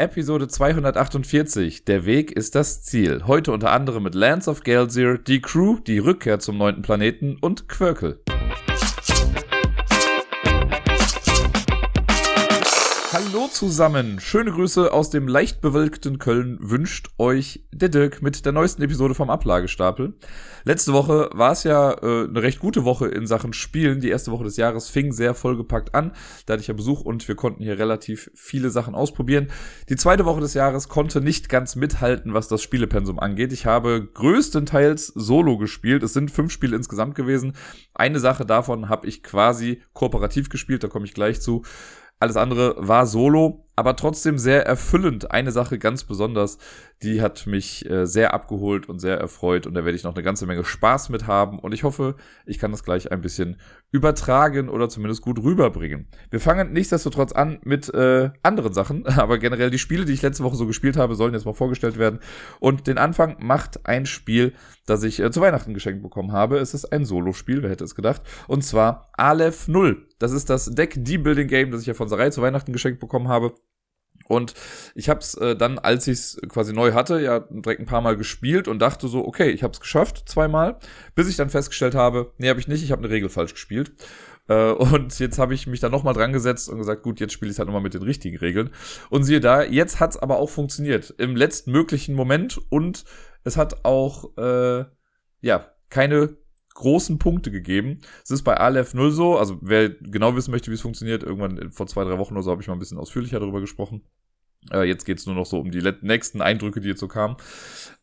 Episode 0.00 0.48
248. 0.48 1.84
Der 1.84 2.06
Weg 2.06 2.32
ist 2.32 2.54
das 2.54 2.82
Ziel. 2.82 3.24
Heute 3.26 3.52
unter 3.52 3.70
anderem 3.70 4.02
mit 4.02 4.14
Lance 4.14 4.50
of 4.50 4.62
Galzir, 4.62 5.18
die 5.18 5.42
Crew, 5.42 5.76
die 5.86 5.98
Rückkehr 5.98 6.38
zum 6.38 6.56
neunten 6.56 6.80
Planeten 6.80 7.36
und 7.38 7.68
Quirkel. 7.68 8.18
Hallo 13.32 13.46
zusammen. 13.46 14.18
Schöne 14.18 14.50
Grüße 14.50 14.92
aus 14.92 15.10
dem 15.10 15.28
leicht 15.28 15.60
bewölkten 15.60 16.18
Köln 16.18 16.58
wünscht 16.60 17.10
euch 17.16 17.64
der 17.70 17.88
Dirk 17.88 18.22
mit 18.22 18.44
der 18.44 18.50
neuesten 18.50 18.82
Episode 18.82 19.14
vom 19.14 19.30
Ablagestapel. 19.30 20.14
Letzte 20.64 20.92
Woche 20.92 21.30
war 21.32 21.52
es 21.52 21.62
ja 21.62 21.92
äh, 21.92 22.24
eine 22.24 22.42
recht 22.42 22.58
gute 22.58 22.84
Woche 22.84 23.06
in 23.06 23.28
Sachen 23.28 23.52
Spielen. 23.52 24.00
Die 24.00 24.08
erste 24.08 24.32
Woche 24.32 24.42
des 24.42 24.56
Jahres 24.56 24.88
fing 24.88 25.12
sehr 25.12 25.34
vollgepackt 25.34 25.94
an. 25.94 26.10
Da 26.46 26.54
hatte 26.54 26.62
ich 26.62 26.66
ja 26.66 26.74
Besuch 26.74 27.02
und 27.02 27.28
wir 27.28 27.36
konnten 27.36 27.62
hier 27.62 27.78
relativ 27.78 28.32
viele 28.34 28.70
Sachen 28.70 28.96
ausprobieren. 28.96 29.46
Die 29.88 29.96
zweite 29.96 30.24
Woche 30.24 30.40
des 30.40 30.54
Jahres 30.54 30.88
konnte 30.88 31.20
nicht 31.20 31.48
ganz 31.48 31.76
mithalten, 31.76 32.34
was 32.34 32.48
das 32.48 32.62
Spielepensum 32.62 33.20
angeht. 33.20 33.52
Ich 33.52 33.64
habe 33.64 34.08
größtenteils 34.12 35.06
Solo 35.06 35.56
gespielt. 35.56 36.02
Es 36.02 36.14
sind 36.14 36.32
fünf 36.32 36.50
Spiele 36.50 36.74
insgesamt 36.74 37.14
gewesen. 37.14 37.52
Eine 37.94 38.18
Sache 38.18 38.44
davon 38.44 38.88
habe 38.88 39.06
ich 39.06 39.22
quasi 39.22 39.82
kooperativ 39.92 40.48
gespielt, 40.48 40.82
da 40.82 40.88
komme 40.88 41.04
ich 41.04 41.14
gleich 41.14 41.40
zu. 41.40 41.62
Alles 42.20 42.36
andere 42.36 42.74
war 42.76 43.06
solo, 43.06 43.64
aber 43.76 43.96
trotzdem 43.96 44.38
sehr 44.38 44.66
erfüllend. 44.66 45.30
Eine 45.30 45.52
Sache 45.52 45.78
ganz 45.78 46.04
besonders, 46.04 46.58
die 47.02 47.22
hat 47.22 47.46
mich 47.46 47.88
äh, 47.88 48.06
sehr 48.06 48.34
abgeholt 48.34 48.88
und 48.88 48.98
sehr 48.98 49.16
erfreut 49.16 49.66
und 49.66 49.74
da 49.74 49.84
werde 49.84 49.96
ich 49.96 50.04
noch 50.04 50.14
eine 50.14 50.22
ganze 50.22 50.46
Menge 50.46 50.64
Spaß 50.64 51.08
mit 51.08 51.26
haben 51.26 51.58
und 51.58 51.72
ich 51.72 51.82
hoffe, 51.82 52.16
ich 52.44 52.58
kann 52.58 52.72
das 52.72 52.84
gleich 52.84 53.10
ein 53.10 53.22
bisschen 53.22 53.56
übertragen 53.90 54.68
oder 54.68 54.88
zumindest 54.88 55.22
gut 55.22 55.42
rüberbringen. 55.42 56.08
Wir 56.30 56.40
fangen 56.40 56.72
nichtsdestotrotz 56.72 57.32
an 57.32 57.58
mit 57.64 57.92
äh, 57.94 58.30
anderen 58.42 58.74
Sachen, 58.74 59.06
aber 59.18 59.38
generell 59.38 59.70
die 59.70 59.78
Spiele, 59.78 60.04
die 60.04 60.12
ich 60.12 60.22
letzte 60.22 60.44
Woche 60.44 60.56
so 60.56 60.66
gespielt 60.66 60.98
habe, 60.98 61.14
sollen 61.14 61.32
jetzt 61.32 61.46
mal 61.46 61.54
vorgestellt 61.54 61.98
werden 61.98 62.20
und 62.58 62.86
den 62.86 62.98
Anfang 62.98 63.36
macht 63.40 63.86
ein 63.86 64.04
Spiel, 64.04 64.52
das 64.86 65.02
ich 65.02 65.20
äh, 65.20 65.30
zu 65.30 65.40
Weihnachten 65.40 65.72
geschenkt 65.72 66.02
bekommen 66.02 66.32
habe. 66.32 66.58
Es 66.58 66.74
ist 66.74 66.92
ein 66.92 67.06
Solo-Spiel, 67.06 67.62
wer 67.62 67.70
hätte 67.70 67.84
es 67.84 67.94
gedacht, 67.94 68.22
und 68.46 68.62
zwar 68.62 69.10
Aleph 69.14 69.68
0. 69.68 70.06
Das 70.18 70.32
ist 70.32 70.50
das 70.50 70.66
Deck-D-Building-Game, 70.66 71.70
das 71.70 71.80
ich 71.80 71.86
ja 71.86 71.94
von 71.94 72.08
Sarai 72.08 72.28
zu 72.28 72.42
Weihnachten 72.42 72.74
geschenkt 72.74 73.00
bekommen 73.00 73.28
habe. 73.28 73.54
Und 74.30 74.54
ich 74.94 75.08
habe 75.08 75.18
es 75.18 75.34
äh, 75.34 75.56
dann, 75.56 75.80
als 75.80 76.06
ich 76.06 76.18
es 76.18 76.40
quasi 76.48 76.72
neu 76.72 76.92
hatte, 76.92 77.20
ja 77.20 77.40
direkt 77.40 77.80
ein 77.80 77.86
paar 77.86 78.00
Mal 78.00 78.16
gespielt 78.16 78.68
und 78.68 78.78
dachte 78.78 79.08
so, 79.08 79.26
okay, 79.26 79.50
ich 79.50 79.64
habe 79.64 79.72
es 79.72 79.80
geschafft, 79.80 80.28
zweimal, 80.28 80.78
bis 81.16 81.28
ich 81.28 81.34
dann 81.34 81.50
festgestellt 81.50 81.96
habe, 81.96 82.32
nee, 82.38 82.48
habe 82.48 82.60
ich 82.60 82.68
nicht, 82.68 82.84
ich 82.84 82.92
habe 82.92 83.02
eine 83.02 83.10
Regel 83.10 83.28
falsch 83.28 83.54
gespielt. 83.54 83.92
Äh, 84.48 84.70
und 84.70 85.18
jetzt 85.18 85.40
habe 85.40 85.52
ich 85.52 85.66
mich 85.66 85.80
da 85.80 85.88
nochmal 85.88 86.14
dran 86.14 86.32
gesetzt 86.32 86.68
und 86.68 86.78
gesagt, 86.78 87.02
gut, 87.02 87.18
jetzt 87.18 87.32
spiele 87.32 87.50
ich 87.50 87.58
halt 87.58 87.66
nochmal 87.66 87.82
mit 87.82 87.94
den 87.94 88.02
richtigen 88.02 88.38
Regeln. 88.38 88.70
Und 89.08 89.24
siehe 89.24 89.40
da, 89.40 89.64
jetzt 89.64 89.98
hat's 89.98 90.16
aber 90.16 90.38
auch 90.38 90.48
funktioniert. 90.48 91.12
Im 91.18 91.34
letzten 91.34 91.72
möglichen 91.72 92.14
Moment 92.14 92.60
und 92.70 93.04
es 93.42 93.56
hat 93.56 93.84
auch, 93.84 94.36
äh, 94.38 94.84
ja, 95.40 95.66
keine 95.88 96.36
großen 96.80 97.18
Punkte 97.18 97.50
gegeben. 97.50 98.00
Es 98.24 98.30
ist 98.30 98.42
bei 98.42 98.56
Aleph 98.56 98.94
0 98.94 99.12
so, 99.12 99.38
also 99.38 99.58
wer 99.60 99.90
genau 99.90 100.34
wissen 100.34 100.50
möchte, 100.50 100.70
wie 100.70 100.74
es 100.74 100.80
funktioniert, 100.80 101.22
irgendwann 101.22 101.70
vor 101.70 101.86
zwei, 101.86 102.04
drei 102.04 102.18
Wochen 102.18 102.34
oder 102.34 102.42
so 102.42 102.50
habe 102.50 102.62
ich 102.62 102.68
mal 102.68 102.74
ein 102.74 102.80
bisschen 102.80 102.98
ausführlicher 102.98 103.38
darüber 103.38 103.60
gesprochen. 103.60 104.02
Äh, 104.72 104.84
jetzt 104.84 105.04
geht's 105.04 105.26
nur 105.26 105.34
noch 105.34 105.46
so 105.46 105.58
um 105.58 105.70
die 105.70 105.82
nächsten 106.02 106.42
Eindrücke, 106.42 106.80
die 106.80 106.88
jetzt 106.88 107.00
so 107.00 107.08
kamen. 107.08 107.36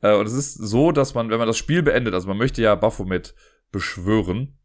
Äh, 0.02 0.16
und 0.16 0.26
es 0.26 0.34
ist 0.34 0.54
so, 0.54 0.92
dass 0.92 1.14
man, 1.14 1.30
wenn 1.30 1.40
man 1.40 1.48
das 1.48 1.58
Spiel 1.58 1.84
beendet, 1.84 2.14
also 2.14 2.28
man 2.28 2.38
möchte 2.38 2.62
ja 2.62 2.76
Baphomet 2.76 3.36
beschwören, 3.72 4.58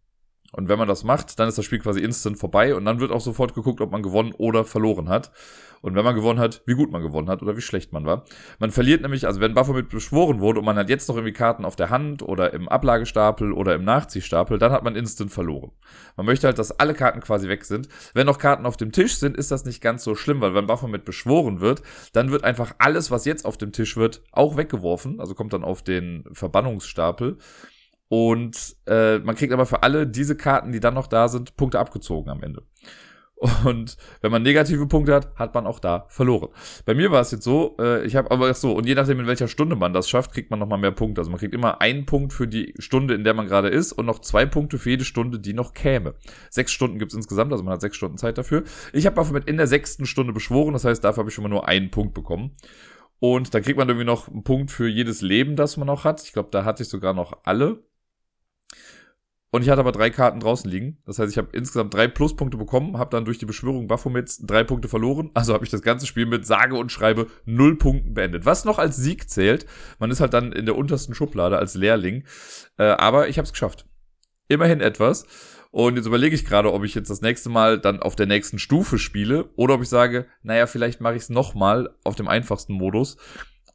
und 0.54 0.68
wenn 0.68 0.78
man 0.78 0.88
das 0.88 1.02
macht, 1.02 1.38
dann 1.38 1.48
ist 1.48 1.56
das 1.56 1.64
Spiel 1.64 1.78
quasi 1.78 2.00
instant 2.00 2.38
vorbei 2.38 2.74
und 2.74 2.84
dann 2.84 3.00
wird 3.00 3.10
auch 3.10 3.22
sofort 3.22 3.54
geguckt, 3.54 3.80
ob 3.80 3.90
man 3.90 4.02
gewonnen 4.02 4.34
oder 4.36 4.64
verloren 4.64 5.08
hat. 5.08 5.32
Und 5.82 5.96
wenn 5.96 6.04
man 6.04 6.14
gewonnen 6.14 6.38
hat, 6.38 6.62
wie 6.64 6.74
gut 6.74 6.92
man 6.92 7.02
gewonnen 7.02 7.28
hat 7.28 7.42
oder 7.42 7.56
wie 7.56 7.60
schlecht 7.60 7.92
man 7.92 8.06
war. 8.06 8.24
Man 8.60 8.70
verliert 8.70 9.02
nämlich, 9.02 9.26
also 9.26 9.40
wenn 9.40 9.52
Baphomet 9.52 9.88
beschworen 9.88 10.40
wurde 10.40 10.60
und 10.60 10.64
man 10.64 10.76
hat 10.76 10.88
jetzt 10.88 11.08
noch 11.08 11.16
irgendwie 11.16 11.32
Karten 11.32 11.64
auf 11.64 11.74
der 11.74 11.90
Hand 11.90 12.22
oder 12.22 12.54
im 12.54 12.68
Ablagestapel 12.68 13.52
oder 13.52 13.74
im 13.74 13.84
Nachziehstapel, 13.84 14.58
dann 14.58 14.70
hat 14.72 14.84
man 14.84 14.94
instant 14.94 15.32
verloren. 15.32 15.72
Man 16.16 16.26
möchte 16.26 16.46
halt, 16.46 16.58
dass 16.58 16.78
alle 16.78 16.94
Karten 16.94 17.20
quasi 17.20 17.48
weg 17.48 17.64
sind. 17.64 17.88
Wenn 18.14 18.26
noch 18.26 18.38
Karten 18.38 18.64
auf 18.64 18.76
dem 18.76 18.92
Tisch 18.92 19.16
sind, 19.16 19.36
ist 19.36 19.50
das 19.50 19.64
nicht 19.64 19.82
ganz 19.82 20.04
so 20.04 20.14
schlimm, 20.14 20.40
weil 20.40 20.54
wenn 20.54 20.66
Baphomet 20.66 21.04
beschworen 21.04 21.60
wird, 21.60 21.82
dann 22.12 22.30
wird 22.30 22.44
einfach 22.44 22.74
alles, 22.78 23.10
was 23.10 23.24
jetzt 23.24 23.44
auf 23.44 23.58
dem 23.58 23.72
Tisch 23.72 23.96
wird, 23.96 24.22
auch 24.30 24.56
weggeworfen. 24.56 25.18
Also 25.18 25.34
kommt 25.34 25.52
dann 25.52 25.64
auf 25.64 25.82
den 25.82 26.24
Verbannungsstapel. 26.32 27.38
Und 28.08 28.76
äh, 28.86 29.18
man 29.20 29.34
kriegt 29.34 29.52
aber 29.52 29.66
für 29.66 29.82
alle 29.82 30.06
diese 30.06 30.36
Karten, 30.36 30.70
die 30.70 30.80
dann 30.80 30.94
noch 30.94 31.06
da 31.06 31.28
sind, 31.28 31.56
Punkte 31.56 31.80
abgezogen 31.80 32.30
am 32.30 32.42
Ende. 32.42 32.62
Und 33.64 33.96
wenn 34.20 34.30
man 34.30 34.42
negative 34.42 34.86
Punkte 34.86 35.12
hat, 35.12 35.34
hat 35.34 35.52
man 35.52 35.66
auch 35.66 35.80
da 35.80 36.06
verloren. 36.08 36.50
Bei 36.84 36.94
mir 36.94 37.10
war 37.10 37.20
es 37.20 37.32
jetzt 37.32 37.42
so, 37.42 37.76
äh, 37.80 38.04
ich 38.06 38.14
habe 38.14 38.30
aber 38.30 38.54
so, 38.54 38.72
und 38.72 38.86
je 38.86 38.94
nachdem, 38.94 39.18
in 39.18 39.26
welcher 39.26 39.48
Stunde 39.48 39.74
man 39.74 39.92
das 39.92 40.08
schafft, 40.08 40.32
kriegt 40.32 40.50
man 40.50 40.60
nochmal 40.60 40.78
mehr 40.78 40.92
Punkte. 40.92 41.20
Also 41.20 41.30
man 41.30 41.40
kriegt 41.40 41.52
immer 41.52 41.80
einen 41.80 42.06
Punkt 42.06 42.32
für 42.32 42.46
die 42.46 42.72
Stunde, 42.78 43.14
in 43.14 43.24
der 43.24 43.34
man 43.34 43.48
gerade 43.48 43.68
ist, 43.68 43.92
und 43.92 44.06
noch 44.06 44.20
zwei 44.20 44.46
Punkte 44.46 44.78
für 44.78 44.90
jede 44.90 45.04
Stunde, 45.04 45.40
die 45.40 45.54
noch 45.54 45.74
käme. 45.74 46.14
Sechs 46.50 46.70
Stunden 46.70 47.00
gibt's 47.00 47.14
insgesamt, 47.14 47.50
also 47.50 47.64
man 47.64 47.72
hat 47.72 47.80
sechs 47.80 47.96
Stunden 47.96 48.16
Zeit 48.16 48.38
dafür. 48.38 48.62
Ich 48.92 49.06
habe 49.06 49.16
Baphomet 49.16 49.48
in 49.48 49.56
der 49.56 49.66
sechsten 49.66 50.06
Stunde 50.06 50.32
beschworen, 50.32 50.72
das 50.72 50.84
heißt, 50.84 51.02
dafür 51.02 51.22
habe 51.22 51.30
ich 51.30 51.34
schon 51.34 51.42
mal 51.42 51.48
nur 51.48 51.66
einen 51.66 51.90
Punkt 51.90 52.14
bekommen. 52.14 52.52
Und 53.18 53.54
dann 53.54 53.62
kriegt 53.62 53.78
man 53.78 53.88
irgendwie 53.88 54.06
noch 54.06 54.28
einen 54.28 54.44
Punkt 54.44 54.70
für 54.70 54.86
jedes 54.86 55.20
Leben, 55.20 55.56
das 55.56 55.76
man 55.76 55.88
noch 55.88 56.04
hat. 56.04 56.22
Ich 56.22 56.32
glaube, 56.32 56.50
da 56.52 56.64
hatte 56.64 56.84
ich 56.84 56.88
sogar 56.88 57.12
noch 57.12 57.38
alle. 57.42 57.82
Und 59.54 59.60
ich 59.60 59.68
hatte 59.68 59.80
aber 59.80 59.92
drei 59.92 60.08
Karten 60.08 60.40
draußen 60.40 60.68
liegen. 60.68 60.96
Das 61.04 61.18
heißt, 61.18 61.30
ich 61.30 61.36
habe 61.36 61.50
insgesamt 61.52 61.92
drei 61.92 62.08
Pluspunkte 62.08 62.56
bekommen, 62.56 62.96
habe 62.96 63.10
dann 63.10 63.26
durch 63.26 63.36
die 63.36 63.44
Beschwörung 63.44 63.86
Baphomets 63.86 64.38
drei 64.38 64.64
Punkte 64.64 64.88
verloren. 64.88 65.30
Also 65.34 65.52
habe 65.52 65.62
ich 65.62 65.70
das 65.70 65.82
ganze 65.82 66.06
Spiel 66.06 66.24
mit 66.24 66.46
sage 66.46 66.74
und 66.74 66.90
schreibe 66.90 67.26
null 67.44 67.76
Punkten 67.76 68.14
beendet. 68.14 68.46
Was 68.46 68.64
noch 68.64 68.78
als 68.78 68.96
Sieg 68.96 69.28
zählt. 69.28 69.66
Man 69.98 70.10
ist 70.10 70.20
halt 70.20 70.32
dann 70.32 70.52
in 70.52 70.64
der 70.64 70.74
untersten 70.74 71.14
Schublade 71.14 71.58
als 71.58 71.74
Lehrling. 71.74 72.24
Äh, 72.78 72.84
aber 72.84 73.28
ich 73.28 73.36
habe 73.36 73.44
es 73.44 73.52
geschafft. 73.52 73.86
Immerhin 74.48 74.80
etwas. 74.80 75.26
Und 75.70 75.96
jetzt 75.96 76.06
überlege 76.06 76.34
ich 76.34 76.46
gerade, 76.46 76.72
ob 76.72 76.82
ich 76.84 76.94
jetzt 76.94 77.10
das 77.10 77.20
nächste 77.20 77.50
Mal 77.50 77.78
dann 77.78 78.00
auf 78.00 78.16
der 78.16 78.26
nächsten 78.26 78.58
Stufe 78.58 78.98
spiele 78.98 79.50
oder 79.56 79.74
ob 79.74 79.82
ich 79.82 79.88
sage, 79.90 80.28
naja, 80.42 80.66
vielleicht 80.66 81.02
mache 81.02 81.16
ich 81.16 81.24
es 81.24 81.28
nochmal 81.28 81.94
auf 82.04 82.14
dem 82.14 82.28
einfachsten 82.28 82.72
Modus 82.72 83.18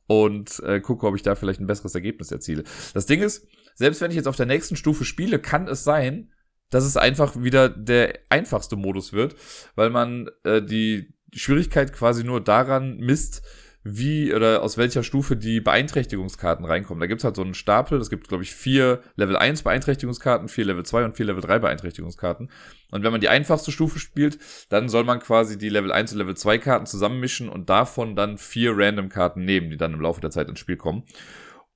und 0.08 0.60
äh, 0.64 0.80
gucke, 0.80 1.06
ob 1.06 1.16
ich 1.16 1.22
da 1.22 1.36
vielleicht 1.36 1.60
ein 1.60 1.68
besseres 1.68 1.94
Ergebnis 1.94 2.32
erziele. 2.32 2.64
Das 2.94 3.06
Ding 3.06 3.22
ist, 3.22 3.48
selbst 3.78 4.02
wenn 4.02 4.12
ich 4.12 4.18
jetzt 4.18 4.28
auf 4.28 4.36
der 4.36 4.48
nächsten 4.48 4.76
Stufe 4.76 5.06
spiele, 5.06 5.40
kann 5.40 5.68
es 5.68 5.84
sein, 5.84 6.32
dass 6.70 6.84
es 6.84 6.98
einfach 6.98 7.42
wieder 7.42 7.70
der 7.70 8.20
einfachste 8.30 8.76
Modus 8.76 9.14
wird, 9.14 9.36
weil 9.76 9.90
man 9.92 10.30
äh, 10.44 10.62
die 10.62 11.14
Schwierigkeit 11.34 11.94
quasi 11.94 12.24
nur 12.24 12.44
daran 12.44 12.98
misst, 12.98 13.44
wie 13.84 14.34
oder 14.34 14.64
aus 14.64 14.78
welcher 14.78 15.04
Stufe 15.04 15.38
die 15.38 15.62
Beeinträchtigungskarten 15.62 16.66
reinkommen. 16.66 17.00
Da 17.00 17.08
gibt's 17.08 17.24
halt 17.24 17.36
so 17.36 17.44
einen 17.44 17.54
Stapel, 17.54 18.00
es 18.00 18.10
gibt, 18.10 18.28
glaube 18.28 18.44
ich, 18.44 18.54
vier 18.54 19.02
Level 19.16 19.38
1 19.38 19.62
Beeinträchtigungskarten, 19.62 20.50
vier 20.50 20.66
Level 20.66 20.84
2 20.84 21.06
und 21.06 21.16
vier 21.16 21.28
Level 21.28 21.42
3 21.42 21.60
Beeinträchtigungskarten. 21.60 22.50
Und 22.92 23.04
wenn 23.04 23.12
man 23.12 23.22
die 23.22 23.30
einfachste 23.30 23.72
Stufe 23.72 24.00
spielt, 24.00 24.40
dann 24.70 24.90
soll 24.90 25.04
man 25.04 25.20
quasi 25.20 25.58
die 25.58 25.70
Level 25.70 25.92
1 25.92 26.12
und 26.12 26.18
Level 26.18 26.36
2 26.36 26.58
Karten 26.58 26.86
zusammenmischen 26.86 27.48
und 27.48 27.70
davon 27.70 28.16
dann 28.16 28.38
vier 28.38 28.74
Random 28.76 29.08
Karten 29.08 29.46
nehmen, 29.46 29.70
die 29.70 29.78
dann 29.78 29.94
im 29.94 30.02
Laufe 30.02 30.20
der 30.20 30.32
Zeit 30.32 30.50
ins 30.50 30.60
Spiel 30.60 30.78
kommen. 30.78 31.04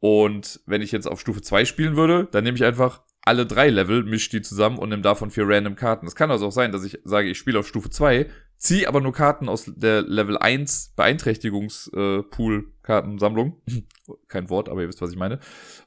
Und 0.01 0.59
wenn 0.65 0.81
ich 0.81 0.91
jetzt 0.91 1.07
auf 1.07 1.21
Stufe 1.21 1.41
2 1.43 1.63
spielen 1.63 1.95
würde, 1.95 2.27
dann 2.31 2.43
nehme 2.43 2.57
ich 2.57 2.65
einfach 2.65 3.03
alle 3.21 3.45
drei 3.45 3.69
Level, 3.69 4.03
mische 4.03 4.31
die 4.31 4.41
zusammen 4.41 4.79
und 4.79 4.89
nehme 4.89 5.03
davon 5.03 5.29
vier 5.29 5.47
random 5.47 5.75
Karten. 5.75 6.07
Es 6.07 6.15
kann 6.15 6.31
also 6.31 6.47
auch 6.47 6.51
sein, 6.51 6.71
dass 6.71 6.83
ich 6.83 6.97
sage, 7.03 7.29
ich 7.29 7.37
spiele 7.37 7.59
auf 7.59 7.67
Stufe 7.67 7.91
2, 7.91 8.27
ziehe 8.57 8.87
aber 8.87 8.99
nur 8.99 9.13
Karten 9.13 9.47
aus 9.47 9.65
der 9.67 10.01
Level 10.01 10.39
1 10.39 10.93
Beeinträchtigungspool-Kartensammlung. 10.95 13.61
Äh, 13.67 13.83
Kein 14.27 14.49
Wort, 14.49 14.69
aber 14.69 14.81
ihr 14.81 14.87
wisst, 14.87 15.03
was 15.03 15.11
ich 15.11 15.17
meine. 15.17 15.37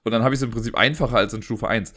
Und 0.05 0.13
dann 0.13 0.23
habe 0.23 0.33
ich 0.33 0.39
es 0.39 0.45
im 0.45 0.53
Prinzip 0.53 0.79
einfacher 0.79 1.17
als 1.17 1.35
in 1.35 1.43
Stufe 1.43 1.67
1. 1.67 1.93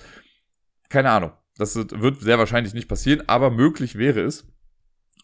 Keine 0.89 1.11
Ahnung. 1.11 1.33
Das 1.57 1.75
wird 1.75 2.19
sehr 2.19 2.39
wahrscheinlich 2.39 2.73
nicht 2.73 2.87
passieren, 2.87 3.21
aber 3.27 3.51
möglich 3.51 3.95
wäre 3.95 4.21
es. 4.21 4.47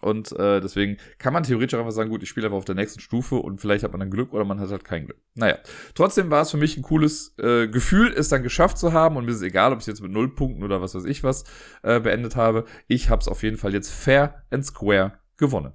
Und 0.03 0.31
äh, 0.33 0.59
deswegen 0.59 0.97
kann 1.17 1.33
man 1.33 1.43
theoretisch 1.43 1.79
einfach 1.79 1.91
sagen, 1.91 2.09
gut, 2.09 2.23
ich 2.23 2.29
spiele 2.29 2.47
einfach 2.47 2.57
auf 2.57 2.65
der 2.65 2.75
nächsten 2.75 2.99
Stufe 2.99 3.35
und 3.35 3.61
vielleicht 3.61 3.83
hat 3.83 3.91
man 3.91 3.99
dann 3.99 4.11
Glück 4.11 4.33
oder 4.33 4.45
man 4.45 4.59
hat 4.59 4.69
halt 4.69 4.83
kein 4.83 5.05
Glück. 5.05 5.17
Naja, 5.35 5.57
trotzdem 5.95 6.29
war 6.29 6.41
es 6.41 6.51
für 6.51 6.57
mich 6.57 6.77
ein 6.77 6.83
cooles 6.83 7.35
äh, 7.39 7.67
Gefühl, 7.67 8.13
es 8.15 8.29
dann 8.29 8.43
geschafft 8.43 8.77
zu 8.77 8.93
haben 8.93 9.15
und 9.17 9.25
mir 9.25 9.31
ist 9.31 9.41
egal, 9.41 9.71
ob 9.71 9.79
ich 9.79 9.87
jetzt 9.87 10.01
mit 10.01 10.11
null 10.11 10.35
Punkten 10.35 10.63
oder 10.63 10.81
was 10.81 10.93
weiß 10.93 11.05
ich 11.05 11.23
was 11.23 11.45
äh, 11.83 11.99
beendet 11.99 12.35
habe. 12.35 12.65
Ich 12.87 13.09
habe 13.09 13.21
es 13.21 13.27
auf 13.27 13.43
jeden 13.43 13.57
Fall 13.57 13.73
jetzt 13.73 13.89
fair 13.89 14.43
and 14.51 14.65
square 14.65 15.13
gewonnen. 15.37 15.73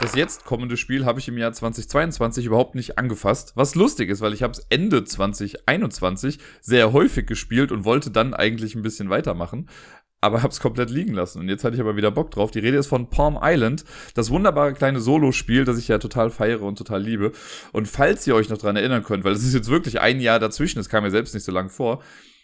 Das 0.00 0.14
jetzt 0.14 0.44
kommende 0.44 0.76
Spiel 0.76 1.04
habe 1.04 1.18
ich 1.18 1.26
im 1.26 1.38
Jahr 1.38 1.52
2022 1.52 2.46
überhaupt 2.46 2.76
nicht 2.76 2.98
angefasst, 2.98 3.54
was 3.56 3.74
lustig 3.74 4.10
ist, 4.10 4.20
weil 4.20 4.32
ich 4.32 4.44
habe 4.44 4.52
es 4.52 4.64
Ende 4.68 5.02
2021 5.02 6.38
sehr 6.60 6.92
häufig 6.92 7.26
gespielt 7.26 7.72
und 7.72 7.84
wollte 7.84 8.12
dann 8.12 8.32
eigentlich 8.32 8.76
ein 8.76 8.82
bisschen 8.82 9.10
weitermachen 9.10 9.68
aber 10.20 10.42
hab's 10.42 10.60
komplett 10.60 10.90
liegen 10.90 11.14
lassen. 11.14 11.40
Und 11.40 11.48
jetzt 11.48 11.64
hatte 11.64 11.76
ich 11.76 11.80
aber 11.80 11.96
wieder 11.96 12.10
Bock 12.10 12.30
drauf. 12.30 12.50
Die 12.50 12.58
Rede 12.58 12.76
ist 12.76 12.88
von 12.88 13.08
Palm 13.08 13.38
Island, 13.40 13.84
das 14.14 14.30
wunderbare 14.30 14.72
kleine 14.72 15.00
Solo-Spiel, 15.00 15.64
das 15.64 15.78
ich 15.78 15.88
ja 15.88 15.98
total 15.98 16.30
feiere 16.30 16.62
und 16.62 16.76
total 16.76 17.02
liebe. 17.02 17.32
Und 17.72 17.86
falls 17.86 18.26
ihr 18.26 18.34
euch 18.34 18.48
noch 18.48 18.58
dran 18.58 18.76
erinnern 18.76 19.04
könnt, 19.04 19.24
weil 19.24 19.32
es 19.32 19.44
ist 19.44 19.54
jetzt 19.54 19.70
wirklich 19.70 20.00
ein 20.00 20.20
Jahr 20.20 20.38
dazwischen, 20.38 20.78
es 20.80 20.88
kam 20.88 21.04
mir 21.04 21.10
selbst 21.10 21.34
nicht 21.34 21.44
so 21.44 21.52
lang 21.52 21.70
vor, 21.70 22.02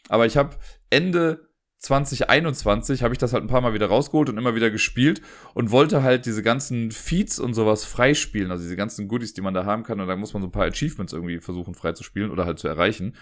aber 0.08 0.26
ich 0.26 0.36
habe 0.36 0.56
Ende 0.90 1.48
2021 1.84 3.02
habe 3.02 3.12
ich 3.12 3.18
das 3.18 3.34
halt 3.34 3.44
ein 3.44 3.48
paar 3.48 3.60
Mal 3.60 3.74
wieder 3.74 3.88
rausgeholt 3.88 4.30
und 4.30 4.38
immer 4.38 4.54
wieder 4.54 4.70
gespielt 4.70 5.20
und 5.52 5.70
wollte 5.70 6.02
halt 6.02 6.24
diese 6.24 6.42
ganzen 6.42 6.90
Feeds 6.90 7.38
und 7.38 7.52
sowas 7.52 7.84
freispielen, 7.84 8.50
also 8.50 8.62
diese 8.62 8.76
ganzen 8.76 9.06
Goodies, 9.06 9.34
die 9.34 9.42
man 9.42 9.52
da 9.52 9.66
haben 9.66 9.82
kann 9.82 10.00
und 10.00 10.08
da 10.08 10.16
muss 10.16 10.32
man 10.32 10.42
so 10.42 10.48
ein 10.48 10.52
paar 10.52 10.66
Achievements 10.66 11.12
irgendwie 11.12 11.40
versuchen 11.40 11.74
freizuspielen 11.74 12.30
oder 12.30 12.46
halt 12.46 12.58
zu 12.58 12.68
erreichen. 12.68 13.14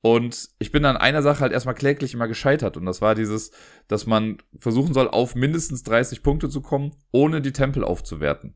Und 0.00 0.48
ich 0.58 0.70
bin 0.70 0.84
an 0.84 0.96
einer 0.96 1.22
Sache 1.22 1.40
halt 1.40 1.52
erstmal 1.52 1.74
kläglich 1.74 2.14
immer 2.14 2.28
gescheitert. 2.28 2.76
Und 2.76 2.86
das 2.86 3.02
war 3.02 3.14
dieses, 3.14 3.50
dass 3.88 4.06
man 4.06 4.38
versuchen 4.58 4.94
soll, 4.94 5.08
auf 5.08 5.34
mindestens 5.34 5.82
30 5.82 6.22
Punkte 6.22 6.48
zu 6.48 6.60
kommen, 6.60 6.94
ohne 7.10 7.40
die 7.40 7.52
Tempel 7.52 7.82
aufzuwerten. 7.82 8.54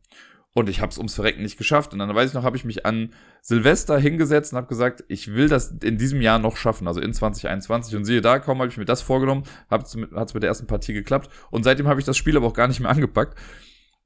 Und 0.55 0.69
ich 0.69 0.81
habe 0.81 0.91
es 0.91 0.99
ums 0.99 1.15
Verrecken 1.15 1.43
nicht 1.43 1.57
geschafft. 1.57 1.93
Und 1.93 1.99
dann 1.99 2.15
weiß 2.15 2.29
ich 2.29 2.35
noch, 2.35 2.45
habe 2.45 2.57
ich 2.57 2.65
mich 2.65 2.85
an 2.87 3.15
Silvester 3.41 3.99
hingesetzt 3.99 4.53
und 4.53 4.59
habe 4.59 4.69
gesagt, 4.69 5.03
ich 5.09 5.35
will 5.35 5.49
das 5.49 5.73
in 5.83 5.97
diesem 5.97 6.21
Jahr 6.21 6.39
noch 6.39 6.57
schaffen, 6.57 6.87
also 6.87 7.01
in 7.01 7.13
2021. 7.13 7.97
Und 7.97 8.05
siehe 8.05 8.21
da, 8.21 8.39
kaum 8.39 8.59
habe 8.59 8.69
ich 8.69 8.77
mir 8.77 8.85
das 8.85 9.03
vorgenommen, 9.03 9.45
hat 9.69 9.87
es 9.87 9.97
mit, 9.97 10.13
mit 10.13 10.43
der 10.43 10.49
ersten 10.49 10.67
Partie 10.67 10.93
geklappt. 10.93 11.31
Und 11.51 11.65
seitdem 11.65 11.89
habe 11.89 12.01
ich 12.01 12.07
das 12.07 12.19
Spiel 12.19 12.37
aber 12.37 12.47
auch 12.47 12.55
gar 12.55 12.69
nicht 12.69 12.81
mehr 12.81 12.91
angepackt. 12.91 13.37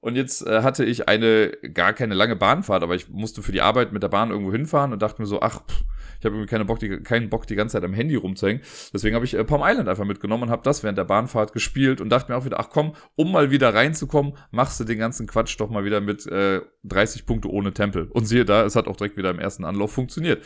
Und 0.00 0.14
jetzt 0.14 0.46
äh, 0.46 0.62
hatte 0.62 0.84
ich 0.84 1.08
eine 1.08 1.50
gar 1.74 1.92
keine 1.92 2.14
lange 2.14 2.36
Bahnfahrt, 2.36 2.84
aber 2.84 2.94
ich 2.94 3.08
musste 3.08 3.42
für 3.42 3.52
die 3.52 3.62
Arbeit 3.62 3.92
mit 3.92 4.04
der 4.04 4.08
Bahn 4.08 4.30
irgendwo 4.30 4.52
hinfahren 4.52 4.92
und 4.92 5.02
dachte 5.02 5.20
mir 5.20 5.26
so, 5.26 5.42
ach, 5.42 5.62
pff, 5.66 5.84
ich 6.26 6.30
habe 6.30 6.36
irgendwie 6.36 6.50
keine 6.50 6.64
Bock, 6.64 6.80
die, 6.80 7.00
keinen 7.02 7.30
Bock, 7.30 7.46
die 7.46 7.54
ganze 7.54 7.74
Zeit 7.74 7.84
am 7.84 7.94
Handy 7.94 8.16
rumzuhängen. 8.16 8.62
Deswegen 8.92 9.14
habe 9.14 9.24
ich 9.24 9.34
äh, 9.34 9.44
Palm 9.44 9.62
Island 9.64 9.88
einfach 9.88 10.04
mitgenommen 10.04 10.44
und 10.44 10.50
habe 10.50 10.62
das 10.64 10.82
während 10.82 10.98
der 10.98 11.04
Bahnfahrt 11.04 11.52
gespielt 11.52 12.00
und 12.00 12.08
dachte 12.08 12.32
mir 12.32 12.38
auch 12.38 12.44
wieder, 12.44 12.58
ach 12.58 12.70
komm, 12.70 12.94
um 13.14 13.30
mal 13.30 13.50
wieder 13.50 13.72
reinzukommen, 13.72 14.36
machst 14.50 14.80
du 14.80 14.84
den 14.84 14.98
ganzen 14.98 15.26
Quatsch 15.26 15.58
doch 15.60 15.70
mal 15.70 15.84
wieder 15.84 16.00
mit 16.00 16.26
äh, 16.26 16.62
30 16.84 17.26
Punkte 17.26 17.48
ohne 17.48 17.72
Tempel. 17.72 18.08
Und 18.10 18.26
siehe 18.26 18.44
da, 18.44 18.64
es 18.64 18.74
hat 18.74 18.88
auch 18.88 18.96
direkt 18.96 19.16
wieder 19.16 19.30
im 19.30 19.38
ersten 19.38 19.64
Anlauf 19.64 19.92
funktioniert. 19.92 20.44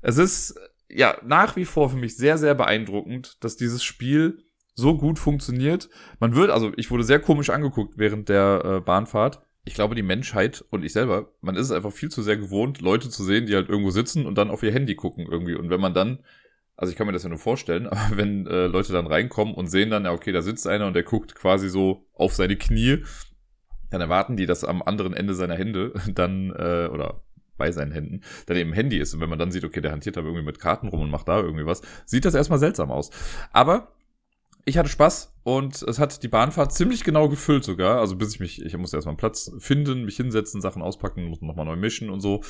Es 0.00 0.16
ist 0.16 0.54
ja 0.88 1.16
nach 1.24 1.56
wie 1.56 1.64
vor 1.64 1.90
für 1.90 1.96
mich 1.96 2.16
sehr, 2.16 2.38
sehr 2.38 2.54
beeindruckend, 2.54 3.42
dass 3.42 3.56
dieses 3.56 3.82
Spiel 3.82 4.44
so 4.74 4.96
gut 4.96 5.18
funktioniert. 5.18 5.88
Man 6.20 6.36
wird, 6.36 6.50
also 6.50 6.72
ich 6.76 6.90
wurde 6.90 7.04
sehr 7.04 7.20
komisch 7.20 7.50
angeguckt 7.50 7.94
während 7.96 8.28
der 8.28 8.62
äh, 8.64 8.80
Bahnfahrt. 8.80 9.40
Ich 9.64 9.74
glaube, 9.74 9.94
die 9.94 10.02
Menschheit 10.02 10.64
und 10.70 10.84
ich 10.84 10.92
selber, 10.92 11.32
man 11.40 11.56
ist 11.56 11.66
es 11.66 11.72
einfach 11.72 11.92
viel 11.92 12.10
zu 12.10 12.22
sehr 12.22 12.36
gewohnt, 12.36 12.80
Leute 12.80 13.08
zu 13.08 13.24
sehen, 13.24 13.46
die 13.46 13.54
halt 13.54 13.68
irgendwo 13.68 13.90
sitzen 13.90 14.26
und 14.26 14.36
dann 14.36 14.50
auf 14.50 14.62
ihr 14.62 14.72
Handy 14.72 14.94
gucken 14.94 15.26
irgendwie. 15.30 15.54
Und 15.54 15.70
wenn 15.70 15.80
man 15.80 15.94
dann, 15.94 16.18
also 16.76 16.90
ich 16.90 16.98
kann 16.98 17.06
mir 17.06 17.12
das 17.12 17.22
ja 17.22 17.28
nur 17.28 17.38
vorstellen, 17.38 17.86
aber 17.88 18.16
wenn 18.16 18.46
äh, 18.46 18.66
Leute 18.66 18.92
dann 18.92 19.06
reinkommen 19.06 19.54
und 19.54 19.68
sehen 19.68 19.90
dann, 19.90 20.04
ja, 20.04 20.12
okay, 20.12 20.32
da 20.32 20.42
sitzt 20.42 20.66
einer 20.66 20.86
und 20.86 20.94
der 20.94 21.02
guckt 21.02 21.34
quasi 21.34 21.68
so 21.68 22.06
auf 22.12 22.34
seine 22.34 22.56
Knie, 22.56 23.04
dann 23.90 24.00
erwarten 24.00 24.36
die, 24.36 24.46
dass 24.46 24.64
am 24.64 24.82
anderen 24.82 25.14
Ende 25.14 25.34
seiner 25.34 25.54
Hände 25.54 25.94
dann, 26.14 26.50
äh, 26.50 26.88
oder 26.92 27.22
bei 27.56 27.70
seinen 27.70 27.92
Händen, 27.92 28.22
dann 28.46 28.56
eben 28.56 28.72
Handy 28.72 28.98
ist. 28.98 29.14
Und 29.14 29.20
wenn 29.20 29.30
man 29.30 29.38
dann 29.38 29.52
sieht, 29.52 29.64
okay, 29.64 29.80
der 29.80 29.92
hantiert 29.92 30.16
da 30.16 30.20
irgendwie 30.20 30.44
mit 30.44 30.58
Karten 30.58 30.88
rum 30.88 31.00
und 31.00 31.10
macht 31.10 31.28
da 31.28 31.40
irgendwie 31.40 31.66
was, 31.66 31.82
sieht 32.04 32.24
das 32.24 32.34
erstmal 32.34 32.58
seltsam 32.58 32.90
aus. 32.90 33.10
Aber 33.52 33.92
ich 34.64 34.78
hatte 34.78 34.88
Spaß 34.88 35.34
und 35.42 35.82
es 35.82 35.98
hat 35.98 36.22
die 36.22 36.28
Bahnfahrt 36.28 36.72
ziemlich 36.72 37.04
genau 37.04 37.28
gefüllt 37.28 37.64
sogar. 37.64 38.00
Also 38.00 38.16
bis 38.16 38.34
ich 38.34 38.40
mich, 38.40 38.62
ich 38.62 38.76
musste 38.76 38.96
erstmal 38.96 39.12
einen 39.12 39.18
Platz 39.18 39.52
finden, 39.58 40.04
mich 40.04 40.16
hinsetzen, 40.16 40.60
Sachen 40.60 40.82
auspacken, 40.82 41.24
musste 41.24 41.46
nochmal 41.46 41.66
neu 41.66 41.76
mischen 41.76 42.10
und 42.10 42.20
so. 42.20 42.42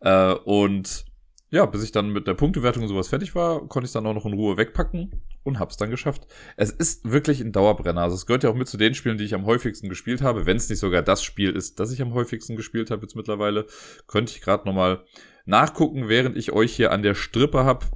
Äh, 0.00 0.32
und 0.32 1.06
ja, 1.50 1.64
bis 1.66 1.82
ich 1.82 1.92
dann 1.92 2.10
mit 2.10 2.26
der 2.26 2.34
Punktewertung 2.34 2.82
und 2.82 2.88
sowas 2.88 3.08
fertig 3.08 3.34
war, 3.34 3.66
konnte 3.68 3.86
ich 3.86 3.92
dann 3.92 4.06
auch 4.06 4.14
noch 4.14 4.26
in 4.26 4.32
Ruhe 4.32 4.56
wegpacken 4.56 5.22
und 5.44 5.58
hab's 5.58 5.76
dann 5.76 5.90
geschafft. 5.90 6.26
Es 6.56 6.70
ist 6.70 7.10
wirklich 7.10 7.40
ein 7.40 7.52
Dauerbrenner. 7.52 8.02
Also 8.02 8.16
es 8.16 8.26
gehört 8.26 8.42
ja 8.42 8.50
auch 8.50 8.56
mit 8.56 8.68
zu 8.68 8.76
den 8.76 8.94
Spielen, 8.94 9.16
die 9.16 9.24
ich 9.24 9.34
am 9.34 9.46
häufigsten 9.46 9.88
gespielt 9.88 10.22
habe. 10.22 10.44
Wenn 10.46 10.56
es 10.56 10.68
nicht 10.68 10.80
sogar 10.80 11.02
das 11.02 11.22
Spiel 11.22 11.50
ist, 11.50 11.78
das 11.78 11.92
ich 11.92 12.02
am 12.02 12.14
häufigsten 12.14 12.56
gespielt 12.56 12.90
habe 12.90 13.02
jetzt 13.02 13.14
mittlerweile, 13.14 13.66
könnte 14.06 14.32
ich 14.32 14.40
gerade 14.40 14.66
nochmal 14.66 15.04
nachgucken, 15.46 16.08
während 16.08 16.36
ich 16.36 16.52
euch 16.52 16.74
hier 16.74 16.90
an 16.90 17.02
der 17.02 17.14
Strippe 17.14 17.64
hab. 17.64 17.86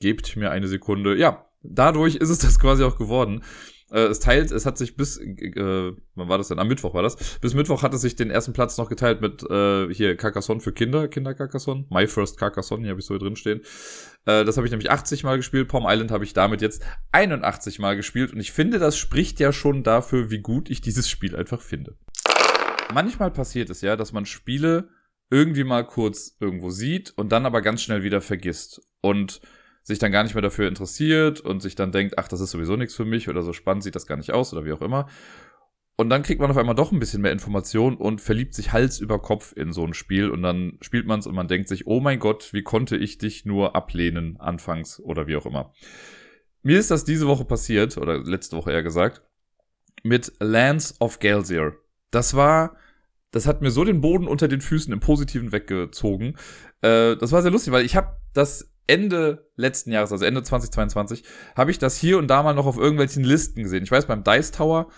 Gebt 0.00 0.36
mir 0.36 0.50
eine 0.50 0.66
Sekunde. 0.66 1.16
Ja, 1.16 1.46
dadurch 1.62 2.16
ist 2.16 2.30
es 2.30 2.38
das 2.38 2.58
quasi 2.58 2.84
auch 2.84 2.96
geworden. 2.96 3.42
Äh, 3.92 4.06
es 4.06 4.20
teilt, 4.20 4.50
es 4.50 4.64
hat 4.64 4.78
sich 4.78 4.96
bis, 4.96 5.18
äh, 5.18 5.92
wann 6.14 6.28
war 6.28 6.38
das 6.38 6.48
denn? 6.48 6.58
Am 6.58 6.68
Mittwoch 6.68 6.94
war 6.94 7.02
das. 7.02 7.16
Bis 7.40 7.52
Mittwoch 7.52 7.82
hat 7.82 7.92
es 7.92 8.00
sich 8.00 8.16
den 8.16 8.30
ersten 8.30 8.54
Platz 8.54 8.78
noch 8.78 8.88
geteilt 8.88 9.20
mit 9.20 9.42
äh, 9.50 9.92
hier 9.92 10.16
Carcassonne 10.16 10.60
für 10.60 10.72
Kinder, 10.72 11.08
Kinder 11.08 11.34
Carcassonne. 11.34 11.84
My 11.90 12.06
First 12.06 12.38
Carcassonne, 12.38 12.82
hier 12.82 12.90
habe 12.90 13.00
ich 13.00 13.06
so 13.06 13.18
drin 13.18 13.36
stehen. 13.36 13.60
Äh, 14.24 14.44
das 14.44 14.56
habe 14.56 14.66
ich 14.66 14.70
nämlich 14.70 14.90
80 14.90 15.24
Mal 15.24 15.36
gespielt. 15.36 15.68
Palm 15.68 15.84
Island 15.86 16.10
habe 16.10 16.24
ich 16.24 16.32
damit 16.32 16.62
jetzt 16.62 16.82
81 17.12 17.78
Mal 17.80 17.96
gespielt. 17.96 18.32
Und 18.32 18.40
ich 18.40 18.52
finde, 18.52 18.78
das 18.78 18.96
spricht 18.96 19.38
ja 19.40 19.52
schon 19.52 19.82
dafür, 19.82 20.30
wie 20.30 20.40
gut 20.40 20.70
ich 20.70 20.80
dieses 20.80 21.10
Spiel 21.10 21.36
einfach 21.36 21.60
finde. 21.60 21.98
Manchmal 22.94 23.30
passiert 23.30 23.68
es 23.68 23.82
ja, 23.82 23.96
dass 23.96 24.12
man 24.12 24.24
Spiele 24.24 24.88
irgendwie 25.30 25.64
mal 25.64 25.86
kurz 25.86 26.36
irgendwo 26.40 26.70
sieht 26.70 27.12
und 27.16 27.32
dann 27.32 27.46
aber 27.46 27.62
ganz 27.62 27.82
schnell 27.82 28.02
wieder 28.02 28.20
vergisst. 28.20 28.82
Und 29.00 29.40
sich 29.82 29.98
dann 29.98 30.12
gar 30.12 30.22
nicht 30.22 30.34
mehr 30.34 30.42
dafür 30.42 30.68
interessiert 30.68 31.40
und 31.40 31.60
sich 31.60 31.74
dann 31.74 31.92
denkt, 31.92 32.18
ach, 32.18 32.28
das 32.28 32.40
ist 32.40 32.50
sowieso 32.52 32.76
nichts 32.76 32.94
für 32.94 33.04
mich 33.04 33.28
oder 33.28 33.42
so 33.42 33.52
spannend 33.52 33.82
sieht 33.82 33.96
das 33.96 34.06
gar 34.06 34.16
nicht 34.16 34.32
aus 34.32 34.52
oder 34.52 34.64
wie 34.64 34.72
auch 34.72 34.82
immer. 34.82 35.08
Und 35.96 36.08
dann 36.08 36.22
kriegt 36.22 36.40
man 36.40 36.50
auf 36.50 36.56
einmal 36.56 36.74
doch 36.74 36.90
ein 36.90 36.98
bisschen 36.98 37.20
mehr 37.20 37.32
Information 37.32 37.96
und 37.96 38.20
verliebt 38.20 38.54
sich 38.54 38.72
Hals 38.72 38.98
über 38.98 39.20
Kopf 39.20 39.52
in 39.54 39.72
so 39.72 39.84
ein 39.84 39.94
Spiel 39.94 40.30
und 40.30 40.42
dann 40.42 40.78
spielt 40.80 41.06
man 41.06 41.20
es 41.20 41.26
und 41.26 41.34
man 41.34 41.48
denkt 41.48 41.68
sich, 41.68 41.86
oh 41.86 42.00
mein 42.00 42.18
Gott, 42.18 42.52
wie 42.52 42.62
konnte 42.62 42.96
ich 42.96 43.18
dich 43.18 43.44
nur 43.44 43.76
ablehnen 43.76 44.40
anfangs 44.40 45.00
oder 45.00 45.26
wie 45.26 45.36
auch 45.36 45.46
immer. 45.46 45.72
Mir 46.62 46.78
ist 46.78 46.90
das 46.90 47.04
diese 47.04 47.26
Woche 47.26 47.44
passiert, 47.44 47.98
oder 47.98 48.18
letzte 48.18 48.56
Woche 48.56 48.72
eher 48.72 48.82
gesagt, 48.82 49.22
mit 50.02 50.32
Lands 50.40 51.00
of 51.00 51.18
Galsier. 51.18 51.74
Das 52.10 52.34
war, 52.34 52.76
das 53.30 53.46
hat 53.46 53.62
mir 53.62 53.70
so 53.70 53.84
den 53.84 54.00
Boden 54.00 54.28
unter 54.28 54.48
den 54.48 54.60
Füßen 54.60 54.92
im 54.92 55.00
Positiven 55.00 55.52
weggezogen. 55.52 56.36
Äh, 56.80 57.16
das 57.16 57.32
war 57.32 57.42
sehr 57.42 57.50
lustig, 57.50 57.72
weil 57.72 57.84
ich 57.84 57.96
habe 57.96 58.16
das 58.32 58.71
Ende 58.86 59.50
letzten 59.56 59.92
Jahres, 59.92 60.12
also 60.12 60.24
Ende 60.24 60.42
2022, 60.42 61.24
habe 61.56 61.70
ich 61.70 61.78
das 61.78 61.96
hier 61.96 62.18
und 62.18 62.28
da 62.28 62.42
mal 62.42 62.54
noch 62.54 62.66
auf 62.66 62.78
irgendwelchen 62.78 63.24
Listen 63.24 63.62
gesehen. 63.62 63.84
Ich 63.84 63.90
weiß, 63.90 64.06
beim 64.06 64.24
Dice 64.24 64.52
Tower, 64.52 64.88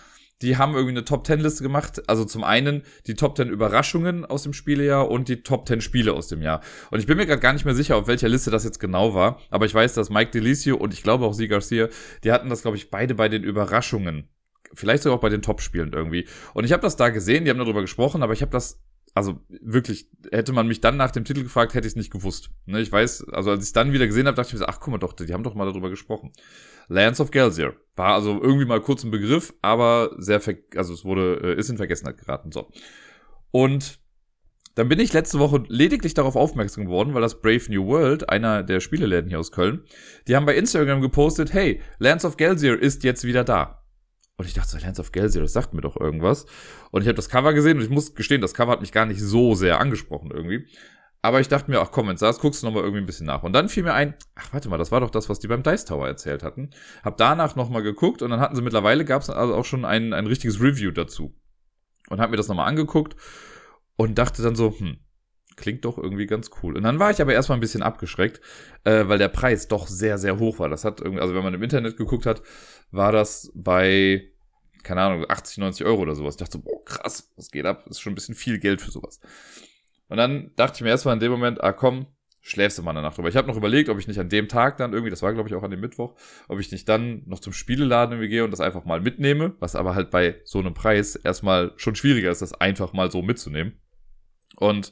die 0.41 0.57
haben 0.57 0.73
irgendwie 0.73 0.91
eine 0.91 1.05
Top 1.05 1.25
10 1.25 1.39
Liste 1.39 1.63
gemacht. 1.63 2.03
Also 2.07 2.25
zum 2.25 2.43
einen 2.43 2.83
die 3.07 3.15
Top 3.15 3.37
10 3.37 3.49
Überraschungen 3.49 4.25
aus 4.25 4.43
dem 4.43 4.53
Spielejahr 4.53 5.09
und 5.09 5.29
die 5.29 5.43
Top 5.43 5.67
10 5.67 5.81
Spiele 5.81 6.13
aus 6.13 6.27
dem 6.27 6.41
Jahr. 6.41 6.61
Und 6.91 6.99
ich 6.99 7.07
bin 7.07 7.17
mir 7.17 7.25
gerade 7.25 7.41
gar 7.41 7.53
nicht 7.53 7.65
mehr 7.65 7.75
sicher, 7.75 7.95
auf 7.95 8.07
welcher 8.07 8.27
Liste 8.27 8.51
das 8.51 8.63
jetzt 8.63 8.79
genau 8.79 9.13
war. 9.13 9.39
Aber 9.49 9.65
ich 9.65 9.73
weiß, 9.73 9.93
dass 9.93 10.09
Mike 10.09 10.31
Delicio 10.31 10.75
und 10.75 10.93
ich 10.93 11.03
glaube 11.03 11.25
auch 11.25 11.33
Sie 11.33 11.47
Garcia, 11.47 11.87
die 12.23 12.31
hatten 12.31 12.49
das, 12.49 12.63
glaube 12.63 12.77
ich, 12.77 12.89
beide 12.89 13.15
bei 13.15 13.29
den 13.29 13.43
Überraschungen. 13.43 14.27
Vielleicht 14.73 15.03
sogar 15.03 15.17
auch 15.17 15.21
bei 15.21 15.29
den 15.29 15.41
Top-Spielen 15.41 15.93
irgendwie. 15.93 16.27
Und 16.53 16.65
ich 16.65 16.73
habe 16.73 16.81
das 16.81 16.97
da 16.97 17.09
gesehen, 17.09 17.45
die 17.45 17.51
haben 17.51 17.59
darüber 17.59 17.81
gesprochen, 17.81 18.21
aber 18.21 18.33
ich 18.33 18.41
habe 18.41 18.51
das 18.51 18.81
also 19.15 19.39
wirklich, 19.47 20.09
hätte 20.31 20.51
man 20.51 20.67
mich 20.67 20.81
dann 20.81 20.97
nach 20.97 21.09
dem 21.09 21.23
Titel 21.23 21.41
gefragt, 21.41 21.73
hätte 21.73 21.87
ich 21.87 21.93
es 21.93 21.97
nicht 21.97 22.11
gewusst. 22.11 22.49
Ne, 22.65 22.81
ich 22.81 22.91
weiß, 22.91 23.29
also 23.29 23.51
als 23.51 23.65
ich 23.65 23.71
dann 23.71 23.93
wieder 23.93 24.05
gesehen 24.05 24.27
habe, 24.27 24.35
dachte 24.35 24.49
ich 24.49 24.53
mir 24.53 24.59
so, 24.59 24.65
ach 24.65 24.81
guck 24.81 24.91
mal 24.91 24.97
doch, 24.97 25.13
die 25.13 25.33
haben 25.33 25.41
doch 25.43 25.55
mal 25.55 25.65
darüber 25.65 25.89
gesprochen. 25.89 26.33
Lands 26.89 27.21
of 27.21 27.31
Gelsier 27.31 27.73
war 27.95 28.13
also 28.13 28.39
irgendwie 28.41 28.65
mal 28.65 28.81
kurz 28.81 29.05
ein 29.05 29.11
Begriff, 29.11 29.53
aber 29.61 30.11
sehr, 30.17 30.41
also 30.75 30.93
es 30.93 31.05
wurde, 31.05 31.39
äh, 31.41 31.57
ist 31.57 31.69
in 31.69 31.77
Vergessenheit 31.77 32.17
geraten, 32.17 32.51
so. 32.51 32.69
Und 33.51 33.99
dann 34.75 34.89
bin 34.89 34.99
ich 34.99 35.13
letzte 35.13 35.39
Woche 35.39 35.63
lediglich 35.69 36.13
darauf 36.13 36.35
aufmerksam 36.35 36.83
geworden, 36.83 37.13
weil 37.13 37.21
das 37.21 37.39
Brave 37.39 37.63
New 37.69 37.87
World, 37.87 38.29
einer 38.29 38.63
der 38.63 38.81
Spieleläden 38.81 39.29
hier 39.29 39.39
aus 39.39 39.53
Köln, 39.53 39.85
die 40.27 40.35
haben 40.35 40.45
bei 40.45 40.57
Instagram 40.57 40.99
gepostet, 40.99 41.53
hey, 41.53 41.79
Lands 41.99 42.25
of 42.25 42.35
Gelsier 42.35 42.77
ist 42.77 43.05
jetzt 43.05 43.23
wieder 43.23 43.45
da. 43.45 43.84
Und 44.37 44.45
ich 44.45 44.53
dachte 44.53 44.69
so, 44.69 44.77
Lands 44.77 44.99
of 44.99 45.11
Gelsier, 45.11 45.41
das 45.41 45.53
sagt 45.53 45.73
mir 45.73 45.81
doch 45.81 45.95
irgendwas. 45.95 46.45
Und 46.91 47.01
ich 47.01 47.07
habe 47.07 47.15
das 47.15 47.29
Cover 47.29 47.53
gesehen 47.53 47.77
und 47.77 47.83
ich 47.83 47.89
muss 47.89 48.15
gestehen, 48.15 48.41
das 48.41 48.53
Cover 48.53 48.71
hat 48.71 48.81
mich 48.81 48.91
gar 48.91 49.05
nicht 49.05 49.21
so 49.21 49.55
sehr 49.55 49.79
angesprochen 49.79 50.31
irgendwie. 50.31 50.67
Aber 51.21 51.39
ich 51.39 51.47
dachte 51.47 51.71
mir, 51.71 51.79
ach 51.79 51.89
komm, 51.91 52.07
wenn 52.07 52.17
du 52.17 52.33
guckst 52.33 52.61
du 52.61 52.67
nochmal 52.67 52.83
irgendwie 52.83 53.01
ein 53.01 53.07
bisschen 53.07 53.25
nach. 53.25 53.41
Und 53.41 53.53
dann 53.53 53.67
fiel 53.69 53.81
mir 53.81 53.93
ein, 53.93 54.13
ach 54.35 54.53
warte 54.53 54.69
mal, 54.69 54.77
das 54.77 54.91
war 54.91 54.99
doch 54.99 55.09
das, 55.09 55.27
was 55.29 55.39
die 55.39 55.47
beim 55.47 55.63
Dice 55.63 55.85
Tower 55.85 56.05
erzählt 56.05 56.43
hatten. 56.43 56.69
Hab 57.03 57.17
danach 57.17 57.55
nochmal 57.55 57.81
geguckt 57.81 58.21
und 58.21 58.29
dann 58.29 58.39
hatten 58.39 58.55
sie 58.55 58.61
mittlerweile, 58.61 59.05
gab 59.05 59.23
es 59.23 59.29
also 59.31 59.55
auch 59.55 59.65
schon 59.65 59.85
ein, 59.85 60.13
ein 60.13 60.27
richtiges 60.27 60.61
Review 60.61 60.91
dazu. 60.91 61.33
Und 62.09 62.19
hab 62.19 62.29
mir 62.29 62.37
das 62.37 62.47
nochmal 62.47 62.67
angeguckt 62.67 63.15
und 63.95 64.19
dachte 64.19 64.43
dann 64.43 64.55
so, 64.55 64.75
hm, 64.77 64.99
klingt 65.55 65.85
doch 65.85 65.97
irgendwie 65.97 66.25
ganz 66.25 66.51
cool. 66.61 66.75
Und 66.77 66.83
dann 66.83 66.99
war 66.99 67.11
ich 67.11 67.21
aber 67.21 67.33
erstmal 67.33 67.57
ein 67.57 67.61
bisschen 67.61 67.81
abgeschreckt, 67.81 68.41
äh, 68.83 69.07
weil 69.07 69.17
der 69.17 69.29
Preis 69.29 69.67
doch 69.67 69.87
sehr, 69.87 70.17
sehr 70.17 70.39
hoch 70.39 70.59
war. 70.59 70.69
Das 70.69 70.85
hat 70.85 71.01
irgendwie, 71.01 71.21
also 71.21 71.33
wenn 71.33 71.43
man 71.43 71.53
im 71.53 71.63
Internet 71.63 71.97
geguckt 71.97 72.25
hat, 72.25 72.41
war 72.91 73.11
das 73.11 73.51
bei, 73.55 74.29
keine 74.83 75.01
Ahnung, 75.01 75.25
80, 75.27 75.57
90 75.57 75.85
Euro 75.85 76.01
oder 76.01 76.15
sowas. 76.15 76.35
Ich 76.35 76.39
dachte 76.39 76.53
so, 76.53 76.63
boah, 76.63 76.83
krass, 76.85 77.31
was 77.35 77.51
geht 77.51 77.65
ab? 77.65 77.83
Das 77.85 77.97
ist 77.97 78.01
schon 78.01 78.13
ein 78.13 78.15
bisschen 78.15 78.35
viel 78.35 78.59
Geld 78.59 78.81
für 78.81 78.91
sowas. 78.91 79.19
Und 80.07 80.17
dann 80.17 80.51
dachte 80.55 80.75
ich 80.77 80.81
mir 80.81 80.89
erstmal 80.89 81.15
in 81.15 81.19
dem 81.19 81.31
Moment, 81.31 81.63
ah 81.63 81.73
komm, 81.73 82.07
schläfst 82.41 82.77
du 82.77 82.83
mal 82.83 82.91
eine 82.91 83.01
Nacht 83.01 83.17
drüber. 83.17 83.27
Ich 83.27 83.35
habe 83.35 83.47
noch 83.47 83.57
überlegt, 83.57 83.89
ob 83.89 83.97
ich 83.97 84.07
nicht 84.07 84.19
an 84.19 84.29
dem 84.29 84.47
Tag 84.47 84.77
dann 84.77 84.93
irgendwie, 84.93 85.09
das 85.09 85.23
war 85.23 85.33
glaube 85.33 85.49
ich 85.49 85.55
auch 85.55 85.63
an 85.63 85.71
dem 85.71 85.79
Mittwoch, 85.79 86.15
ob 86.47 86.59
ich 86.59 86.71
nicht 86.71 86.87
dann 86.87 87.23
noch 87.25 87.39
zum 87.39 87.53
Spieleladen 87.53 88.13
irgendwie 88.13 88.29
gehe 88.29 88.43
und 88.43 88.51
das 88.51 88.61
einfach 88.61 88.85
mal 88.85 89.01
mitnehme, 89.01 89.55
was 89.59 89.75
aber 89.75 89.95
halt 89.95 90.11
bei 90.11 90.39
so 90.43 90.59
einem 90.59 90.75
Preis 90.75 91.15
erstmal 91.15 91.73
schon 91.77 91.95
schwieriger 91.95 92.29
ist, 92.29 92.43
das 92.43 92.53
einfach 92.53 92.93
mal 92.93 93.09
so 93.09 93.23
mitzunehmen. 93.23 93.81
Und 94.57 94.91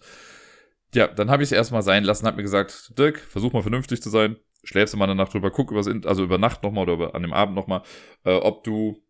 ja, 0.96 1.08
dann 1.08 1.30
habe 1.30 1.44
ich 1.44 1.50
es 1.50 1.52
erstmal 1.52 1.84
sein 1.84 2.04
lassen, 2.04 2.26
habe 2.26 2.38
mir 2.38 2.44
gesagt, 2.44 2.98
Dirk, 2.98 3.20
versuch 3.20 3.54
mal 3.54 3.62
vernünftig 3.62 4.02
zu 4.02 4.10
sein, 4.10 4.38
schläfst 4.64 4.94
du 4.94 4.98
mal 4.98 5.06
eine 5.06 5.16
Nacht 5.16 5.34
drüber, 5.34 5.52
guck 5.52 5.72
übers, 5.72 5.88
also 5.88 6.24
über 6.24 6.38
Nacht 6.38 6.64
nochmal 6.64 6.84
oder 6.84 6.94
über, 6.94 7.16
an 7.16 7.22
dem 7.22 7.34
Abend 7.34 7.56
nochmal, 7.56 7.84
äh, 8.24 8.34
ob 8.36 8.64
du 8.64 9.04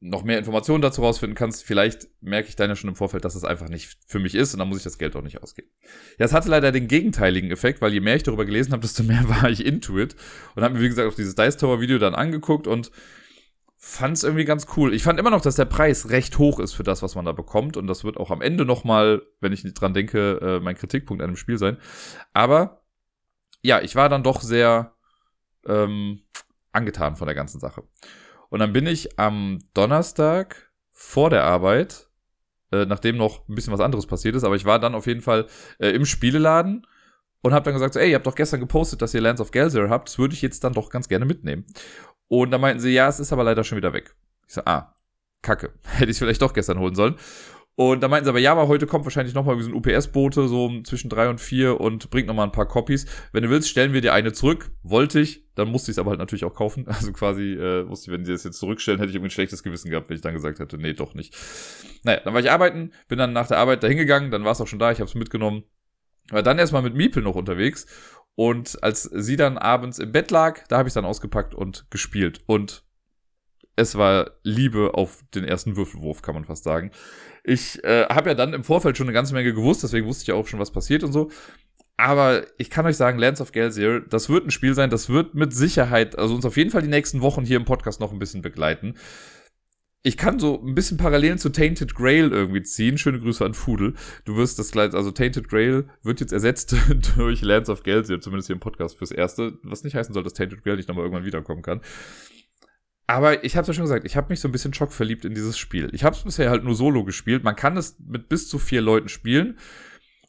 noch 0.00 0.24
mehr 0.24 0.38
Informationen 0.38 0.82
dazu 0.82 1.02
rausfinden 1.02 1.34
kannst. 1.34 1.64
Vielleicht 1.64 2.08
merke 2.20 2.48
ich 2.48 2.56
dann 2.56 2.68
ja 2.68 2.76
schon 2.76 2.90
im 2.90 2.96
Vorfeld, 2.96 3.24
dass 3.24 3.34
es 3.34 3.44
einfach 3.44 3.68
nicht 3.68 3.96
für 4.06 4.18
mich 4.18 4.34
ist 4.34 4.52
und 4.52 4.58
dann 4.58 4.68
muss 4.68 4.78
ich 4.78 4.84
das 4.84 4.98
Geld 4.98 5.16
auch 5.16 5.22
nicht 5.22 5.42
ausgeben. 5.42 5.68
Ja, 6.18 6.26
es 6.26 6.34
hatte 6.34 6.50
leider 6.50 6.70
den 6.70 6.88
gegenteiligen 6.88 7.50
Effekt, 7.50 7.80
weil 7.80 7.92
je 7.92 8.00
mehr 8.00 8.16
ich 8.16 8.22
darüber 8.22 8.44
gelesen 8.44 8.72
habe, 8.72 8.82
desto 8.82 9.02
mehr 9.02 9.24
war 9.28 9.48
ich 9.48 9.64
into 9.64 9.98
it 9.98 10.14
und 10.54 10.62
habe 10.62 10.74
mir, 10.74 10.82
wie 10.82 10.88
gesagt, 10.88 11.10
auch 11.10 11.16
dieses 11.16 11.34
Dice 11.34 11.56
Tower 11.56 11.80
Video 11.80 11.98
dann 11.98 12.14
angeguckt 12.14 12.66
und 12.66 12.90
fand 13.78 14.16
es 14.16 14.24
irgendwie 14.24 14.44
ganz 14.44 14.66
cool. 14.76 14.92
Ich 14.92 15.02
fand 15.02 15.18
immer 15.18 15.30
noch, 15.30 15.40
dass 15.40 15.56
der 15.56 15.64
Preis 15.64 16.10
recht 16.10 16.38
hoch 16.38 16.60
ist 16.60 16.72
für 16.72 16.82
das, 16.82 17.02
was 17.02 17.14
man 17.14 17.24
da 17.24 17.32
bekommt 17.32 17.76
und 17.76 17.86
das 17.86 18.04
wird 18.04 18.16
auch 18.16 18.30
am 18.30 18.42
Ende 18.42 18.64
nochmal, 18.64 19.22
wenn 19.40 19.52
ich 19.52 19.62
dran 19.74 19.94
denke, 19.94 20.40
äh, 20.42 20.60
mein 20.60 20.76
Kritikpunkt 20.76 21.22
an 21.22 21.30
dem 21.30 21.36
Spiel 21.36 21.58
sein. 21.58 21.78
Aber 22.32 22.85
ja, 23.66 23.80
ich 23.80 23.96
war 23.96 24.08
dann 24.08 24.22
doch 24.22 24.40
sehr 24.40 24.94
ähm, 25.66 26.20
angetan 26.72 27.16
von 27.16 27.26
der 27.26 27.34
ganzen 27.34 27.58
Sache. 27.58 27.82
Und 28.48 28.60
dann 28.60 28.72
bin 28.72 28.86
ich 28.86 29.18
am 29.18 29.58
Donnerstag 29.74 30.70
vor 30.92 31.30
der 31.30 31.42
Arbeit, 31.42 32.08
äh, 32.70 32.86
nachdem 32.86 33.16
noch 33.16 33.48
ein 33.48 33.54
bisschen 33.56 33.72
was 33.72 33.80
anderes 33.80 34.06
passiert 34.06 34.36
ist, 34.36 34.44
aber 34.44 34.54
ich 34.54 34.64
war 34.64 34.78
dann 34.78 34.94
auf 34.94 35.06
jeden 35.06 35.20
Fall 35.20 35.46
äh, 35.78 35.90
im 35.90 36.06
Spieleladen 36.06 36.86
und 37.42 37.52
habe 37.52 37.64
dann 37.64 37.74
gesagt, 37.74 37.94
so, 37.94 38.00
ey, 38.00 38.10
ihr 38.10 38.14
habt 38.14 38.26
doch 38.26 38.36
gestern 38.36 38.60
gepostet, 38.60 39.02
dass 39.02 39.14
ihr 39.14 39.20
Lands 39.20 39.40
of 39.40 39.50
Gelser 39.50 39.90
habt, 39.90 40.08
das 40.08 40.18
würde 40.18 40.34
ich 40.34 40.42
jetzt 40.42 40.62
dann 40.62 40.72
doch 40.72 40.88
ganz 40.88 41.08
gerne 41.08 41.24
mitnehmen. 41.24 41.66
Und 42.28 42.52
dann 42.52 42.60
meinten 42.60 42.80
sie, 42.80 42.90
ja, 42.90 43.08
es 43.08 43.18
ist 43.18 43.32
aber 43.32 43.44
leider 43.44 43.64
schon 43.64 43.78
wieder 43.78 43.92
weg. 43.92 44.14
Ich 44.46 44.54
so, 44.54 44.62
ah, 44.64 44.94
kacke, 45.42 45.72
hätte 45.84 46.12
ich 46.12 46.18
vielleicht 46.18 46.42
doch 46.42 46.52
gestern 46.52 46.78
holen 46.78 46.94
sollen. 46.94 47.16
Und 47.78 48.02
da 48.02 48.08
meinten 48.08 48.24
sie 48.24 48.30
aber, 48.30 48.38
ja, 48.38 48.52
aber 48.52 48.68
heute 48.68 48.86
kommt 48.86 49.04
wahrscheinlich 49.04 49.34
nochmal 49.34 49.60
so 49.60 49.68
ein 49.68 49.74
UPS-Bote, 49.74 50.48
so 50.48 50.80
zwischen 50.82 51.10
drei 51.10 51.28
und 51.28 51.42
vier 51.42 51.78
und 51.78 52.08
bringt 52.08 52.26
nochmal 52.26 52.46
ein 52.46 52.52
paar 52.52 52.66
Copies. 52.66 53.04
Wenn 53.32 53.42
du 53.42 53.50
willst, 53.50 53.68
stellen 53.68 53.92
wir 53.92 54.00
dir 54.00 54.14
eine 54.14 54.32
zurück. 54.32 54.70
Wollte 54.82 55.20
ich, 55.20 55.44
dann 55.56 55.68
musste 55.68 55.90
ich 55.90 55.96
es 55.96 55.98
aber 55.98 56.10
halt 56.10 56.18
natürlich 56.18 56.46
auch 56.46 56.54
kaufen. 56.54 56.86
Also 56.96 57.12
quasi, 57.12 57.52
äh, 57.52 57.84
musste 57.84 58.10
ich, 58.10 58.16
wenn 58.16 58.24
sie 58.24 58.32
das 58.32 58.44
jetzt 58.44 58.58
zurückstellen, 58.58 58.98
hätte 58.98 59.10
ich 59.10 59.16
irgendwie 59.16 59.28
ein 59.28 59.30
schlechtes 59.30 59.62
Gewissen 59.62 59.90
gehabt, 59.90 60.08
wenn 60.08 60.16
ich 60.16 60.22
dann 60.22 60.32
gesagt 60.32 60.58
hätte, 60.58 60.78
nee, 60.78 60.94
doch 60.94 61.12
nicht. 61.12 61.36
Naja, 62.02 62.20
dann 62.24 62.32
war 62.32 62.40
ich 62.40 62.50
arbeiten, 62.50 62.92
bin 63.08 63.18
dann 63.18 63.34
nach 63.34 63.48
der 63.48 63.58
Arbeit 63.58 63.82
da 63.82 63.88
hingegangen, 63.88 64.30
dann 64.30 64.44
war 64.44 64.52
es 64.52 64.60
auch 64.62 64.66
schon 64.66 64.78
da, 64.78 64.90
ich 64.90 65.00
habe 65.00 65.08
es 65.08 65.14
mitgenommen. 65.14 65.64
War 66.30 66.42
dann 66.42 66.58
erstmal 66.58 66.82
mit 66.82 66.94
Miepel 66.94 67.22
noch 67.22 67.34
unterwegs. 67.34 67.86
Und 68.34 68.82
als 68.82 69.02
sie 69.02 69.36
dann 69.36 69.58
abends 69.58 69.98
im 69.98 70.12
Bett 70.12 70.30
lag, 70.30 70.66
da 70.68 70.78
habe 70.78 70.88
ich 70.88 70.94
dann 70.94 71.04
ausgepackt 71.04 71.54
und 71.54 71.86
gespielt. 71.90 72.40
Und 72.46 72.85
es 73.76 73.94
war 73.94 74.32
Liebe 74.42 74.94
auf 74.94 75.22
den 75.34 75.44
ersten 75.44 75.76
Würfelwurf, 75.76 76.22
kann 76.22 76.34
man 76.34 76.44
fast 76.44 76.64
sagen. 76.64 76.90
Ich 77.44 77.82
äh, 77.84 78.06
habe 78.06 78.30
ja 78.30 78.34
dann 78.34 78.54
im 78.54 78.64
Vorfeld 78.64 78.96
schon 78.96 79.06
eine 79.06 79.14
ganze 79.14 79.34
Menge 79.34 79.52
gewusst, 79.52 79.82
deswegen 79.82 80.06
wusste 80.06 80.22
ich 80.22 80.28
ja 80.28 80.34
auch 80.34 80.46
schon, 80.46 80.58
was 80.58 80.72
passiert 80.72 81.04
und 81.04 81.12
so. 81.12 81.30
Aber 81.98 82.44
ich 82.58 82.68
kann 82.68 82.86
euch 82.86 82.96
sagen, 82.96 83.18
Lands 83.18 83.40
of 83.40 83.52
Gelsier, 83.52 84.00
das 84.00 84.28
wird 84.28 84.46
ein 84.46 84.50
Spiel 84.50 84.74
sein, 84.74 84.90
das 84.90 85.08
wird 85.08 85.34
mit 85.34 85.54
Sicherheit, 85.54 86.18
also 86.18 86.34
uns 86.34 86.44
auf 86.44 86.56
jeden 86.56 86.70
Fall 86.70 86.82
die 86.82 86.88
nächsten 86.88 87.20
Wochen 87.20 87.44
hier 87.44 87.56
im 87.56 87.64
Podcast 87.64 88.00
noch 88.00 88.12
ein 88.12 88.18
bisschen 88.18 88.42
begleiten. 88.42 88.94
Ich 90.02 90.16
kann 90.16 90.38
so 90.38 90.62
ein 90.62 90.74
bisschen 90.74 90.98
Parallelen 90.98 91.36
zu 91.36 91.48
Tainted 91.48 91.96
Grail 91.96 92.30
irgendwie 92.30 92.62
ziehen. 92.62 92.96
Schöne 92.96 93.18
Grüße 93.18 93.44
an 93.44 93.54
Fudel. 93.54 93.94
Du 94.24 94.36
wirst 94.36 94.56
das 94.56 94.70
gleich, 94.70 94.94
also 94.94 95.10
Tainted 95.10 95.48
Grail 95.48 95.88
wird 96.04 96.20
jetzt 96.20 96.30
ersetzt 96.32 96.76
durch 97.16 97.42
Lands 97.42 97.68
of 97.68 97.82
Gelsier, 97.82 98.20
zumindest 98.20 98.46
hier 98.46 98.54
im 98.54 98.60
Podcast 98.60 98.96
fürs 98.96 99.10
Erste, 99.10 99.58
was 99.64 99.82
nicht 99.82 99.96
heißen 99.96 100.14
soll, 100.14 100.22
dass 100.22 100.34
Tainted 100.34 100.62
Grail 100.62 100.76
nicht 100.76 100.88
nochmal 100.88 101.04
irgendwann 101.04 101.24
wiederkommen 101.24 101.62
kann. 101.62 101.80
Aber 103.06 103.44
ich 103.44 103.56
habe 103.56 103.66
ja 103.66 103.72
schon 103.72 103.84
gesagt, 103.84 104.04
ich 104.04 104.16
habe 104.16 104.28
mich 104.30 104.40
so 104.40 104.48
ein 104.48 104.52
bisschen 104.52 104.74
schockverliebt 104.74 105.24
in 105.24 105.34
dieses 105.34 105.56
Spiel. 105.56 105.88
Ich 105.92 106.02
habe 106.02 106.16
es 106.16 106.24
bisher 106.24 106.50
halt 106.50 106.64
nur 106.64 106.74
solo 106.74 107.04
gespielt. 107.04 107.44
Man 107.44 107.54
kann 107.54 107.76
es 107.76 107.96
mit 108.04 108.28
bis 108.28 108.48
zu 108.48 108.58
vier 108.58 108.80
Leuten 108.80 109.08
spielen. 109.08 109.58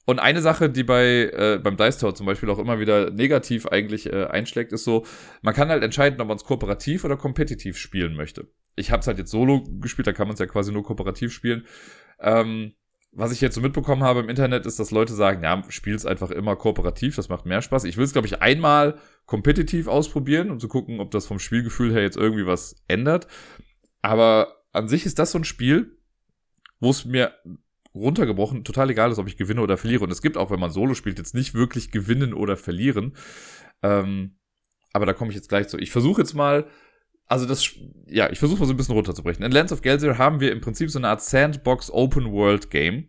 Und 0.05 0.19
eine 0.19 0.41
Sache, 0.41 0.69
die 0.69 0.83
bei 0.83 1.29
äh, 1.33 1.59
beim 1.61 1.75
Dice 1.75 1.97
Tower 1.97 2.15
zum 2.15 2.27
Beispiel 2.27 2.49
auch 2.49 2.59
immer 2.59 2.79
wieder 2.79 3.09
negativ 3.09 3.65
eigentlich 3.65 4.05
äh, 4.05 4.25
einschlägt, 4.25 4.71
ist 4.71 4.85
so, 4.85 5.05
man 5.41 5.53
kann 5.53 5.67
halt 5.67 5.83
entscheiden, 5.83 6.21
ob 6.21 6.29
man 6.29 6.37
es 6.37 6.45
kooperativ 6.45 7.03
oder 7.03 7.17
kompetitiv 7.17 7.77
spielen 7.77 8.15
möchte. 8.15 8.47
Ich 8.77 8.91
habe 8.91 9.01
es 9.01 9.07
halt 9.07 9.17
jetzt 9.17 9.31
solo 9.31 9.63
gespielt, 9.81 10.07
da 10.07 10.13
kann 10.13 10.27
man 10.27 10.35
es 10.35 10.39
ja 10.39 10.45
quasi 10.45 10.71
nur 10.71 10.83
kooperativ 10.83 11.33
spielen. 11.33 11.65
Ähm, 12.21 12.73
was 13.17 13.31
ich 13.31 13.41
jetzt 13.41 13.55
so 13.55 13.61
mitbekommen 13.61 14.03
habe 14.03 14.19
im 14.19 14.29
Internet, 14.29 14.67
ist, 14.67 14.79
dass 14.79 14.91
Leute 14.91 15.13
sagen, 15.13 15.41
ja, 15.41 15.63
spiel's 15.69 16.05
einfach 16.05 16.29
immer 16.29 16.55
kooperativ, 16.55 17.15
das 17.15 17.29
macht 17.29 17.47
mehr 17.47 17.63
Spaß. 17.63 17.85
Ich 17.85 17.97
will 17.97 18.03
es, 18.03 18.13
glaube 18.13 18.27
ich, 18.27 18.43
einmal 18.43 18.99
kompetitiv 19.25 19.87
ausprobieren, 19.87 20.51
um 20.51 20.59
zu 20.59 20.67
gucken, 20.67 20.99
ob 20.99 21.09
das 21.09 21.25
vom 21.25 21.39
Spielgefühl 21.39 21.91
her 21.91 22.03
jetzt 22.03 22.15
irgendwie 22.15 22.45
was 22.45 22.75
ändert. 22.87 23.25
Aber 24.03 24.61
an 24.71 24.87
sich 24.87 25.07
ist 25.07 25.17
das 25.17 25.31
so 25.31 25.39
ein 25.39 25.45
Spiel, 25.45 25.97
wo 26.79 26.91
es 26.91 27.05
mir 27.05 27.33
runtergebrochen 27.95 28.63
total 28.63 28.91
egal 28.91 29.11
ist, 29.11 29.17
ob 29.17 29.27
ich 29.27 29.35
gewinne 29.35 29.61
oder 29.61 29.77
verliere. 29.77 30.03
Und 30.03 30.11
es 30.11 30.21
gibt 30.21 30.37
auch, 30.37 30.51
wenn 30.51 30.59
man 30.59 30.69
Solo 30.69 30.93
spielt, 30.93 31.17
jetzt 31.17 31.33
nicht 31.33 31.55
wirklich 31.55 31.89
gewinnen 31.89 32.35
oder 32.35 32.55
verlieren. 32.55 33.15
Ähm, 33.81 34.37
aber 34.93 35.07
da 35.07 35.13
komme 35.13 35.31
ich 35.31 35.35
jetzt 35.35 35.49
gleich 35.49 35.67
zu. 35.69 35.79
Ich 35.79 35.89
versuche 35.89 36.21
jetzt 36.21 36.35
mal 36.35 36.67
also 37.27 37.45
das, 37.45 37.69
ja, 38.07 38.29
ich 38.29 38.39
versuche 38.39 38.59
mal 38.59 38.65
so 38.65 38.73
ein 38.73 38.77
bisschen 38.77 38.95
runterzubrechen. 38.95 39.43
In 39.43 39.51
Lands 39.51 39.73
of 39.73 39.81
Gelsier 39.81 40.17
haben 40.17 40.39
wir 40.39 40.51
im 40.51 40.61
Prinzip 40.61 40.89
so 40.89 40.99
eine 40.99 41.09
Art 41.09 41.21
Sandbox 41.21 41.91
Open 41.91 42.31
World 42.31 42.69
Game. 42.69 43.07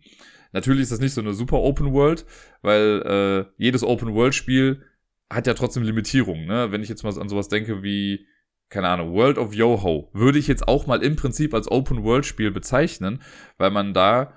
Natürlich 0.53 0.83
ist 0.83 0.93
das 0.93 1.01
nicht 1.01 1.15
so 1.15 1.21
eine 1.21 1.35
super 1.35 1.59
Open 1.59 1.93
World, 1.93 2.25
weil 2.63 3.03
äh, 3.05 3.63
jedes 3.63 3.85
Open 3.85 4.15
World 4.15 4.35
Spiel 4.35 4.83
hat 5.31 5.47
ja 5.47 5.55
trotzdem 5.55 5.83
Limitierungen. 5.83 6.47
Ne? 6.47 6.73
Wenn 6.73 6.83
ich 6.83 6.89
jetzt 6.89 7.05
mal 7.05 7.17
an 7.19 7.29
sowas 7.29 7.49
denke 7.49 7.83
wie, 7.83 8.27
keine 8.71 8.89
Ahnung, 8.89 9.13
World 9.13 9.39
of 9.39 9.55
Yoho, 9.55 10.11
würde 10.13 10.39
ich 10.39 10.49
jetzt 10.49 10.67
auch 10.67 10.87
mal 10.87 11.03
im 11.03 11.17
Prinzip 11.17 11.55
als 11.55 11.71
Open 11.71 12.03
World 12.03 12.27
Spiel 12.27 12.51
bezeichnen, 12.51 13.23
weil 13.57 13.71
man 13.71 13.95
da 13.95 14.35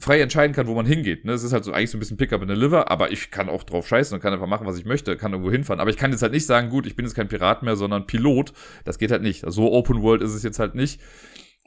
frei 0.00 0.20
entscheiden 0.20 0.54
kann, 0.54 0.68
wo 0.68 0.74
man 0.74 0.86
hingeht. 0.86 1.24
Ne? 1.24 1.32
Es 1.32 1.42
ist 1.42 1.52
halt 1.52 1.64
so 1.64 1.72
eigentlich 1.72 1.90
so 1.90 1.96
ein 1.96 2.00
bisschen 2.00 2.16
Pick 2.16 2.32
up 2.32 2.40
in 2.42 2.48
the 2.48 2.54
Liver, 2.54 2.90
aber 2.90 3.10
ich 3.10 3.30
kann 3.30 3.48
auch 3.48 3.64
drauf 3.64 3.88
scheißen 3.88 4.14
und 4.14 4.20
kann 4.20 4.32
einfach 4.32 4.46
machen, 4.46 4.66
was 4.66 4.78
ich 4.78 4.84
möchte, 4.84 5.16
kann 5.16 5.32
irgendwo 5.32 5.50
hinfahren. 5.50 5.80
Aber 5.80 5.90
ich 5.90 5.96
kann 5.96 6.12
jetzt 6.12 6.22
halt 6.22 6.32
nicht 6.32 6.46
sagen, 6.46 6.70
gut, 6.70 6.86
ich 6.86 6.94
bin 6.94 7.04
jetzt 7.04 7.14
kein 7.14 7.28
Pirat 7.28 7.64
mehr, 7.64 7.74
sondern 7.74 8.06
Pilot. 8.06 8.52
Das 8.84 8.98
geht 8.98 9.10
halt 9.10 9.22
nicht. 9.22 9.44
So 9.46 9.72
Open 9.72 10.02
World 10.02 10.22
ist 10.22 10.34
es 10.34 10.44
jetzt 10.44 10.60
halt 10.60 10.76
nicht. 10.76 11.00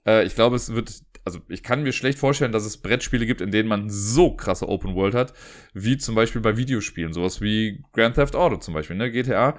Äh, 0.07 0.25
ich 0.25 0.35
glaube, 0.35 0.55
es 0.55 0.73
wird, 0.73 1.01
also 1.25 1.39
ich 1.49 1.61
kann 1.61 1.83
mir 1.83 1.91
schlecht 1.91 2.19
vorstellen, 2.19 2.53
dass 2.53 2.65
es 2.65 2.77
Brettspiele 2.77 3.25
gibt, 3.25 3.41
in 3.41 3.51
denen 3.51 3.67
man 3.67 3.89
so 3.89 4.33
krasse 4.33 4.69
Open 4.69 4.95
World 4.95 5.13
hat, 5.13 5.33
wie 5.73 5.97
zum 5.97 6.15
Beispiel 6.15 6.41
bei 6.41 6.55
Videospielen. 6.55 7.11
Sowas 7.11 7.41
wie 7.41 7.83
Grand 7.91 8.15
Theft 8.15 8.37
Auto 8.37 8.57
zum 8.57 8.73
Beispiel, 8.73 8.95
ne? 8.95 9.11
GTA. 9.11 9.57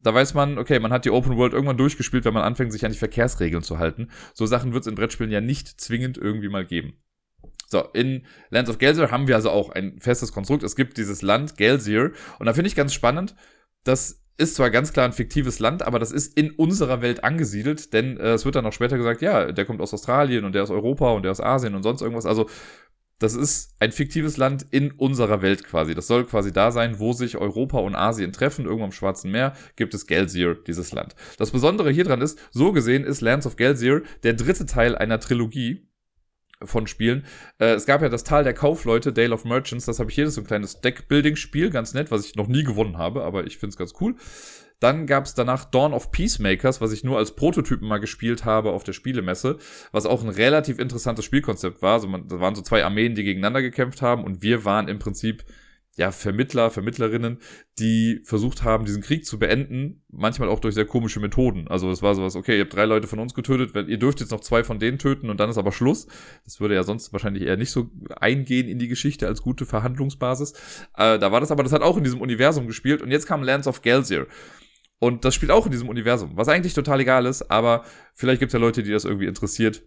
Da 0.00 0.14
weiß 0.14 0.34
man, 0.34 0.58
okay, 0.58 0.78
man 0.78 0.92
hat 0.92 1.06
die 1.06 1.10
Open 1.10 1.36
World 1.36 1.54
irgendwann 1.54 1.78
durchgespielt, 1.78 2.26
wenn 2.26 2.34
man 2.34 2.44
anfängt, 2.44 2.72
sich 2.72 2.84
an 2.84 2.92
die 2.92 2.98
Verkehrsregeln 2.98 3.62
zu 3.62 3.78
halten. 3.78 4.08
So 4.34 4.44
Sachen 4.44 4.74
wird 4.74 4.82
es 4.82 4.86
in 4.86 4.94
Brettspielen 4.94 5.32
ja 5.32 5.40
nicht 5.40 5.80
zwingend 5.80 6.18
irgendwie 6.18 6.50
mal 6.50 6.66
geben. 6.66 6.98
So, 7.66 7.80
in 7.92 8.24
Lands 8.50 8.70
of 8.70 8.78
Gelsier 8.78 9.10
haben 9.10 9.28
wir 9.28 9.34
also 9.34 9.50
auch 9.50 9.70
ein 9.70 9.98
festes 10.00 10.32
Konstrukt. 10.32 10.62
Es 10.62 10.76
gibt 10.76 10.96
dieses 10.96 11.22
Land 11.22 11.56
Gelsier. 11.56 12.12
Und 12.38 12.46
da 12.46 12.54
finde 12.54 12.68
ich 12.68 12.76
ganz 12.76 12.94
spannend, 12.94 13.34
das 13.84 14.22
ist 14.38 14.54
zwar 14.54 14.70
ganz 14.70 14.92
klar 14.92 15.06
ein 15.06 15.12
fiktives 15.12 15.58
Land, 15.58 15.82
aber 15.82 15.98
das 15.98 16.12
ist 16.12 16.36
in 16.36 16.50
unserer 16.50 17.00
Welt 17.00 17.24
angesiedelt, 17.24 17.92
denn 17.92 18.18
äh, 18.18 18.34
es 18.34 18.44
wird 18.44 18.54
dann 18.54 18.66
auch 18.66 18.72
später 18.72 18.98
gesagt, 18.98 19.22
ja, 19.22 19.50
der 19.50 19.64
kommt 19.64 19.80
aus 19.80 19.94
Australien 19.94 20.44
und 20.44 20.54
der 20.54 20.62
aus 20.62 20.70
Europa 20.70 21.10
und 21.12 21.22
der 21.22 21.32
aus 21.32 21.40
Asien 21.40 21.74
und 21.74 21.82
sonst 21.82 22.02
irgendwas. 22.02 22.26
Also 22.26 22.46
das 23.18 23.34
ist 23.34 23.74
ein 23.80 23.92
fiktives 23.92 24.36
Land 24.36 24.66
in 24.70 24.92
unserer 24.92 25.40
Welt 25.40 25.64
quasi. 25.64 25.94
Das 25.94 26.06
soll 26.06 26.26
quasi 26.26 26.52
da 26.52 26.70
sein, 26.70 26.98
wo 26.98 27.14
sich 27.14 27.38
Europa 27.38 27.78
und 27.78 27.94
Asien 27.94 28.32
treffen. 28.32 28.66
Irgendwo 28.66 28.84
am 28.84 28.92
Schwarzen 28.92 29.30
Meer 29.30 29.54
gibt 29.76 29.94
es 29.94 30.06
Gelsier, 30.06 30.54
dieses 30.66 30.92
Land. 30.92 31.14
Das 31.38 31.50
Besondere 31.50 31.90
hier 31.90 32.04
dran 32.04 32.20
ist, 32.20 32.38
so 32.50 32.72
gesehen 32.72 33.04
ist 33.04 33.22
Lands 33.22 33.46
of 33.46 33.56
Gelsier 33.56 34.02
der 34.22 34.34
dritte 34.34 34.66
Teil 34.66 34.94
einer 34.94 35.18
Trilogie 35.18 35.88
von 36.62 36.86
Spielen. 36.86 37.24
Äh, 37.58 37.74
es 37.74 37.86
gab 37.86 38.02
ja 38.02 38.08
das 38.08 38.24
Tal 38.24 38.44
der 38.44 38.54
Kaufleute, 38.54 39.12
Dale 39.12 39.34
of 39.34 39.44
Merchants, 39.44 39.86
das 39.86 39.98
habe 39.98 40.10
ich 40.10 40.14
hier, 40.14 40.24
das 40.24 40.32
ist 40.32 40.36
so 40.36 40.40
ein 40.42 40.46
kleines 40.46 40.80
Deckbuilding-Spiel, 40.80 41.70
ganz 41.70 41.94
nett, 41.94 42.10
was 42.10 42.24
ich 42.26 42.36
noch 42.36 42.48
nie 42.48 42.64
gewonnen 42.64 42.98
habe, 42.98 43.24
aber 43.24 43.46
ich 43.46 43.58
finde 43.58 43.70
es 43.70 43.76
ganz 43.76 43.94
cool. 44.00 44.16
Dann 44.78 45.06
gab 45.06 45.24
es 45.24 45.34
danach 45.34 45.64
Dawn 45.64 45.94
of 45.94 46.10
Peacemakers, 46.10 46.82
was 46.82 46.92
ich 46.92 47.02
nur 47.02 47.16
als 47.16 47.34
Prototypen 47.34 47.88
mal 47.88 47.98
gespielt 47.98 48.44
habe 48.44 48.72
auf 48.72 48.84
der 48.84 48.92
Spielemesse, 48.92 49.56
was 49.90 50.04
auch 50.04 50.22
ein 50.22 50.28
relativ 50.28 50.78
interessantes 50.78 51.24
Spielkonzept 51.24 51.80
war. 51.80 51.94
Also 51.94 52.08
man, 52.08 52.28
da 52.28 52.40
waren 52.40 52.54
so 52.54 52.60
zwei 52.60 52.84
Armeen, 52.84 53.14
die 53.14 53.24
gegeneinander 53.24 53.62
gekämpft 53.62 54.02
haben 54.02 54.24
und 54.24 54.42
wir 54.42 54.66
waren 54.66 54.88
im 54.88 54.98
Prinzip 54.98 55.44
ja, 55.96 56.12
Vermittler, 56.12 56.70
Vermittlerinnen, 56.70 57.38
die 57.78 58.20
versucht 58.24 58.62
haben, 58.62 58.84
diesen 58.84 59.02
Krieg 59.02 59.24
zu 59.24 59.38
beenden, 59.38 60.02
manchmal 60.10 60.50
auch 60.50 60.60
durch 60.60 60.74
sehr 60.74 60.84
komische 60.84 61.20
Methoden. 61.20 61.68
Also 61.68 61.90
es 61.90 62.02
war 62.02 62.14
sowas, 62.14 62.36
okay, 62.36 62.58
ihr 62.58 62.64
habt 62.64 62.74
drei 62.74 62.84
Leute 62.84 63.06
von 63.06 63.18
uns 63.18 63.32
getötet, 63.32 63.74
ihr 63.88 63.98
dürft 63.98 64.20
jetzt 64.20 64.30
noch 64.30 64.40
zwei 64.40 64.62
von 64.62 64.78
denen 64.78 64.98
töten 64.98 65.30
und 65.30 65.40
dann 65.40 65.48
ist 65.48 65.56
aber 65.56 65.72
Schluss. 65.72 66.06
Das 66.44 66.60
würde 66.60 66.74
ja 66.74 66.82
sonst 66.82 67.14
wahrscheinlich 67.14 67.44
eher 67.44 67.56
nicht 67.56 67.70
so 67.70 67.90
eingehen 68.20 68.68
in 68.68 68.78
die 68.78 68.88
Geschichte 68.88 69.26
als 69.26 69.40
gute 69.40 69.64
Verhandlungsbasis. 69.64 70.52
Äh, 70.96 71.18
da 71.18 71.32
war 71.32 71.40
das 71.40 71.50
aber, 71.50 71.62
das 71.62 71.72
hat 71.72 71.82
auch 71.82 71.96
in 71.96 72.04
diesem 72.04 72.20
Universum 72.20 72.66
gespielt 72.66 73.00
und 73.00 73.10
jetzt 73.10 73.26
kam 73.26 73.42
Lands 73.42 73.66
of 73.66 73.80
Gelsier. 73.80 74.26
Und 74.98 75.24
das 75.24 75.34
spielt 75.34 75.50
auch 75.50 75.64
in 75.64 75.72
diesem 75.72 75.88
Universum, 75.88 76.32
was 76.34 76.48
eigentlich 76.48 76.74
total 76.74 77.00
egal 77.00 77.24
ist, 77.26 77.50
aber 77.50 77.84
vielleicht 78.14 78.40
gibt 78.40 78.50
es 78.50 78.54
ja 78.54 78.60
Leute, 78.60 78.82
die 78.82 78.92
das 78.92 79.04
irgendwie 79.04 79.26
interessiert. 79.26 79.82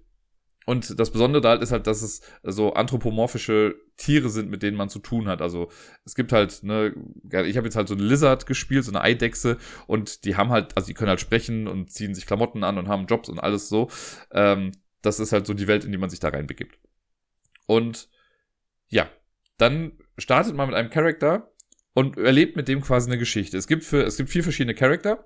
Und 0.70 1.00
das 1.00 1.10
Besondere 1.10 1.42
da 1.42 1.50
halt 1.50 1.64
ist 1.64 1.72
halt, 1.72 1.88
dass 1.88 2.04
es 2.04 2.22
so 2.44 2.74
anthropomorphische 2.74 3.74
Tiere 3.98 4.30
sind, 4.30 4.52
mit 4.52 4.62
denen 4.62 4.78
man 4.78 4.88
zu 4.88 5.00
tun 5.00 5.28
hat. 5.28 5.42
Also 5.42 5.72
es 6.06 6.14
gibt 6.14 6.32
halt, 6.32 6.62
ne, 6.62 6.94
ich 7.44 7.58
habe 7.58 7.66
jetzt 7.66 7.76
halt 7.76 7.88
so 7.88 7.96
eine 7.96 8.04
Lizard 8.04 8.46
gespielt, 8.46 8.86
so 8.86 8.92
eine 8.92 9.02
Eidechse, 9.02 9.58
und 9.88 10.26
die 10.26 10.36
haben 10.36 10.52
halt, 10.52 10.78
also 10.78 10.86
die 10.86 10.94
können 10.94 11.10
halt 11.10 11.22
sprechen 11.22 11.68
und 11.68 11.92
ziehen 11.92 12.14
sich 12.14 12.28
Klamotten 12.28 12.64
an 12.64 12.78
und 12.78 12.88
haben 12.88 13.08
Jobs 13.08 13.30
und 13.30 13.40
alles 13.40 13.68
so. 13.68 13.90
Ähm, 14.32 14.74
das 15.02 15.20
ist 15.20 15.32
halt 15.32 15.48
so 15.48 15.56
die 15.56 15.66
Welt, 15.66 15.86
in 15.86 15.92
die 15.92 15.98
man 15.98 16.12
sich 16.12 16.20
da 16.20 16.30
reinbegibt. 16.30 16.78
Und 17.66 18.08
ja, 18.90 19.10
dann 19.58 19.94
startet 20.20 20.54
man 20.56 20.68
mit 20.68 20.76
einem 20.76 20.92
Charakter 20.92 21.52
und 21.96 22.16
erlebt 22.16 22.56
mit 22.56 22.68
dem 22.68 22.82
quasi 22.82 23.10
eine 23.10 23.18
Geschichte. 23.18 23.58
Es 23.58 23.66
gibt 23.66 23.84
für, 23.84 24.04
es 24.04 24.18
gibt 24.18 24.30
vier 24.30 24.44
verschiedene 24.44 24.76
Charakter 24.76 25.26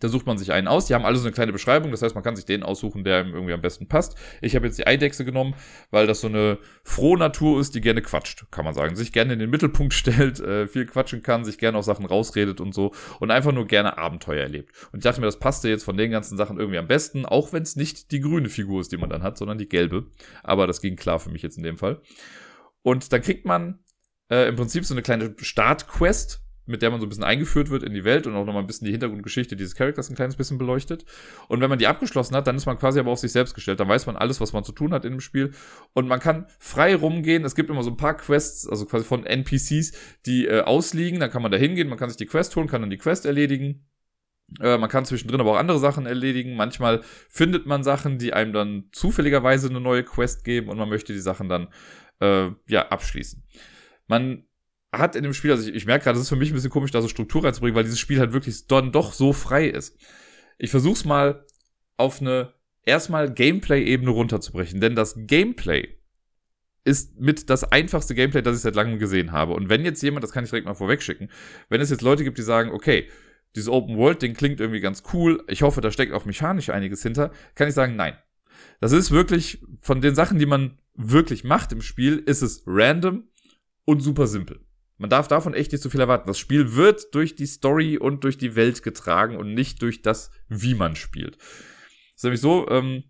Da 0.00 0.08
sucht 0.08 0.26
man 0.26 0.38
sich 0.38 0.52
einen 0.52 0.68
aus. 0.68 0.86
Die 0.86 0.94
haben 0.94 1.04
alle 1.04 1.16
so 1.16 1.24
eine 1.24 1.32
kleine 1.32 1.52
Beschreibung. 1.52 1.90
Das 1.90 2.02
heißt, 2.02 2.14
man 2.14 2.24
kann 2.24 2.36
sich 2.36 2.44
den 2.44 2.62
aussuchen, 2.62 3.04
der 3.04 3.22
ihm 3.24 3.34
irgendwie 3.34 3.52
am 3.52 3.60
besten 3.60 3.88
passt. 3.88 4.16
Ich 4.40 4.54
habe 4.54 4.66
jetzt 4.66 4.78
die 4.78 4.86
Eidechse 4.86 5.24
genommen, 5.24 5.54
weil 5.90 6.06
das 6.06 6.20
so 6.20 6.28
eine 6.28 6.58
frohe 6.84 7.18
Natur 7.18 7.60
ist, 7.60 7.74
die 7.74 7.80
gerne 7.80 8.02
quatscht, 8.02 8.46
kann 8.50 8.64
man 8.64 8.74
sagen. 8.74 8.96
Sich 8.96 9.12
gerne 9.12 9.32
in 9.32 9.38
den 9.38 9.50
Mittelpunkt 9.50 9.94
stellt, 9.94 10.40
äh, 10.40 10.66
viel 10.66 10.86
quatschen 10.86 11.22
kann, 11.22 11.44
sich 11.44 11.58
gerne 11.58 11.78
auch 11.78 11.82
Sachen 11.82 12.06
rausredet 12.06 12.60
und 12.60 12.74
so. 12.74 12.92
Und 13.20 13.30
einfach 13.30 13.52
nur 13.52 13.66
gerne 13.66 13.98
Abenteuer 13.98 14.42
erlebt. 14.42 14.72
Und 14.92 15.00
ich 15.00 15.04
dachte 15.04 15.20
mir, 15.20 15.26
das 15.26 15.38
passte 15.38 15.68
jetzt 15.68 15.84
von 15.84 15.96
den 15.96 16.10
ganzen 16.10 16.36
Sachen 16.36 16.58
irgendwie 16.58 16.78
am 16.78 16.88
besten. 16.88 17.26
Auch 17.26 17.52
wenn 17.52 17.62
es 17.62 17.76
nicht 17.76 18.12
die 18.12 18.20
grüne 18.20 18.48
Figur 18.48 18.80
ist, 18.80 18.92
die 18.92 18.96
man 18.96 19.10
dann 19.10 19.22
hat, 19.22 19.38
sondern 19.38 19.58
die 19.58 19.68
gelbe. 19.68 20.06
Aber 20.42 20.66
das 20.66 20.80
ging 20.80 20.96
klar 20.96 21.18
für 21.18 21.30
mich 21.30 21.42
jetzt 21.42 21.56
in 21.56 21.62
dem 21.62 21.78
Fall. 21.78 22.00
Und 22.82 23.12
dann 23.12 23.22
kriegt 23.22 23.44
man 23.44 23.80
äh, 24.30 24.48
im 24.48 24.56
Prinzip 24.56 24.84
so 24.84 24.94
eine 24.94 25.02
kleine 25.02 25.34
Startquest 25.38 26.42
mit 26.68 26.82
der 26.82 26.90
man 26.90 27.00
so 27.00 27.06
ein 27.06 27.08
bisschen 27.08 27.24
eingeführt 27.24 27.70
wird 27.70 27.82
in 27.82 27.94
die 27.94 28.04
Welt 28.04 28.26
und 28.26 28.34
auch 28.34 28.44
nochmal 28.44 28.62
ein 28.62 28.66
bisschen 28.66 28.84
die 28.84 28.92
Hintergrundgeschichte 28.92 29.56
dieses 29.56 29.74
Charakters 29.74 30.10
ein 30.10 30.16
kleines 30.16 30.36
bisschen 30.36 30.58
beleuchtet. 30.58 31.04
Und 31.48 31.60
wenn 31.60 31.70
man 31.70 31.78
die 31.78 31.86
abgeschlossen 31.86 32.36
hat, 32.36 32.46
dann 32.46 32.56
ist 32.56 32.66
man 32.66 32.78
quasi 32.78 33.00
aber 33.00 33.10
auf 33.10 33.18
sich 33.18 33.32
selbst 33.32 33.54
gestellt. 33.54 33.80
Dann 33.80 33.88
weiß 33.88 34.06
man 34.06 34.16
alles, 34.16 34.40
was 34.40 34.52
man 34.52 34.64
zu 34.64 34.72
tun 34.72 34.92
hat 34.92 35.04
in 35.04 35.12
dem 35.12 35.20
Spiel. 35.20 35.52
Und 35.94 36.06
man 36.08 36.20
kann 36.20 36.46
frei 36.58 36.94
rumgehen. 36.94 37.44
Es 37.44 37.54
gibt 37.54 37.70
immer 37.70 37.82
so 37.82 37.90
ein 37.90 37.96
paar 37.96 38.16
Quests, 38.16 38.68
also 38.68 38.86
quasi 38.86 39.04
von 39.04 39.24
NPCs, 39.24 39.92
die 40.26 40.46
äh, 40.46 40.60
ausliegen. 40.60 41.20
Dann 41.20 41.30
kann 41.30 41.42
man 41.42 41.50
da 41.50 41.58
hingehen, 41.58 41.88
man 41.88 41.98
kann 41.98 42.10
sich 42.10 42.18
die 42.18 42.26
Quest 42.26 42.54
holen, 42.56 42.68
kann 42.68 42.82
dann 42.82 42.90
die 42.90 42.98
Quest 42.98 43.26
erledigen. 43.26 43.86
Äh, 44.60 44.78
man 44.78 44.88
kann 44.88 45.04
zwischendrin 45.04 45.40
aber 45.40 45.52
auch 45.52 45.58
andere 45.58 45.78
Sachen 45.78 46.06
erledigen. 46.06 46.56
Manchmal 46.56 47.02
findet 47.28 47.66
man 47.66 47.82
Sachen, 47.82 48.18
die 48.18 48.32
einem 48.32 48.52
dann 48.52 48.84
zufälligerweise 48.92 49.68
eine 49.68 49.80
neue 49.80 50.04
Quest 50.04 50.44
geben 50.44 50.68
und 50.68 50.78
man 50.78 50.88
möchte 50.88 51.12
die 51.12 51.18
Sachen 51.18 51.48
dann 51.48 51.68
äh, 52.20 52.50
ja 52.66 52.88
abschließen. 52.88 53.44
Man 54.06 54.47
hat 54.92 55.16
in 55.16 55.22
dem 55.22 55.34
Spiel, 55.34 55.50
also 55.50 55.68
ich, 55.68 55.74
ich 55.74 55.86
merke 55.86 56.04
gerade, 56.04 56.16
das 56.16 56.24
ist 56.24 56.28
für 56.28 56.36
mich 56.36 56.50
ein 56.50 56.54
bisschen 56.54 56.70
komisch, 56.70 56.90
da 56.90 57.02
so 57.02 57.08
Struktur 57.08 57.44
reinzubringen, 57.44 57.76
weil 57.76 57.84
dieses 57.84 58.00
Spiel 58.00 58.18
halt 58.18 58.32
wirklich 58.32 58.66
dann 58.66 58.92
doch 58.92 59.12
so 59.12 59.32
frei 59.32 59.66
ist. 59.66 59.96
Ich 60.58 60.70
versuch's 60.70 61.04
mal 61.04 61.44
auf 61.96 62.20
eine 62.20 62.54
erstmal 62.84 63.32
Gameplay-Ebene 63.32 64.10
runterzubrechen, 64.10 64.80
denn 64.80 64.94
das 64.94 65.14
Gameplay 65.16 65.98
ist 66.84 67.20
mit 67.20 67.50
das 67.50 67.64
einfachste 67.64 68.14
Gameplay, 68.14 68.40
das 68.40 68.56
ich 68.56 68.62
seit 68.62 68.74
langem 68.74 68.98
gesehen 68.98 69.32
habe. 69.32 69.52
Und 69.52 69.68
wenn 69.68 69.84
jetzt 69.84 70.02
jemand, 70.02 70.24
das 70.24 70.32
kann 70.32 70.44
ich 70.44 70.50
direkt 70.50 70.66
mal 70.66 70.74
vorwegschicken, 70.74 71.30
wenn 71.68 71.82
es 71.82 71.90
jetzt 71.90 72.02
Leute 72.02 72.24
gibt, 72.24 72.38
die 72.38 72.42
sagen, 72.42 72.70
okay, 72.70 73.08
dieses 73.54 73.68
Open 73.68 73.98
World 73.98 74.22
Ding 74.22 74.34
klingt 74.34 74.60
irgendwie 74.60 74.80
ganz 74.80 75.02
cool, 75.12 75.44
ich 75.48 75.62
hoffe, 75.62 75.80
da 75.80 75.90
steckt 75.90 76.12
auch 76.12 76.24
mechanisch 76.24 76.70
einiges 76.70 77.02
hinter, 77.02 77.30
kann 77.54 77.68
ich 77.68 77.74
sagen, 77.74 77.96
nein. 77.96 78.16
Das 78.80 78.92
ist 78.92 79.10
wirklich 79.10 79.62
von 79.80 80.00
den 80.00 80.14
Sachen, 80.14 80.38
die 80.38 80.46
man 80.46 80.78
wirklich 80.94 81.44
macht 81.44 81.72
im 81.72 81.82
Spiel, 81.82 82.22
ist 82.24 82.42
es 82.42 82.62
random 82.66 83.24
und 83.84 84.00
super 84.00 84.26
simpel. 84.26 84.60
Man 84.98 85.10
darf 85.10 85.28
davon 85.28 85.54
echt 85.54 85.72
nicht 85.72 85.82
zu 85.82 85.90
viel 85.90 86.00
erwarten. 86.00 86.26
Das 86.26 86.38
Spiel 86.38 86.74
wird 86.74 87.14
durch 87.14 87.36
die 87.36 87.46
Story 87.46 87.96
und 87.96 88.24
durch 88.24 88.36
die 88.36 88.56
Welt 88.56 88.82
getragen 88.82 89.36
und 89.36 89.54
nicht 89.54 89.80
durch 89.80 90.02
das, 90.02 90.30
wie 90.48 90.74
man 90.74 90.96
spielt. 90.96 91.36
Das 91.38 92.16
ist 92.16 92.24
nämlich 92.24 92.40
so, 92.40 92.68
ähm, 92.68 93.04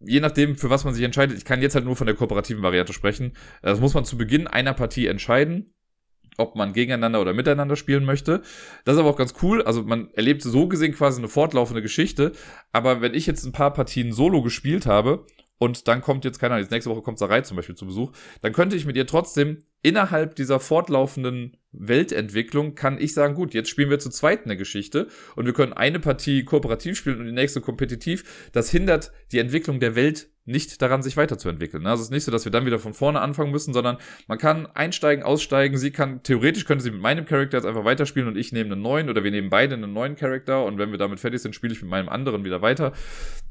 je 0.00 0.20
nachdem, 0.20 0.56
für 0.56 0.68
was 0.68 0.84
man 0.84 0.92
sich 0.92 1.02
entscheidet, 1.02 1.38
ich 1.38 1.46
kann 1.46 1.62
jetzt 1.62 1.74
halt 1.74 1.86
nur 1.86 1.96
von 1.96 2.06
der 2.06 2.16
kooperativen 2.16 2.62
Variante 2.62 2.92
sprechen. 2.92 3.32
Das 3.62 3.80
muss 3.80 3.94
man 3.94 4.04
zu 4.04 4.18
Beginn 4.18 4.46
einer 4.46 4.74
Partie 4.74 5.06
entscheiden, 5.06 5.72
ob 6.36 6.54
man 6.54 6.74
gegeneinander 6.74 7.22
oder 7.22 7.32
miteinander 7.32 7.76
spielen 7.76 8.04
möchte. 8.04 8.42
Das 8.84 8.94
ist 8.94 9.00
aber 9.00 9.08
auch 9.08 9.16
ganz 9.16 9.34
cool. 9.42 9.62
Also 9.62 9.84
man 9.84 10.10
erlebt 10.12 10.42
so 10.42 10.68
gesehen 10.68 10.94
quasi 10.94 11.18
eine 11.18 11.28
fortlaufende 11.28 11.80
Geschichte. 11.80 12.32
Aber 12.72 13.00
wenn 13.00 13.14
ich 13.14 13.26
jetzt 13.26 13.44
ein 13.46 13.52
paar 13.52 13.72
Partien 13.72 14.12
solo 14.12 14.42
gespielt 14.42 14.84
habe 14.84 15.24
und 15.58 15.88
dann 15.88 16.00
kommt 16.00 16.24
jetzt, 16.24 16.38
keine 16.38 16.54
Ahnung, 16.54 16.68
nächste 16.70 16.90
Woche 16.90 17.02
kommt 17.02 17.18
Sarai 17.18 17.42
zum 17.42 17.56
Beispiel 17.56 17.74
zu 17.74 17.86
Besuch, 17.86 18.12
dann 18.42 18.52
könnte 18.52 18.76
ich 18.76 18.86
mit 18.86 18.96
ihr 18.96 19.06
trotzdem 19.06 19.58
innerhalb 19.82 20.34
dieser 20.34 20.60
fortlaufenden 20.60 21.56
Weltentwicklung 21.72 22.74
kann 22.74 23.00
ich 23.00 23.14
sagen, 23.14 23.34
gut, 23.34 23.54
jetzt 23.54 23.68
spielen 23.68 23.90
wir 23.90 23.98
zu 23.98 24.10
zweit 24.10 24.44
eine 24.44 24.56
Geschichte 24.56 25.08
und 25.36 25.46
wir 25.46 25.52
können 25.52 25.72
eine 25.72 26.00
Partie 26.00 26.44
kooperativ 26.44 26.96
spielen 26.96 27.20
und 27.20 27.26
die 27.26 27.32
nächste 27.32 27.60
kompetitiv. 27.60 28.48
Das 28.52 28.70
hindert 28.70 29.12
die 29.32 29.38
Entwicklung 29.38 29.80
der 29.80 29.94
Welt 29.94 30.28
nicht 30.46 30.80
daran, 30.80 31.02
sich 31.02 31.16
weiterzuentwickeln. 31.16 31.86
Also 31.86 32.00
es 32.00 32.08
ist 32.08 32.12
nicht 32.12 32.24
so, 32.24 32.32
dass 32.32 32.44
wir 32.44 32.52
dann 32.52 32.66
wieder 32.66 32.78
von 32.78 32.94
vorne 32.94 33.20
anfangen 33.20 33.50
müssen, 33.50 33.74
sondern 33.74 33.98
man 34.28 34.38
kann 34.38 34.66
einsteigen, 34.66 35.24
aussteigen. 35.24 35.76
Sie 35.76 35.90
kann, 35.90 36.22
theoretisch 36.22 36.64
könnte 36.64 36.84
sie 36.84 36.90
mit 36.90 37.00
meinem 37.00 37.26
Charakter 37.26 37.58
jetzt 37.58 37.66
einfach 37.66 37.84
weiterspielen 37.84 38.28
und 38.28 38.36
ich 38.36 38.52
nehme 38.52 38.72
einen 38.72 38.82
neuen 38.82 39.10
oder 39.10 39.24
wir 39.24 39.30
nehmen 39.30 39.50
beide 39.50 39.74
einen 39.74 39.92
neuen 39.92 40.16
Charakter 40.16 40.64
und 40.64 40.78
wenn 40.78 40.90
wir 40.92 40.98
damit 40.98 41.20
fertig 41.20 41.42
sind, 41.42 41.54
spiele 41.54 41.72
ich 41.72 41.82
mit 41.82 41.90
meinem 41.90 42.08
anderen 42.08 42.44
wieder 42.44 42.62
weiter. 42.62 42.92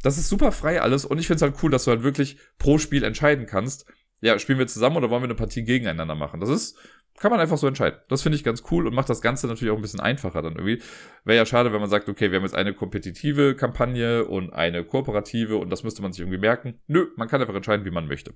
Das 0.02 0.18
ist 0.18 0.30
super 0.30 0.52
frei 0.52 0.82
alles 0.82 1.06
und 1.06 1.20
ich 1.20 1.28
finde 1.28 1.38
es 1.38 1.42
halt 1.42 1.62
cool, 1.62 1.70
dass 1.70 1.86
du 1.86 1.92
halt 1.92 2.04
wirklich 2.04 2.38
pro 2.58 2.78
Spiel 2.78 3.04
entscheiden 3.04 3.46
kannst 3.46 3.86
ja, 4.22 4.40
spielen 4.40 4.60
wir 4.60 4.68
zusammen 4.68 4.98
oder 4.98 5.10
wollen 5.10 5.22
wir 5.22 5.28
eine 5.28 5.36
Partie 5.36 5.64
gegeneinander 5.64 6.16
machen? 6.16 6.40
Das 6.40 6.50
ist, 6.50 6.78
kann 7.18 7.32
man 7.32 7.40
einfach 7.40 7.58
so 7.58 7.68
entscheiden. 7.68 8.00
Das 8.10 8.22
finde 8.22 8.38
ich 8.38 8.44
ganz 8.44 8.64
cool 8.72 8.88
und 8.88 8.94
macht 8.94 9.10
das 9.10 9.22
Ganze 9.22 9.48
natürlich 9.48 9.72
auch 9.72 9.78
ein 9.78 9.82
bisschen 9.82 10.02
einfacher 10.02 10.42
dann 10.42 10.56
irgendwie. 10.56 10.82
Wäre 11.24 11.38
ja 11.38 11.46
schade, 11.46 11.72
wenn 11.72 11.80
man 11.80 11.90
sagt, 11.90 12.10
okay, 12.10 12.32
wir 12.32 12.38
haben 12.38 12.44
jetzt 12.44 12.56
eine 12.56 12.74
kompetitive 12.74 13.56
Kampagne 13.56 14.26
und 14.26 14.52
eine 14.52 14.84
kooperative 14.84 15.58
und 15.58 15.70
das 15.70 15.84
müsste 15.84 16.02
man 16.02 16.12
sich 16.12 16.22
irgendwie 16.22 16.38
merken. 16.38 16.80
Nö, 16.88 17.08
man 17.16 17.28
kann 17.28 17.40
einfach 17.40 17.56
entscheiden, 17.56 17.86
wie 17.86 17.92
man 17.92 18.08
möchte. 18.08 18.34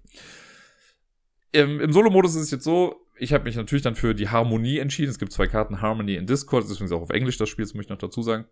Im, 1.51 1.79
im 1.81 1.91
Solo-Modus 1.91 2.35
ist 2.35 2.43
es 2.43 2.51
jetzt 2.51 2.63
so, 2.63 3.05
ich 3.17 3.33
habe 3.33 3.43
mich 3.43 3.55
natürlich 3.55 3.83
dann 3.83 3.95
für 3.95 4.15
die 4.15 4.29
Harmonie 4.29 4.77
entschieden. 4.77 5.09
Es 5.09 5.19
gibt 5.19 5.33
zwei 5.33 5.47
Karten 5.47 5.81
Harmony 5.81 6.15
in 6.15 6.25
Discord, 6.25 6.63
das 6.63 6.79
ist 6.79 6.91
auch 6.91 7.01
auf 7.01 7.09
Englisch 7.09 7.37
das 7.37 7.49
Spiel, 7.49 7.65
das 7.65 7.73
muss 7.73 7.85
ich 7.85 7.89
noch 7.89 7.97
dazu 7.97 8.21
sagen. 8.21 8.45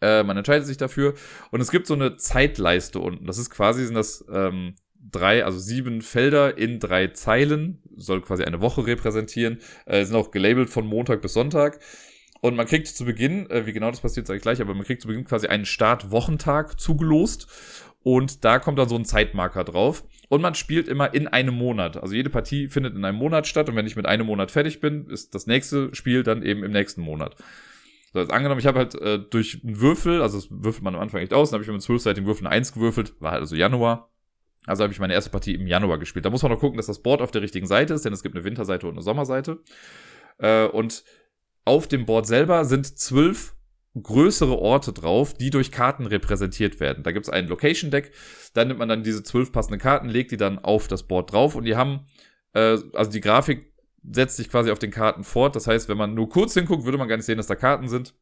Äh, 0.00 0.24
man 0.24 0.36
entscheidet 0.36 0.66
sich 0.66 0.76
dafür 0.76 1.14
und 1.50 1.60
es 1.60 1.70
gibt 1.70 1.86
so 1.86 1.94
eine 1.94 2.16
Zeitleiste 2.16 2.98
unten. 2.98 3.26
Das 3.26 3.38
ist 3.38 3.50
quasi, 3.50 3.84
sind 3.84 3.94
das 3.94 4.24
ähm, 4.30 4.74
drei, 5.10 5.44
also 5.44 5.58
sieben 5.58 6.02
Felder 6.02 6.56
in 6.58 6.80
drei 6.80 7.08
Zeilen, 7.08 7.82
soll 7.96 8.20
quasi 8.20 8.44
eine 8.44 8.60
Woche 8.60 8.86
repräsentieren, 8.86 9.58
äh, 9.86 10.04
sind 10.04 10.16
auch 10.16 10.30
gelabelt 10.30 10.70
von 10.70 10.86
Montag 10.86 11.22
bis 11.22 11.32
Sonntag. 11.32 11.80
Und 12.40 12.54
man 12.54 12.66
kriegt 12.66 12.86
zu 12.86 13.04
Beginn, 13.04 13.48
äh, 13.50 13.66
wie 13.66 13.72
genau 13.72 13.90
das 13.90 14.00
passiert, 14.00 14.26
sage 14.26 14.36
ich 14.36 14.42
gleich, 14.42 14.60
aber 14.60 14.74
man 14.74 14.84
kriegt 14.84 15.02
zu 15.02 15.08
Beginn 15.08 15.24
quasi 15.24 15.46
einen 15.46 15.64
Start-Wochentag 15.64 16.78
zugelost. 16.78 17.48
Und 18.02 18.44
da 18.44 18.60
kommt 18.60 18.78
dann 18.78 18.88
so 18.88 18.94
ein 18.94 19.04
Zeitmarker 19.04 19.64
drauf. 19.64 20.04
Und 20.28 20.40
man 20.40 20.54
spielt 20.54 20.86
immer 20.86 21.12
in 21.12 21.26
einem 21.26 21.54
Monat. 21.54 21.96
Also 21.96 22.14
jede 22.14 22.30
Partie 22.30 22.68
findet 22.68 22.94
in 22.94 23.04
einem 23.04 23.18
Monat 23.18 23.48
statt. 23.48 23.68
Und 23.68 23.74
wenn 23.74 23.86
ich 23.86 23.96
mit 23.96 24.06
einem 24.06 24.26
Monat 24.26 24.52
fertig 24.52 24.80
bin, 24.80 25.08
ist 25.08 25.34
das 25.34 25.48
nächste 25.48 25.92
Spiel 25.92 26.22
dann 26.22 26.44
eben 26.44 26.62
im 26.62 26.70
nächsten 26.70 27.00
Monat. 27.00 27.34
So, 28.12 28.20
jetzt 28.20 28.32
angenommen, 28.32 28.60
ich 28.60 28.66
habe 28.66 28.78
halt 28.78 28.94
äh, 28.94 29.18
durch 29.18 29.60
einen 29.64 29.80
Würfel, 29.80 30.22
also 30.22 30.38
das 30.38 30.48
würfelt 30.50 30.84
man 30.84 30.94
am 30.94 31.00
Anfang 31.00 31.20
echt 31.20 31.34
aus, 31.34 31.50
dann 31.50 31.56
habe 31.56 31.64
ich 31.64 31.68
mit 31.68 31.74
einem 31.74 31.80
zwölfseitigen 31.80 32.26
Würfel 32.26 32.46
eine 32.46 32.54
1 32.54 32.72
gewürfelt, 32.72 33.20
war 33.20 33.32
halt 33.32 33.40
also 33.40 33.56
Januar. 33.56 34.10
Also 34.66 34.82
habe 34.82 34.92
ich 34.92 35.00
meine 35.00 35.14
erste 35.14 35.30
Partie 35.30 35.54
im 35.54 35.66
Januar 35.66 35.98
gespielt. 35.98 36.24
Da 36.24 36.30
muss 36.30 36.42
man 36.42 36.52
noch 36.52 36.60
gucken, 36.60 36.76
dass 36.76 36.86
das 36.86 37.02
Board 37.02 37.22
auf 37.22 37.30
der 37.30 37.42
richtigen 37.42 37.66
Seite 37.66 37.94
ist, 37.94 38.04
denn 38.04 38.12
es 38.12 38.22
gibt 38.22 38.34
eine 38.34 38.44
Winterseite 38.44 38.86
und 38.86 38.94
eine 38.94 39.02
Sommerseite. 39.02 39.60
Äh, 40.38 40.66
und 40.66 41.04
auf 41.64 41.88
dem 41.88 42.06
Board 42.06 42.26
selber 42.26 42.64
sind 42.64 42.98
zwölf 42.98 43.54
größere 44.00 44.58
Orte 44.58 44.92
drauf, 44.92 45.34
die 45.34 45.50
durch 45.50 45.72
Karten 45.72 46.06
repräsentiert 46.06 46.80
werden. 46.80 47.02
Da 47.02 47.12
gibt 47.12 47.26
es 47.26 47.32
ein 47.32 47.48
Location 47.48 47.90
Deck, 47.90 48.12
da 48.52 48.64
nimmt 48.64 48.78
man 48.78 48.88
dann 48.88 49.02
diese 49.02 49.22
zwölf 49.22 49.52
passenden 49.52 49.80
Karten, 49.80 50.08
legt 50.08 50.32
die 50.32 50.36
dann 50.36 50.58
auf 50.58 50.86
das 50.88 51.04
Board 51.04 51.32
drauf 51.32 51.54
und 51.54 51.64
die 51.64 51.76
haben, 51.76 52.06
äh, 52.52 52.78
also 52.92 53.10
die 53.10 53.20
Grafik 53.20 53.72
setzt 54.08 54.36
sich 54.36 54.50
quasi 54.50 54.70
auf 54.70 54.78
den 54.78 54.90
Karten 54.90 55.24
fort. 55.24 55.56
Das 55.56 55.66
heißt, 55.66 55.88
wenn 55.88 55.96
man 55.96 56.14
nur 56.14 56.28
kurz 56.28 56.54
hinguckt, 56.54 56.84
würde 56.84 56.98
man 56.98 57.08
gar 57.08 57.16
nicht 57.16 57.26
sehen, 57.26 57.38
dass 57.38 57.46
da 57.46 57.56
Karten 57.56 57.88
sind. 57.88 58.14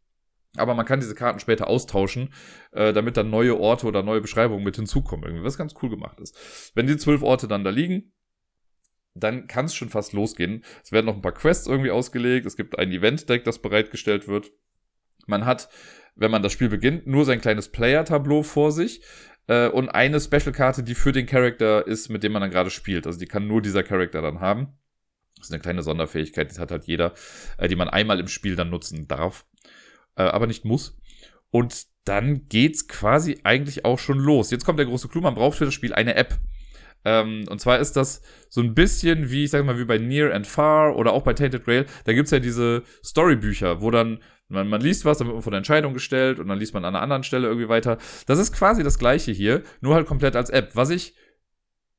Aber 0.56 0.74
man 0.74 0.86
kann 0.86 1.00
diese 1.00 1.14
Karten 1.14 1.40
später 1.40 1.66
austauschen, 1.66 2.32
äh, 2.72 2.92
damit 2.92 3.16
dann 3.16 3.30
neue 3.30 3.58
Orte 3.58 3.86
oder 3.86 4.02
neue 4.02 4.20
Beschreibungen 4.20 4.64
mit 4.64 4.76
hinzukommen, 4.76 5.24
irgendwie, 5.24 5.44
was 5.44 5.58
ganz 5.58 5.74
cool 5.82 5.90
gemacht 5.90 6.20
ist. 6.20 6.72
Wenn 6.74 6.86
die 6.86 6.96
zwölf 6.96 7.22
Orte 7.22 7.48
dann 7.48 7.64
da 7.64 7.70
liegen, 7.70 8.12
dann 9.14 9.46
kann 9.46 9.66
es 9.66 9.74
schon 9.74 9.88
fast 9.88 10.12
losgehen. 10.12 10.64
Es 10.82 10.92
werden 10.92 11.06
noch 11.06 11.14
ein 11.14 11.22
paar 11.22 11.34
Quests 11.34 11.66
irgendwie 11.66 11.90
ausgelegt. 11.90 12.46
Es 12.46 12.56
gibt 12.56 12.78
ein 12.78 12.90
Event-Deck, 12.90 13.44
das 13.44 13.60
bereitgestellt 13.60 14.28
wird. 14.28 14.50
Man 15.26 15.44
hat, 15.44 15.68
wenn 16.14 16.30
man 16.30 16.42
das 16.42 16.52
Spiel 16.52 16.68
beginnt, 16.68 17.06
nur 17.06 17.24
sein 17.24 17.40
kleines 17.40 17.68
Player-Tableau 17.70 18.42
vor 18.42 18.72
sich 18.72 19.02
äh, 19.46 19.68
und 19.68 19.88
eine 19.88 20.20
Special-Karte, 20.20 20.82
die 20.82 20.94
für 20.94 21.12
den 21.12 21.26
Charakter 21.26 21.86
ist, 21.86 22.08
mit 22.08 22.22
dem 22.22 22.32
man 22.32 22.42
dann 22.42 22.50
gerade 22.50 22.70
spielt. 22.70 23.06
Also 23.06 23.18
die 23.18 23.26
kann 23.26 23.46
nur 23.46 23.62
dieser 23.62 23.82
Charakter 23.82 24.20
dann 24.20 24.40
haben. 24.40 24.78
Das 25.36 25.48
ist 25.48 25.52
eine 25.52 25.62
kleine 25.62 25.82
Sonderfähigkeit, 25.82 26.54
die 26.54 26.60
hat 26.60 26.70
halt 26.70 26.84
jeder, 26.84 27.12
äh, 27.58 27.68
die 27.68 27.76
man 27.76 27.88
einmal 27.88 28.20
im 28.20 28.28
Spiel 28.28 28.56
dann 28.56 28.70
nutzen 28.70 29.08
darf 29.08 29.44
äh, 30.16 30.22
aber 30.22 30.46
nicht 30.46 30.64
muss. 30.64 30.96
Und 31.50 31.86
dann 32.04 32.48
geht's 32.48 32.88
quasi 32.88 33.40
eigentlich 33.44 33.84
auch 33.84 33.98
schon 33.98 34.18
los. 34.18 34.50
Jetzt 34.50 34.64
kommt 34.64 34.78
der 34.78 34.86
große 34.86 35.08
Clou, 35.08 35.20
man 35.20 35.34
braucht 35.34 35.58
für 35.58 35.64
das 35.64 35.74
Spiel 35.74 35.94
eine 35.94 36.14
App. 36.16 36.38
Ähm, 37.04 37.44
und 37.48 37.60
zwar 37.60 37.78
ist 37.78 37.92
das 37.96 38.22
so 38.48 38.60
ein 38.60 38.74
bisschen 38.74 39.30
wie, 39.30 39.44
ich 39.44 39.50
sag 39.50 39.64
mal, 39.64 39.78
wie 39.78 39.84
bei 39.84 39.98
Near 39.98 40.34
and 40.34 40.46
Far 40.46 40.96
oder 40.96 41.12
auch 41.12 41.22
bei 41.22 41.34
Tainted 41.34 41.64
Grail. 41.64 41.86
Da 42.04 42.12
gibt's 42.12 42.30
ja 42.30 42.38
diese 42.38 42.82
Storybücher, 43.02 43.82
wo 43.82 43.90
dann 43.90 44.20
man, 44.48 44.68
man 44.68 44.80
liest 44.80 45.04
was, 45.04 45.18
dann 45.18 45.26
wird 45.26 45.36
man 45.36 45.42
vor 45.42 45.50
der 45.50 45.58
Entscheidung 45.58 45.94
gestellt 45.94 46.38
und 46.38 46.48
dann 46.48 46.58
liest 46.58 46.74
man 46.74 46.84
an 46.84 46.94
einer 46.94 47.02
anderen 47.02 47.24
Stelle 47.24 47.46
irgendwie 47.46 47.68
weiter. 47.68 47.98
Das 48.26 48.38
ist 48.38 48.52
quasi 48.52 48.82
das 48.82 48.98
gleiche 48.98 49.32
hier, 49.32 49.62
nur 49.80 49.94
halt 49.94 50.06
komplett 50.06 50.36
als 50.36 50.50
App. 50.50 50.70
Was 50.74 50.90
ich 50.90 51.14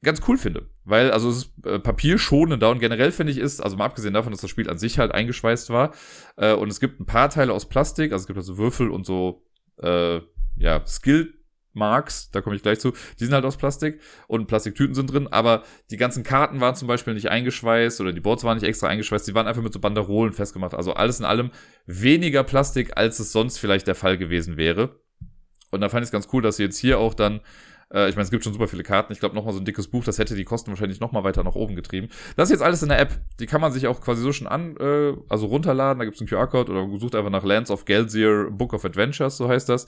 ganz 0.04 0.22
cool 0.28 0.38
finde. 0.38 0.70
Weil, 0.84 1.12
also 1.12 1.30
es 1.30 1.38
ist 1.38 1.66
äh, 1.66 1.80
papierschonender 1.80 2.70
und 2.70 2.80
generell 2.80 3.12
finde 3.12 3.32
ich 3.32 3.40
ist, 3.40 3.62
also 3.62 3.76
mal 3.78 3.86
abgesehen 3.86 4.14
davon, 4.14 4.32
dass 4.32 4.42
das 4.42 4.50
Spiel 4.50 4.70
an 4.70 4.78
sich 4.78 5.00
halt 5.00 5.12
eingeschweißt 5.12 5.70
war, 5.70 5.94
äh, 6.38 6.54
und 6.54 6.70
es 6.70 6.80
gibt 6.80 7.00
ein 7.00 7.06
paar 7.06 7.30
Teile 7.30 7.54
aus 7.54 7.68
Plastik, 7.68 8.12
also 8.12 8.24
es 8.24 8.28
gibt 8.28 8.38
also 8.38 8.58
Würfel 8.58 8.92
und 8.92 9.06
so, 9.06 9.44
äh, 9.82 10.22
ja, 10.58 10.86
Skill 10.86 11.34
Marks, 11.76 12.32
da 12.32 12.42
komme 12.42 12.56
ich 12.56 12.64
gleich 12.64 12.80
zu, 12.80 12.94
die 13.20 13.26
sind 13.26 13.34
halt 13.34 13.46
aus 13.46 13.58
Plastik 13.58 14.00
und 14.28 14.48
Plastiktüten 14.48 14.96
sind 14.96 15.12
drin, 15.12 15.28
aber 15.28 15.64
die 15.92 15.98
ganzen 15.98 16.24
Karten 16.24 16.62
waren 16.62 16.76
zum 16.76 16.88
Beispiel 16.88 17.14
nicht 17.14 17.30
eingeschweißt 17.30 18.00
oder 18.02 18.14
die 18.14 18.22
Boards 18.22 18.44
waren 18.44 18.58
nicht 18.58 18.68
extra 18.68 18.88
eingeschweißt, 18.88 19.28
die 19.28 19.36
waren 19.36 19.48
einfach 19.48 19.62
mit 19.62 19.74
so 19.74 19.80
Banderolen 19.80 20.34
festgemacht. 20.34 20.74
Also 20.74 20.94
alles 20.94 21.20
in 21.20 21.26
allem 21.26 21.52
weniger 21.86 22.44
Plastik, 22.44 22.98
als 22.98 23.20
es 23.20 23.32
sonst 23.32 23.58
vielleicht 23.58 23.88
der 23.88 23.96
Fall 23.96 24.18
gewesen 24.18 24.58
wäre. 24.58 25.00
Und 25.72 25.82
da 25.82 25.90
fand 25.90 26.04
ich 26.04 26.08
es 26.08 26.12
ganz 26.12 26.30
cool, 26.32 26.42
dass 26.42 26.58
sie 26.58 26.64
jetzt 26.64 26.78
hier 26.78 27.00
auch 27.00 27.14
dann 27.14 27.42
äh, 27.94 28.10
ich 28.10 28.16
meine, 28.16 28.24
es 28.24 28.32
gibt 28.32 28.44
schon 28.44 28.54
super 28.54 28.68
viele 28.68 28.84
Karten. 28.84 29.14
Ich 29.14 29.20
glaube, 29.20 29.36
nochmal 29.36 29.54
so 29.54 29.60
ein 29.60 29.66
dickes 29.66 29.88
Buch, 29.88 30.04
das 30.04 30.18
hätte 30.18 30.36
die 30.36 30.44
Kosten 30.44 30.72
wahrscheinlich 30.72 31.00
nochmal 31.00 31.24
weiter 31.24 31.44
nach 31.44 31.56
oben 31.56 31.76
getrieben. 31.76 32.10
Das 32.36 32.50
ist 32.50 32.54
jetzt 32.54 32.64
alles 32.64 32.82
in 32.84 32.90
der 32.90 33.00
App. 33.00 33.20
Die 33.40 33.46
kann 33.46 33.62
man 33.62 33.72
sich 33.72 33.88
auch 33.88 34.02
quasi 34.02 34.22
so 34.22 34.32
schon 34.32 34.48
an, 34.48 34.76
äh, 34.78 35.14
also 35.30 35.48
runterladen. 35.48 36.00
Da 36.00 36.06
gibt 36.06 36.16
es 36.16 36.22
einen 36.22 36.30
QR-Code 36.30 36.72
oder 36.72 37.00
sucht 37.00 37.16
einfach 37.16 37.32
nach 37.32 37.44
Lands 37.44 37.72
of 37.72 37.86
Gelsier 37.86 38.50
Book 38.52 38.74
of 38.74 38.86
Adventures, 38.86 39.38
so 39.38 39.48
heißt 39.48 39.70
das. 39.70 39.86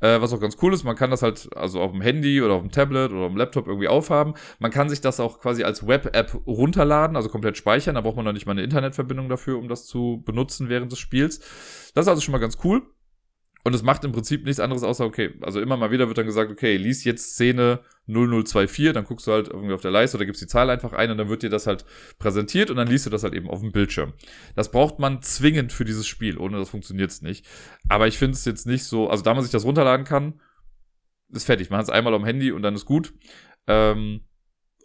Äh, 0.00 0.20
was 0.20 0.32
auch 0.32 0.40
ganz 0.40 0.56
cool 0.62 0.72
ist, 0.72 0.84
man 0.84 0.96
kann 0.96 1.10
das 1.10 1.22
halt 1.22 1.48
also 1.56 1.80
auf 1.80 1.92
dem 1.92 2.00
Handy 2.00 2.40
oder 2.42 2.54
auf 2.54 2.62
dem 2.62 2.70
Tablet 2.70 3.12
oder 3.12 3.22
auf 3.22 3.32
dem 3.32 3.36
Laptop 3.36 3.66
irgendwie 3.66 3.88
aufhaben. 3.88 4.34
Man 4.58 4.70
kann 4.70 4.88
sich 4.88 5.00
das 5.00 5.20
auch 5.20 5.40
quasi 5.40 5.64
als 5.64 5.86
Web-App 5.86 6.46
runterladen, 6.46 7.16
also 7.16 7.28
komplett 7.28 7.56
speichern. 7.56 7.94
Da 7.94 8.00
braucht 8.00 8.16
man 8.16 8.24
noch 8.24 8.32
nicht 8.32 8.46
mal 8.46 8.52
eine 8.52 8.62
Internetverbindung 8.62 9.28
dafür, 9.28 9.58
um 9.58 9.68
das 9.68 9.86
zu 9.86 10.22
benutzen 10.24 10.68
während 10.68 10.92
des 10.92 10.98
Spiels. 10.98 11.40
Das 11.94 12.06
ist 12.06 12.08
also 12.08 12.20
schon 12.20 12.32
mal 12.32 12.38
ganz 12.38 12.58
cool. 12.64 12.82
Und 13.64 13.74
es 13.74 13.82
macht 13.82 14.02
im 14.04 14.10
Prinzip 14.10 14.44
nichts 14.44 14.58
anderes 14.58 14.82
außer, 14.82 15.04
okay, 15.04 15.34
also 15.40 15.60
immer 15.60 15.76
mal 15.76 15.92
wieder 15.92 16.08
wird 16.08 16.18
dann 16.18 16.26
gesagt, 16.26 16.50
okay, 16.50 16.76
lies 16.76 17.04
jetzt 17.04 17.34
Szene 17.34 17.80
0024, 18.08 18.92
dann 18.92 19.04
guckst 19.04 19.26
du 19.28 19.32
halt 19.32 19.48
irgendwie 19.48 19.72
auf 19.72 19.80
der 19.80 19.92
Leiste 19.92 20.16
oder 20.16 20.26
gibst 20.26 20.42
die 20.42 20.48
Zahl 20.48 20.68
einfach 20.68 20.92
ein 20.92 21.12
und 21.12 21.18
dann 21.18 21.28
wird 21.28 21.44
dir 21.44 21.50
das 21.50 21.68
halt 21.68 21.84
präsentiert 22.18 22.70
und 22.70 22.76
dann 22.76 22.88
liest 22.88 23.06
du 23.06 23.10
das 23.10 23.22
halt 23.22 23.34
eben 23.34 23.48
auf 23.48 23.60
dem 23.60 23.70
Bildschirm. 23.70 24.14
Das 24.56 24.72
braucht 24.72 24.98
man 24.98 25.22
zwingend 25.22 25.72
für 25.72 25.84
dieses 25.84 26.08
Spiel, 26.08 26.38
ohne 26.38 26.58
das 26.58 26.70
funktioniert 26.70 27.12
es 27.12 27.22
nicht. 27.22 27.46
Aber 27.88 28.08
ich 28.08 28.18
finde 28.18 28.34
es 28.34 28.44
jetzt 28.44 28.66
nicht 28.66 28.84
so, 28.84 29.08
also 29.08 29.22
da 29.22 29.32
man 29.32 29.44
sich 29.44 29.52
das 29.52 29.64
runterladen 29.64 30.04
kann, 30.04 30.40
ist 31.28 31.44
fertig. 31.44 31.70
Man 31.70 31.78
hat 31.78 31.84
es 31.84 31.90
einmal 31.90 32.14
am 32.14 32.24
Handy 32.24 32.50
und 32.50 32.62
dann 32.62 32.74
ist 32.74 32.84
gut. 32.84 33.14
Ähm, 33.68 34.22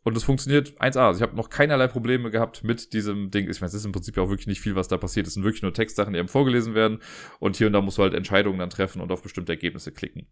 und 0.07 0.15
es 0.15 0.23
funktioniert 0.23 0.69
1A. 0.79 1.07
Also 1.07 1.17
ich 1.17 1.21
habe 1.21 1.35
noch 1.35 1.49
keinerlei 1.49 1.87
Probleme 1.87 2.31
gehabt 2.31 2.63
mit 2.63 2.93
diesem 2.93 3.29
Ding. 3.29 3.49
Ich 3.49 3.59
meine, 3.59 3.67
es 3.67 3.73
ist 3.73 3.83
im 3.83 3.91
Prinzip 3.91 4.15
ja 4.15 4.23
auch 4.23 4.29
wirklich 4.29 4.47
nicht 4.47 4.61
viel, 4.61 4.73
was 4.73 4.87
da 4.87 4.95
passiert. 4.95 5.27
Es 5.27 5.33
sind 5.33 5.43
wirklich 5.43 5.63
nur 5.63 5.73
Textsachen, 5.73 6.13
die 6.13 6.19
eben 6.19 6.29
vorgelesen 6.29 6.75
werden. 6.75 6.99
Und 7.39 7.57
hier 7.57 7.67
und 7.67 7.73
da 7.73 7.81
musst 7.81 7.97
du 7.97 8.03
halt 8.03 8.13
Entscheidungen 8.13 8.57
dann 8.57 8.69
treffen 8.69 9.01
und 9.01 9.11
auf 9.11 9.21
bestimmte 9.21 9.51
Ergebnisse 9.51 9.91
klicken. 9.91 10.27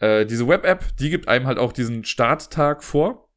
Äh, 0.00 0.26
diese 0.26 0.48
Web-App, 0.48 0.96
die 0.96 1.10
gibt 1.10 1.28
einem 1.28 1.46
halt 1.46 1.58
auch 1.58 1.72
diesen 1.72 2.04
Starttag 2.04 2.82
vor. 2.82 3.30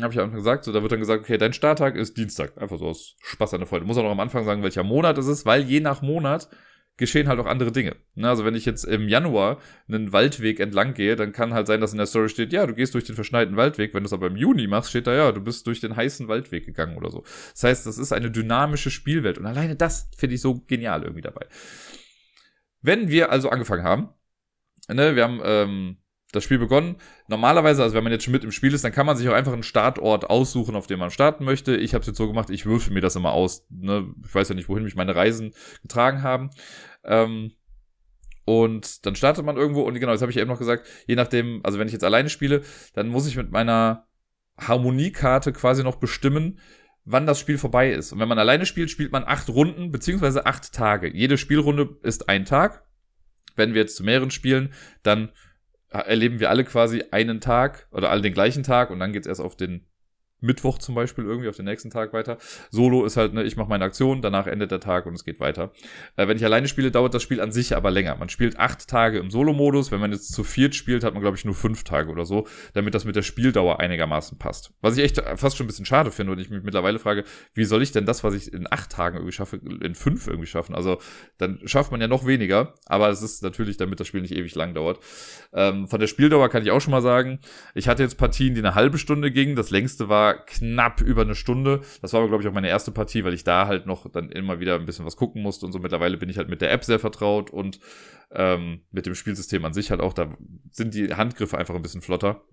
Habe 0.00 0.14
ich 0.14 0.18
am 0.18 0.24
Anfang 0.24 0.38
gesagt. 0.38 0.64
So, 0.64 0.72
da 0.72 0.80
wird 0.80 0.92
dann 0.92 1.00
gesagt, 1.00 1.24
okay, 1.24 1.36
dein 1.36 1.52
Starttag 1.52 1.94
ist 1.94 2.16
Dienstag. 2.16 2.56
Einfach 2.56 2.78
so 2.78 2.86
aus 2.86 3.16
Spaß 3.20 3.52
an 3.52 3.60
der 3.60 3.66
Freude. 3.66 3.84
Muss 3.84 3.98
auch 3.98 4.02
noch 4.02 4.12
am 4.12 4.20
Anfang 4.20 4.46
sagen, 4.46 4.62
welcher 4.62 4.82
Monat 4.82 5.18
es 5.18 5.26
ist, 5.26 5.44
weil 5.44 5.60
je 5.60 5.80
nach 5.80 6.00
Monat 6.00 6.48
geschehen 6.96 7.28
halt 7.28 7.40
auch 7.40 7.46
andere 7.46 7.72
Dinge. 7.72 7.96
Ne, 8.14 8.28
also 8.28 8.44
wenn 8.44 8.54
ich 8.54 8.64
jetzt 8.64 8.84
im 8.84 9.08
Januar 9.08 9.60
einen 9.88 10.12
Waldweg 10.12 10.60
entlang 10.60 10.94
gehe, 10.94 11.16
dann 11.16 11.32
kann 11.32 11.52
halt 11.52 11.66
sein, 11.66 11.80
dass 11.80 11.92
in 11.92 11.98
der 11.98 12.06
Story 12.06 12.28
steht, 12.28 12.52
ja, 12.52 12.66
du 12.66 12.74
gehst 12.74 12.94
durch 12.94 13.04
den 13.04 13.16
verschneiten 13.16 13.56
Waldweg. 13.56 13.94
Wenn 13.94 14.04
du 14.04 14.06
es 14.06 14.12
aber 14.12 14.28
im 14.28 14.36
Juni 14.36 14.66
machst, 14.66 14.90
steht 14.90 15.06
da, 15.06 15.14
ja, 15.14 15.32
du 15.32 15.40
bist 15.40 15.66
durch 15.66 15.80
den 15.80 15.96
heißen 15.96 16.28
Waldweg 16.28 16.64
gegangen 16.66 16.96
oder 16.96 17.10
so. 17.10 17.24
Das 17.52 17.64
heißt, 17.64 17.86
das 17.86 17.98
ist 17.98 18.12
eine 18.12 18.30
dynamische 18.30 18.90
Spielwelt. 18.90 19.38
Und 19.38 19.46
alleine 19.46 19.74
das 19.74 20.08
finde 20.16 20.36
ich 20.36 20.40
so 20.40 20.62
genial 20.66 21.02
irgendwie 21.02 21.22
dabei. 21.22 21.46
Wenn 22.80 23.08
wir 23.08 23.32
also 23.32 23.50
angefangen 23.50 23.82
haben, 23.82 24.08
ne, 24.88 25.16
wir 25.16 25.24
haben 25.24 25.40
ähm, 25.42 25.96
das 26.34 26.44
Spiel 26.44 26.58
begonnen. 26.58 26.96
Normalerweise, 27.28 27.82
also 27.82 27.94
wenn 27.94 28.04
man 28.04 28.12
jetzt 28.12 28.24
schon 28.24 28.32
mit 28.32 28.44
im 28.44 28.52
Spiel 28.52 28.74
ist, 28.74 28.84
dann 28.84 28.92
kann 28.92 29.06
man 29.06 29.16
sich 29.16 29.28
auch 29.28 29.34
einfach 29.34 29.52
einen 29.52 29.62
Startort 29.62 30.28
aussuchen, 30.28 30.76
auf 30.76 30.86
dem 30.86 30.98
man 30.98 31.10
starten 31.10 31.44
möchte. 31.44 31.76
Ich 31.76 31.94
habe 31.94 32.00
es 32.02 32.06
jetzt 32.06 32.16
so 32.16 32.26
gemacht, 32.26 32.50
ich 32.50 32.66
würfel 32.66 32.92
mir 32.92 33.00
das 33.00 33.16
immer 33.16 33.32
aus. 33.32 33.66
Ne? 33.70 34.12
Ich 34.24 34.34
weiß 34.34 34.48
ja 34.48 34.54
nicht, 34.54 34.68
wohin 34.68 34.84
mich 34.84 34.96
meine 34.96 35.14
Reisen 35.14 35.52
getragen 35.82 36.22
haben. 36.22 36.50
Ähm, 37.04 37.52
und 38.44 39.06
dann 39.06 39.16
startet 39.16 39.44
man 39.44 39.56
irgendwo 39.56 39.82
und 39.82 39.94
genau, 39.94 40.12
das 40.12 40.20
habe 40.20 40.30
ich 40.30 40.38
eben 40.38 40.50
noch 40.50 40.58
gesagt, 40.58 40.86
je 41.06 41.16
nachdem, 41.16 41.60
also 41.64 41.78
wenn 41.78 41.86
ich 41.86 41.94
jetzt 41.94 42.04
alleine 42.04 42.28
spiele, 42.28 42.62
dann 42.92 43.08
muss 43.08 43.26
ich 43.26 43.36
mit 43.36 43.50
meiner 43.50 44.06
Harmoniekarte 44.58 45.52
quasi 45.52 45.82
noch 45.82 45.96
bestimmen, 45.96 46.58
wann 47.04 47.26
das 47.26 47.40
Spiel 47.40 47.58
vorbei 47.58 47.92
ist. 47.92 48.12
Und 48.12 48.20
wenn 48.20 48.28
man 48.28 48.38
alleine 48.38 48.66
spielt, 48.66 48.90
spielt 48.90 49.12
man 49.12 49.24
acht 49.24 49.48
Runden 49.48 49.90
beziehungsweise 49.90 50.46
acht 50.46 50.72
Tage. 50.72 51.08
Jede 51.08 51.38
Spielrunde 51.38 51.96
ist 52.02 52.28
ein 52.28 52.44
Tag. 52.44 52.84
Wenn 53.56 53.74
wir 53.74 53.82
jetzt 53.82 53.96
zu 53.96 54.04
mehreren 54.04 54.30
spielen, 54.30 54.72
dann 55.02 55.30
erleben 56.00 56.40
wir 56.40 56.50
alle 56.50 56.64
quasi 56.64 57.04
einen 57.10 57.40
Tag 57.40 57.86
oder 57.90 58.10
alle 58.10 58.22
den 58.22 58.34
gleichen 58.34 58.62
Tag 58.62 58.90
und 58.90 59.00
dann 59.00 59.12
geht's 59.12 59.26
erst 59.26 59.40
auf 59.40 59.56
den 59.56 59.86
Mittwoch 60.40 60.78
zum 60.78 60.94
Beispiel 60.94 61.24
irgendwie 61.24 61.48
auf 61.48 61.56
den 61.56 61.64
nächsten 61.64 61.90
Tag 61.90 62.12
weiter. 62.12 62.38
Solo 62.70 63.04
ist 63.04 63.16
halt, 63.16 63.34
ne, 63.34 63.42
ich 63.44 63.56
mache 63.56 63.68
meine 63.68 63.84
Aktion, 63.84 64.22
danach 64.22 64.46
endet 64.46 64.70
der 64.70 64.80
Tag 64.80 65.06
und 65.06 65.14
es 65.14 65.24
geht 65.24 65.40
weiter. 65.40 65.72
Äh, 66.16 66.28
wenn 66.28 66.36
ich 66.36 66.44
alleine 66.44 66.68
spiele, 66.68 66.90
dauert 66.90 67.14
das 67.14 67.22
Spiel 67.22 67.40
an 67.40 67.52
sich 67.52 67.76
aber 67.76 67.90
länger. 67.90 68.16
Man 68.16 68.28
spielt 68.28 68.58
acht 68.58 68.86
Tage 68.88 69.18
im 69.18 69.30
Solo-Modus. 69.30 69.90
Wenn 69.90 70.00
man 70.00 70.12
jetzt 70.12 70.32
zu 70.32 70.44
viert 70.44 70.74
spielt, 70.74 71.04
hat 71.04 71.14
man, 71.14 71.22
glaube 71.22 71.36
ich, 71.36 71.44
nur 71.44 71.54
fünf 71.54 71.84
Tage 71.84 72.10
oder 72.10 72.24
so, 72.24 72.46
damit 72.74 72.94
das 72.94 73.04
mit 73.04 73.16
der 73.16 73.22
Spieldauer 73.22 73.80
einigermaßen 73.80 74.38
passt. 74.38 74.72
Was 74.80 74.96
ich 74.96 75.04
echt 75.04 75.22
fast 75.36 75.56
schon 75.56 75.64
ein 75.64 75.68
bisschen 75.68 75.86
schade 75.86 76.10
finde 76.10 76.32
und 76.32 76.38
ich 76.38 76.50
mich 76.50 76.62
mittlerweile 76.62 76.98
frage, 76.98 77.24
wie 77.54 77.64
soll 77.64 77.82
ich 77.82 77.92
denn 77.92 78.06
das, 78.06 78.24
was 78.24 78.34
ich 78.34 78.52
in 78.52 78.66
acht 78.70 78.90
Tagen 78.90 79.16
irgendwie 79.16 79.32
schaffe, 79.32 79.56
in 79.56 79.94
fünf 79.94 80.26
irgendwie 80.26 80.46
schaffen? 80.46 80.74
Also 80.74 80.98
dann 81.38 81.60
schafft 81.64 81.90
man 81.90 82.00
ja 82.00 82.08
noch 82.08 82.26
weniger, 82.26 82.74
aber 82.86 83.08
es 83.08 83.22
ist 83.22 83.42
natürlich, 83.42 83.76
damit 83.76 84.00
das 84.00 84.08
Spiel 84.08 84.20
nicht 84.20 84.34
ewig 84.34 84.54
lang 84.54 84.74
dauert. 84.74 85.00
Ähm, 85.52 85.88
von 85.88 86.00
der 86.00 86.06
Spieldauer 86.06 86.48
kann 86.48 86.62
ich 86.62 86.70
auch 86.70 86.80
schon 86.80 86.90
mal 86.90 87.02
sagen, 87.02 87.40
ich 87.74 87.88
hatte 87.88 88.02
jetzt 88.02 88.16
Partien, 88.16 88.54
die 88.54 88.60
eine 88.60 88.74
halbe 88.74 88.98
Stunde 88.98 89.30
gingen. 89.30 89.56
Das 89.56 89.70
längste 89.70 90.08
war 90.08 90.23
knapp 90.32 91.02
über 91.02 91.22
eine 91.22 91.34
Stunde. 91.34 91.82
Das 92.00 92.14
war 92.14 92.20
aber, 92.20 92.28
glaube 92.28 92.42
ich, 92.42 92.48
auch 92.48 92.54
meine 92.54 92.68
erste 92.68 92.90
Partie, 92.90 93.24
weil 93.24 93.34
ich 93.34 93.44
da 93.44 93.66
halt 93.66 93.84
noch 93.84 94.10
dann 94.10 94.30
immer 94.30 94.60
wieder 94.60 94.76
ein 94.76 94.86
bisschen 94.86 95.04
was 95.04 95.16
gucken 95.16 95.42
musste 95.42 95.66
und 95.66 95.72
so. 95.72 95.78
Mittlerweile 95.78 96.16
bin 96.16 96.30
ich 96.30 96.38
halt 96.38 96.48
mit 96.48 96.62
der 96.62 96.72
App 96.72 96.84
sehr 96.84 96.98
vertraut 96.98 97.50
und 97.50 97.80
ähm, 98.30 98.80
mit 98.90 99.04
dem 99.04 99.14
Spielsystem 99.14 99.64
an 99.64 99.74
sich 99.74 99.90
halt 99.90 100.00
auch. 100.00 100.14
Da 100.14 100.34
sind 100.70 100.94
die 100.94 101.14
Handgriffe 101.14 101.58
einfach 101.58 101.74
ein 101.74 101.82
bisschen 101.82 102.00
flotter. 102.00 102.44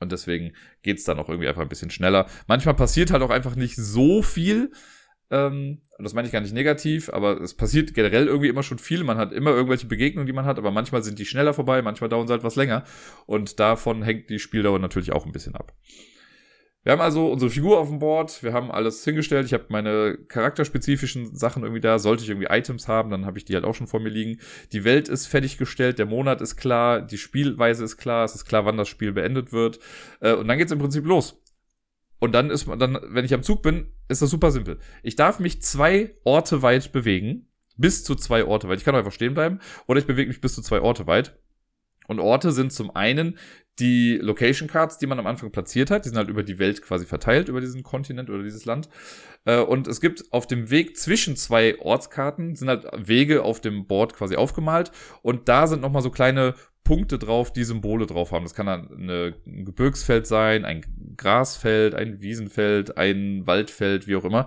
Und 0.00 0.12
deswegen 0.12 0.52
geht's 0.82 1.04
dann 1.04 1.18
auch 1.18 1.28
irgendwie 1.28 1.48
einfach 1.48 1.62
ein 1.62 1.68
bisschen 1.68 1.90
schneller. 1.90 2.26
Manchmal 2.46 2.74
passiert 2.74 3.10
halt 3.10 3.22
auch 3.22 3.30
einfach 3.30 3.56
nicht 3.56 3.76
so 3.76 4.22
viel. 4.22 4.70
Ähm, 5.30 5.82
das 5.98 6.14
meine 6.14 6.26
ich 6.26 6.32
gar 6.32 6.40
nicht 6.40 6.54
negativ, 6.54 7.10
aber 7.10 7.40
es 7.40 7.54
passiert 7.54 7.92
generell 7.92 8.26
irgendwie 8.28 8.48
immer 8.48 8.62
schon 8.62 8.78
viel. 8.78 9.02
Man 9.02 9.18
hat 9.18 9.32
immer 9.32 9.50
irgendwelche 9.50 9.86
Begegnungen, 9.86 10.26
die 10.26 10.32
man 10.32 10.44
hat, 10.44 10.58
aber 10.58 10.70
manchmal 10.70 11.02
sind 11.02 11.18
die 11.18 11.26
schneller 11.26 11.52
vorbei, 11.52 11.82
manchmal 11.82 12.08
dauern 12.08 12.28
sie 12.28 12.32
halt 12.32 12.44
was 12.44 12.56
länger. 12.56 12.84
Und 13.26 13.58
davon 13.58 14.02
hängt 14.02 14.30
die 14.30 14.38
Spieldauer 14.38 14.78
natürlich 14.78 15.12
auch 15.12 15.26
ein 15.26 15.32
bisschen 15.32 15.56
ab. 15.56 15.74
Wir 16.88 16.92
haben 16.92 17.02
also 17.02 17.30
unsere 17.30 17.50
Figur 17.50 17.78
auf 17.78 17.90
dem 17.90 17.98
Board, 17.98 18.42
wir 18.42 18.54
haben 18.54 18.70
alles 18.70 19.04
hingestellt. 19.04 19.44
Ich 19.44 19.52
habe 19.52 19.66
meine 19.68 20.16
charakterspezifischen 20.26 21.36
Sachen 21.36 21.62
irgendwie 21.62 21.82
da. 21.82 21.98
Sollte 21.98 22.22
ich 22.22 22.30
irgendwie 22.30 22.46
Items 22.48 22.88
haben, 22.88 23.10
dann 23.10 23.26
habe 23.26 23.36
ich 23.36 23.44
die 23.44 23.52
halt 23.52 23.66
auch 23.66 23.74
schon 23.74 23.86
vor 23.86 24.00
mir 24.00 24.08
liegen. 24.08 24.40
Die 24.72 24.84
Welt 24.84 25.06
ist 25.10 25.26
fertiggestellt, 25.26 25.98
der 25.98 26.06
Monat 26.06 26.40
ist 26.40 26.56
klar, 26.56 27.02
die 27.02 27.18
Spielweise 27.18 27.84
ist 27.84 27.98
klar, 27.98 28.24
es 28.24 28.34
ist 28.34 28.46
klar, 28.46 28.64
wann 28.64 28.78
das 28.78 28.88
Spiel 28.88 29.12
beendet 29.12 29.52
wird. 29.52 29.80
Äh, 30.20 30.32
und 30.32 30.48
dann 30.48 30.56
geht's 30.56 30.72
im 30.72 30.78
Prinzip 30.78 31.04
los. 31.04 31.38
Und 32.20 32.32
dann 32.32 32.48
ist 32.48 32.64
man, 32.64 32.78
dann, 32.78 32.98
wenn 33.10 33.26
ich 33.26 33.34
am 33.34 33.42
Zug 33.42 33.60
bin, 33.60 33.92
ist 34.08 34.22
das 34.22 34.30
super 34.30 34.50
simpel. 34.50 34.78
Ich 35.02 35.14
darf 35.14 35.40
mich 35.40 35.60
zwei 35.60 36.14
Orte 36.24 36.62
weit 36.62 36.90
bewegen. 36.92 37.50
Bis 37.76 38.02
zu 38.02 38.14
zwei 38.14 38.46
Orte 38.46 38.70
weit. 38.70 38.78
Ich 38.78 38.86
kann 38.86 38.94
einfach 38.94 39.12
stehen 39.12 39.34
bleiben. 39.34 39.60
Oder 39.88 40.00
ich 40.00 40.06
bewege 40.06 40.28
mich 40.28 40.40
bis 40.40 40.54
zu 40.54 40.62
zwei 40.62 40.80
Orte 40.80 41.06
weit. 41.06 41.36
Und 42.06 42.18
Orte 42.18 42.50
sind 42.52 42.72
zum 42.72 42.96
einen 42.96 43.36
die 43.78 44.16
Location 44.16 44.68
Cards, 44.68 44.98
die 44.98 45.06
man 45.06 45.18
am 45.18 45.26
Anfang 45.26 45.50
platziert 45.50 45.90
hat, 45.90 46.04
die 46.04 46.08
sind 46.08 46.18
halt 46.18 46.28
über 46.28 46.42
die 46.42 46.58
Welt 46.58 46.82
quasi 46.82 47.06
verteilt, 47.06 47.48
über 47.48 47.60
diesen 47.60 47.82
Kontinent 47.82 48.30
oder 48.30 48.42
dieses 48.42 48.64
Land. 48.64 48.88
Äh, 49.44 49.60
und 49.60 49.86
es 49.86 50.00
gibt 50.00 50.24
auf 50.32 50.46
dem 50.46 50.70
Weg 50.70 50.96
zwischen 50.96 51.36
zwei 51.36 51.78
Ortskarten, 51.80 52.56
sind 52.56 52.68
halt 52.68 52.86
Wege 52.96 53.42
auf 53.42 53.60
dem 53.60 53.86
Board 53.86 54.14
quasi 54.14 54.36
aufgemalt. 54.36 54.90
Und 55.22 55.48
da 55.48 55.66
sind 55.66 55.80
nochmal 55.80 56.02
so 56.02 56.10
kleine 56.10 56.54
Punkte 56.84 57.18
drauf, 57.18 57.52
die 57.52 57.64
Symbole 57.64 58.06
drauf 58.06 58.32
haben. 58.32 58.44
Das 58.44 58.54
kann 58.54 58.68
eine, 58.68 59.34
ein 59.46 59.64
Gebirgsfeld 59.64 60.26
sein, 60.26 60.64
ein 60.64 60.84
Grasfeld, 61.16 61.94
ein 61.94 62.20
Wiesenfeld, 62.22 62.96
ein 62.96 63.46
Waldfeld, 63.46 64.06
wie 64.06 64.16
auch 64.16 64.24
immer. 64.24 64.46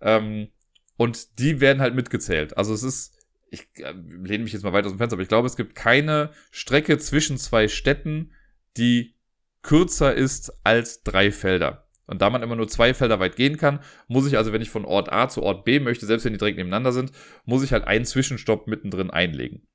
Ähm, 0.00 0.48
und 0.96 1.38
die 1.38 1.60
werden 1.60 1.80
halt 1.80 1.94
mitgezählt. 1.94 2.56
Also 2.56 2.74
es 2.74 2.82
ist 2.82 3.16
ich 3.50 3.68
äh, 3.76 3.92
lehne 3.92 4.44
mich 4.44 4.52
jetzt 4.52 4.64
mal 4.64 4.72
weit 4.72 4.84
aus 4.84 4.92
dem 4.92 4.98
Fenster, 4.98 5.14
aber 5.14 5.22
ich 5.22 5.28
glaube, 5.28 5.46
es 5.46 5.56
gibt 5.56 5.74
keine 5.74 6.30
Strecke 6.50 6.98
zwischen 6.98 7.38
zwei 7.38 7.68
Städten, 7.68 8.32
die 8.76 9.14
kürzer 9.62 10.14
ist 10.14 10.52
als 10.64 11.02
drei 11.02 11.30
Felder. 11.30 11.86
Und 12.06 12.22
da 12.22 12.30
man 12.30 12.42
immer 12.42 12.56
nur 12.56 12.68
zwei 12.68 12.94
Felder 12.94 13.18
weit 13.18 13.36
gehen 13.36 13.56
kann, 13.56 13.80
muss 14.06 14.26
ich 14.26 14.36
also, 14.36 14.52
wenn 14.52 14.62
ich 14.62 14.70
von 14.70 14.84
Ort 14.84 15.12
A 15.12 15.28
zu 15.28 15.42
Ort 15.42 15.64
B 15.64 15.80
möchte, 15.80 16.06
selbst 16.06 16.24
wenn 16.24 16.32
die 16.32 16.38
direkt 16.38 16.56
nebeneinander 16.56 16.92
sind, 16.92 17.10
muss 17.44 17.64
ich 17.64 17.72
halt 17.72 17.84
einen 17.84 18.04
Zwischenstopp 18.04 18.68
mittendrin 18.68 19.10
einlegen. 19.10 19.66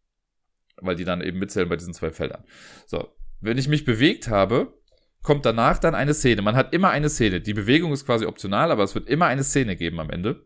Weil 0.78 0.96
die 0.96 1.04
dann 1.04 1.22
eben 1.22 1.40
mitzählen 1.40 1.68
bei 1.68 1.76
diesen 1.76 1.94
zwei 1.94 2.12
Feldern. 2.12 2.44
So. 2.86 3.10
Wenn 3.42 3.58
ich 3.58 3.68
mich 3.68 3.84
bewegt 3.84 4.30
habe, 4.30 4.80
kommt 5.24 5.46
danach 5.46 5.78
dann 5.78 5.96
eine 5.96 6.14
Szene. 6.14 6.42
Man 6.42 6.56
hat 6.56 6.74
immer 6.74 6.90
eine 6.90 7.10
Szene. 7.10 7.42
Die 7.42 7.54
Bewegung 7.54 7.92
ist 7.92 8.06
quasi 8.06 8.26
optional, 8.26 8.72
aber 8.72 8.84
es 8.84 8.96
wird 8.96 9.10
immer 9.10 9.26
eine 9.26 9.44
Szene 9.44 9.76
geben 9.76 10.00
am 10.00 10.10
Ende. 10.10 10.46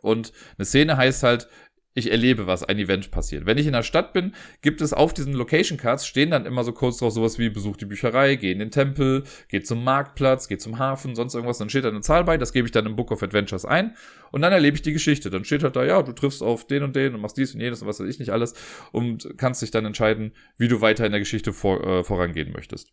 Und 0.00 0.32
eine 0.58 0.64
Szene 0.64 0.96
heißt 0.96 1.22
halt, 1.22 1.48
ich 1.96 2.10
erlebe 2.10 2.46
was, 2.46 2.62
ein 2.62 2.78
Event 2.78 3.10
passiert. 3.10 3.46
Wenn 3.46 3.56
ich 3.56 3.66
in 3.66 3.72
der 3.72 3.82
Stadt 3.82 4.12
bin, 4.12 4.34
gibt 4.60 4.82
es 4.82 4.92
auf 4.92 5.14
diesen 5.14 5.32
Location 5.32 5.78
Cards 5.78 6.06
stehen 6.06 6.30
dann 6.30 6.44
immer 6.44 6.62
so 6.62 6.72
kurz 6.72 6.98
drauf 6.98 7.12
sowas 7.12 7.38
wie 7.38 7.48
besuch 7.48 7.78
die 7.78 7.86
Bücherei, 7.86 8.36
geh 8.36 8.52
in 8.52 8.58
den 8.58 8.70
Tempel, 8.70 9.24
geh 9.48 9.62
zum 9.62 9.82
Marktplatz, 9.82 10.46
geh 10.46 10.58
zum 10.58 10.78
Hafen, 10.78 11.14
sonst 11.14 11.34
irgendwas. 11.34 11.56
Dann 11.56 11.70
steht 11.70 11.84
da 11.84 11.88
eine 11.88 12.02
Zahl 12.02 12.24
bei, 12.24 12.36
das 12.36 12.52
gebe 12.52 12.66
ich 12.66 12.72
dann 12.72 12.84
im 12.84 12.96
Book 12.96 13.12
of 13.12 13.22
Adventures 13.22 13.64
ein 13.64 13.96
und 14.30 14.42
dann 14.42 14.52
erlebe 14.52 14.76
ich 14.76 14.82
die 14.82 14.92
Geschichte. 14.92 15.30
Dann 15.30 15.46
steht 15.46 15.62
halt 15.62 15.74
da, 15.74 15.84
ja, 15.84 16.02
du 16.02 16.12
triffst 16.12 16.42
auf 16.42 16.66
den 16.66 16.82
und 16.82 16.94
den 16.94 17.14
und 17.14 17.22
machst 17.22 17.38
dies 17.38 17.54
und 17.54 17.60
jenes 17.60 17.80
und 17.80 17.88
was 17.88 17.98
weiß 17.98 18.08
ich 18.08 18.18
nicht 18.18 18.30
alles 18.30 18.52
und 18.92 19.34
kannst 19.38 19.62
dich 19.62 19.70
dann 19.70 19.86
entscheiden, 19.86 20.32
wie 20.58 20.68
du 20.68 20.82
weiter 20.82 21.06
in 21.06 21.12
der 21.12 21.20
Geschichte 21.20 21.54
vor, 21.54 21.82
äh, 21.82 22.04
vorangehen 22.04 22.52
möchtest. 22.52 22.92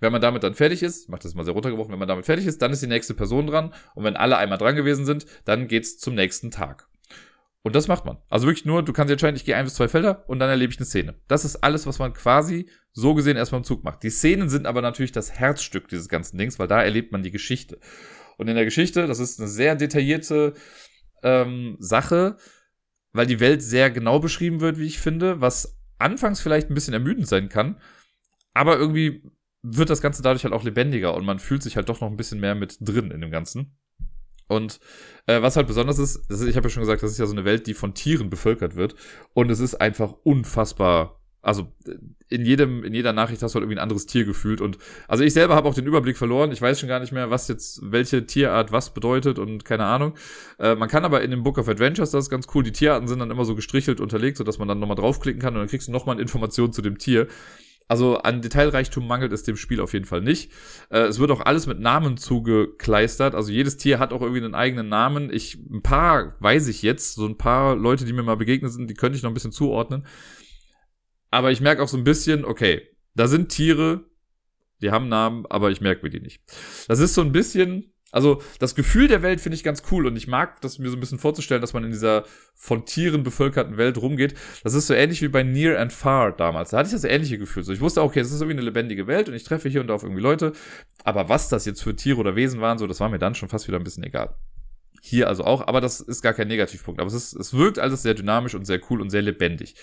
Wenn 0.00 0.12
man 0.12 0.20
damit 0.20 0.42
dann 0.42 0.54
fertig 0.54 0.82
ist, 0.82 1.04
ich 1.04 1.08
mach 1.08 1.20
das 1.20 1.34
mal 1.34 1.44
sehr 1.44 1.54
runtergebrochen, 1.54 1.92
wenn 1.92 1.98
man 1.98 2.08
damit 2.08 2.26
fertig 2.26 2.44
ist, 2.44 2.60
dann 2.60 2.70
ist 2.70 2.82
die 2.82 2.86
nächste 2.86 3.14
Person 3.14 3.46
dran 3.46 3.72
und 3.94 4.04
wenn 4.04 4.16
alle 4.16 4.36
einmal 4.36 4.58
dran 4.58 4.76
gewesen 4.76 5.06
sind, 5.06 5.24
dann 5.46 5.68
geht's 5.68 5.98
zum 5.98 6.14
nächsten 6.14 6.50
Tag. 6.50 6.89
Und 7.62 7.76
das 7.76 7.88
macht 7.88 8.06
man. 8.06 8.18
Also 8.28 8.46
wirklich 8.46 8.64
nur, 8.64 8.82
du 8.82 8.92
kannst 8.92 9.10
entscheiden, 9.10 9.36
ich 9.36 9.44
gehe 9.44 9.54
ein 9.54 9.64
bis 9.64 9.74
zwei 9.74 9.88
Felder 9.88 10.24
und 10.28 10.38
dann 10.38 10.48
erlebe 10.48 10.72
ich 10.72 10.78
eine 10.78 10.86
Szene. 10.86 11.20
Das 11.28 11.44
ist 11.44 11.56
alles, 11.56 11.86
was 11.86 11.98
man 11.98 12.14
quasi 12.14 12.70
so 12.92 13.14
gesehen 13.14 13.36
erstmal 13.36 13.60
im 13.60 13.64
Zug 13.64 13.84
macht. 13.84 14.02
Die 14.02 14.10
Szenen 14.10 14.48
sind 14.48 14.66
aber 14.66 14.80
natürlich 14.80 15.12
das 15.12 15.32
Herzstück 15.32 15.88
dieses 15.88 16.08
ganzen 16.08 16.38
Dings, 16.38 16.58
weil 16.58 16.68
da 16.68 16.82
erlebt 16.82 17.12
man 17.12 17.22
die 17.22 17.30
Geschichte. 17.30 17.78
Und 18.38 18.48
in 18.48 18.54
der 18.54 18.64
Geschichte, 18.64 19.06
das 19.06 19.18
ist 19.18 19.38
eine 19.38 19.48
sehr 19.48 19.76
detaillierte 19.76 20.54
ähm, 21.22 21.76
Sache, 21.78 22.38
weil 23.12 23.26
die 23.26 23.40
Welt 23.40 23.62
sehr 23.62 23.90
genau 23.90 24.20
beschrieben 24.20 24.60
wird, 24.60 24.78
wie 24.78 24.86
ich 24.86 24.98
finde, 24.98 25.42
was 25.42 25.78
anfangs 25.98 26.40
vielleicht 26.40 26.70
ein 26.70 26.74
bisschen 26.74 26.94
ermüdend 26.94 27.28
sein 27.28 27.50
kann, 27.50 27.76
aber 28.54 28.78
irgendwie 28.78 29.22
wird 29.62 29.90
das 29.90 30.00
Ganze 30.00 30.22
dadurch 30.22 30.44
halt 30.44 30.54
auch 30.54 30.64
lebendiger 30.64 31.14
und 31.14 31.24
man 31.24 31.38
fühlt 31.38 31.62
sich 31.62 31.76
halt 31.76 31.88
doch 31.88 32.00
noch 32.00 32.10
ein 32.10 32.16
bisschen 32.16 32.40
mehr 32.40 32.54
mit 32.54 32.78
drin 32.80 33.10
in 33.10 33.20
dem 33.20 33.30
Ganzen. 33.30 33.76
Und 34.50 34.80
äh, 35.26 35.40
was 35.40 35.56
halt 35.56 35.68
besonders 35.68 35.98
ist, 35.98 36.28
ist 36.28 36.42
ich 36.42 36.56
habe 36.56 36.66
ja 36.66 36.70
schon 36.70 36.82
gesagt, 36.82 37.02
das 37.02 37.12
ist 37.12 37.18
ja 37.18 37.26
so 37.26 37.32
eine 37.32 37.44
Welt, 37.44 37.68
die 37.68 37.74
von 37.74 37.94
Tieren 37.94 38.30
bevölkert 38.30 38.74
wird. 38.74 38.96
Und 39.32 39.48
es 39.50 39.60
ist 39.60 39.76
einfach 39.76 40.12
unfassbar. 40.24 41.20
Also 41.40 41.72
äh, 41.86 41.94
in 42.28 42.44
jedem, 42.44 42.82
in 42.82 42.92
jeder 42.92 43.12
Nachricht 43.12 43.42
hast 43.42 43.52
du 43.52 43.56
halt 43.56 43.62
irgendwie 43.62 43.78
ein 43.78 43.82
anderes 43.82 44.06
Tier 44.06 44.24
gefühlt. 44.24 44.60
Und 44.60 44.78
also 45.06 45.22
ich 45.22 45.32
selber 45.32 45.54
habe 45.54 45.68
auch 45.68 45.74
den 45.74 45.86
Überblick 45.86 46.16
verloren. 46.16 46.50
Ich 46.50 46.60
weiß 46.60 46.80
schon 46.80 46.88
gar 46.88 46.98
nicht 46.98 47.12
mehr, 47.12 47.30
was 47.30 47.46
jetzt, 47.46 47.80
welche 47.84 48.26
Tierart 48.26 48.72
was 48.72 48.92
bedeutet 48.92 49.38
und 49.38 49.64
keine 49.64 49.84
Ahnung. 49.84 50.14
Äh, 50.58 50.74
man 50.74 50.88
kann 50.88 51.04
aber 51.04 51.22
in 51.22 51.30
dem 51.30 51.44
Book 51.44 51.58
of 51.58 51.68
Adventures, 51.68 52.10
das 52.10 52.24
ist 52.24 52.30
ganz 52.30 52.48
cool, 52.52 52.64
die 52.64 52.72
Tierarten 52.72 53.06
sind 53.06 53.20
dann 53.20 53.30
immer 53.30 53.44
so 53.44 53.54
gestrichelt 53.54 54.00
unterlegt, 54.00 54.36
sodass 54.36 54.58
man 54.58 54.66
dann 54.66 54.80
nochmal 54.80 54.96
draufklicken 54.96 55.40
kann 55.40 55.54
und 55.54 55.60
dann 55.60 55.68
kriegst 55.68 55.86
du 55.86 55.92
nochmal 55.92 56.18
Informationen 56.18 56.72
zu 56.72 56.82
dem 56.82 56.98
Tier. 56.98 57.28
Also 57.90 58.18
an 58.18 58.40
Detailreichtum 58.40 59.04
mangelt 59.04 59.32
es 59.32 59.42
dem 59.42 59.56
Spiel 59.56 59.80
auf 59.80 59.94
jeden 59.94 60.04
Fall 60.04 60.20
nicht. 60.20 60.52
Äh, 60.90 61.00
es 61.00 61.18
wird 61.18 61.32
auch 61.32 61.40
alles 61.40 61.66
mit 61.66 61.80
Namen 61.80 62.16
zugekleistert. 62.16 63.34
Also 63.34 63.50
jedes 63.50 63.78
Tier 63.78 63.98
hat 63.98 64.12
auch 64.12 64.20
irgendwie 64.20 64.44
einen 64.44 64.54
eigenen 64.54 64.88
Namen. 64.88 65.28
Ich, 65.32 65.56
ein 65.56 65.82
paar 65.82 66.36
weiß 66.38 66.68
ich 66.68 66.82
jetzt. 66.82 67.16
So 67.16 67.26
ein 67.26 67.36
paar 67.36 67.74
Leute, 67.74 68.04
die 68.04 68.12
mir 68.12 68.22
mal 68.22 68.36
begegnet 68.36 68.70
sind, 68.70 68.88
die 68.88 68.94
könnte 68.94 69.16
ich 69.16 69.24
noch 69.24 69.30
ein 69.32 69.34
bisschen 69.34 69.50
zuordnen. 69.50 70.06
Aber 71.32 71.50
ich 71.50 71.60
merke 71.60 71.82
auch 71.82 71.88
so 71.88 71.96
ein 71.96 72.04
bisschen, 72.04 72.44
okay, 72.44 72.80
da 73.16 73.26
sind 73.26 73.48
Tiere, 73.48 74.04
die 74.80 74.92
haben 74.92 75.08
Namen, 75.08 75.44
aber 75.46 75.72
ich 75.72 75.80
merke 75.80 76.04
mir 76.04 76.10
die 76.10 76.20
nicht. 76.20 76.44
Das 76.86 77.00
ist 77.00 77.14
so 77.14 77.22
ein 77.22 77.32
bisschen, 77.32 77.92
also 78.12 78.42
das 78.58 78.74
Gefühl 78.74 79.08
der 79.08 79.22
Welt 79.22 79.40
finde 79.40 79.56
ich 79.56 79.64
ganz 79.64 79.82
cool 79.90 80.06
und 80.06 80.16
ich 80.16 80.26
mag 80.26 80.60
das 80.60 80.78
mir 80.78 80.90
so 80.90 80.96
ein 80.96 81.00
bisschen 81.00 81.18
vorzustellen, 81.18 81.60
dass 81.60 81.72
man 81.72 81.84
in 81.84 81.90
dieser 81.90 82.24
von 82.54 82.84
Tieren 82.84 83.22
bevölkerten 83.22 83.76
Welt 83.76 83.98
rumgeht. 83.98 84.34
Das 84.62 84.74
ist 84.74 84.86
so 84.86 84.94
ähnlich 84.94 85.22
wie 85.22 85.28
bei 85.28 85.42
Near 85.42 85.78
and 85.78 85.92
Far 85.92 86.32
damals. 86.32 86.70
Da 86.70 86.78
hatte 86.78 86.88
ich 86.88 86.92
das 86.92 87.04
ähnliche 87.04 87.38
Gefühl. 87.38 87.62
So, 87.62 87.72
ich 87.72 87.80
wusste, 87.80 88.02
okay, 88.02 88.20
es 88.20 88.32
ist 88.32 88.40
irgendwie 88.40 88.58
eine 88.58 88.66
lebendige 88.66 89.06
Welt 89.06 89.28
und 89.28 89.34
ich 89.34 89.44
treffe 89.44 89.68
hier 89.68 89.80
und 89.80 89.86
da 89.86 89.94
auf 89.94 90.02
irgendwie 90.02 90.22
Leute. 90.22 90.52
Aber 91.04 91.28
was 91.28 91.48
das 91.48 91.64
jetzt 91.66 91.82
für 91.82 91.94
Tiere 91.94 92.18
oder 92.18 92.36
Wesen 92.36 92.60
waren, 92.60 92.78
so, 92.78 92.86
das 92.86 93.00
war 93.00 93.08
mir 93.08 93.18
dann 93.18 93.34
schon 93.34 93.48
fast 93.48 93.68
wieder 93.68 93.78
ein 93.78 93.84
bisschen 93.84 94.04
egal. 94.04 94.34
Hier 95.02 95.28
also 95.28 95.44
auch, 95.44 95.66
aber 95.66 95.80
das 95.80 96.00
ist 96.00 96.20
gar 96.20 96.34
kein 96.34 96.48
Negativpunkt. 96.48 97.00
Aber 97.00 97.08
es 97.08 97.14
ist, 97.14 97.32
es 97.34 97.54
wirkt 97.54 97.78
alles 97.78 98.02
sehr 98.02 98.14
dynamisch 98.14 98.54
und 98.54 98.66
sehr 98.66 98.80
cool 98.90 99.00
und 99.00 99.10
sehr 99.10 99.22
lebendig. 99.22 99.76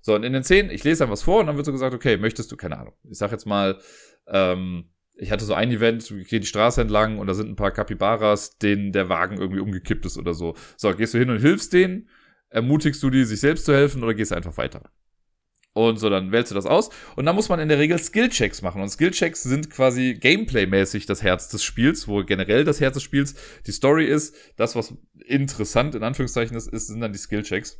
So, 0.00 0.14
und 0.14 0.22
in 0.22 0.32
den 0.32 0.44
Szenen, 0.44 0.70
ich 0.70 0.82
lese 0.82 1.00
dann 1.00 1.10
was 1.10 1.22
vor 1.22 1.40
und 1.40 1.46
dann 1.46 1.56
wird 1.56 1.66
so 1.66 1.72
gesagt, 1.72 1.94
okay, 1.94 2.16
möchtest 2.16 2.50
du, 2.50 2.56
keine 2.56 2.78
Ahnung. 2.78 2.94
Ich 3.08 3.18
sag 3.18 3.30
jetzt 3.32 3.46
mal, 3.46 3.78
ähm, 4.26 4.90
ich 5.20 5.30
hatte 5.30 5.44
so 5.44 5.54
ein 5.54 5.70
Event, 5.70 6.08
gehe 6.28 6.40
die 6.40 6.46
Straße 6.46 6.80
entlang 6.80 7.18
und 7.18 7.26
da 7.26 7.34
sind 7.34 7.50
ein 7.50 7.56
paar 7.56 7.72
Kapibaras, 7.72 8.56
denen 8.58 8.92
der 8.92 9.10
Wagen 9.10 9.38
irgendwie 9.38 9.60
umgekippt 9.60 10.06
ist 10.06 10.16
oder 10.16 10.32
so. 10.32 10.54
So, 10.76 10.94
gehst 10.94 11.12
du 11.12 11.18
hin 11.18 11.28
und 11.28 11.40
hilfst 11.40 11.72
denen? 11.74 12.08
Ermutigst 12.48 13.02
du 13.02 13.10
die, 13.10 13.24
sich 13.24 13.40
selbst 13.40 13.66
zu 13.66 13.74
helfen 13.74 14.02
oder 14.02 14.14
gehst 14.14 14.32
einfach 14.32 14.56
weiter? 14.56 14.90
Und 15.72 15.98
so, 15.98 16.08
dann 16.10 16.32
wählst 16.32 16.50
du 16.50 16.54
das 16.54 16.66
aus. 16.66 16.90
Und 17.16 17.26
dann 17.26 17.36
muss 17.36 17.48
man 17.48 17.60
in 17.60 17.68
der 17.68 17.78
Regel 17.78 17.98
Skillchecks 17.98 18.62
machen. 18.62 18.82
Und 18.82 18.88
Skillchecks 18.88 19.42
sind 19.42 19.70
quasi 19.70 20.14
Gameplay-mäßig 20.14 21.06
das 21.06 21.22
Herz 21.22 21.48
des 21.48 21.62
Spiels, 21.62 22.08
wo 22.08 22.24
generell 22.24 22.64
das 22.64 22.80
Herz 22.80 22.94
des 22.94 23.02
Spiels 23.02 23.34
die 23.66 23.72
Story 23.72 24.06
ist. 24.06 24.34
Das, 24.56 24.74
was 24.74 24.94
interessant 25.26 25.94
in 25.94 26.02
Anführungszeichen 26.02 26.56
ist, 26.56 26.66
ist 26.66 26.88
sind 26.88 27.00
dann 27.00 27.12
die 27.12 27.18
Skillchecks. 27.18 27.78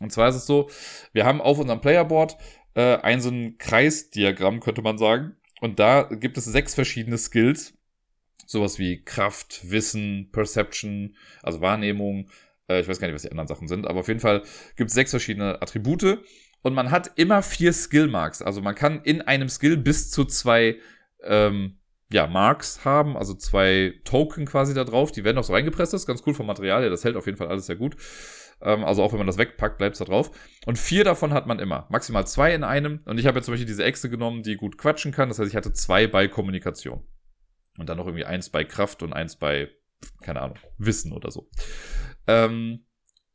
Und 0.00 0.12
zwar 0.12 0.30
ist 0.30 0.36
es 0.36 0.46
so, 0.46 0.70
wir 1.12 1.26
haben 1.26 1.42
auf 1.42 1.58
unserem 1.58 1.80
Playerboard 1.82 2.36
äh, 2.74 2.96
ein 2.96 3.20
so 3.20 3.28
ein 3.28 3.58
Kreisdiagramm, 3.58 4.60
könnte 4.60 4.80
man 4.80 4.96
sagen. 4.96 5.36
Und 5.60 5.78
da 5.78 6.02
gibt 6.04 6.36
es 6.38 6.46
sechs 6.46 6.74
verschiedene 6.74 7.18
Skills. 7.18 7.74
Sowas 8.46 8.78
wie 8.78 9.04
Kraft, 9.04 9.70
Wissen, 9.70 10.30
Perception, 10.32 11.16
also 11.42 11.60
Wahrnehmung. 11.60 12.28
Äh, 12.68 12.80
ich 12.80 12.88
weiß 12.88 12.98
gar 12.98 13.06
nicht, 13.06 13.14
was 13.14 13.22
die 13.22 13.30
anderen 13.30 13.46
Sachen 13.46 13.68
sind, 13.68 13.86
aber 13.86 14.00
auf 14.00 14.08
jeden 14.08 14.20
Fall 14.20 14.42
gibt 14.76 14.88
es 14.88 14.94
sechs 14.94 15.10
verschiedene 15.10 15.62
Attribute. 15.62 16.18
Und 16.62 16.74
man 16.74 16.90
hat 16.90 17.12
immer 17.16 17.42
vier 17.42 17.72
Skill-Marks. 17.72 18.42
Also 18.42 18.60
man 18.60 18.74
kann 18.74 19.02
in 19.02 19.22
einem 19.22 19.48
Skill 19.48 19.76
bis 19.76 20.10
zu 20.10 20.24
zwei 20.24 20.78
ähm, 21.22 21.78
ja, 22.12 22.26
Marks 22.26 22.84
haben, 22.84 23.16
also 23.16 23.34
zwei 23.34 23.94
Token 24.04 24.46
quasi 24.46 24.74
da 24.74 24.84
drauf. 24.84 25.12
Die 25.12 25.24
werden 25.24 25.38
auch 25.38 25.44
so 25.44 25.52
reingepresst. 25.52 25.92
Das 25.92 26.02
ist 26.02 26.06
ganz 26.06 26.22
cool 26.26 26.34
vom 26.34 26.46
Material 26.46 26.82
her. 26.82 26.90
Das 26.90 27.04
hält 27.04 27.16
auf 27.16 27.26
jeden 27.26 27.38
Fall 27.38 27.48
alles 27.48 27.66
sehr 27.66 27.76
gut. 27.76 27.96
Ähm, 28.62 28.84
also 28.84 29.02
auch 29.02 29.12
wenn 29.12 29.18
man 29.18 29.26
das 29.26 29.38
wegpackt, 29.38 29.78
bleibt 29.78 29.94
es 29.94 29.98
da 29.98 30.04
drauf. 30.04 30.30
Und 30.66 30.78
vier 30.78 31.04
davon 31.04 31.32
hat 31.32 31.46
man 31.46 31.58
immer. 31.58 31.86
Maximal 31.90 32.26
zwei 32.26 32.54
in 32.54 32.64
einem. 32.64 33.00
Und 33.04 33.18
ich 33.18 33.26
habe 33.26 33.38
jetzt 33.38 33.46
zum 33.46 33.52
Beispiel 33.52 33.66
diese 33.66 33.84
Echse 33.84 34.10
genommen, 34.10 34.42
die 34.42 34.56
gut 34.56 34.78
quatschen 34.78 35.12
kann. 35.12 35.28
Das 35.28 35.38
heißt, 35.38 35.48
ich 35.48 35.56
hatte 35.56 35.72
zwei 35.72 36.06
bei 36.06 36.28
Kommunikation. 36.28 37.02
Und 37.78 37.88
dann 37.88 37.96
noch 37.96 38.06
irgendwie 38.06 38.24
eins 38.24 38.50
bei 38.50 38.64
Kraft 38.64 39.02
und 39.02 39.12
eins 39.12 39.36
bei, 39.36 39.68
keine 40.22 40.42
Ahnung, 40.42 40.58
Wissen 40.76 41.12
oder 41.12 41.30
so. 41.30 41.48
Ähm, 42.26 42.84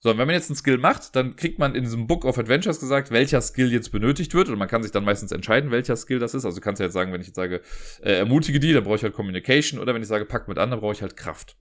so, 0.06 0.12
und 0.12 0.20
wenn 0.20 0.28
man 0.28 0.36
jetzt 0.36 0.52
einen 0.52 0.56
Skill 0.56 0.78
macht, 0.78 1.16
dann 1.16 1.36
kriegt 1.36 1.58
man 1.58 1.74
in 1.74 1.84
diesem 1.84 2.06
Book 2.06 2.26
of 2.26 2.38
Adventures 2.38 2.80
gesagt, 2.80 3.10
welcher 3.10 3.42
Skill 3.42 3.72
jetzt 3.72 3.92
benötigt 3.92 4.36
wird. 4.36 4.50
Und 4.50 4.60
man 4.60 4.68
kann 4.68 4.84
sich 4.84 4.92
dann 4.92 5.04
meistens 5.04 5.32
entscheiden, 5.32 5.72
welcher 5.72 5.96
Skill 5.96 6.20
das 6.20 6.36
ist. 6.36 6.46
Also 6.46 6.58
du 6.58 6.62
kannst 6.62 6.80
ja 6.80 6.86
jetzt 6.86 6.94
sagen, 6.94 7.12
wenn 7.12 7.22
ich 7.22 7.28
jetzt 7.28 7.38
sage, 7.38 7.62
äh, 8.04 8.14
ermutige 8.14 8.60
die, 8.60 8.72
dann 8.72 8.84
brauche 8.84 8.98
ich 8.98 9.04
halt 9.04 9.14
Communication. 9.14 9.80
Oder 9.80 9.96
wenn 9.96 10.04
ich 10.04 10.08
sage, 10.08 10.26
pack 10.26 10.48
mit 10.48 10.60
an, 10.60 10.70
dann 10.70 10.80
brauche 10.80 10.94
ich 10.94 11.02
halt 11.02 11.18
Kraft. 11.18 11.58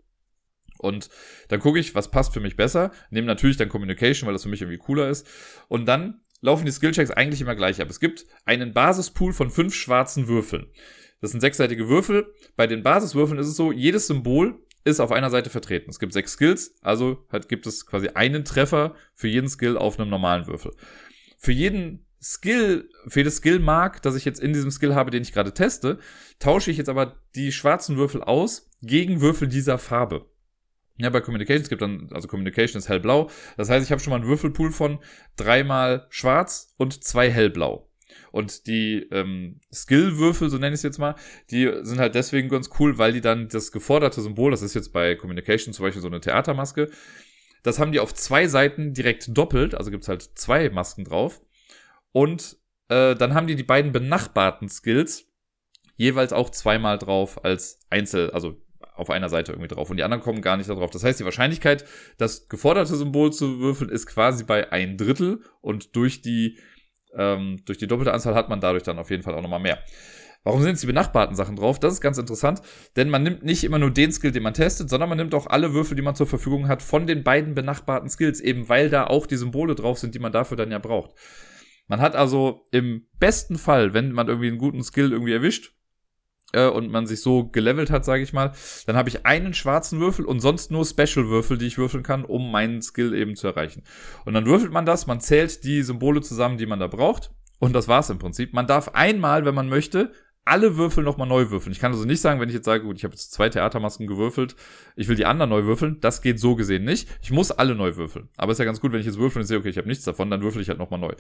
Und 0.85 1.09
dann 1.49 1.61
gucke 1.61 1.79
ich, 1.79 1.95
was 1.95 2.11
passt 2.11 2.33
für 2.33 2.41
mich 2.41 2.57
besser. 2.57 2.93
Nehme 3.11 3.27
natürlich 3.27 3.57
dann 3.57 3.69
Communication, 3.69 4.27
weil 4.27 4.35
das 4.35 4.45
für 4.45 4.49
mich 4.49 4.61
irgendwie 4.61 4.79
cooler 4.79 5.09
ist. 5.09 5.27
Und 5.69 5.87
dann 5.87 6.21
laufen 6.41 6.67
die 6.67 6.73
Skillchecks 6.73 7.11
eigentlich 7.11 7.41
immer 7.41 7.57
gleich 7.57 7.81
ab. 7.81 7.89
Es 7.91 8.01
gibt 8.01 8.27
einen 8.45 8.73
Basispool 8.73 9.33
von 9.33 9.51
fünf 9.51 9.75
schwarzen 9.75 10.29
Würfeln. 10.29 10.67
Das 11.21 11.31
sind 11.31 11.41
sechsseitige 11.41 11.89
Würfel. 11.89 12.35
Bei 12.55 12.67
den 12.67 12.83
Basiswürfeln 12.83 13.39
ist 13.39 13.49
es 13.49 13.57
so, 13.57 13.73
jedes 13.73 14.07
Symbol 14.07 14.61
ist 14.85 15.01
auf 15.01 15.11
einer 15.11 15.31
Seite 15.31 15.49
vertreten. 15.49 15.89
Es 15.89 15.99
gibt 15.99 16.13
sechs 16.13 16.33
Skills, 16.33 16.75
also 16.83 17.25
halt 17.33 17.49
gibt 17.49 17.67
es 17.67 17.87
quasi 17.87 18.09
einen 18.09 18.45
Treffer 18.45 18.95
für 19.15 19.29
jeden 19.29 19.49
Skill 19.49 19.79
auf 19.79 19.99
einem 19.99 20.11
normalen 20.11 20.47
Würfel. 20.47 20.73
Für 21.39 21.53
jeden 21.53 22.05
Skill, 22.21 22.91
für 23.09 23.21
jedes 23.21 23.37
Skill-Mark, 23.37 24.03
das 24.03 24.15
ich 24.15 24.27
jetzt 24.27 24.41
in 24.41 24.53
diesem 24.53 24.71
Skill 24.71 24.95
habe, 24.95 25.11
den 25.11 25.23
ich 25.23 25.33
gerade 25.33 25.55
teste, 25.55 25.99
tausche 26.39 26.71
ich 26.71 26.77
jetzt 26.77 26.91
aber 26.91 27.17
die 27.35 27.53
schwarzen 27.53 27.97
Würfel 27.97 28.23
aus 28.23 28.71
gegen 28.83 29.23
Würfel 29.23 29.49
dieser 29.49 29.79
Farbe. 29.79 30.27
Ja, 30.97 31.11
bei 31.11 31.21
Communication, 31.21 31.63
es 31.63 31.69
gibt 31.69 31.83
dann, 31.83 32.09
also 32.13 32.29
Communication 32.29 32.79
ist 32.79 32.89
hellblau. 32.89 33.29
Das 33.57 33.69
heißt, 33.69 33.85
ich 33.85 33.91
habe 33.91 34.01
schon 34.01 34.11
mal 34.11 34.17
einen 34.17 34.29
Würfelpool 34.29 34.71
von 34.71 35.01
dreimal 35.37 36.07
schwarz 36.09 36.75
und 36.77 37.03
zwei 37.03 37.31
hellblau. 37.31 37.91
Und 38.31 38.67
die 38.67 39.07
ähm, 39.11 39.61
Skill-Würfel, 39.73 40.51
so 40.51 40.59
nenne 40.59 40.75
ich 40.75 40.79
es 40.79 40.83
jetzt 40.83 40.99
mal, 40.99 41.17
die 41.51 41.71
sind 41.83 41.99
halt 41.99 42.15
deswegen 42.15 42.49
ganz 42.49 42.71
cool, 42.79 42.97
weil 42.99 43.13
die 43.13 43.21
dann 43.21 43.49
das 43.49 43.73
geforderte 43.73 44.21
Symbol, 44.21 44.53
das 44.53 44.63
ist 44.63 44.75
jetzt 44.75 44.93
bei 44.93 45.17
Communication 45.17 45.75
zum 45.75 45.85
Beispiel 45.85 46.03
so 46.03 46.09
eine 46.09 46.21
Theatermaske, 46.21 46.91
das 47.65 47.79
haben 47.79 47.93
die 47.93 48.01
auf 48.01 48.15
zwei 48.15 48.47
Seiten 48.47 48.93
direkt 48.93 49.37
doppelt, 49.37 49.75
also 49.75 49.91
gibt's 49.91 50.09
halt 50.09 50.23
zwei 50.35 50.69
Masken 50.71 51.05
drauf. 51.05 51.41
Und 52.13 52.57
äh, 52.89 53.17
dann 53.17 53.35
haben 53.35 53.47
die 53.47 53.57
die 53.57 53.63
beiden 53.63 53.91
benachbarten 53.91 54.69
Skills 54.69 55.27
jeweils 55.97 56.33
auch 56.33 56.51
zweimal 56.51 56.99
drauf 56.99 57.45
als 57.45 57.81
Einzel, 57.91 58.31
also 58.31 58.61
auf 58.95 59.11
einer 59.11 59.29
Seite 59.29 59.53
irgendwie 59.53 59.69
drauf 59.69 59.91
und 59.91 59.97
die 59.97 60.05
anderen 60.05 60.23
kommen 60.23 60.41
gar 60.41 60.57
nicht 60.57 60.71
da 60.71 60.75
drauf. 60.75 60.91
Das 60.91 61.05
heißt, 61.05 61.21
die 61.21 61.25
Wahrscheinlichkeit, 61.25 61.85
das 62.17 62.49
geforderte 62.49 62.95
Symbol 62.95 63.33
zu 63.33 63.59
würfeln, 63.59 63.91
ist 63.91 64.07
quasi 64.07 64.45
bei 64.45 64.73
ein 64.73 64.97
Drittel 64.97 65.41
und 65.61 65.97
durch 65.97 66.23
die, 66.23 66.59
ähm, 67.17 67.61
durch 67.65 67.79
die 67.79 67.87
doppelte 67.87 68.13
Anzahl 68.13 68.35
hat 68.35 68.49
man 68.49 68.61
dadurch 68.61 68.85
dann 68.85 68.99
auf 68.99 69.11
jeden 69.11 69.23
Fall 69.23 69.35
auch 69.35 69.43
nochmal 69.43 69.61
mehr. 69.61 69.79
Warum 70.45 70.61
sind 70.61 70.71
jetzt 70.71 70.83
die 70.83 70.89
benachbarten 70.89 71.35
Sachen 71.35 71.57
drauf? 71.57 71.81
Das 71.81 71.95
ist 71.95 72.03
ganz 72.03 72.19
interessant, 72.19 72.61
denn 72.97 73.09
man 73.09 73.23
nimmt 73.23 73.45
nicht 73.45 73.65
immer 73.65 73.79
nur 73.79 73.91
den 73.91 74.13
Skill, 74.13 74.31
den 74.31 74.43
man 74.43 74.53
testet, 74.53 74.91
sondern 74.91 75.09
man 75.09 75.17
nimmt 75.17 75.35
auch 75.35 75.47
alle 75.47 75.73
Würfel, 75.73 75.97
die 75.97 76.03
man 76.03 76.15
zur 76.15 76.27
Verfügung 76.27 76.69
hat, 76.69 76.83
von 76.83 77.07
den 77.07 77.25
beiden 77.25 77.55
benachbarten 77.55 78.11
Skills, 78.11 78.41
eben 78.41 78.69
weil 78.69 78.91
da 78.91 79.07
auch 79.07 79.27
die 79.27 79.37
Symbole 79.37 79.75
drauf 79.75 79.99
sind, 79.99 80.15
die 80.15 80.19
man 80.19 80.33
dafür 80.33 80.59
dann 80.59 80.71
ja 80.71 80.79
braucht. 80.79 81.15
Man 81.89 82.01
hat 82.01 82.15
also 82.15 82.69
im 82.73 83.07
besten 83.19 83.57
Fall, 83.57 83.95
wenn 83.95 84.13
man 84.13 84.29
irgendwie 84.29 84.49
einen 84.49 84.59
guten 84.59 84.83
Skill 84.83 85.13
irgendwie 85.13 85.33
erwischt, 85.33 85.75
äh, 86.55 86.69
und 86.69 86.91
man 86.91 87.07
sich 87.07 87.21
so 87.21 87.49
gelevelt 87.49 87.91
hat, 87.91 88.05
sage 88.05 88.23
ich 88.23 88.33
mal, 88.33 88.53
dann 88.87 88.97
habe 88.97 89.09
ich 89.09 89.27
einen 89.27 89.55
schwarzen 89.55 90.01
Würfel 90.01 90.25
und 90.25 90.41
sonst 90.41 90.71
nur 90.71 90.85
Special-Würfel, 90.85 91.59
die 91.59 91.67
ich 91.67 91.79
würfeln 91.79 92.03
kann, 92.03 92.25
um 92.25 92.51
meinen 92.51 92.81
Skill 92.83 93.15
eben 93.15 93.37
zu 93.37 93.47
erreichen. 93.47 93.83
Und 94.25 94.35
dann 94.35 94.47
würfelt 94.47 94.73
man 94.73 94.87
das, 94.87 95.07
man 95.07 95.21
zählt 95.21 95.65
die 95.65 95.83
Symbole 95.83 96.21
zusammen, 96.23 96.59
die 96.59 96.67
man 96.67 96.81
da 96.81 96.87
braucht. 96.87 97.31
Und 97.59 97.73
das 97.73 97.89
war's 97.89 98.11
im 98.11 98.19
Prinzip. 98.19 98.53
Man 98.53 98.67
darf 98.67 98.91
einmal, 98.95 99.45
wenn 99.45 99.55
man 99.55 99.69
möchte, 99.69 100.13
alle 100.45 100.77
Würfel 100.77 101.03
nochmal 101.05 101.27
neu 101.27 101.51
würfeln. 101.51 101.73
Ich 101.73 101.81
kann 101.81 101.93
also 101.93 102.05
nicht 102.05 102.21
sagen, 102.21 102.41
wenn 102.41 102.49
ich 102.49 102.55
jetzt 102.55 102.67
sage, 102.67 102.85
gut, 102.85 102.99
ich 102.99 103.05
habe 103.05 103.15
jetzt 103.15 103.33
zwei 103.33 103.49
Theatermasken 103.49 104.07
gewürfelt, 104.07 104.57
ich 104.95 105.09
will 105.09 105.17
die 105.17 105.25
anderen 105.25 105.51
neu 105.51 105.65
würfeln. 105.65 105.99
Das 106.01 106.21
geht 106.21 106.39
so 106.39 106.55
gesehen 106.55 106.85
nicht. 106.85 107.09
Ich 107.23 107.31
muss 107.31 107.51
alle 107.51 107.75
neu 107.75 107.97
würfeln. 107.97 108.29
Aber 108.37 108.53
ist 108.53 108.59
ja 108.59 108.65
ganz 108.65 108.81
gut, 108.81 108.93
wenn 108.93 109.01
ich 109.01 109.07
jetzt 109.07 109.19
würfel 109.19 109.41
und 109.41 109.47
sehe, 109.47 109.59
okay, 109.59 109.71
ich 109.71 109.79
habe 109.79 109.89
nichts 109.89 110.05
davon, 110.05 110.31
dann 110.31 110.43
würfel 110.43 110.61
ich 110.61 110.69
halt 110.69 110.79
nochmal 110.79 111.01
neu. 111.01 111.15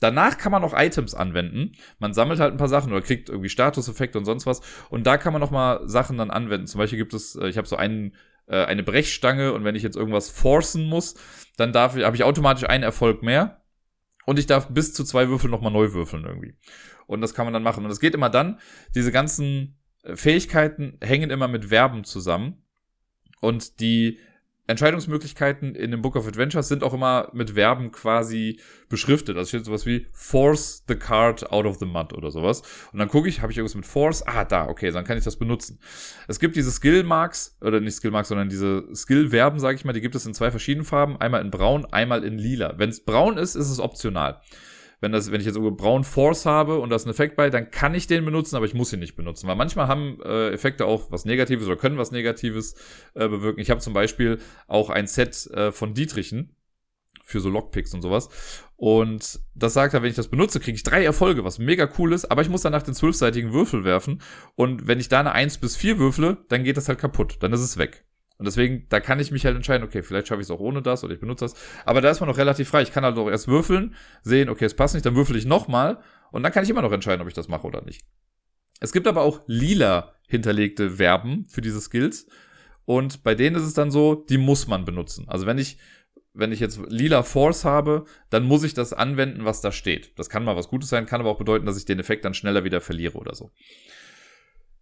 Danach 0.00 0.38
kann 0.38 0.52
man 0.52 0.62
noch 0.62 0.72
Items 0.74 1.14
anwenden. 1.14 1.72
Man 1.98 2.14
sammelt 2.14 2.40
halt 2.40 2.52
ein 2.52 2.58
paar 2.58 2.68
Sachen 2.68 2.92
oder 2.92 3.02
kriegt 3.02 3.28
irgendwie 3.28 3.50
Statuseffekte 3.50 4.18
und 4.18 4.24
sonst 4.24 4.46
was. 4.46 4.60
Und 4.88 5.06
da 5.06 5.18
kann 5.18 5.32
man 5.32 5.40
nochmal 5.40 5.86
Sachen 5.86 6.16
dann 6.16 6.30
anwenden. 6.30 6.66
Zum 6.66 6.78
Beispiel 6.78 6.98
gibt 6.98 7.12
es, 7.12 7.36
äh, 7.36 7.48
ich 7.48 7.58
habe 7.58 7.68
so 7.68 7.76
einen 7.76 8.14
äh, 8.46 8.64
eine 8.64 8.82
Brechstange 8.82 9.52
und 9.52 9.64
wenn 9.64 9.74
ich 9.74 9.82
jetzt 9.82 9.96
irgendwas 9.96 10.30
forcen 10.30 10.86
muss, 10.86 11.14
dann 11.56 11.72
darf 11.72 11.96
ich, 11.96 12.04
habe 12.04 12.16
ich 12.16 12.24
automatisch 12.24 12.68
einen 12.68 12.82
Erfolg 12.82 13.22
mehr 13.22 13.62
und 14.26 14.38
ich 14.38 14.46
darf 14.46 14.68
bis 14.68 14.92
zu 14.92 15.04
zwei 15.04 15.28
Würfel 15.28 15.50
nochmal 15.50 15.72
neu 15.72 15.92
würfeln 15.92 16.24
irgendwie. 16.24 16.54
Und 17.10 17.22
das 17.22 17.34
kann 17.34 17.44
man 17.44 17.52
dann 17.52 17.64
machen. 17.64 17.84
Und 17.84 17.90
es 17.90 17.98
geht 17.98 18.14
immer 18.14 18.30
dann, 18.30 18.60
diese 18.94 19.10
ganzen 19.10 19.76
äh, 20.04 20.14
Fähigkeiten 20.14 20.96
hängen 21.00 21.30
immer 21.30 21.48
mit 21.48 21.64
Verben 21.64 22.04
zusammen. 22.04 22.62
Und 23.40 23.80
die 23.80 24.20
Entscheidungsmöglichkeiten 24.68 25.74
in 25.74 25.90
dem 25.90 26.02
Book 26.02 26.14
of 26.14 26.28
Adventures 26.28 26.68
sind 26.68 26.84
auch 26.84 26.94
immer 26.94 27.28
mit 27.32 27.50
Verben 27.50 27.90
quasi 27.90 28.60
beschriftet. 28.88 29.36
Also 29.36 29.48
steht 29.48 29.64
sowas 29.64 29.86
wie 29.86 30.06
force 30.12 30.84
the 30.86 30.94
card 30.94 31.50
out 31.50 31.66
of 31.66 31.78
the 31.80 31.84
mud 31.84 32.12
oder 32.12 32.30
sowas. 32.30 32.62
Und 32.92 33.00
dann 33.00 33.08
gucke 33.08 33.28
ich, 33.28 33.42
habe 33.42 33.50
ich 33.50 33.58
irgendwas 33.58 33.74
mit 33.74 33.86
force? 33.86 34.24
Ah, 34.24 34.44
da, 34.44 34.68
okay, 34.68 34.92
dann 34.92 35.04
kann 35.04 35.18
ich 35.18 35.24
das 35.24 35.34
benutzen. 35.34 35.80
Es 36.28 36.38
gibt 36.38 36.54
diese 36.54 36.70
Skill 36.70 37.02
Marks, 37.02 37.56
oder 37.60 37.80
nicht 37.80 37.96
Skill 37.96 38.12
Marks, 38.12 38.28
sondern 38.28 38.48
diese 38.48 38.84
Skill-Verben, 38.94 39.58
sage 39.58 39.74
ich 39.74 39.84
mal, 39.84 39.94
die 39.94 40.00
gibt 40.00 40.14
es 40.14 40.26
in 40.26 40.34
zwei 40.34 40.52
verschiedenen 40.52 40.86
Farben. 40.86 41.20
Einmal 41.20 41.40
in 41.40 41.50
braun, 41.50 41.86
einmal 41.86 42.22
in 42.22 42.38
lila. 42.38 42.74
Wenn 42.76 42.90
es 42.90 43.04
braun 43.04 43.36
ist, 43.36 43.56
ist 43.56 43.68
es 43.68 43.80
optional 43.80 44.40
wenn 45.00 45.12
das, 45.12 45.32
wenn 45.32 45.40
ich 45.40 45.46
jetzt 45.46 45.56
irgendwo 45.56 45.74
braun 45.74 46.04
Force 46.04 46.46
habe 46.46 46.78
und 46.78 46.90
da 46.90 46.96
ist 46.96 47.06
ein 47.06 47.10
Effekt 47.10 47.36
bei, 47.36 47.50
dann 47.50 47.70
kann 47.70 47.94
ich 47.94 48.06
den 48.06 48.24
benutzen, 48.24 48.56
aber 48.56 48.66
ich 48.66 48.74
muss 48.74 48.92
ihn 48.92 49.00
nicht 49.00 49.16
benutzen. 49.16 49.48
Weil 49.48 49.56
manchmal 49.56 49.88
haben 49.88 50.18
äh, 50.22 50.50
Effekte 50.50 50.84
auch 50.84 51.10
was 51.10 51.24
Negatives 51.24 51.66
oder 51.66 51.76
können 51.76 51.98
was 51.98 52.10
Negatives 52.10 52.74
äh, 53.14 53.28
bewirken. 53.28 53.60
Ich 53.60 53.70
habe 53.70 53.80
zum 53.80 53.94
Beispiel 53.94 54.38
auch 54.68 54.90
ein 54.90 55.06
Set 55.06 55.46
äh, 55.52 55.72
von 55.72 55.94
Dietrichen 55.94 56.54
für 57.24 57.40
so 57.40 57.48
Lockpicks 57.48 57.94
und 57.94 58.02
sowas. 58.02 58.28
Und 58.76 59.40
das 59.54 59.72
sagt 59.72 59.94
er, 59.94 60.02
wenn 60.02 60.10
ich 60.10 60.16
das 60.16 60.28
benutze, 60.28 60.60
kriege 60.60 60.76
ich 60.76 60.82
drei 60.82 61.04
Erfolge, 61.04 61.44
was 61.44 61.58
mega 61.58 61.88
cool 61.98 62.12
ist, 62.12 62.30
aber 62.30 62.42
ich 62.42 62.48
muss 62.48 62.62
danach 62.62 62.82
den 62.82 62.94
zwölfseitigen 62.94 63.52
Würfel 63.52 63.84
werfen. 63.84 64.20
Und 64.54 64.86
wenn 64.86 65.00
ich 65.00 65.08
da 65.08 65.20
eine 65.20 65.32
1 65.32 65.58
bis 65.58 65.76
4 65.76 65.98
würfle, 65.98 66.38
dann 66.48 66.64
geht 66.64 66.76
das 66.76 66.88
halt 66.88 66.98
kaputt. 66.98 67.36
Dann 67.40 67.52
ist 67.52 67.60
es 67.60 67.78
weg. 67.78 68.04
Und 68.40 68.46
deswegen, 68.46 68.86
da 68.88 69.00
kann 69.00 69.20
ich 69.20 69.30
mich 69.30 69.44
halt 69.44 69.54
entscheiden, 69.54 69.86
okay, 69.86 70.02
vielleicht 70.02 70.28
schaffe 70.28 70.40
ich 70.40 70.46
es 70.46 70.50
auch 70.50 70.60
ohne 70.60 70.80
das 70.80 71.04
oder 71.04 71.12
ich 71.12 71.20
benutze 71.20 71.44
das. 71.44 71.54
Aber 71.84 72.00
da 72.00 72.10
ist 72.10 72.20
man 72.20 72.28
noch 72.30 72.38
relativ 72.38 72.70
frei. 72.70 72.80
Ich 72.80 72.90
kann 72.90 73.04
halt 73.04 73.18
auch 73.18 73.28
erst 73.28 73.48
würfeln, 73.48 73.94
sehen, 74.22 74.48
okay, 74.48 74.64
es 74.64 74.72
passt 74.72 74.94
nicht, 74.94 75.04
dann 75.04 75.14
würfel 75.14 75.36
ich 75.36 75.44
nochmal 75.44 76.00
und 76.32 76.42
dann 76.42 76.50
kann 76.50 76.64
ich 76.64 76.70
immer 76.70 76.80
noch 76.80 76.90
entscheiden, 76.90 77.20
ob 77.20 77.28
ich 77.28 77.34
das 77.34 77.48
mache 77.48 77.66
oder 77.66 77.82
nicht. 77.82 78.02
Es 78.80 78.92
gibt 78.92 79.06
aber 79.06 79.20
auch 79.20 79.42
lila 79.46 80.14
hinterlegte 80.26 80.92
Verben 80.92 81.44
für 81.50 81.60
diese 81.60 81.82
Skills. 81.82 82.28
Und 82.86 83.22
bei 83.22 83.34
denen 83.34 83.56
ist 83.56 83.64
es 83.64 83.74
dann 83.74 83.90
so, 83.90 84.14
die 84.14 84.38
muss 84.38 84.66
man 84.66 84.86
benutzen. 84.86 85.28
Also 85.28 85.44
wenn 85.44 85.58
ich, 85.58 85.76
wenn 86.32 86.50
ich 86.50 86.60
jetzt 86.60 86.80
lila 86.88 87.22
Force 87.22 87.66
habe, 87.66 88.06
dann 88.30 88.44
muss 88.44 88.64
ich 88.64 88.72
das 88.72 88.94
anwenden, 88.94 89.44
was 89.44 89.60
da 89.60 89.70
steht. 89.70 90.18
Das 90.18 90.30
kann 90.30 90.44
mal 90.44 90.56
was 90.56 90.68
Gutes 90.68 90.88
sein, 90.88 91.04
kann 91.04 91.20
aber 91.20 91.28
auch 91.28 91.36
bedeuten, 91.36 91.66
dass 91.66 91.76
ich 91.76 91.84
den 91.84 92.00
Effekt 92.00 92.24
dann 92.24 92.32
schneller 92.32 92.64
wieder 92.64 92.80
verliere 92.80 93.18
oder 93.18 93.34
so. 93.34 93.50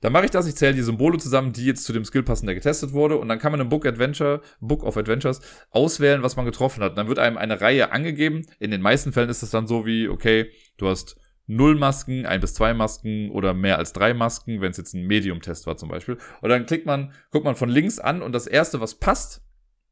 Dann 0.00 0.12
mache 0.12 0.26
ich 0.26 0.30
das, 0.30 0.46
ich 0.46 0.54
zähle 0.54 0.74
die 0.74 0.82
Symbole 0.82 1.18
zusammen, 1.18 1.52
die 1.52 1.64
jetzt 1.64 1.84
zu 1.84 1.92
dem 1.92 2.04
Skill 2.04 2.22
passen, 2.22 2.46
der 2.46 2.54
getestet 2.54 2.92
wurde. 2.92 3.16
Und 3.16 3.28
dann 3.28 3.38
kann 3.38 3.52
man 3.52 3.60
im 3.60 3.68
Book 3.68 3.84
Adventure, 3.84 4.42
Book 4.60 4.84
of 4.84 4.96
Adventures 4.96 5.40
auswählen, 5.70 6.22
was 6.22 6.36
man 6.36 6.44
getroffen 6.44 6.82
hat. 6.82 6.90
Und 6.90 6.96
dann 6.96 7.08
wird 7.08 7.18
einem 7.18 7.36
eine 7.36 7.60
Reihe 7.60 7.90
angegeben. 7.90 8.46
In 8.60 8.70
den 8.70 8.80
meisten 8.80 9.12
Fällen 9.12 9.28
ist 9.28 9.42
es 9.42 9.50
dann 9.50 9.66
so 9.66 9.86
wie, 9.86 10.08
okay, 10.08 10.50
du 10.76 10.88
hast 10.88 11.16
null 11.48 11.76
Masken, 11.76 12.26
ein 12.26 12.40
bis 12.40 12.54
zwei 12.54 12.74
Masken 12.74 13.30
oder 13.30 13.54
mehr 13.54 13.78
als 13.78 13.92
drei 13.92 14.14
Masken, 14.14 14.60
wenn 14.60 14.70
es 14.70 14.76
jetzt 14.76 14.94
ein 14.94 15.06
Medium-Test 15.06 15.66
war 15.66 15.76
zum 15.76 15.88
Beispiel. 15.88 16.18
Und 16.42 16.50
dann 16.50 16.66
klickt 16.66 16.86
man, 16.86 17.12
guckt 17.30 17.44
man 17.44 17.56
von 17.56 17.70
links 17.70 17.98
an 17.98 18.22
und 18.22 18.32
das 18.32 18.46
erste, 18.46 18.80
was 18.80 18.96
passt, 18.96 19.42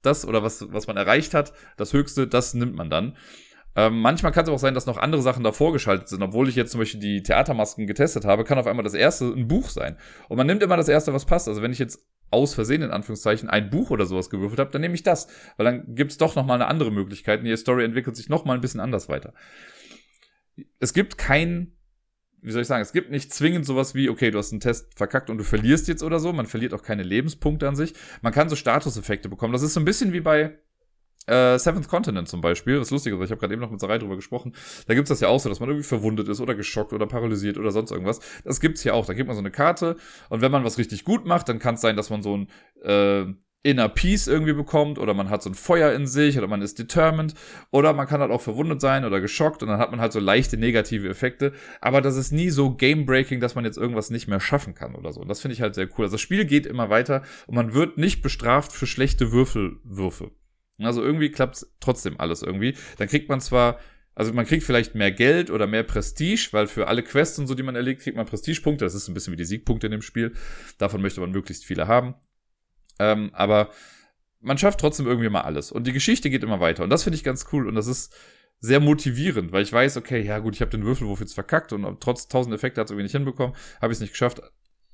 das 0.02 0.26
oder 0.26 0.42
was, 0.42 0.72
was 0.72 0.86
man 0.86 0.96
erreicht 0.96 1.34
hat, 1.34 1.52
das 1.76 1.92
höchste, 1.92 2.28
das 2.28 2.54
nimmt 2.54 2.76
man 2.76 2.90
dann. 2.90 3.16
Ähm, 3.76 4.00
manchmal 4.00 4.32
kann 4.32 4.44
es 4.44 4.50
auch 4.50 4.58
sein, 4.58 4.74
dass 4.74 4.86
noch 4.86 4.96
andere 4.96 5.22
Sachen 5.22 5.44
davor 5.44 5.72
geschaltet 5.72 6.08
sind. 6.08 6.22
Obwohl 6.22 6.48
ich 6.48 6.56
jetzt 6.56 6.72
zum 6.72 6.80
Beispiel 6.80 7.00
die 7.00 7.22
Theatermasken 7.22 7.86
getestet 7.86 8.24
habe, 8.24 8.44
kann 8.44 8.58
auf 8.58 8.66
einmal 8.66 8.84
das 8.84 8.94
erste 8.94 9.26
ein 9.26 9.46
Buch 9.46 9.68
sein. 9.68 9.96
Und 10.28 10.38
man 10.38 10.46
nimmt 10.46 10.62
immer 10.62 10.76
das 10.76 10.88
erste, 10.88 11.12
was 11.12 11.26
passt. 11.26 11.46
Also 11.46 11.62
wenn 11.62 11.72
ich 11.72 11.78
jetzt 11.78 12.04
aus 12.30 12.54
Versehen 12.54 12.82
in 12.82 12.90
Anführungszeichen 12.90 13.48
ein 13.48 13.70
Buch 13.70 13.90
oder 13.90 14.06
sowas 14.06 14.30
gewürfelt 14.30 14.58
habe, 14.58 14.70
dann 14.70 14.80
nehme 14.80 14.94
ich 14.94 15.02
das. 15.02 15.28
Weil 15.56 15.66
dann 15.66 15.94
gibt's 15.94 16.16
doch 16.16 16.34
noch 16.34 16.46
mal 16.46 16.54
eine 16.54 16.66
andere 16.66 16.90
Möglichkeit 16.90 17.40
und 17.40 17.44
die 17.44 17.56
Story 17.56 17.84
entwickelt 17.84 18.16
sich 18.16 18.28
noch 18.28 18.44
mal 18.44 18.54
ein 18.54 18.60
bisschen 18.60 18.80
anders 18.80 19.08
weiter. 19.08 19.34
Es 20.80 20.94
gibt 20.94 21.18
kein 21.18 21.76
wie 22.46 22.52
soll 22.52 22.62
ich 22.62 22.68
sagen, 22.68 22.82
es 22.82 22.92
gibt 22.92 23.10
nicht 23.10 23.34
zwingend 23.34 23.66
sowas 23.66 23.96
wie, 23.96 24.08
okay, 24.08 24.30
du 24.30 24.38
hast 24.38 24.52
einen 24.52 24.60
Test 24.60 24.94
verkackt 24.94 25.30
und 25.30 25.38
du 25.38 25.42
verlierst 25.42 25.88
jetzt 25.88 26.04
oder 26.04 26.20
so. 26.20 26.32
Man 26.32 26.46
verliert 26.46 26.74
auch 26.74 26.82
keine 26.82 27.02
Lebenspunkte 27.02 27.66
an 27.66 27.74
sich. 27.74 27.92
Man 28.22 28.32
kann 28.32 28.48
so 28.48 28.54
Statuseffekte 28.54 29.28
bekommen. 29.28 29.52
Das 29.52 29.62
ist 29.62 29.74
so 29.74 29.80
ein 29.80 29.84
bisschen 29.84 30.12
wie 30.12 30.20
bei 30.20 30.56
äh, 31.26 31.58
Seventh 31.58 31.88
Continent 31.88 32.28
zum 32.28 32.40
Beispiel, 32.40 32.80
was 32.80 32.90
lustig 32.90 33.12
ist, 33.12 33.24
ich 33.24 33.30
habe 33.30 33.40
gerade 33.40 33.54
eben 33.54 33.62
noch 33.62 33.70
mit 33.70 33.80
Sarai 33.80 33.98
drüber 33.98 34.16
gesprochen, 34.16 34.52
da 34.86 34.94
gibt's 34.94 35.08
das 35.08 35.20
ja 35.20 35.28
auch 35.28 35.40
so, 35.40 35.48
dass 35.48 35.60
man 35.60 35.68
irgendwie 35.68 35.86
verwundet 35.86 36.28
ist 36.28 36.40
oder 36.40 36.54
geschockt 36.54 36.92
oder 36.92 37.06
paralysiert 37.06 37.58
oder 37.58 37.70
sonst 37.70 37.90
irgendwas. 37.90 38.20
Das 38.44 38.60
gibt's 38.60 38.82
hier 38.82 38.94
auch. 38.94 39.06
Da 39.06 39.14
gibt 39.14 39.26
man 39.26 39.36
so 39.36 39.42
eine 39.42 39.50
Karte 39.50 39.96
und 40.28 40.40
wenn 40.40 40.52
man 40.52 40.64
was 40.64 40.78
richtig 40.78 41.04
gut 41.04 41.26
macht, 41.26 41.48
dann 41.48 41.58
kann 41.58 41.74
es 41.74 41.80
sein, 41.80 41.96
dass 41.96 42.10
man 42.10 42.22
so 42.22 42.36
ein 42.36 42.48
äh, 42.82 43.32
Inner 43.66 43.88
Peace 43.88 44.28
irgendwie 44.28 44.52
bekommt 44.52 44.96
oder 44.96 45.12
man 45.12 45.28
hat 45.28 45.42
so 45.42 45.50
ein 45.50 45.56
Feuer 45.56 45.92
in 45.92 46.06
sich 46.06 46.38
oder 46.38 46.46
man 46.46 46.62
ist 46.62 46.78
determined 46.78 47.34
oder 47.72 47.92
man 47.94 48.06
kann 48.06 48.20
halt 48.20 48.30
auch 48.30 48.40
verwundet 48.40 48.80
sein 48.80 49.04
oder 49.04 49.20
geschockt 49.20 49.60
und 49.62 49.68
dann 49.68 49.78
hat 49.78 49.90
man 49.90 50.00
halt 50.00 50.12
so 50.12 50.20
leichte 50.20 50.56
negative 50.56 51.08
Effekte, 51.08 51.52
aber 51.80 52.00
das 52.00 52.16
ist 52.16 52.30
nie 52.30 52.50
so 52.50 52.74
game-breaking, 52.74 53.40
dass 53.40 53.56
man 53.56 53.64
jetzt 53.64 53.76
irgendwas 53.76 54.10
nicht 54.10 54.28
mehr 54.28 54.38
schaffen 54.38 54.74
kann 54.76 54.94
oder 54.94 55.12
so. 55.12 55.20
Und 55.20 55.26
das 55.26 55.40
finde 55.40 55.54
ich 55.54 55.62
halt 55.62 55.74
sehr 55.74 55.88
cool. 55.98 56.04
Also 56.04 56.14
das 56.14 56.20
Spiel 56.20 56.44
geht 56.44 56.64
immer 56.64 56.90
weiter 56.90 57.22
und 57.48 57.56
man 57.56 57.74
wird 57.74 57.98
nicht 57.98 58.22
bestraft 58.22 58.70
für 58.70 58.86
schlechte 58.86 59.32
Würfelwürfe. 59.32 60.30
Also 60.78 61.02
irgendwie 61.02 61.30
klappt 61.30 61.66
trotzdem 61.80 62.20
alles 62.20 62.42
irgendwie. 62.42 62.74
Dann 62.98 63.08
kriegt 63.08 63.28
man 63.28 63.40
zwar, 63.40 63.78
also 64.14 64.32
man 64.32 64.46
kriegt 64.46 64.64
vielleicht 64.64 64.94
mehr 64.94 65.10
Geld 65.12 65.50
oder 65.50 65.66
mehr 65.66 65.82
Prestige, 65.82 66.48
weil 66.52 66.66
für 66.66 66.88
alle 66.88 67.02
Quests 67.02 67.38
und 67.38 67.46
so, 67.46 67.54
die 67.54 67.62
man 67.62 67.76
erlegt, 67.76 68.02
kriegt 68.02 68.16
man 68.16 68.26
Prestigepunkte. 68.26 68.84
Das 68.84 68.94
ist 68.94 69.08
ein 69.08 69.14
bisschen 69.14 69.32
wie 69.32 69.38
die 69.38 69.44
Siegpunkte 69.44 69.86
in 69.86 69.92
dem 69.92 70.02
Spiel. 70.02 70.34
Davon 70.78 71.02
möchte 71.02 71.20
man 71.20 71.30
möglichst 71.30 71.64
viele 71.64 71.88
haben. 71.88 72.14
Ähm, 72.98 73.30
aber 73.32 73.70
man 74.40 74.58
schafft 74.58 74.80
trotzdem 74.80 75.06
irgendwie 75.06 75.28
mal 75.28 75.42
alles. 75.42 75.72
Und 75.72 75.86
die 75.86 75.92
Geschichte 75.92 76.30
geht 76.30 76.42
immer 76.42 76.60
weiter. 76.60 76.84
Und 76.84 76.90
das 76.90 77.04
finde 77.04 77.16
ich 77.16 77.24
ganz 77.24 77.46
cool. 77.52 77.66
Und 77.66 77.74
das 77.74 77.86
ist 77.86 78.14
sehr 78.60 78.80
motivierend, 78.80 79.52
weil 79.52 79.62
ich 79.62 79.72
weiß, 79.72 79.96
okay, 79.96 80.22
ja 80.22 80.38
gut, 80.38 80.54
ich 80.54 80.60
habe 80.60 80.70
den 80.70 80.84
Würfelwurf 80.84 81.20
jetzt 81.20 81.34
verkackt 81.34 81.72
und 81.72 82.00
trotz 82.00 82.28
tausend 82.28 82.54
Effekte 82.54 82.80
hat 82.80 82.86
es 82.86 82.90
irgendwie 82.90 83.04
nicht 83.04 83.12
hinbekommen, 83.12 83.54
habe 83.82 83.92
ich 83.92 83.98
es 83.98 84.00
nicht 84.00 84.12
geschafft. 84.12 84.40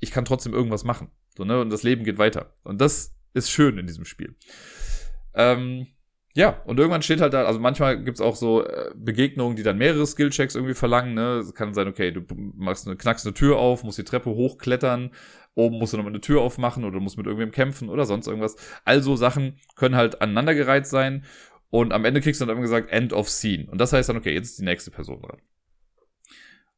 Ich 0.01 0.11
kann 0.11 0.25
trotzdem 0.25 0.53
irgendwas 0.53 0.85
machen. 0.85 1.11
So, 1.37 1.45
ne? 1.45 1.61
Und 1.61 1.71
das 1.71 1.85
Leben 1.85 2.05
geht 2.05 2.19
weiter. 2.19 2.57
Und 2.65 2.81
das 2.81 3.15
ist 3.35 3.51
schön 3.51 3.79
in 3.79 3.87
diesem 3.87 4.05
Spiel. 4.05 4.35
Ähm, 5.35 5.87
ja, 6.35 6.63
und 6.65 6.79
irgendwann 6.79 7.03
steht 7.03 7.21
halt 7.21 7.35
da, 7.35 7.45
also 7.45 7.61
manchmal 7.61 8.03
gibt's 8.03 8.23
auch 8.23 8.37
so 8.37 8.65
äh, 8.65 8.91
Begegnungen, 8.97 9.55
die 9.55 9.63
dann 9.63 9.77
mehrere 9.77 10.07
Skillchecks 10.07 10.55
irgendwie 10.55 10.75
verlangen. 10.75 11.13
Ne? 11.13 11.39
Es 11.39 11.55
kann 11.55 11.75
sein, 11.75 11.89
okay, 11.89 12.11
du 12.11 12.23
machst 12.57 12.87
eine, 12.87 12.97
knackst 12.97 13.27
eine 13.27 13.35
Tür 13.35 13.59
auf, 13.59 13.85
musst 13.85 13.99
die 13.99 14.05
Treppe 14.05 14.31
hochklettern, 14.31 15.11
oben 15.55 15.79
musst 15.79 15.93
du 15.93 15.99
nochmal 15.99 16.13
eine 16.13 16.23
Tür 16.23 16.41
aufmachen 16.41 16.85
oder 16.85 17.01
musst 17.01 17.19
mit 17.19 17.27
irgendwem 17.27 17.51
kämpfen 17.51 17.91
oder 17.91 18.07
sonst 18.07 18.29
irgendwas. 18.29 18.57
Also 18.85 19.15
Sachen 19.15 19.59
können 19.77 19.95
halt 19.95 20.23
aneinandergereiht 20.23 20.87
sein 20.87 21.25
und 21.69 21.93
am 21.93 22.07
Ende 22.07 22.23
kriegst 22.23 22.41
du 22.41 22.47
dann 22.47 22.53
immer 22.53 22.63
gesagt, 22.63 22.91
End 22.91 23.13
of 23.13 23.29
Scene. 23.29 23.71
Und 23.71 23.79
das 23.79 23.93
heißt 23.93 24.09
dann, 24.09 24.17
okay, 24.17 24.33
jetzt 24.33 24.51
ist 24.51 24.59
die 24.59 24.65
nächste 24.65 24.91
Person 24.91 25.21
dran. 25.21 25.41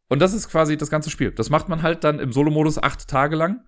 Und 0.08 0.20
das 0.20 0.34
ist 0.34 0.48
quasi 0.48 0.76
das 0.76 0.90
ganze 0.90 1.10
Spiel. 1.10 1.30
Das 1.30 1.48
macht 1.50 1.68
man 1.68 1.82
halt 1.82 2.02
dann 2.02 2.18
im 2.18 2.32
Solo-Modus 2.32 2.78
acht 2.78 3.06
Tage 3.08 3.36
lang 3.36 3.64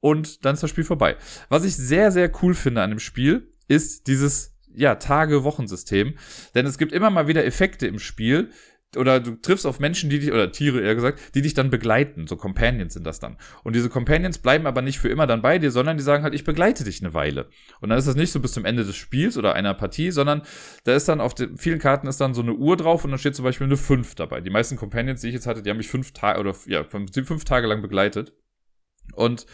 und 0.00 0.46
dann 0.46 0.54
ist 0.54 0.62
das 0.62 0.70
Spiel 0.70 0.84
vorbei. 0.84 1.16
Was 1.50 1.64
ich 1.64 1.76
sehr, 1.76 2.10
sehr 2.12 2.30
cool 2.42 2.54
finde 2.54 2.82
an 2.82 2.90
dem 2.90 2.98
Spiel, 2.98 3.52
ist 3.68 4.06
dieses 4.06 4.56
ja, 4.74 4.96
Tage-Wochensystem. 4.96 6.14
Denn 6.54 6.66
es 6.66 6.78
gibt 6.78 6.92
immer 6.92 7.10
mal 7.10 7.28
wieder 7.28 7.44
Effekte 7.44 7.86
im 7.86 7.98
Spiel, 7.98 8.50
oder 8.96 9.20
du 9.20 9.32
triffst 9.32 9.66
auf 9.66 9.80
Menschen, 9.80 10.08
die 10.08 10.18
dich, 10.18 10.32
oder 10.32 10.50
Tiere 10.50 10.80
eher 10.80 10.94
gesagt, 10.94 11.34
die 11.34 11.42
dich 11.42 11.52
dann 11.52 11.68
begleiten. 11.68 12.26
So 12.26 12.36
Companions 12.36 12.94
sind 12.94 13.06
das 13.06 13.20
dann. 13.20 13.36
Und 13.62 13.76
diese 13.76 13.90
Companions 13.90 14.38
bleiben 14.38 14.66
aber 14.66 14.80
nicht 14.80 14.98
für 14.98 15.08
immer 15.08 15.26
dann 15.26 15.42
bei 15.42 15.58
dir, 15.58 15.70
sondern 15.70 15.98
die 15.98 16.02
sagen 16.02 16.22
halt, 16.22 16.34
ich 16.34 16.44
begleite 16.44 16.84
dich 16.84 17.02
eine 17.02 17.12
Weile. 17.12 17.50
Und 17.80 17.90
dann 17.90 17.98
ist 17.98 18.08
das 18.08 18.16
nicht 18.16 18.32
so 18.32 18.40
bis 18.40 18.52
zum 18.52 18.64
Ende 18.64 18.84
des 18.84 18.96
Spiels 18.96 19.36
oder 19.36 19.54
einer 19.54 19.74
Partie, 19.74 20.10
sondern 20.10 20.42
da 20.84 20.94
ist 20.94 21.06
dann 21.06 21.20
auf 21.20 21.34
den 21.34 21.58
vielen 21.58 21.78
Karten 21.78 22.06
ist 22.06 22.20
dann 22.20 22.32
so 22.32 22.40
eine 22.40 22.54
Uhr 22.54 22.78
drauf 22.78 23.04
und 23.04 23.10
dann 23.10 23.18
steht 23.18 23.36
zum 23.36 23.44
Beispiel 23.44 23.66
eine 23.66 23.76
5 23.76 24.14
dabei. 24.14 24.40
Die 24.40 24.50
meisten 24.50 24.76
Companions, 24.76 25.20
die 25.20 25.28
ich 25.28 25.34
jetzt 25.34 25.46
hatte, 25.46 25.62
die 25.62 25.68
haben 25.68 25.76
mich 25.76 25.88
fünf 25.88 26.12
Tage 26.12 26.40
oder 26.40 26.54
ja, 26.66 26.84
fünf 26.84 27.44
Tage 27.44 27.66
lang 27.66 27.82
begleitet. 27.82 28.32
Und 29.12 29.44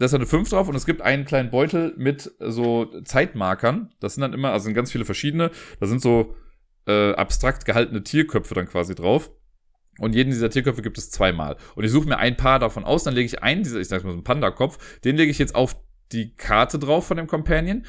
da 0.00 0.06
ist 0.06 0.14
eine 0.14 0.24
5 0.24 0.48
drauf 0.48 0.66
und 0.66 0.74
es 0.74 0.86
gibt 0.86 1.02
einen 1.02 1.26
kleinen 1.26 1.50
Beutel 1.50 1.92
mit 1.98 2.32
so 2.40 2.86
Zeitmarkern. 3.04 3.92
Das 4.00 4.14
sind 4.14 4.22
dann 4.22 4.32
immer, 4.32 4.50
also 4.50 4.64
sind 4.64 4.72
ganz 4.72 4.90
viele 4.90 5.04
verschiedene. 5.04 5.50
Da 5.78 5.86
sind 5.86 6.00
so 6.00 6.34
äh, 6.86 7.12
abstrakt 7.12 7.66
gehaltene 7.66 8.02
Tierköpfe 8.02 8.54
dann 8.54 8.66
quasi 8.66 8.94
drauf. 8.94 9.30
Und 9.98 10.14
jeden 10.14 10.30
dieser 10.30 10.48
Tierköpfe 10.48 10.80
gibt 10.80 10.96
es 10.96 11.10
zweimal. 11.10 11.58
Und 11.74 11.84
ich 11.84 11.90
suche 11.90 12.08
mir 12.08 12.16
ein 12.16 12.38
paar 12.38 12.58
davon 12.58 12.84
aus, 12.84 13.04
dann 13.04 13.12
lege 13.12 13.26
ich 13.26 13.42
einen 13.42 13.62
dieser, 13.62 13.78
ich 13.78 13.88
sag 13.88 14.02
mal 14.02 14.12
so 14.12 14.14
einen 14.14 14.24
Panda-Kopf, 14.24 14.78
den 15.00 15.18
lege 15.18 15.30
ich 15.30 15.38
jetzt 15.38 15.54
auf 15.54 15.76
die 16.12 16.34
Karte 16.34 16.78
drauf 16.78 17.06
von 17.06 17.18
dem 17.18 17.26
Companion. 17.26 17.84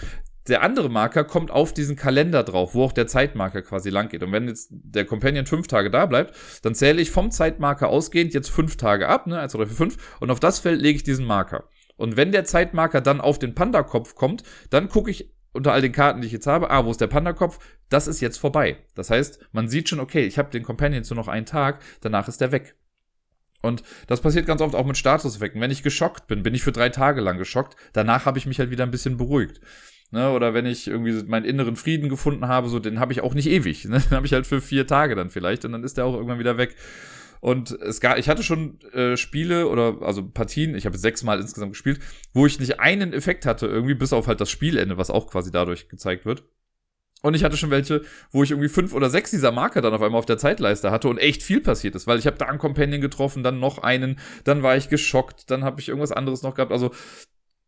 Der 0.50 0.64
andere 0.64 0.90
Marker 0.90 1.24
kommt 1.24 1.50
auf 1.50 1.74
diesen 1.74 1.96
Kalender 1.96 2.44
drauf, 2.44 2.76
wo 2.76 2.84
auch 2.84 2.92
der 2.92 3.08
Zeitmarker 3.08 3.62
quasi 3.62 3.90
lang 3.90 4.10
geht. 4.10 4.22
Und 4.22 4.34
wenn 4.34 4.50
jetzt 4.50 4.68
der 4.72 5.06
Companion 5.06 5.46
fünf 5.46 5.68
Tage 5.68 5.90
da 5.90 6.08
bleibt, 6.08 6.36
dann 6.64 6.76
zähle 6.76 7.02
ich 7.02 7.10
vom 7.10 7.32
Zeitmarker 7.32 7.88
ausgehend 7.88 8.34
jetzt 8.34 8.50
fünf 8.50 8.76
Tage 8.76 9.08
ab, 9.08 9.28
ne, 9.28 9.40
1, 9.40 9.54
2, 9.54 9.60
3, 9.60 9.66
4, 9.68 9.76
5, 9.78 10.18
und 10.20 10.30
auf 10.30 10.42
das 10.42 10.60
Feld 10.60 10.82
lege 10.82 10.98
ich 10.98 11.04
diesen 11.04 11.26
Marker. 11.26 11.70
Und 12.02 12.18
wenn 12.18 12.32
der 12.32 12.46
Zeitmarker 12.46 13.00
dann 13.00 13.22
auf 13.22 13.38
den 13.38 13.54
Panda-Kopf 13.54 14.16
kommt, 14.16 14.44
dann 14.72 14.90
gucke 14.90 15.12
ich 15.12 15.32
unter 15.54 15.72
all 15.72 15.82
den 15.82 15.92
Karten, 15.92 16.22
die 16.22 16.28
ich 16.28 16.34
jetzt 16.34 16.48
habe, 16.48 16.72
ah, 16.72 16.84
wo 16.86 16.92
ist 16.92 17.00
der 17.00 17.08
Panda-Kopf? 17.08 17.60
Das 17.90 18.08
ist 18.08 18.22
jetzt 18.22 18.38
vorbei. 18.38 18.78
Das 18.96 19.10
heißt, 19.10 19.40
man 19.52 19.68
sieht 19.68 19.88
schon, 19.88 20.00
okay, 20.00 20.26
ich 20.26 20.38
habe 20.40 20.50
den 20.50 20.64
Companion 20.64 21.04
nur 21.08 21.18
noch 21.18 21.28
einen 21.28 21.46
Tag, 21.46 21.82
danach 22.02 22.28
ist 22.28 22.42
der 22.42 22.52
weg. 22.52 22.76
Und 23.62 23.84
das 24.08 24.22
passiert 24.22 24.48
ganz 24.48 24.62
oft 24.62 24.74
auch 24.74 24.86
mit 24.86 24.98
Statuseffekten. 24.98 25.62
Wenn 25.62 25.70
ich 25.70 25.84
geschockt 25.84 26.26
bin, 26.26 26.42
bin 26.42 26.56
ich 26.56 26.64
für 26.64 26.72
drei 26.72 26.90
Tage 26.90 27.22
lang 27.22 27.38
geschockt. 27.38 27.76
Danach 27.94 28.26
habe 28.26 28.40
ich 28.40 28.48
mich 28.48 28.58
halt 28.58 28.72
wieder 28.72 28.84
ein 28.84 28.92
bisschen 28.92 29.18
beruhigt. 29.18 29.62
Ne, 30.10 30.32
oder 30.32 30.54
wenn 30.54 30.66
ich 30.66 30.88
irgendwie 30.88 31.24
meinen 31.24 31.46
inneren 31.46 31.78
Frieden 31.78 32.10
gefunden 32.10 32.48
habe, 32.48 32.68
so 32.68 32.80
den 32.80 33.00
habe 33.00 33.14
ich 33.14 33.22
auch 33.22 33.34
nicht 33.34 33.48
ewig. 33.48 33.86
Ne? 33.86 34.00
Den 34.10 34.18
habe 34.18 34.26
ich 34.26 34.34
halt 34.34 34.46
für 34.46 34.60
vier 34.60 34.86
Tage 34.86 35.16
dann 35.16 35.30
vielleicht 35.30 35.64
und 35.64 35.72
dann 35.72 35.86
ist 35.86 35.98
der 35.98 36.06
auch 36.06 36.16
irgendwann 36.16 36.40
wieder 36.40 36.58
weg. 36.58 36.76
Und 37.42 37.72
es 37.72 38.00
gab, 38.00 38.18
ich 38.18 38.30
hatte 38.30 38.44
schon 38.44 38.80
äh, 38.94 39.18
Spiele 39.18 39.68
oder 39.68 39.98
also 40.02 40.24
Partien, 40.24 40.76
ich 40.76 40.86
habe 40.86 40.98
sechsmal 40.98 41.40
insgesamt 41.42 41.74
gespielt, 41.74 42.00
wo 42.34 42.46
ich 42.46 42.60
nicht 42.60 42.80
einen 42.80 43.14
Effekt 43.14 43.48
hatte, 43.48 43.66
irgendwie, 43.66 43.96
bis 43.96 44.14
auf 44.14 44.28
halt 44.28 44.40
das 44.40 44.52
Spielende, 44.52 44.98
was 44.98 45.10
auch 45.10 45.28
quasi 45.28 45.52
dadurch 45.52 45.90
gezeigt 45.90 46.26
wird. 46.26 46.44
Und 47.24 47.34
ich 47.36 47.44
hatte 47.44 47.58
schon 47.58 47.72
welche, 47.72 48.04
wo 48.32 48.44
ich 48.44 48.52
irgendwie 48.52 48.70
fünf 48.70 48.94
oder 48.94 49.10
sechs 49.10 49.32
dieser 49.32 49.52
Marker 49.52 49.82
dann 49.82 49.94
auf 49.94 50.02
einmal 50.02 50.20
auf 50.20 50.26
der 50.26 50.38
Zeitleiste 50.38 50.92
hatte 50.92 51.08
und 51.08 51.18
echt 51.18 51.44
viel 51.44 51.62
passiert 51.62 51.96
ist, 51.96 52.08
weil 52.08 52.20
ich 52.20 52.28
habe 52.28 52.38
da 52.38 52.46
einen 52.46 52.60
Companion 52.60 53.02
getroffen, 53.02 53.44
dann 53.44 53.60
noch 53.60 53.80
einen, 53.80 54.20
dann 54.44 54.64
war 54.64 54.78
ich 54.78 54.90
geschockt, 54.90 55.50
dann 55.50 55.64
habe 55.64 55.82
ich 55.82 55.90
irgendwas 55.90 56.12
anderes 56.12 56.44
noch 56.44 56.56
gehabt. 56.56 56.72
Also 56.72 56.92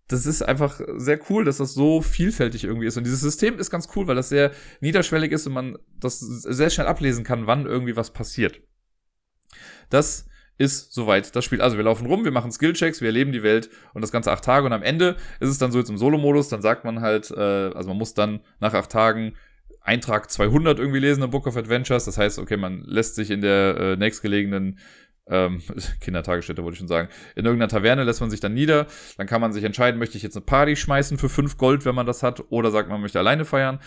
das 0.08 0.26
ist 0.26 0.44
einfach 0.44 0.82
sehr 0.98 1.20
cool, 1.30 1.46
dass 1.46 1.58
das 1.58 1.74
so 1.74 2.02
vielfältig 2.02 2.64
irgendwie 2.64 2.88
ist. 2.88 2.98
Und 2.98 3.06
dieses 3.06 3.22
System 3.22 3.58
ist 3.58 3.72
ganz 3.72 3.88
cool, 3.96 4.06
weil 4.06 4.16
das 4.16 4.30
sehr 4.30 4.52
niederschwellig 4.82 5.32
ist 5.32 5.48
und 5.48 5.54
man 5.54 5.78
das 6.00 6.20
sehr 6.20 6.70
schnell 6.70 6.88
ablesen 6.88 7.24
kann, 7.24 7.48
wann 7.48 7.66
irgendwie 7.66 7.96
was 7.96 8.12
passiert. 8.12 8.62
Das 9.94 10.28
ist 10.58 10.92
soweit 10.92 11.36
das 11.36 11.46
Spiel. 11.46 11.62
Also 11.62 11.78
wir 11.78 11.84
laufen 11.84 12.08
rum, 12.08 12.24
wir 12.24 12.32
machen 12.32 12.52
Skillchecks, 12.52 13.02
wir 13.02 13.10
erleben 13.10 13.32
die 13.32 13.44
Welt 13.44 13.70
und 13.94 14.02
das 14.02 14.12
ganze 14.12 14.32
acht 14.32 14.44
Tage 14.44 14.66
und 14.66 14.74
am 14.74 14.82
Ende 14.82 15.18
ist 15.40 15.50
es 15.50 15.60
dann 15.60 15.72
so 15.72 15.78
jetzt 15.78 15.90
im 15.90 15.98
Solo-Modus, 15.98 16.50
dann 16.50 16.64
sagt 16.64 16.84
man 16.84 17.02
halt, 17.02 17.30
äh, 17.30 17.40
also 17.40 17.90
man 17.90 17.98
muss 17.98 18.16
dann 18.16 18.40
nach 18.60 18.74
acht 18.74 18.92
Tagen 18.92 19.36
Eintrag 19.82 20.32
200 20.32 20.80
irgendwie 20.80 21.00
lesen 21.00 21.24
im 21.24 21.30
Book 21.30 21.46
of 21.46 21.58
Adventures. 21.58 22.06
Das 22.06 22.18
heißt, 22.18 22.40
okay, 22.40 22.58
man 22.58 22.82
lässt 22.86 23.16
sich 23.16 23.30
in 23.30 23.42
der 23.42 23.78
äh, 23.78 23.96
nächstgelegenen 23.96 24.80
ähm, 25.28 25.62
Kindertagesstätte 26.02 26.64
wollte 26.64 26.74
ich 26.74 26.80
schon 26.80 26.88
sagen, 26.88 27.10
in 27.36 27.46
irgendeiner 27.46 27.70
Taverne 27.70 28.04
lässt 28.04 28.20
man 28.20 28.32
sich 28.32 28.40
dann 28.40 28.54
nieder, 28.54 28.88
dann 29.18 29.28
kann 29.28 29.42
man 29.42 29.54
sich 29.54 29.64
entscheiden, 29.64 30.00
möchte 30.00 30.18
ich 30.18 30.24
jetzt 30.24 30.36
eine 30.36 30.46
Party 30.46 30.76
schmeißen 30.76 31.18
für 31.18 31.30
fünf 31.30 31.58
Gold, 31.58 31.86
wenn 31.86 31.96
man 31.96 32.06
das 32.06 32.24
hat, 32.24 32.44
oder 32.50 32.72
sagt 32.72 32.90
man 32.90 33.00
möchte 33.00 33.20
alleine 33.20 33.46
feiern. 33.46 33.80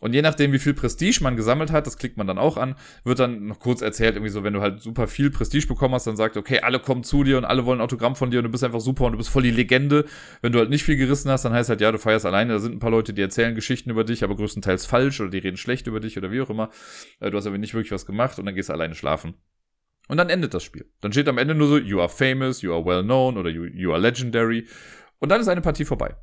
Und 0.00 0.14
je 0.14 0.22
nachdem, 0.22 0.52
wie 0.52 0.58
viel 0.58 0.74
Prestige 0.74 1.18
man 1.22 1.36
gesammelt 1.36 1.72
hat, 1.72 1.86
das 1.86 1.98
klickt 1.98 2.16
man 2.16 2.26
dann 2.26 2.38
auch 2.38 2.56
an, 2.56 2.76
wird 3.04 3.18
dann 3.18 3.46
noch 3.46 3.58
kurz 3.58 3.82
erzählt, 3.82 4.14
irgendwie 4.14 4.30
so, 4.30 4.44
wenn 4.44 4.52
du 4.52 4.60
halt 4.60 4.80
super 4.80 5.08
viel 5.08 5.30
Prestige 5.30 5.66
bekommen 5.66 5.94
hast, 5.94 6.06
dann 6.06 6.16
sagt, 6.16 6.36
okay, 6.36 6.60
alle 6.60 6.78
kommen 6.78 7.02
zu 7.02 7.24
dir 7.24 7.36
und 7.36 7.44
alle 7.44 7.66
wollen 7.66 7.80
ein 7.80 7.84
Autogramm 7.84 8.14
von 8.14 8.30
dir 8.30 8.38
und 8.38 8.44
du 8.44 8.50
bist 8.50 8.62
einfach 8.62 8.80
super 8.80 9.06
und 9.06 9.12
du 9.12 9.18
bist 9.18 9.30
voll 9.30 9.42
die 9.42 9.50
Legende. 9.50 10.04
Wenn 10.40 10.52
du 10.52 10.60
halt 10.60 10.70
nicht 10.70 10.84
viel 10.84 10.96
gerissen 10.96 11.30
hast, 11.30 11.44
dann 11.44 11.52
heißt 11.52 11.68
halt, 11.68 11.80
ja, 11.80 11.90
du 11.90 11.98
feierst 11.98 12.26
alleine, 12.26 12.52
da 12.52 12.58
sind 12.60 12.76
ein 12.76 12.78
paar 12.78 12.90
Leute, 12.90 13.12
die 13.12 13.22
erzählen 13.22 13.54
Geschichten 13.54 13.90
über 13.90 14.04
dich, 14.04 14.22
aber 14.22 14.36
größtenteils 14.36 14.86
falsch 14.86 15.20
oder 15.20 15.30
die 15.30 15.38
reden 15.38 15.56
schlecht 15.56 15.86
über 15.86 16.00
dich 16.00 16.16
oder 16.16 16.30
wie 16.30 16.40
auch 16.40 16.50
immer. 16.50 16.70
Äh, 17.20 17.30
du 17.30 17.36
hast 17.36 17.46
aber 17.46 17.58
nicht 17.58 17.74
wirklich 17.74 17.92
was 17.92 18.06
gemacht 18.06 18.38
und 18.38 18.46
dann 18.46 18.54
gehst 18.54 18.68
du 18.68 18.72
alleine 18.72 18.94
schlafen. 18.94 19.34
Und 20.08 20.16
dann 20.16 20.30
endet 20.30 20.54
das 20.54 20.64
Spiel. 20.64 20.90
Dann 21.00 21.12
steht 21.12 21.28
am 21.28 21.38
Ende 21.38 21.54
nur 21.54 21.68
so, 21.68 21.76
you 21.76 22.00
are 22.00 22.08
famous, 22.08 22.62
you 22.62 22.72
are 22.72 22.84
well 22.84 23.02
known 23.02 23.36
oder 23.36 23.50
you, 23.50 23.64
you 23.64 23.92
are 23.92 24.00
legendary. 24.00 24.66
Und 25.18 25.28
dann 25.28 25.40
ist 25.40 25.48
eine 25.48 25.60
Partie 25.60 25.84
vorbei. 25.84 26.16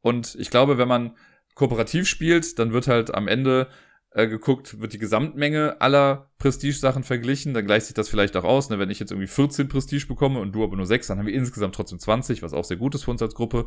Und 0.00 0.36
ich 0.38 0.50
glaube, 0.50 0.78
wenn 0.78 0.88
man 0.88 1.16
kooperativ 1.54 2.06
spielt, 2.06 2.58
dann 2.58 2.72
wird 2.72 2.88
halt 2.88 3.14
am 3.14 3.28
Ende 3.28 3.68
äh, 4.12 4.26
geguckt, 4.26 4.80
wird 4.80 4.92
die 4.92 4.98
Gesamtmenge 4.98 5.80
aller 5.80 6.30
Prestige-Sachen 6.38 7.04
verglichen, 7.04 7.54
dann 7.54 7.66
gleicht 7.66 7.86
sich 7.86 7.94
das 7.94 8.08
vielleicht 8.08 8.36
auch 8.36 8.44
aus. 8.44 8.68
Ne? 8.68 8.78
Wenn 8.78 8.90
ich 8.90 8.98
jetzt 8.98 9.12
irgendwie 9.12 9.28
14 9.28 9.68
Prestige 9.68 10.06
bekomme 10.06 10.40
und 10.40 10.52
du 10.52 10.64
aber 10.64 10.76
nur 10.76 10.86
6, 10.86 11.06
dann 11.06 11.18
haben 11.18 11.26
wir 11.26 11.34
insgesamt 11.34 11.74
trotzdem 11.74 11.98
20, 11.98 12.42
was 12.42 12.52
auch 12.52 12.64
sehr 12.64 12.76
gut 12.76 12.94
ist 12.94 13.04
für 13.04 13.10
uns 13.12 13.22
als 13.22 13.34
Gruppe. 13.34 13.66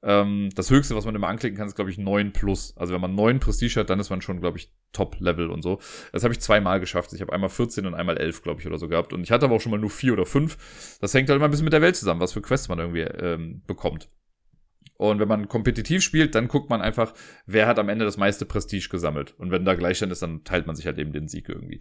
Ähm, 0.00 0.50
das 0.54 0.70
höchste, 0.70 0.94
was 0.94 1.04
man 1.04 1.14
immer 1.14 1.26
anklicken 1.26 1.58
kann, 1.58 1.66
ist, 1.66 1.74
glaube 1.74 1.90
ich, 1.90 1.98
9 1.98 2.32
plus. 2.32 2.76
Also 2.76 2.94
wenn 2.94 3.00
man 3.00 3.14
9 3.14 3.40
Prestige 3.40 3.80
hat, 3.80 3.90
dann 3.90 3.98
ist 3.98 4.10
man 4.10 4.22
schon, 4.22 4.40
glaube 4.40 4.58
ich, 4.58 4.72
Top-Level 4.92 5.50
und 5.50 5.62
so. 5.62 5.80
Das 6.12 6.22
habe 6.22 6.32
ich 6.32 6.40
zweimal 6.40 6.78
geschafft. 6.80 7.12
Ich 7.12 7.20
habe 7.20 7.32
einmal 7.32 7.50
14 7.50 7.84
und 7.84 7.94
einmal 7.94 8.16
11, 8.16 8.42
glaube 8.42 8.60
ich, 8.60 8.66
oder 8.66 8.78
so 8.78 8.88
gehabt. 8.88 9.12
Und 9.12 9.22
ich 9.22 9.32
hatte 9.32 9.46
aber 9.46 9.56
auch 9.56 9.60
schon 9.60 9.72
mal 9.72 9.78
nur 9.78 9.90
4 9.90 10.12
oder 10.12 10.24
5. 10.24 10.98
Das 11.00 11.12
hängt 11.14 11.28
halt 11.28 11.36
immer 11.36 11.46
ein 11.46 11.50
bisschen 11.50 11.64
mit 11.64 11.72
der 11.72 11.82
Welt 11.82 11.96
zusammen, 11.96 12.20
was 12.20 12.32
für 12.32 12.42
Quests 12.42 12.68
man 12.68 12.78
irgendwie 12.78 13.00
ähm, 13.00 13.62
bekommt. 13.66 14.08
Und 14.98 15.20
wenn 15.20 15.28
man 15.28 15.48
kompetitiv 15.48 16.02
spielt, 16.02 16.34
dann 16.34 16.48
guckt 16.48 16.68
man 16.68 16.82
einfach, 16.82 17.14
wer 17.46 17.68
hat 17.68 17.78
am 17.78 17.88
Ende 17.88 18.04
das 18.04 18.16
meiste 18.16 18.44
Prestige 18.44 18.88
gesammelt. 18.90 19.32
Und 19.38 19.52
wenn 19.52 19.64
da 19.64 19.74
Gleichstand 19.74 20.10
ist, 20.10 20.22
dann 20.22 20.42
teilt 20.42 20.66
man 20.66 20.74
sich 20.74 20.86
halt 20.86 20.98
eben 20.98 21.12
den 21.12 21.28
Sieg 21.28 21.48
irgendwie. 21.48 21.80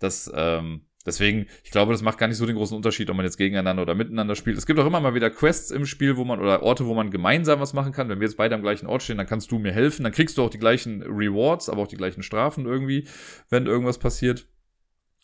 Das, 0.00 0.30
ähm, 0.34 0.80
deswegen, 1.06 1.46
ich 1.62 1.70
glaube, 1.70 1.92
das 1.92 2.02
macht 2.02 2.18
gar 2.18 2.26
nicht 2.26 2.38
so 2.38 2.44
den 2.44 2.56
großen 2.56 2.76
Unterschied, 2.76 3.08
ob 3.08 3.16
man 3.16 3.24
jetzt 3.24 3.36
gegeneinander 3.36 3.82
oder 3.82 3.94
miteinander 3.94 4.34
spielt. 4.34 4.58
Es 4.58 4.66
gibt 4.66 4.80
auch 4.80 4.86
immer 4.86 4.98
mal 4.98 5.14
wieder 5.14 5.30
Quests 5.30 5.70
im 5.70 5.86
Spiel, 5.86 6.16
wo 6.16 6.24
man, 6.24 6.40
oder 6.40 6.60
Orte, 6.60 6.86
wo 6.86 6.94
man 6.94 7.12
gemeinsam 7.12 7.60
was 7.60 7.72
machen 7.72 7.92
kann. 7.92 8.08
Wenn 8.08 8.18
wir 8.18 8.26
jetzt 8.26 8.36
beide 8.36 8.56
am 8.56 8.62
gleichen 8.62 8.88
Ort 8.88 9.04
stehen, 9.04 9.18
dann 9.18 9.28
kannst 9.28 9.52
du 9.52 9.60
mir 9.60 9.72
helfen. 9.72 10.02
Dann 10.02 10.12
kriegst 10.12 10.36
du 10.36 10.42
auch 10.42 10.50
die 10.50 10.58
gleichen 10.58 11.02
Rewards, 11.02 11.68
aber 11.68 11.82
auch 11.82 11.88
die 11.88 11.96
gleichen 11.96 12.24
Strafen 12.24 12.66
irgendwie, 12.66 13.06
wenn 13.48 13.66
irgendwas 13.66 13.98
passiert. 13.98 14.48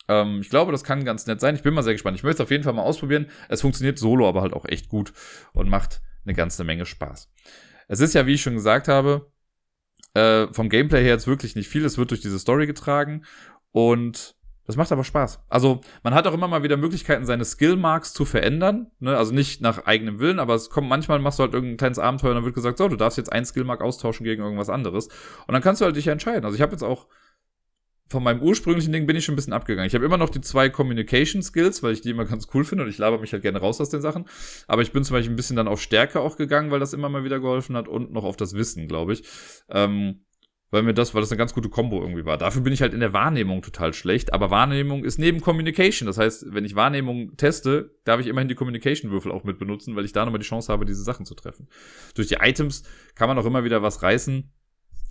Ähm, 0.07 0.39
ich 0.39 0.49
glaube, 0.49 0.71
das 0.71 0.85
kann 0.85 1.03
ganz 1.03 1.27
nett 1.27 1.41
sein. 1.41 1.55
Ich 1.55 1.61
bin 1.61 1.73
mal 1.73 1.83
sehr 1.83 1.93
gespannt. 1.93 2.15
Ich 2.15 2.23
möchte 2.23 2.41
es 2.41 2.45
auf 2.45 2.51
jeden 2.51 2.63
Fall 2.63 2.73
mal 2.73 2.83
ausprobieren. 2.83 3.27
Es 3.49 3.59
funktioniert 3.59 3.99
solo 3.99 4.29
aber 4.29 4.41
halt 4.41 4.53
auch 4.53 4.63
echt 4.63 4.87
gut 4.87 5.11
und 5.51 5.67
macht 5.67 6.01
eine 6.25 6.33
ganze 6.33 6.63
Menge 6.63 6.85
Spaß. 6.85 7.31
Es 7.87 7.99
ist 7.99 8.13
ja, 8.13 8.25
wie 8.25 8.33
ich 8.33 8.41
schon 8.41 8.55
gesagt 8.55 8.87
habe, 8.87 9.31
äh, 10.13 10.47
vom 10.53 10.69
Gameplay 10.69 11.01
her 11.01 11.13
jetzt 11.13 11.27
wirklich 11.27 11.55
nicht 11.55 11.67
viel. 11.67 11.85
Es 11.85 11.97
wird 11.97 12.11
durch 12.11 12.21
diese 12.21 12.39
Story 12.39 12.67
getragen 12.67 13.25
und 13.71 14.35
das 14.65 14.77
macht 14.77 14.91
aber 14.93 15.03
Spaß. 15.03 15.43
Also 15.49 15.81
man 16.03 16.13
hat 16.13 16.25
auch 16.25 16.33
immer 16.33 16.47
mal 16.47 16.63
wieder 16.63 16.77
Möglichkeiten, 16.77 17.25
seine 17.25 17.43
Skill-Marks 17.43 18.13
zu 18.13 18.23
verändern. 18.23 18.91
Ne? 18.99 19.17
Also 19.17 19.33
nicht 19.33 19.61
nach 19.61 19.85
eigenem 19.85 20.19
Willen, 20.19 20.39
aber 20.39 20.55
es 20.55 20.69
kommt 20.69 20.87
manchmal, 20.87 21.19
machst 21.19 21.39
du 21.39 21.43
halt 21.43 21.53
irgendein 21.53 21.77
kleines 21.77 21.99
Abenteuer 21.99 22.29
und 22.29 22.35
dann 22.37 22.45
wird 22.45 22.55
gesagt, 22.55 22.77
so, 22.77 22.87
du 22.87 22.95
darfst 22.95 23.17
jetzt 23.17 23.31
ein 23.31 23.45
Skill-Mark 23.45 23.81
austauschen 23.81 24.23
gegen 24.23 24.41
irgendwas 24.41 24.69
anderes. 24.69 25.07
Und 25.47 25.53
dann 25.53 25.61
kannst 25.61 25.81
du 25.81 25.85
halt 25.85 25.97
dich 25.97 26.07
entscheiden. 26.07 26.45
Also 26.45 26.55
ich 26.55 26.61
habe 26.61 26.71
jetzt 26.71 26.83
auch 26.83 27.07
von 28.09 28.23
meinem 28.23 28.41
ursprünglichen 28.41 28.91
Ding 28.91 29.07
bin 29.07 29.15
ich 29.15 29.25
schon 29.25 29.33
ein 29.33 29.35
bisschen 29.35 29.53
abgegangen. 29.53 29.87
Ich 29.87 29.95
habe 29.95 30.05
immer 30.05 30.17
noch 30.17 30.29
die 30.29 30.41
zwei 30.41 30.69
Communication 30.69 31.41
Skills, 31.41 31.81
weil 31.83 31.93
ich 31.93 32.01
die 32.01 32.11
immer 32.11 32.25
ganz 32.25 32.47
cool 32.53 32.63
finde 32.63 32.83
und 32.83 32.89
ich 32.89 32.97
laber 32.97 33.19
mich 33.19 33.33
halt 33.33 33.41
gerne 33.41 33.59
raus 33.59 33.81
aus 33.81 33.89
den 33.89 34.01
Sachen. 34.01 34.25
Aber 34.67 34.81
ich 34.81 34.91
bin 34.91 35.03
zum 35.03 35.15
Beispiel 35.15 35.33
ein 35.33 35.35
bisschen 35.35 35.55
dann 35.55 35.67
auf 35.67 35.81
Stärke 35.81 36.19
auch 36.19 36.37
gegangen, 36.37 36.69
weil 36.69 36.79
das 36.79 36.93
immer 36.93 37.09
mal 37.09 37.23
wieder 37.23 37.39
geholfen 37.39 37.75
hat 37.75 37.87
und 37.87 38.11
noch 38.11 38.23
auf 38.23 38.37
das 38.37 38.53
Wissen, 38.53 38.87
glaube 38.87 39.13
ich. 39.13 39.23
Ähm, 39.69 40.25
weil 40.73 40.81
mir 40.81 40.95
das, 40.95 41.13
weil 41.13 41.21
das 41.21 41.31
eine 41.31 41.37
ganz 41.37 41.53
gute 41.53 41.69
Kombo 41.69 42.01
irgendwie 42.01 42.25
war. 42.25 42.37
Dafür 42.37 42.63
bin 42.63 42.73
ich 42.73 42.81
halt 42.81 42.95
in 42.95 42.99
der 42.99 43.13
Wahrnehmung 43.13 43.61
total 43.61 43.93
schlecht, 43.93 44.33
aber 44.33 44.49
Wahrnehmung 44.49 45.03
ist 45.03 45.19
neben 45.19 45.39
Communication. 45.39 46.07
Das 46.07 46.17
heißt, 46.17 46.47
wenn 46.51 46.65
ich 46.65 46.75
Wahrnehmung 46.75 47.37
teste, 47.37 47.95
darf 48.05 48.19
ich 48.19 48.25
immerhin 48.25 48.47
die 48.47 48.55
Communication-Würfel 48.55 49.31
auch 49.31 49.43
mit 49.43 49.59
benutzen, 49.59 49.95
weil 49.95 50.03
ich 50.03 50.13
da 50.13 50.25
nochmal 50.25 50.39
die 50.39 50.47
Chance 50.47 50.73
habe, 50.73 50.85
diese 50.85 51.03
Sachen 51.03 51.27
zu 51.27 51.35
treffen. 51.35 51.67
Durch 52.15 52.27
die 52.27 52.37
Items 52.41 52.83
kann 53.13 53.27
man 53.27 53.37
auch 53.37 53.45
immer 53.45 53.63
wieder 53.63 53.83
was 53.83 54.01
reißen 54.01 54.51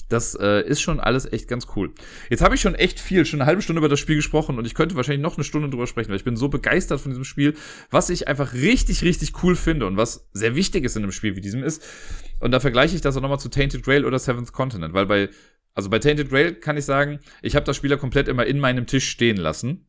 das 0.08 0.34
äh, 0.34 0.66
ist 0.66 0.80
schon 0.80 1.00
alles 1.00 1.30
echt 1.32 1.48
ganz 1.48 1.66
cool. 1.76 1.92
Jetzt 2.30 2.42
habe 2.42 2.54
ich 2.54 2.60
schon 2.60 2.74
echt 2.74 3.00
viel, 3.00 3.24
schon 3.24 3.40
eine 3.40 3.46
halbe 3.46 3.62
Stunde 3.62 3.80
über 3.80 3.88
das 3.88 4.00
Spiel 4.00 4.16
gesprochen 4.16 4.58
und 4.58 4.66
ich 4.66 4.74
könnte 4.74 4.96
wahrscheinlich 4.96 5.22
noch 5.22 5.36
eine 5.36 5.44
Stunde 5.44 5.70
drüber 5.70 5.86
sprechen, 5.86 6.10
weil 6.10 6.16
ich 6.16 6.24
bin 6.24 6.36
so 6.36 6.48
begeistert 6.48 7.00
von 7.00 7.10
diesem 7.10 7.24
Spiel. 7.24 7.54
Was 7.90 8.10
ich 8.10 8.28
einfach 8.28 8.52
richtig, 8.52 9.02
richtig 9.02 9.42
cool 9.42 9.56
finde 9.56 9.86
und 9.86 9.96
was 9.96 10.28
sehr 10.32 10.54
wichtig 10.54 10.84
ist 10.84 10.96
in 10.96 11.02
einem 11.02 11.12
Spiel 11.12 11.36
wie 11.36 11.40
diesem 11.40 11.62
ist, 11.62 11.82
und 12.40 12.50
da 12.50 12.60
vergleiche 12.60 12.96
ich 12.96 13.00
das 13.00 13.16
auch 13.16 13.20
nochmal 13.20 13.38
zu 13.38 13.48
Tainted 13.48 13.84
Grail 13.84 14.04
oder 14.04 14.18
Seventh 14.18 14.52
Continent, 14.52 14.94
weil 14.94 15.06
bei, 15.06 15.28
also 15.74 15.88
bei 15.88 16.00
Tainted 16.00 16.28
Grail 16.28 16.54
kann 16.54 16.76
ich 16.76 16.84
sagen, 16.84 17.20
ich 17.40 17.54
habe 17.54 17.64
das 17.64 17.76
Spieler 17.76 17.96
komplett 17.96 18.26
immer 18.26 18.46
in 18.46 18.58
meinem 18.58 18.86
Tisch 18.86 19.08
stehen 19.08 19.36
lassen 19.36 19.86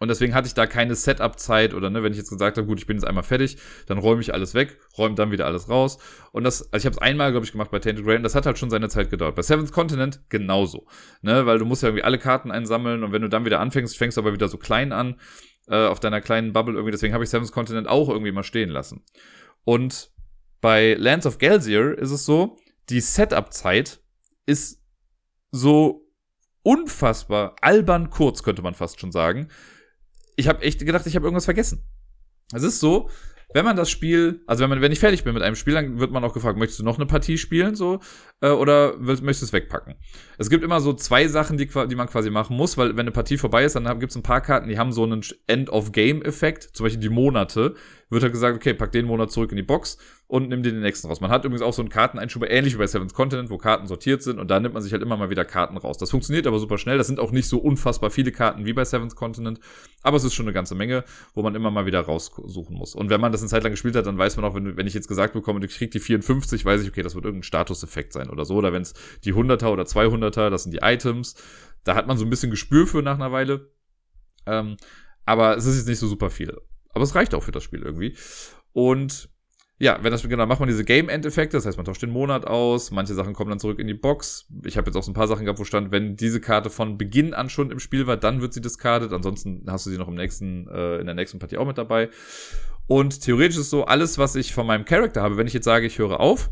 und 0.00 0.08
deswegen 0.08 0.34
hatte 0.34 0.46
ich 0.46 0.54
da 0.54 0.66
keine 0.66 0.94
Setup-Zeit 0.94 1.74
oder 1.74 1.90
ne, 1.90 2.02
wenn 2.02 2.12
ich 2.12 2.18
jetzt 2.18 2.30
gesagt 2.30 2.56
habe, 2.56 2.66
gut, 2.66 2.78
ich 2.78 2.86
bin 2.86 2.96
jetzt 2.96 3.06
einmal 3.06 3.24
fertig, 3.24 3.58
dann 3.86 3.98
räume 3.98 4.20
ich 4.20 4.32
alles 4.32 4.54
weg, 4.54 4.78
räume 4.96 5.16
dann 5.16 5.32
wieder 5.32 5.46
alles 5.46 5.68
raus. 5.68 5.98
Und 6.30 6.44
das, 6.44 6.72
also 6.72 6.76
ich 6.76 6.86
habe 6.86 6.94
es 6.94 7.02
einmal, 7.02 7.32
glaube 7.32 7.44
ich, 7.44 7.52
gemacht 7.52 7.72
bei 7.72 7.80
Tainted 7.80 8.06
Rain, 8.06 8.22
das 8.22 8.36
hat 8.36 8.46
halt 8.46 8.58
schon 8.58 8.70
seine 8.70 8.88
Zeit 8.88 9.10
gedauert. 9.10 9.34
Bei 9.34 9.42
Seventh 9.42 9.72
Continent 9.72 10.20
genauso. 10.28 10.86
Ne, 11.22 11.46
weil 11.46 11.58
du 11.58 11.64
musst 11.64 11.82
ja 11.82 11.88
irgendwie 11.88 12.04
alle 12.04 12.18
Karten 12.18 12.52
einsammeln 12.52 13.02
und 13.02 13.12
wenn 13.12 13.22
du 13.22 13.28
dann 13.28 13.44
wieder 13.44 13.58
anfängst, 13.58 13.98
fängst 13.98 14.16
du 14.16 14.20
aber 14.20 14.32
wieder 14.32 14.48
so 14.48 14.56
klein 14.56 14.92
an, 14.92 15.16
äh, 15.66 15.86
auf 15.86 15.98
deiner 15.98 16.20
kleinen 16.20 16.52
Bubble 16.52 16.74
irgendwie. 16.74 16.92
Deswegen 16.92 17.12
habe 17.12 17.24
ich 17.24 17.30
Seventh 17.30 17.50
Continent 17.50 17.88
auch 17.88 18.08
irgendwie 18.08 18.32
mal 18.32 18.44
stehen 18.44 18.70
lassen. 18.70 19.04
Und 19.64 20.12
bei 20.60 20.94
Lands 20.94 21.26
of 21.26 21.38
Gelsier 21.38 21.98
ist 21.98 22.12
es 22.12 22.24
so, 22.24 22.56
die 22.88 23.00
Setup-Zeit 23.00 24.00
ist 24.46 24.80
so 25.50 26.06
unfassbar 26.62 27.56
albern 27.62 28.10
kurz, 28.10 28.44
könnte 28.44 28.62
man 28.62 28.74
fast 28.74 29.00
schon 29.00 29.10
sagen 29.10 29.48
ich 30.38 30.48
habe 30.48 30.62
echt 30.62 30.84
gedacht, 30.84 31.06
ich 31.06 31.16
habe 31.16 31.26
irgendwas 31.26 31.44
vergessen. 31.44 31.82
Es 32.54 32.62
ist 32.62 32.80
so, 32.80 33.10
wenn 33.54 33.64
man 33.64 33.76
das 33.76 33.90
Spiel, 33.90 34.42
also 34.46 34.62
wenn 34.62 34.70
man, 34.70 34.80
wenn 34.80 34.92
ich 34.92 35.00
fertig 35.00 35.24
bin 35.24 35.34
mit 35.34 35.42
einem 35.42 35.56
Spiel, 35.56 35.74
dann 35.74 35.98
wird 35.98 36.12
man 36.12 36.22
auch 36.22 36.32
gefragt, 36.32 36.58
möchtest 36.58 36.80
du 36.80 36.84
noch 36.84 36.96
eine 36.96 37.06
Partie 37.06 37.38
spielen, 37.38 37.74
so, 37.74 38.00
äh, 38.40 38.50
oder 38.50 38.94
willst, 38.98 39.22
möchtest 39.22 39.42
du 39.42 39.46
es 39.46 39.52
wegpacken? 39.52 39.96
Es 40.38 40.48
gibt 40.48 40.62
immer 40.62 40.80
so 40.80 40.92
zwei 40.92 41.26
Sachen, 41.28 41.56
die, 41.56 41.66
die 41.66 41.94
man 41.94 42.08
quasi 42.08 42.30
machen 42.30 42.56
muss, 42.56 42.76
weil 42.76 42.90
wenn 42.90 43.00
eine 43.00 43.10
Partie 43.10 43.36
vorbei 43.36 43.64
ist, 43.64 43.74
dann 43.74 43.98
gibt 43.98 44.12
es 44.12 44.16
ein 44.16 44.22
paar 44.22 44.42
Karten, 44.42 44.68
die 44.68 44.78
haben 44.78 44.92
so 44.92 45.02
einen 45.02 45.22
End-of-Game-Effekt, 45.46 46.70
zum 46.74 46.84
Beispiel 46.84 47.00
die 47.00 47.08
Monate, 47.08 47.74
wird 48.10 48.22
halt 48.22 48.32
gesagt, 48.32 48.56
okay, 48.56 48.74
pack 48.74 48.92
den 48.92 49.06
Monat 49.06 49.30
zurück 49.30 49.50
in 49.50 49.56
die 49.56 49.62
Box 49.62 49.98
und 50.26 50.48
nimm 50.48 50.62
dir 50.62 50.72
den 50.72 50.80
nächsten 50.80 51.08
raus. 51.08 51.20
Man 51.20 51.30
hat 51.30 51.44
übrigens 51.44 51.62
auch 51.62 51.72
so 51.72 51.82
einen 51.82 51.88
Karteneinschub, 51.88 52.44
ähnlich 52.48 52.74
wie 52.74 52.78
bei 52.78 52.86
Seven's 52.86 53.14
Continent, 53.14 53.50
wo 53.50 53.58
Karten 53.58 53.86
sortiert 53.86 54.22
sind 54.22 54.38
und 54.38 54.50
da 54.50 54.60
nimmt 54.60 54.74
man 54.74 54.82
sich 54.82 54.92
halt 54.92 55.02
immer 55.02 55.16
mal 55.16 55.30
wieder 55.30 55.44
Karten 55.44 55.76
raus. 55.76 55.98
Das 55.98 56.10
funktioniert 56.10 56.46
aber 56.46 56.58
super 56.58 56.78
schnell. 56.78 56.98
Das 56.98 57.06
sind 57.06 57.20
auch 57.20 57.32
nicht 57.32 57.48
so 57.48 57.58
unfassbar 57.58 58.10
viele 58.10 58.32
Karten 58.32 58.64
wie 58.64 58.72
bei 58.72 58.84
Seven's 58.84 59.14
Continent, 59.16 59.60
aber 60.02 60.16
es 60.16 60.24
ist 60.24 60.34
schon 60.34 60.46
eine 60.46 60.52
ganze 60.52 60.74
Menge, 60.74 61.04
wo 61.34 61.42
man 61.42 61.54
immer 61.54 61.70
mal 61.70 61.86
wieder 61.86 62.00
raussuchen 62.00 62.76
muss. 62.76 62.94
Und 62.94 63.10
wenn 63.10 63.20
man 63.20 63.32
das 63.32 63.42
eine 63.42 63.50
Zeit 63.50 63.62
lang 63.62 63.72
gespielt 63.72 63.96
hat, 63.96 64.06
dann 64.06 64.18
weiß 64.18 64.36
man 64.36 64.44
auch, 64.44 64.54
wenn, 64.54 64.76
wenn 64.76 64.86
ich 64.86 64.94
jetzt 64.94 65.08
gesagt 65.08 65.34
bekomme, 65.34 65.60
du 65.60 65.68
kriegst 65.68 65.94
die 65.94 66.00
54, 66.00 66.64
weiß 66.64 66.82
ich, 66.82 66.88
okay, 66.88 67.02
das 67.02 67.14
wird 67.14 67.24
irgendein 67.24 67.44
Statuseffekt 67.44 68.12
sein 68.12 68.30
oder 68.30 68.44
so. 68.44 68.54
Oder 68.54 68.72
wenn 68.72 68.82
es 68.82 68.94
die 69.24 69.34
100er 69.34 69.68
oder 69.68 69.84
200er, 69.84 70.50
das 70.50 70.64
sind 70.64 70.72
die 70.72 70.80
Items. 70.82 71.34
Da 71.84 71.94
hat 71.94 72.06
man 72.06 72.18
so 72.18 72.24
ein 72.24 72.30
bisschen 72.30 72.50
Gespür 72.50 72.86
für 72.86 73.02
nach 73.02 73.14
einer 73.14 73.32
Weile. 73.32 73.70
Ähm, 74.46 74.76
aber 75.24 75.56
es 75.56 75.66
ist 75.66 75.76
jetzt 75.76 75.88
nicht 75.88 75.98
so 75.98 76.08
super 76.08 76.30
viel. 76.30 76.56
Aber 76.92 77.04
es 77.04 77.14
reicht 77.14 77.34
auch 77.34 77.42
für 77.42 77.52
das 77.52 77.62
Spiel 77.62 77.82
irgendwie. 77.82 78.16
Und 78.72 79.30
ja, 79.80 80.02
wenn 80.02 80.10
das 80.10 80.28
genau, 80.28 80.44
macht 80.46 80.58
man 80.58 80.68
diese 80.68 80.84
Game-End-Effekte, 80.84 81.56
das 81.56 81.64
heißt, 81.64 81.76
man 81.76 81.86
tauscht 81.86 82.02
den 82.02 82.10
Monat 82.10 82.46
aus, 82.46 82.90
manche 82.90 83.14
Sachen 83.14 83.32
kommen 83.32 83.50
dann 83.50 83.60
zurück 83.60 83.78
in 83.78 83.86
die 83.86 83.94
Box. 83.94 84.48
Ich 84.64 84.76
habe 84.76 84.88
jetzt 84.88 84.96
auch 84.96 85.04
so 85.04 85.12
ein 85.12 85.14
paar 85.14 85.28
Sachen 85.28 85.44
gehabt, 85.44 85.60
wo 85.60 85.64
stand, 85.64 85.92
wenn 85.92 86.16
diese 86.16 86.40
Karte 86.40 86.68
von 86.68 86.98
Beginn 86.98 87.32
an 87.32 87.48
schon 87.48 87.70
im 87.70 87.78
Spiel 87.78 88.08
war, 88.08 88.16
dann 88.16 88.40
wird 88.40 88.52
sie 88.52 88.60
discarded, 88.60 89.12
ansonsten 89.12 89.64
hast 89.68 89.86
du 89.86 89.90
sie 89.90 89.98
noch 89.98 90.08
im 90.08 90.16
nächsten, 90.16 90.66
äh, 90.66 90.96
in 90.96 91.06
der 91.06 91.14
nächsten 91.14 91.38
Partie 91.38 91.58
auch 91.58 91.66
mit 91.66 91.78
dabei. 91.78 92.10
Und 92.88 93.20
theoretisch 93.20 93.58
ist 93.58 93.70
so, 93.70 93.84
alles, 93.84 94.18
was 94.18 94.34
ich 94.34 94.52
von 94.52 94.66
meinem 94.66 94.84
Charakter 94.84 95.22
habe, 95.22 95.36
wenn 95.36 95.46
ich 95.46 95.52
jetzt 95.52 95.66
sage, 95.66 95.86
ich 95.86 95.98
höre 95.98 96.18
auf, 96.18 96.50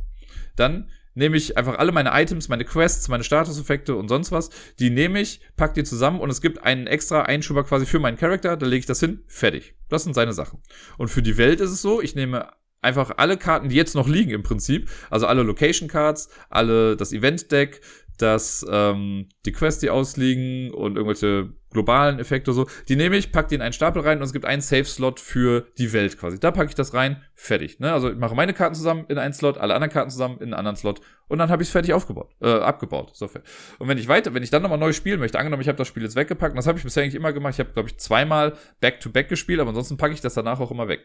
dann 0.54 0.88
nehme 1.16 1.36
ich 1.36 1.56
einfach 1.56 1.78
alle 1.78 1.90
meine 1.90 2.10
Items, 2.12 2.48
meine 2.48 2.64
Quests, 2.64 3.08
meine 3.08 3.24
Statuseffekte 3.24 3.96
und 3.96 4.08
sonst 4.08 4.30
was, 4.30 4.50
die 4.78 4.90
nehme 4.90 5.20
ich, 5.20 5.40
pack 5.56 5.74
die 5.74 5.82
zusammen 5.82 6.20
und 6.20 6.30
es 6.30 6.40
gibt 6.40 6.62
einen 6.62 6.86
extra 6.86 7.22
Einschuber 7.22 7.64
quasi 7.64 7.86
für 7.86 7.98
meinen 7.98 8.18
Charakter, 8.18 8.56
da 8.56 8.66
lege 8.66 8.80
ich 8.80 8.86
das 8.86 9.00
hin, 9.00 9.24
fertig. 9.26 9.74
Das 9.88 10.04
sind 10.04 10.14
seine 10.14 10.32
Sachen. 10.32 10.60
Und 10.98 11.08
für 11.08 11.22
die 11.22 11.38
Welt 11.38 11.60
ist 11.60 11.70
es 11.70 11.82
so, 11.82 12.00
ich 12.00 12.14
nehme 12.14 12.50
einfach 12.82 13.12
alle 13.16 13.36
Karten, 13.36 13.70
die 13.70 13.76
jetzt 13.76 13.94
noch 13.94 14.06
liegen 14.06 14.30
im 14.30 14.42
Prinzip, 14.42 14.90
also 15.10 15.26
alle 15.26 15.42
Location 15.42 15.88
Cards, 15.88 16.28
alle 16.50 16.96
das 16.96 17.12
Event 17.12 17.50
Deck, 17.50 17.80
das 18.18 18.64
ähm, 18.70 19.28
die 19.44 19.52
Quests, 19.52 19.80
die 19.80 19.90
ausliegen 19.90 20.70
und 20.72 20.96
irgendwelche 20.96 21.52
globalen 21.76 22.18
Effekte 22.18 22.52
so, 22.52 22.66
die 22.88 22.96
nehme 22.96 23.16
ich, 23.16 23.32
pack 23.32 23.48
die 23.48 23.54
in 23.54 23.62
einen 23.62 23.72
Stapel 23.72 24.02
rein 24.02 24.18
und 24.18 24.24
es 24.24 24.32
gibt 24.32 24.44
einen 24.44 24.62
Safe-Slot 24.62 25.20
für 25.20 25.66
die 25.78 25.92
Welt 25.92 26.18
quasi. 26.18 26.40
Da 26.40 26.50
packe 26.50 26.70
ich 26.70 26.74
das 26.74 26.94
rein, 26.94 27.22
fertig. 27.34 27.78
Ne? 27.78 27.92
Also 27.92 28.10
ich 28.10 28.16
mache 28.16 28.34
meine 28.34 28.54
Karten 28.54 28.74
zusammen 28.74 29.04
in 29.08 29.18
einen 29.18 29.34
Slot, 29.34 29.58
alle 29.58 29.74
anderen 29.74 29.92
Karten 29.92 30.10
zusammen 30.10 30.36
in 30.38 30.44
einen 30.44 30.54
anderen 30.54 30.76
Slot 30.76 31.00
und 31.28 31.38
dann 31.38 31.50
habe 31.50 31.62
ich 31.62 31.68
es 31.68 31.72
fertig 31.72 31.92
aufgebaut, 31.92 32.34
äh, 32.40 32.48
abgebaut. 32.48 33.10
So 33.14 33.28
viel. 33.28 33.42
Und 33.78 33.88
wenn 33.88 33.98
ich 33.98 34.08
weiter, 34.08 34.32
wenn 34.34 34.42
ich 34.42 34.50
dann 34.50 34.62
nochmal 34.62 34.78
neu 34.78 34.92
spielen 34.92 35.20
möchte, 35.20 35.38
angenommen, 35.38 35.62
ich 35.62 35.68
habe 35.68 35.78
das 35.78 35.88
Spiel 35.88 36.02
jetzt 36.02 36.16
weggepackt, 36.16 36.52
und 36.52 36.56
das 36.56 36.66
habe 36.66 36.78
ich 36.78 36.84
bisher 36.84 37.02
eigentlich 37.02 37.14
immer 37.14 37.32
gemacht, 37.32 37.54
ich 37.54 37.60
habe, 37.60 37.72
glaube 37.72 37.88
ich, 37.88 37.98
zweimal 37.98 38.56
Back-to-Back 38.80 39.26
-back 39.26 39.28
gespielt, 39.28 39.60
aber 39.60 39.70
ansonsten 39.70 39.96
packe 39.96 40.14
ich 40.14 40.20
das 40.20 40.34
danach 40.34 40.60
auch 40.60 40.70
immer 40.70 40.88
weg. 40.88 41.00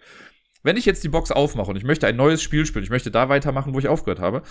Wenn 0.64 0.78
ich 0.78 0.86
jetzt 0.86 1.04
die 1.04 1.10
Box 1.10 1.32
aufmache 1.32 1.72
und 1.72 1.78
ich 1.78 1.84
möchte 1.84 2.08
ein 2.08 2.16
neues 2.16 2.42
Spiel 2.42 2.66
spielen, 2.66 2.84
ich 2.84 2.90
möchte 2.90 3.12
da 3.12 3.30
weitermachen, 3.30 3.74
wo 3.74 3.80
ich 3.80 3.88
aufgehört 3.88 4.20
habe, 4.20 4.44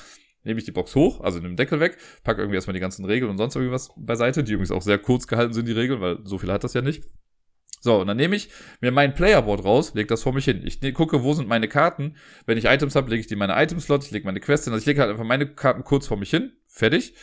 nehme 0.43 0.59
ich 0.59 0.65
die 0.65 0.73
Box 0.73 0.95
hoch, 0.95 1.21
also 1.21 1.39
nehme 1.39 1.51
den 1.51 1.57
Deckel 1.57 1.81
weg, 1.81 1.99
packe 2.25 2.41
irgendwie 2.41 2.57
erstmal 2.57 2.75
die 2.75 2.81
ganzen 2.81 3.05
Regeln 3.05 3.31
und 3.31 3.39
sonst 3.39 3.57
irgendwas 3.57 3.91
beiseite, 3.97 4.43
die 4.43 4.53
übrigens 4.53 4.71
auch 4.71 4.83
sehr 4.83 4.99
kurz 4.99 5.27
gehalten 5.27 5.53
sind, 5.53 5.69
die 5.69 5.73
Regeln, 5.73 6.01
weil 6.01 6.19
so 6.25 6.39
viel 6.39 6.51
hat 6.51 6.65
das 6.65 6.75
ja 6.75 6.83
nicht. 6.83 7.05
So, 7.83 7.99
und 8.01 8.07
dann 8.09 8.19
nehme 8.19 8.37
ich 8.37 8.51
mir 8.81 8.91
mein 8.91 9.15
Playerboard 9.15 9.65
raus, 9.65 9.95
lege 9.95 10.09
das 10.09 10.23
vor 10.23 10.35
mich 10.35 10.45
hin. 10.45 10.61
Ich 10.65 10.83
ne, 10.83 10.93
gucke, 10.93 11.23
wo 11.23 11.33
sind 11.33 11.49
meine 11.49 11.67
Karten. 11.67 12.17
Wenn 12.45 12.59
ich 12.59 12.67
Items 12.67 12.95
habe, 12.95 13.09
lege 13.09 13.21
ich 13.21 13.27
die 13.27 13.35
in 13.35 13.39
meine 13.39 13.61
Item-Slot, 13.61 14.05
ich 14.05 14.11
lege 14.11 14.27
meine 14.27 14.41
Quest 14.41 14.65
hin. 14.65 14.75
Also 14.75 14.83
ich 14.83 14.87
lege 14.87 15.01
halt 15.01 15.11
einfach 15.11 15.25
meine 15.25 15.47
Karten 15.47 15.83
kurz 15.83 16.07
vor 16.07 16.19
mich 16.19 16.29
hin. 16.29 16.53
Fertig. 16.69 17.15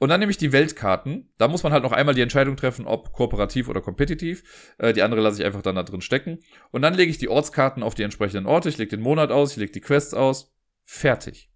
Und 0.00 0.08
dann 0.08 0.18
nehme 0.18 0.30
ich 0.30 0.38
die 0.38 0.50
Weltkarten. 0.50 1.30
Da 1.36 1.46
muss 1.46 1.62
man 1.62 1.74
halt 1.74 1.82
noch 1.82 1.92
einmal 1.92 2.14
die 2.14 2.22
Entscheidung 2.22 2.56
treffen, 2.56 2.86
ob 2.86 3.12
kooperativ 3.12 3.68
oder 3.68 3.82
kompetitiv. 3.82 4.74
Äh, 4.78 4.94
die 4.94 5.02
andere 5.02 5.20
lasse 5.20 5.40
ich 5.40 5.46
einfach 5.46 5.60
dann 5.60 5.74
da 5.74 5.82
drin 5.82 6.00
stecken. 6.00 6.38
Und 6.70 6.80
dann 6.80 6.94
lege 6.94 7.10
ich 7.10 7.18
die 7.18 7.28
Ortskarten 7.28 7.82
auf 7.82 7.94
die 7.94 8.02
entsprechenden 8.02 8.46
Orte. 8.46 8.70
Ich 8.70 8.78
lege 8.78 8.96
den 8.96 9.02
Monat 9.02 9.30
aus, 9.30 9.52
ich 9.52 9.58
lege 9.58 9.72
die 9.72 9.82
Quests 9.82 10.14
aus. 10.14 10.54
Fertig. 10.86 11.50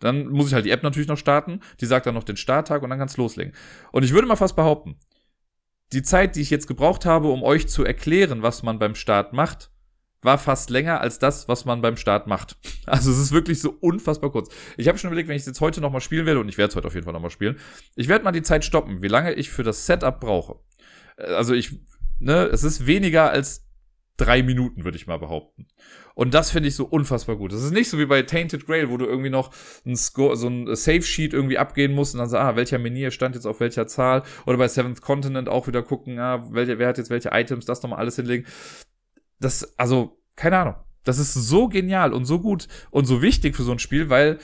Dann 0.00 0.28
muss 0.28 0.48
ich 0.48 0.54
halt 0.54 0.64
die 0.64 0.70
App 0.70 0.82
natürlich 0.82 1.08
noch 1.08 1.18
starten. 1.18 1.60
Die 1.82 1.84
sagt 1.84 2.06
dann 2.06 2.14
noch 2.14 2.24
den 2.24 2.38
Starttag 2.38 2.82
und 2.82 2.88
dann 2.88 2.98
kann's 2.98 3.18
loslegen. 3.18 3.54
Und 3.92 4.02
ich 4.02 4.14
würde 4.14 4.26
mal 4.26 4.36
fast 4.36 4.56
behaupten, 4.56 4.98
die 5.92 6.02
Zeit, 6.02 6.36
die 6.36 6.40
ich 6.40 6.48
jetzt 6.48 6.66
gebraucht 6.66 7.04
habe, 7.04 7.28
um 7.28 7.42
euch 7.42 7.68
zu 7.68 7.84
erklären, 7.84 8.42
was 8.42 8.62
man 8.62 8.78
beim 8.78 8.94
Start 8.94 9.34
macht, 9.34 9.70
war 10.24 10.38
fast 10.38 10.70
länger 10.70 11.00
als 11.00 11.18
das, 11.18 11.48
was 11.48 11.64
man 11.66 11.82
beim 11.82 11.96
Start 11.96 12.26
macht. 12.26 12.56
Also 12.86 13.10
es 13.10 13.18
ist 13.18 13.32
wirklich 13.32 13.60
so 13.60 13.74
unfassbar 13.80 14.30
kurz. 14.30 14.50
Ich 14.76 14.88
habe 14.88 14.98
schon 14.98 15.08
überlegt, 15.08 15.28
wenn 15.28 15.36
ich 15.36 15.42
es 15.42 15.46
jetzt 15.46 15.62
heute 15.62 15.80
nochmal 15.80 16.02
spielen 16.02 16.26
werde, 16.26 16.38
und 16.38 16.50
ich 16.50 16.58
werde 16.58 16.68
es 16.68 16.76
heute 16.76 16.86
auf 16.86 16.94
jeden 16.94 17.04
Fall 17.04 17.14
nochmal 17.14 17.30
spielen, 17.30 17.58
ich 17.96 18.08
werde 18.08 18.24
mal 18.24 18.32
die 18.32 18.42
Zeit 18.42 18.62
stoppen, 18.64 19.02
wie 19.02 19.08
lange 19.08 19.32
ich 19.32 19.50
für 19.50 19.62
das 19.62 19.86
Setup 19.86 20.20
brauche. 20.20 20.56
Äh, 21.16 21.32
also 21.32 21.54
ich, 21.54 21.78
ne, 22.18 22.44
es 22.52 22.62
ist 22.62 22.86
weniger 22.86 23.30
als 23.30 23.66
drei 24.18 24.42
Minuten, 24.42 24.84
würde 24.84 24.96
ich 24.96 25.06
mal 25.06 25.18
behaupten. 25.18 25.66
Und 26.14 26.34
das 26.34 26.50
finde 26.50 26.68
ich 26.68 26.76
so 26.76 26.84
unfassbar 26.84 27.36
gut. 27.36 27.52
Das 27.52 27.62
ist 27.62 27.72
nicht 27.72 27.88
so 27.88 27.98
wie 27.98 28.06
bei 28.06 28.22
Tainted 28.22 28.66
Grail, 28.66 28.90
wo 28.90 28.96
du 28.98 29.06
irgendwie 29.06 29.30
noch 29.30 29.50
ein 29.84 29.96
Score, 29.96 30.36
so 30.36 30.46
ein 30.46 30.76
Safe-Sheet 30.76 31.32
irgendwie 31.32 31.58
abgehen 31.58 31.92
musst 31.92 32.14
und 32.14 32.20
dann 32.20 32.28
so, 32.28 32.36
ah, 32.36 32.54
welcher 32.54 32.78
Menier 32.78 33.10
stand 33.10 33.34
jetzt 33.34 33.46
auf 33.46 33.60
welcher 33.60 33.86
Zahl. 33.86 34.22
Oder 34.46 34.58
bei 34.58 34.68
Seventh 34.68 35.00
Continent 35.00 35.48
auch 35.48 35.66
wieder 35.66 35.82
gucken, 35.82 36.18
ah, 36.18 36.46
welcher, 36.52 36.78
wer 36.78 36.88
hat 36.88 36.98
jetzt 36.98 37.10
welche 37.10 37.30
Items, 37.32 37.64
das 37.64 37.82
nochmal 37.82 37.98
alles 37.98 38.16
hinlegen 38.16 38.46
das, 39.40 39.78
also, 39.78 40.20
keine 40.36 40.58
Ahnung. 40.58 40.74
Das 41.04 41.18
ist 41.18 41.34
so 41.34 41.68
genial 41.68 42.12
und 42.12 42.24
so 42.24 42.40
gut 42.40 42.66
und 42.90 43.04
so 43.04 43.22
wichtig 43.22 43.54
für 43.54 43.62
so 43.62 43.72
ein 43.72 43.78
Spiel, 43.78 44.08
weil, 44.08 44.38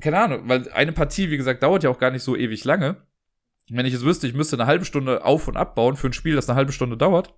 keine 0.00 0.18
Ahnung, 0.18 0.42
weil 0.48 0.70
eine 0.72 0.92
Partie, 0.92 1.30
wie 1.30 1.38
gesagt, 1.38 1.62
dauert 1.62 1.82
ja 1.82 1.90
auch 1.90 1.98
gar 1.98 2.10
nicht 2.10 2.22
so 2.22 2.36
ewig 2.36 2.64
lange. 2.64 3.02
Wenn 3.70 3.86
ich 3.86 3.94
es 3.94 4.04
wüsste, 4.04 4.26
ich 4.26 4.34
müsste 4.34 4.56
eine 4.56 4.66
halbe 4.66 4.84
Stunde 4.84 5.24
auf- 5.24 5.48
und 5.48 5.56
abbauen 5.56 5.96
für 5.96 6.08
ein 6.08 6.12
Spiel, 6.12 6.36
das 6.36 6.48
eine 6.48 6.56
halbe 6.56 6.72
Stunde 6.72 6.96
dauert, 6.96 7.34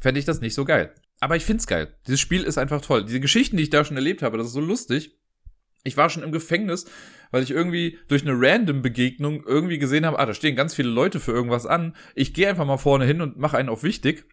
fände 0.00 0.20
ich 0.20 0.26
das 0.26 0.40
nicht 0.40 0.54
so 0.54 0.64
geil. 0.64 0.94
Aber 1.20 1.36
ich 1.36 1.44
find's 1.44 1.66
geil. 1.66 1.94
Dieses 2.06 2.20
Spiel 2.20 2.42
ist 2.42 2.58
einfach 2.58 2.80
toll. 2.80 3.04
Diese 3.04 3.20
Geschichten, 3.20 3.56
die 3.56 3.64
ich 3.64 3.70
da 3.70 3.84
schon 3.84 3.96
erlebt 3.96 4.22
habe, 4.22 4.38
das 4.38 4.48
ist 4.48 4.52
so 4.52 4.60
lustig. 4.60 5.18
Ich 5.82 5.96
war 5.96 6.10
schon 6.10 6.22
im 6.22 6.32
Gefängnis, 6.32 6.86
weil 7.30 7.42
ich 7.42 7.50
irgendwie 7.50 7.98
durch 8.08 8.22
eine 8.22 8.38
random 8.38 8.82
Begegnung 8.82 9.44
irgendwie 9.44 9.78
gesehen 9.78 10.04
habe, 10.04 10.18
ah, 10.18 10.26
da 10.26 10.34
stehen 10.34 10.56
ganz 10.56 10.74
viele 10.74 10.90
Leute 10.90 11.18
für 11.18 11.32
irgendwas 11.32 11.66
an. 11.66 11.96
Ich 12.14 12.34
gehe 12.34 12.48
einfach 12.48 12.66
mal 12.66 12.76
vorne 12.76 13.06
hin 13.06 13.22
und 13.22 13.38
mache 13.38 13.56
einen 13.56 13.70
auf 13.70 13.82
wichtig 13.82 14.26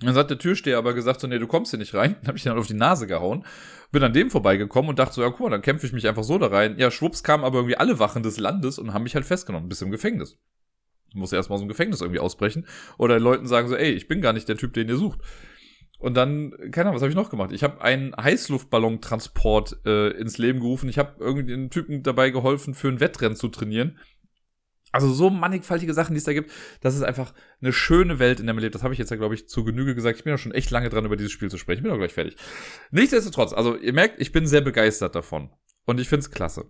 dann 0.00 0.14
hat 0.14 0.30
der 0.30 0.38
Türsteher 0.38 0.78
aber 0.78 0.92
gesagt, 0.92 1.20
so, 1.20 1.26
nee, 1.26 1.38
du 1.38 1.46
kommst 1.46 1.70
hier 1.70 1.78
nicht 1.78 1.94
rein. 1.94 2.16
Dann 2.20 2.28
habe 2.28 2.38
ich 2.38 2.44
dann 2.44 2.58
auf 2.58 2.66
die 2.66 2.74
Nase 2.74 3.06
gehauen. 3.06 3.44
Bin 3.92 4.02
an 4.02 4.12
dem 4.12 4.30
vorbeigekommen 4.30 4.88
und 4.88 4.98
dachte 4.98 5.14
so, 5.14 5.22
ja, 5.22 5.30
guck 5.30 5.40
mal, 5.40 5.50
dann 5.50 5.62
kämpfe 5.62 5.86
ich 5.86 5.92
mich 5.92 6.08
einfach 6.08 6.24
so 6.24 6.36
da 6.36 6.48
rein. 6.48 6.76
Ja, 6.78 6.90
schwupps 6.90 7.22
kamen 7.22 7.44
aber 7.44 7.58
irgendwie 7.58 7.76
alle 7.76 8.00
Wachen 8.00 8.24
des 8.24 8.38
Landes 8.38 8.80
und 8.80 8.92
haben 8.92 9.04
mich 9.04 9.14
halt 9.14 9.24
festgenommen, 9.24 9.68
bis 9.68 9.82
im 9.82 9.92
Gefängnis. 9.92 10.36
Ich 11.08 11.14
muss 11.14 11.32
erstmal 11.32 11.54
aus 11.54 11.60
dem 11.60 11.68
Gefängnis 11.68 12.00
irgendwie 12.00 12.18
ausbrechen. 12.18 12.66
Oder 12.98 13.18
den 13.18 13.22
Leuten 13.22 13.46
sagen 13.46 13.68
so, 13.68 13.76
ey, 13.76 13.92
ich 13.92 14.08
bin 14.08 14.20
gar 14.20 14.32
nicht 14.32 14.48
der 14.48 14.56
Typ, 14.56 14.72
den 14.72 14.88
ihr 14.88 14.96
sucht. 14.96 15.20
Und 16.00 16.16
dann, 16.16 16.50
keine 16.72 16.86
Ahnung, 16.86 16.96
was 16.96 17.02
habe 17.02 17.10
ich 17.10 17.16
noch 17.16 17.30
gemacht? 17.30 17.52
Ich 17.52 17.62
habe 17.62 17.80
einen 17.80 18.16
Heißluftballontransport 18.16 19.86
äh, 19.86 20.10
ins 20.10 20.38
Leben 20.38 20.58
gerufen. 20.58 20.88
Ich 20.88 20.98
habe 20.98 21.14
irgendwie 21.20 21.46
den 21.46 21.70
Typen 21.70 22.02
dabei 22.02 22.30
geholfen, 22.30 22.74
für 22.74 22.88
ein 22.88 22.98
Wettrennen 22.98 23.36
zu 23.36 23.48
trainieren. 23.48 23.96
Also 24.94 25.12
so 25.12 25.28
mannigfaltige 25.28 25.92
Sachen, 25.92 26.14
die 26.14 26.18
es 26.18 26.24
da 26.24 26.32
gibt. 26.32 26.52
Das 26.80 26.94
ist 26.94 27.02
einfach 27.02 27.34
eine 27.60 27.72
schöne 27.72 28.20
Welt, 28.20 28.38
in 28.38 28.46
der 28.46 28.54
man 28.54 28.62
lebt. 28.62 28.76
Das 28.76 28.84
habe 28.84 28.94
ich 28.94 28.98
jetzt 29.00 29.10
ja, 29.10 29.16
glaube 29.16 29.34
ich, 29.34 29.48
zu 29.48 29.64
Genüge 29.64 29.96
gesagt. 29.96 30.18
Ich 30.18 30.24
bin 30.24 30.30
ja 30.30 30.38
schon 30.38 30.52
echt 30.52 30.70
lange 30.70 30.88
dran, 30.88 31.04
über 31.04 31.16
dieses 31.16 31.32
Spiel 31.32 31.50
zu 31.50 31.58
sprechen. 31.58 31.78
Ich 31.78 31.82
bin 31.82 31.90
auch 31.90 31.98
gleich 31.98 32.14
fertig. 32.14 32.36
Nichtsdestotrotz, 32.92 33.52
also 33.52 33.76
ihr 33.76 33.92
merkt, 33.92 34.20
ich 34.20 34.30
bin 34.30 34.46
sehr 34.46 34.60
begeistert 34.60 35.16
davon. 35.16 35.50
Und 35.84 36.00
ich 36.00 36.08
finde 36.08 36.20
es 36.20 36.30
klasse. 36.30 36.66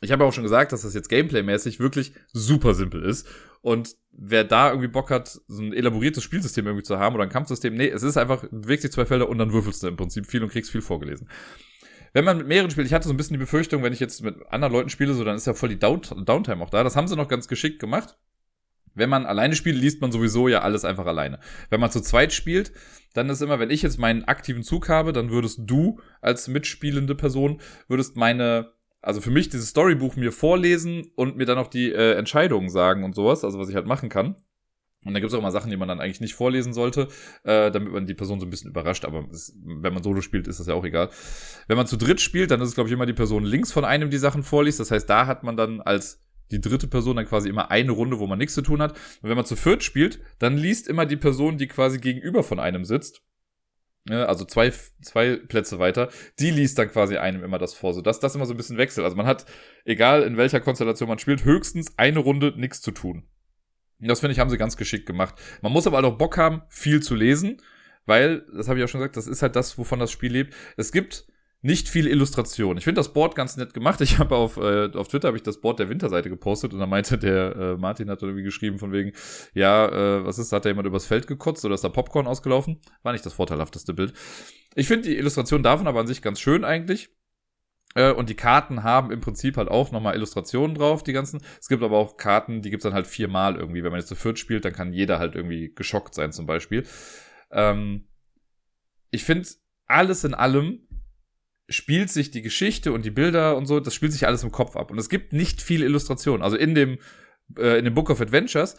Ich 0.00 0.12
habe 0.12 0.24
auch 0.24 0.32
schon 0.32 0.44
gesagt, 0.44 0.72
dass 0.72 0.80
das 0.80 0.94
jetzt 0.94 1.10
gameplaymäßig 1.10 1.78
wirklich 1.78 2.14
super 2.32 2.72
simpel 2.72 3.04
ist. 3.04 3.28
Und 3.60 3.96
wer 4.12 4.44
da 4.44 4.70
irgendwie 4.70 4.88
Bock 4.88 5.10
hat, 5.10 5.38
so 5.46 5.62
ein 5.62 5.74
elaboriertes 5.74 6.24
Spielsystem 6.24 6.66
irgendwie 6.66 6.84
zu 6.84 6.98
haben 6.98 7.14
oder 7.14 7.24
ein 7.24 7.30
Kampfsystem, 7.30 7.74
nee, 7.74 7.88
es 7.88 8.02
ist 8.02 8.16
einfach, 8.16 8.40
du 8.48 8.62
bewegst 8.62 8.84
dich 8.84 8.92
zwei 8.92 9.04
Felder 9.04 9.28
und 9.28 9.36
dann 9.36 9.52
würfelst 9.52 9.82
du 9.82 9.88
im 9.88 9.96
Prinzip 9.98 10.26
viel 10.26 10.42
und 10.42 10.50
kriegst 10.50 10.70
viel 10.70 10.80
vorgelesen 10.80 11.28
wenn 12.12 12.24
man 12.24 12.38
mit 12.38 12.46
mehreren 12.46 12.70
spielt, 12.70 12.86
ich 12.86 12.92
hatte 12.92 13.08
so 13.08 13.14
ein 13.14 13.16
bisschen 13.16 13.34
die 13.34 13.40
Befürchtung, 13.40 13.82
wenn 13.82 13.92
ich 13.92 14.00
jetzt 14.00 14.22
mit 14.22 14.36
anderen 14.50 14.72
Leuten 14.72 14.90
spiele, 14.90 15.14
so 15.14 15.24
dann 15.24 15.36
ist 15.36 15.46
ja 15.46 15.54
voll 15.54 15.70
die 15.70 15.78
Down 15.78 16.02
Downtime 16.24 16.62
auch 16.62 16.70
da. 16.70 16.84
Das 16.84 16.96
haben 16.96 17.08
sie 17.08 17.16
noch 17.16 17.28
ganz 17.28 17.48
geschickt 17.48 17.78
gemacht. 17.78 18.16
Wenn 18.94 19.08
man 19.08 19.24
alleine 19.24 19.56
spielt, 19.56 19.76
liest 19.76 20.02
man 20.02 20.12
sowieso 20.12 20.48
ja 20.48 20.60
alles 20.60 20.84
einfach 20.84 21.06
alleine. 21.06 21.40
Wenn 21.70 21.80
man 21.80 21.90
zu 21.90 22.02
zweit 22.02 22.32
spielt, 22.32 22.72
dann 23.14 23.30
ist 23.30 23.40
immer, 23.40 23.58
wenn 23.58 23.70
ich 23.70 23.80
jetzt 23.80 23.98
meinen 23.98 24.24
aktiven 24.24 24.62
Zug 24.62 24.90
habe, 24.90 25.14
dann 25.14 25.30
würdest 25.30 25.60
du 25.62 26.00
als 26.20 26.48
mitspielende 26.48 27.14
Person, 27.14 27.60
würdest 27.88 28.16
meine, 28.16 28.72
also 29.00 29.22
für 29.22 29.30
mich 29.30 29.48
dieses 29.48 29.70
Storybuch 29.70 30.16
mir 30.16 30.32
vorlesen 30.32 31.10
und 31.14 31.36
mir 31.36 31.46
dann 31.46 31.58
auch 31.58 31.68
die 31.68 31.90
äh, 31.90 32.12
Entscheidungen 32.12 32.68
sagen 32.68 33.04
und 33.04 33.14
sowas, 33.14 33.44
also 33.44 33.58
was 33.58 33.70
ich 33.70 33.74
halt 33.74 33.86
machen 33.86 34.10
kann. 34.10 34.36
Und 35.04 35.14
da 35.14 35.20
gibt 35.20 35.30
es 35.30 35.34
auch 35.34 35.40
immer 35.40 35.50
Sachen, 35.50 35.70
die 35.70 35.76
man 35.76 35.88
dann 35.88 36.00
eigentlich 36.00 36.20
nicht 36.20 36.34
vorlesen 36.34 36.72
sollte, 36.72 37.08
äh, 37.42 37.70
damit 37.70 37.92
man 37.92 38.06
die 38.06 38.14
Person 38.14 38.38
so 38.38 38.46
ein 38.46 38.50
bisschen 38.50 38.70
überrascht. 38.70 39.04
Aber 39.04 39.26
es, 39.32 39.56
wenn 39.64 39.92
man 39.92 40.02
Solo 40.02 40.20
spielt, 40.20 40.46
ist 40.46 40.60
das 40.60 40.68
ja 40.68 40.74
auch 40.74 40.84
egal. 40.84 41.10
Wenn 41.66 41.76
man 41.76 41.86
zu 41.86 41.96
dritt 41.96 42.20
spielt, 42.20 42.50
dann 42.50 42.60
ist 42.60 42.68
es, 42.68 42.74
glaube 42.74 42.88
ich, 42.88 42.94
immer 42.94 43.06
die 43.06 43.12
Person 43.12 43.44
links 43.44 43.72
von 43.72 43.84
einem, 43.84 44.10
die 44.10 44.18
Sachen 44.18 44.42
vorliest. 44.42 44.78
Das 44.80 44.90
heißt, 44.90 45.10
da 45.10 45.26
hat 45.26 45.42
man 45.42 45.56
dann 45.56 45.80
als 45.80 46.20
die 46.52 46.60
dritte 46.60 46.86
Person 46.86 47.16
dann 47.16 47.26
quasi 47.26 47.48
immer 47.48 47.70
eine 47.70 47.92
Runde, 47.92 48.18
wo 48.18 48.26
man 48.26 48.38
nichts 48.38 48.54
zu 48.54 48.62
tun 48.62 48.80
hat. 48.80 48.92
Und 48.92 49.28
wenn 49.28 49.36
man 49.36 49.46
zu 49.46 49.56
viert 49.56 49.82
spielt, 49.82 50.20
dann 50.38 50.56
liest 50.56 50.86
immer 50.86 51.06
die 51.06 51.16
Person, 51.16 51.58
die 51.58 51.66
quasi 51.66 51.98
gegenüber 51.98 52.42
von 52.42 52.60
einem 52.60 52.84
sitzt, 52.84 53.22
also 54.10 54.44
zwei, 54.44 54.72
zwei 55.00 55.36
Plätze 55.36 55.78
weiter, 55.78 56.08
die 56.38 56.50
liest 56.50 56.78
dann 56.78 56.90
quasi 56.90 57.16
einem 57.16 57.44
immer 57.44 57.58
das 57.58 57.74
vor, 57.74 57.94
so 57.94 58.02
dass 58.02 58.18
das 58.18 58.34
immer 58.34 58.46
so 58.46 58.54
ein 58.54 58.56
bisschen 58.56 58.78
wechselt. 58.78 59.04
Also 59.04 59.16
man 59.16 59.26
hat, 59.26 59.46
egal 59.84 60.24
in 60.24 60.36
welcher 60.36 60.60
Konstellation 60.60 61.08
man 61.08 61.18
spielt, 61.18 61.44
höchstens 61.44 61.96
eine 61.96 62.18
Runde 62.18 62.52
nichts 62.56 62.80
zu 62.80 62.90
tun. 62.90 63.28
Und 64.02 64.08
das 64.08 64.20
finde 64.20 64.32
ich, 64.32 64.40
haben 64.40 64.50
sie 64.50 64.58
ganz 64.58 64.76
geschickt 64.76 65.06
gemacht. 65.06 65.36
Man 65.62 65.72
muss 65.72 65.86
aber 65.86 66.04
auch 66.04 66.18
Bock 66.18 66.36
haben, 66.36 66.62
viel 66.68 67.00
zu 67.00 67.14
lesen, 67.14 67.62
weil, 68.04 68.44
das 68.54 68.68
habe 68.68 68.78
ich 68.78 68.84
auch 68.84 68.88
schon 68.88 69.00
gesagt, 69.00 69.16
das 69.16 69.28
ist 69.28 69.42
halt 69.42 69.56
das, 69.56 69.78
wovon 69.78 70.00
das 70.00 70.10
Spiel 70.10 70.32
lebt. 70.32 70.54
Es 70.76 70.90
gibt 70.90 71.24
nicht 71.64 71.88
viel 71.88 72.08
Illustration. 72.08 72.76
Ich 72.76 72.84
finde 72.84 72.98
das 72.98 73.12
Board 73.12 73.36
ganz 73.36 73.56
nett 73.56 73.72
gemacht. 73.72 74.00
Ich 74.00 74.18
habe 74.18 74.34
auf, 74.34 74.56
äh, 74.56 74.90
auf 74.94 75.06
Twitter 75.06 75.28
habe 75.28 75.36
ich 75.36 75.44
das 75.44 75.60
Board 75.60 75.78
der 75.78 75.88
Winterseite 75.88 76.28
gepostet 76.28 76.72
und 76.72 76.80
da 76.80 76.86
meinte 76.86 77.16
der 77.16 77.54
äh, 77.54 77.76
Martin 77.76 78.10
hat 78.10 78.20
irgendwie 78.20 78.42
geschrieben 78.42 78.78
von 78.78 78.90
wegen, 78.90 79.12
ja, 79.54 79.86
äh, 79.86 80.24
was 80.24 80.40
ist, 80.40 80.52
hat 80.52 80.64
da 80.64 80.70
jemand 80.70 80.88
übers 80.88 81.06
Feld 81.06 81.28
gekotzt 81.28 81.64
oder 81.64 81.76
ist 81.76 81.84
da 81.84 81.88
Popcorn 81.88 82.26
ausgelaufen? 82.26 82.80
War 83.04 83.12
nicht 83.12 83.24
das 83.24 83.34
vorteilhafteste 83.34 83.94
Bild. 83.94 84.12
Ich 84.74 84.88
finde 84.88 85.08
die 85.08 85.16
Illustration 85.16 85.62
davon 85.62 85.86
aber 85.86 86.00
an 86.00 86.08
sich 86.08 86.20
ganz 86.20 86.40
schön 86.40 86.64
eigentlich. 86.64 87.10
Äh, 87.94 88.12
und 88.12 88.28
die 88.28 88.34
Karten 88.34 88.82
haben 88.82 89.10
im 89.10 89.20
Prinzip 89.20 89.56
halt 89.56 89.68
auch 89.68 89.92
nochmal 89.92 90.14
Illustrationen 90.14 90.76
drauf, 90.76 91.02
die 91.02 91.12
ganzen. 91.12 91.40
Es 91.60 91.68
gibt 91.68 91.82
aber 91.82 91.98
auch 91.98 92.16
Karten, 92.16 92.62
die 92.62 92.70
gibt's 92.70 92.84
dann 92.84 92.94
halt 92.94 93.06
viermal 93.06 93.56
irgendwie. 93.56 93.82
Wenn 93.82 93.90
man 93.90 94.00
jetzt 94.00 94.08
zu 94.08 94.14
viert 94.14 94.38
spielt, 94.38 94.64
dann 94.64 94.72
kann 94.72 94.92
jeder 94.92 95.18
halt 95.18 95.34
irgendwie 95.34 95.72
geschockt 95.74 96.14
sein 96.14 96.32
zum 96.32 96.46
Beispiel. 96.46 96.84
Ähm, 97.50 98.08
ich 99.10 99.24
finde 99.24 99.48
alles 99.86 100.24
in 100.24 100.34
allem 100.34 100.86
spielt 101.68 102.10
sich 102.10 102.30
die 102.30 102.42
Geschichte 102.42 102.92
und 102.92 103.04
die 103.04 103.10
Bilder 103.10 103.56
und 103.56 103.66
so, 103.66 103.80
das 103.80 103.94
spielt 103.94 104.12
sich 104.12 104.26
alles 104.26 104.42
im 104.42 104.52
Kopf 104.52 104.76
ab. 104.76 104.90
Und 104.90 104.98
es 104.98 105.08
gibt 105.08 105.32
nicht 105.32 105.62
viel 105.62 105.82
Illustration. 105.82 106.42
Also 106.42 106.56
in 106.56 106.74
dem, 106.74 106.98
äh, 107.56 107.78
in 107.78 107.84
dem 107.84 107.94
Book 107.94 108.10
of 108.10 108.20
Adventures, 108.20 108.76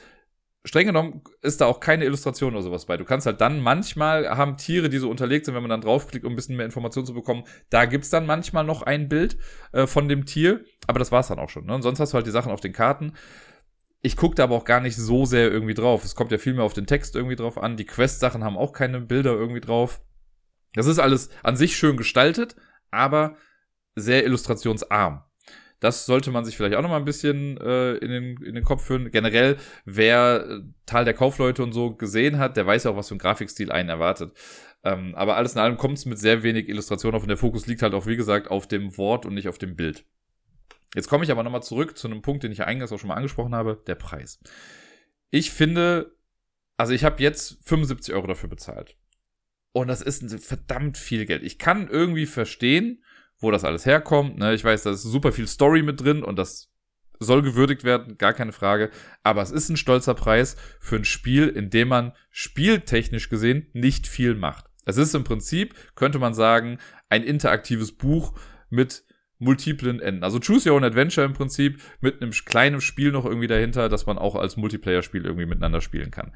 streng 0.65 0.87
genommen, 0.87 1.21
ist 1.41 1.61
da 1.61 1.65
auch 1.65 1.79
keine 1.79 2.05
Illustration 2.05 2.53
oder 2.53 2.63
sowas 2.63 2.85
bei. 2.85 2.95
Du 2.95 3.03
kannst 3.03 3.25
halt 3.25 3.41
dann 3.41 3.59
manchmal 3.59 4.29
haben 4.29 4.57
Tiere, 4.57 4.89
die 4.89 4.97
so 4.97 5.09
unterlegt 5.09 5.45
sind, 5.45 5.55
wenn 5.55 5.63
man 5.63 5.69
dann 5.69 5.81
draufklickt, 5.81 6.25
um 6.25 6.33
ein 6.33 6.35
bisschen 6.35 6.55
mehr 6.55 6.65
Informationen 6.65 7.05
zu 7.05 7.13
bekommen. 7.13 7.43
Da 7.69 7.85
gibt's 7.85 8.09
dann 8.09 8.25
manchmal 8.25 8.63
noch 8.63 8.81
ein 8.81 9.09
Bild 9.09 9.37
äh, 9.73 9.87
von 9.87 10.07
dem 10.07 10.25
Tier, 10.25 10.63
aber 10.87 10.99
das 10.99 11.11
war's 11.11 11.27
dann 11.27 11.39
auch 11.39 11.49
schon. 11.49 11.65
Ne? 11.65 11.75
Und 11.75 11.81
sonst 11.81 11.99
hast 11.99 12.13
du 12.13 12.15
halt 12.15 12.27
die 12.27 12.31
Sachen 12.31 12.51
auf 12.51 12.61
den 12.61 12.73
Karten. 12.73 13.13
Ich 14.01 14.15
gucke 14.15 14.35
da 14.35 14.43
aber 14.43 14.55
auch 14.55 14.65
gar 14.65 14.79
nicht 14.79 14.95
so 14.95 15.25
sehr 15.25 15.51
irgendwie 15.51 15.73
drauf. 15.73 16.03
Es 16.03 16.15
kommt 16.15 16.31
ja 16.31 16.37
viel 16.37 16.53
mehr 16.53 16.63
auf 16.63 16.73
den 16.73 16.87
Text 16.87 17.15
irgendwie 17.15 17.35
drauf 17.35 17.57
an. 17.57 17.77
Die 17.77 17.85
Quest-Sachen 17.85 18.43
haben 18.43 18.57
auch 18.57 18.73
keine 18.73 19.01
Bilder 19.01 19.31
irgendwie 19.31 19.61
drauf. 19.61 20.01
Das 20.73 20.87
ist 20.87 20.99
alles 20.99 21.29
an 21.43 21.55
sich 21.55 21.77
schön 21.77 21.97
gestaltet, 21.97 22.55
aber 22.89 23.35
sehr 23.95 24.25
illustrationsarm. 24.25 25.23
Das 25.83 26.05
sollte 26.05 26.31
man 26.31 26.45
sich 26.45 26.55
vielleicht 26.55 26.77
auch 26.77 26.81
noch 26.81 26.89
mal 26.89 26.95
ein 26.95 27.03
bisschen 27.03 27.57
äh, 27.57 27.95
in, 27.95 28.09
den, 28.09 28.37
in 28.41 28.55
den 28.55 28.63
Kopf 28.63 28.85
führen. 28.85 29.11
Generell, 29.11 29.57
wer 29.83 30.47
äh, 30.49 30.59
Tal 30.85 31.03
der 31.03 31.13
Kaufleute 31.13 31.61
und 31.61 31.73
so 31.73 31.93
gesehen 31.93 32.37
hat, 32.37 32.55
der 32.55 32.65
weiß 32.65 32.85
ja 32.85 32.91
auch, 32.91 32.95
was 32.95 33.09
für 33.09 33.15
ein 33.15 33.19
Grafikstil 33.19 33.69
einen 33.69 33.89
erwartet. 33.89 34.31
Ähm, 34.85 35.13
aber 35.13 35.35
alles 35.35 35.55
in 35.55 35.59
allem 35.59 35.75
kommt 35.75 35.97
es 35.97 36.05
mit 36.05 36.17
sehr 36.17 36.41
wenig 36.41 36.69
Illustration 36.69 37.13
auf 37.15 37.23
und 37.23 37.27
der 37.27 37.35
Fokus 37.35 37.67
liegt 37.67 37.81
halt 37.81 37.93
auch, 37.95 38.07
wie 38.07 38.15
gesagt, 38.15 38.49
auf 38.49 38.65
dem 38.65 38.97
Wort 38.97 39.25
und 39.25 39.33
nicht 39.33 39.49
auf 39.49 39.57
dem 39.57 39.75
Bild. 39.75 40.05
Jetzt 40.95 41.09
komme 41.09 41.25
ich 41.25 41.31
aber 41.31 41.43
nochmal 41.43 41.63
zurück 41.63 41.97
zu 41.97 42.07
einem 42.07 42.21
Punkt, 42.21 42.43
den 42.43 42.53
ich 42.53 42.59
ja 42.59 42.65
eingangs 42.65 42.93
auch 42.93 42.99
schon 42.99 43.09
mal 43.09 43.15
angesprochen 43.15 43.53
habe, 43.53 43.83
der 43.85 43.95
Preis. 43.95 44.39
Ich 45.31 45.51
finde, 45.51 46.15
also 46.77 46.93
ich 46.93 47.03
habe 47.03 47.21
jetzt 47.21 47.57
75 47.67 48.13
Euro 48.13 48.27
dafür 48.27 48.47
bezahlt. 48.47 48.95
Und 49.73 49.89
das 49.89 50.01
ist 50.01 50.33
verdammt 50.45 50.97
viel 50.97 51.25
Geld. 51.25 51.43
Ich 51.43 51.59
kann 51.59 51.89
irgendwie 51.89 52.25
verstehen, 52.25 53.03
wo 53.43 53.51
das 53.51 53.63
alles 53.63 53.85
herkommt. 53.85 54.37
Ne? 54.37 54.53
Ich 54.53 54.63
weiß, 54.63 54.83
da 54.83 54.91
ist 54.91 55.03
super 55.03 55.31
viel 55.31 55.47
Story 55.47 55.83
mit 55.83 56.01
drin 56.01 56.23
und 56.23 56.37
das 56.37 56.69
soll 57.19 57.41
gewürdigt 57.41 57.83
werden, 57.83 58.17
gar 58.17 58.33
keine 58.33 58.51
Frage. 58.51 58.89
Aber 59.23 59.41
es 59.41 59.51
ist 59.51 59.69
ein 59.69 59.77
stolzer 59.77 60.13
Preis 60.13 60.55
für 60.79 60.95
ein 60.95 61.05
Spiel, 61.05 61.47
in 61.47 61.69
dem 61.69 61.89
man 61.89 62.13
spieltechnisch 62.31 63.29
gesehen 63.29 63.67
nicht 63.73 64.07
viel 64.07 64.35
macht. 64.35 64.65
Es 64.85 64.97
ist 64.97 65.15
im 65.15 65.23
Prinzip, 65.23 65.75
könnte 65.95 66.19
man 66.19 66.33
sagen, 66.33 66.79
ein 67.09 67.23
interaktives 67.23 67.93
Buch 67.93 68.33
mit 68.69 69.05
multiplen 69.39 69.99
Enden. 69.99 70.23
Also 70.23 70.39
Choose 70.39 70.69
Your 70.69 70.77
Own 70.77 70.83
Adventure 70.83 71.25
im 71.25 71.33
Prinzip 71.33 71.81
mit 72.01 72.21
einem 72.21 72.31
kleinen 72.31 72.81
Spiel 72.81 73.11
noch 73.11 73.25
irgendwie 73.25 73.47
dahinter, 73.47 73.89
dass 73.89 74.05
man 74.05 74.17
auch 74.17 74.35
als 74.35 74.57
Multiplayer-Spiel 74.57 75.25
irgendwie 75.25 75.45
miteinander 75.45 75.81
spielen 75.81 76.11
kann. 76.11 76.33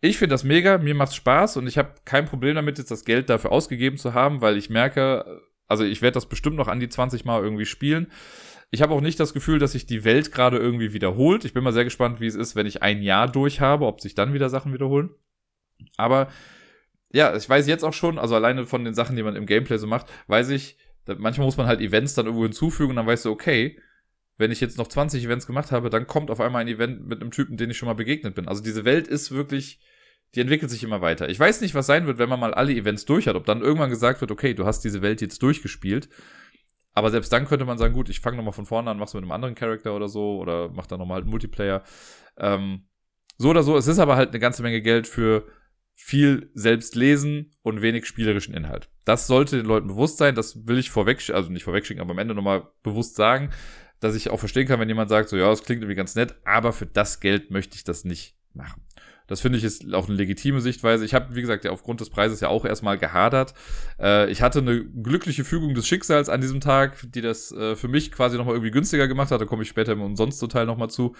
Ich 0.00 0.18
finde 0.18 0.34
das 0.34 0.44
mega, 0.44 0.78
mir 0.78 0.94
macht's 0.94 1.14
Spaß 1.14 1.56
und 1.56 1.66
ich 1.66 1.78
habe 1.78 1.94
kein 2.04 2.26
Problem 2.26 2.56
damit, 2.56 2.78
jetzt 2.78 2.90
das 2.90 3.04
Geld 3.04 3.30
dafür 3.30 3.52
ausgegeben 3.52 3.96
zu 3.96 4.12
haben, 4.14 4.40
weil 4.40 4.56
ich 4.58 4.68
merke, 4.68 5.40
also 5.66 5.84
ich 5.84 6.02
werde 6.02 6.14
das 6.14 6.26
bestimmt 6.28 6.56
noch 6.56 6.68
an 6.68 6.80
die 6.80 6.88
20 6.88 7.24
Mal 7.24 7.42
irgendwie 7.42 7.66
spielen. 7.66 8.10
Ich 8.70 8.82
habe 8.82 8.94
auch 8.94 9.00
nicht 9.00 9.20
das 9.20 9.34
Gefühl, 9.34 9.58
dass 9.58 9.72
sich 9.72 9.86
die 9.86 10.04
Welt 10.04 10.32
gerade 10.32 10.58
irgendwie 10.58 10.92
wiederholt. 10.92 11.44
Ich 11.44 11.54
bin 11.54 11.62
mal 11.62 11.72
sehr 11.72 11.84
gespannt, 11.84 12.20
wie 12.20 12.26
es 12.26 12.34
ist, 12.34 12.56
wenn 12.56 12.66
ich 12.66 12.82
ein 12.82 13.02
Jahr 13.02 13.30
durch 13.30 13.60
habe, 13.60 13.86
ob 13.86 14.00
sich 14.00 14.14
dann 14.14 14.34
wieder 14.34 14.48
Sachen 14.48 14.72
wiederholen. 14.72 15.10
Aber 15.96 16.28
ja, 17.12 17.34
ich 17.36 17.48
weiß 17.48 17.66
jetzt 17.68 17.84
auch 17.84 17.92
schon, 17.92 18.18
also 18.18 18.34
alleine 18.34 18.66
von 18.66 18.84
den 18.84 18.94
Sachen, 18.94 19.14
die 19.16 19.22
man 19.22 19.36
im 19.36 19.46
Gameplay 19.46 19.78
so 19.78 19.86
macht, 19.86 20.06
weiß 20.26 20.50
ich, 20.50 20.76
manchmal 21.06 21.46
muss 21.46 21.56
man 21.56 21.66
halt 21.66 21.80
Events 21.80 22.14
dann 22.14 22.26
irgendwo 22.26 22.44
hinzufügen 22.44 22.90
und 22.90 22.96
dann 22.96 23.06
weißt 23.06 23.26
du, 23.26 23.30
okay, 23.30 23.78
wenn 24.36 24.50
ich 24.50 24.60
jetzt 24.60 24.78
noch 24.78 24.88
20 24.88 25.24
Events 25.24 25.46
gemacht 25.46 25.70
habe, 25.70 25.90
dann 25.90 26.06
kommt 26.06 26.30
auf 26.30 26.40
einmal 26.40 26.62
ein 26.62 26.68
Event 26.68 27.06
mit 27.06 27.20
einem 27.20 27.30
Typen, 27.30 27.56
den 27.56 27.70
ich 27.70 27.78
schon 27.78 27.86
mal 27.86 27.94
begegnet 27.94 28.34
bin. 28.34 28.48
Also 28.48 28.62
diese 28.62 28.84
Welt 28.84 29.06
ist 29.06 29.30
wirklich 29.30 29.80
die 30.34 30.40
entwickelt 30.40 30.70
sich 30.70 30.82
immer 30.82 31.00
weiter. 31.00 31.28
Ich 31.28 31.38
weiß 31.38 31.60
nicht, 31.60 31.74
was 31.74 31.86
sein 31.86 32.06
wird, 32.06 32.18
wenn 32.18 32.28
man 32.28 32.40
mal 32.40 32.54
alle 32.54 32.72
Events 32.72 33.04
durch 33.04 33.28
hat. 33.28 33.36
Ob 33.36 33.44
dann 33.44 33.62
irgendwann 33.62 33.90
gesagt 33.90 34.20
wird, 34.20 34.30
okay, 34.30 34.54
du 34.54 34.66
hast 34.66 34.80
diese 34.80 35.02
Welt 35.02 35.20
jetzt 35.20 35.42
durchgespielt. 35.42 36.08
Aber 36.92 37.10
selbst 37.10 37.32
dann 37.32 37.46
könnte 37.46 37.64
man 37.64 37.78
sagen, 37.78 37.94
gut, 37.94 38.08
ich 38.08 38.20
fange 38.20 38.36
nochmal 38.36 38.52
von 38.52 38.66
vorne 38.66 38.90
an, 38.90 38.98
mach's 38.98 39.14
mit 39.14 39.22
einem 39.22 39.32
anderen 39.32 39.54
Charakter 39.54 39.94
oder 39.94 40.08
so, 40.08 40.38
oder 40.38 40.70
mach 40.70 40.86
dann 40.86 41.00
nochmal 41.00 41.16
halt 41.16 41.26
Multiplayer. 41.26 41.82
Ähm, 42.38 42.86
so 43.36 43.50
oder 43.50 43.64
so, 43.64 43.76
es 43.76 43.88
ist 43.88 43.98
aber 43.98 44.16
halt 44.16 44.30
eine 44.30 44.38
ganze 44.38 44.62
Menge 44.62 44.80
Geld 44.80 45.08
für 45.08 45.46
viel 45.96 46.50
selbst 46.54 46.94
lesen 46.94 47.52
und 47.62 47.82
wenig 47.82 48.06
spielerischen 48.06 48.54
Inhalt. 48.54 48.90
Das 49.04 49.26
sollte 49.26 49.56
den 49.56 49.66
Leuten 49.66 49.88
bewusst 49.88 50.18
sein, 50.18 50.34
das 50.34 50.66
will 50.66 50.78
ich 50.78 50.90
vorweg, 50.90 51.30
also 51.30 51.50
nicht 51.50 51.64
vorwegschicken, 51.64 52.00
aber 52.00 52.12
am 52.12 52.18
Ende 52.18 52.34
nochmal 52.34 52.68
bewusst 52.82 53.16
sagen, 53.16 53.50
dass 54.00 54.14
ich 54.14 54.30
auch 54.30 54.38
verstehen 54.38 54.66
kann, 54.66 54.80
wenn 54.80 54.88
jemand 54.88 55.08
sagt, 55.08 55.28
so 55.28 55.36
ja, 55.36 55.48
das 55.48 55.62
klingt 55.62 55.82
irgendwie 55.82 55.96
ganz 55.96 56.14
nett, 56.14 56.36
aber 56.44 56.72
für 56.72 56.86
das 56.86 57.20
Geld 57.20 57.50
möchte 57.50 57.76
ich 57.76 57.84
das 57.84 58.04
nicht 58.04 58.36
machen. 58.52 58.82
Das 59.26 59.40
finde 59.40 59.58
ich 59.58 59.64
ist 59.64 59.92
auch 59.94 60.08
eine 60.08 60.16
legitime 60.16 60.60
Sichtweise. 60.60 61.04
Ich 61.04 61.14
habe, 61.14 61.34
wie 61.34 61.40
gesagt, 61.40 61.64
ja 61.64 61.70
aufgrund 61.70 62.00
des 62.00 62.10
Preises 62.10 62.40
ja 62.40 62.48
auch 62.48 62.64
erstmal 62.64 62.98
gehadert. 62.98 63.54
Äh, 63.98 64.30
ich 64.30 64.42
hatte 64.42 64.58
eine 64.58 64.84
glückliche 64.84 65.44
Fügung 65.44 65.74
des 65.74 65.86
Schicksals 65.86 66.28
an 66.28 66.40
diesem 66.42 66.60
Tag, 66.60 66.98
die 67.14 67.22
das 67.22 67.50
äh, 67.52 67.74
für 67.74 67.88
mich 67.88 68.12
quasi 68.12 68.36
nochmal 68.36 68.54
irgendwie 68.54 68.70
günstiger 68.70 69.08
gemacht 69.08 69.30
hat. 69.30 69.40
Da 69.40 69.46
komme 69.46 69.62
ich 69.62 69.68
später 69.68 69.92
im 69.92 70.02
Umsonst-Teil 70.02 70.66
nochmal 70.66 70.90
zu. 70.90 71.14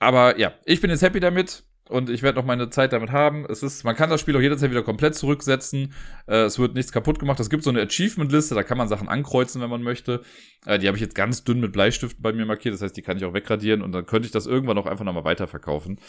Aber 0.00 0.38
ja, 0.38 0.52
ich 0.64 0.80
bin 0.80 0.90
jetzt 0.90 1.02
happy 1.02 1.20
damit 1.20 1.64
und 1.88 2.08
ich 2.08 2.22
werde 2.22 2.38
noch 2.38 2.46
meine 2.46 2.70
Zeit 2.70 2.92
damit 2.92 3.12
haben. 3.12 3.44
Es 3.48 3.62
ist, 3.62 3.84
man 3.84 3.94
kann 3.94 4.10
das 4.10 4.20
Spiel 4.20 4.36
auch 4.36 4.40
jederzeit 4.40 4.70
wieder 4.70 4.82
komplett 4.82 5.14
zurücksetzen. 5.14 5.92
Äh, 6.26 6.44
es 6.44 6.58
wird 6.58 6.74
nichts 6.74 6.92
kaputt 6.92 7.18
gemacht. 7.18 7.38
Es 7.40 7.50
gibt 7.50 7.62
so 7.62 7.70
eine 7.70 7.82
Achievement-Liste, 7.82 8.54
da 8.54 8.62
kann 8.62 8.78
man 8.78 8.88
Sachen 8.88 9.08
ankreuzen, 9.08 9.60
wenn 9.60 9.70
man 9.70 9.82
möchte. 9.82 10.22
Äh, 10.64 10.78
die 10.78 10.86
habe 10.86 10.96
ich 10.96 11.02
jetzt 11.02 11.14
ganz 11.14 11.44
dünn 11.44 11.60
mit 11.60 11.72
Bleistiften 11.72 12.22
bei 12.22 12.32
mir 12.32 12.46
markiert, 12.46 12.74
das 12.74 12.82
heißt, 12.82 12.96
die 12.96 13.02
kann 13.02 13.16
ich 13.16 13.24
auch 13.24 13.34
wegradieren 13.34 13.82
und 13.82 13.92
dann 13.92 14.06
könnte 14.06 14.26
ich 14.26 14.32
das 14.32 14.46
irgendwann 14.46 14.78
auch 14.78 14.86
einfach 14.86 15.04
nochmal 15.04 15.24
weiterverkaufen. 15.24 16.00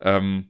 Ähm, 0.00 0.48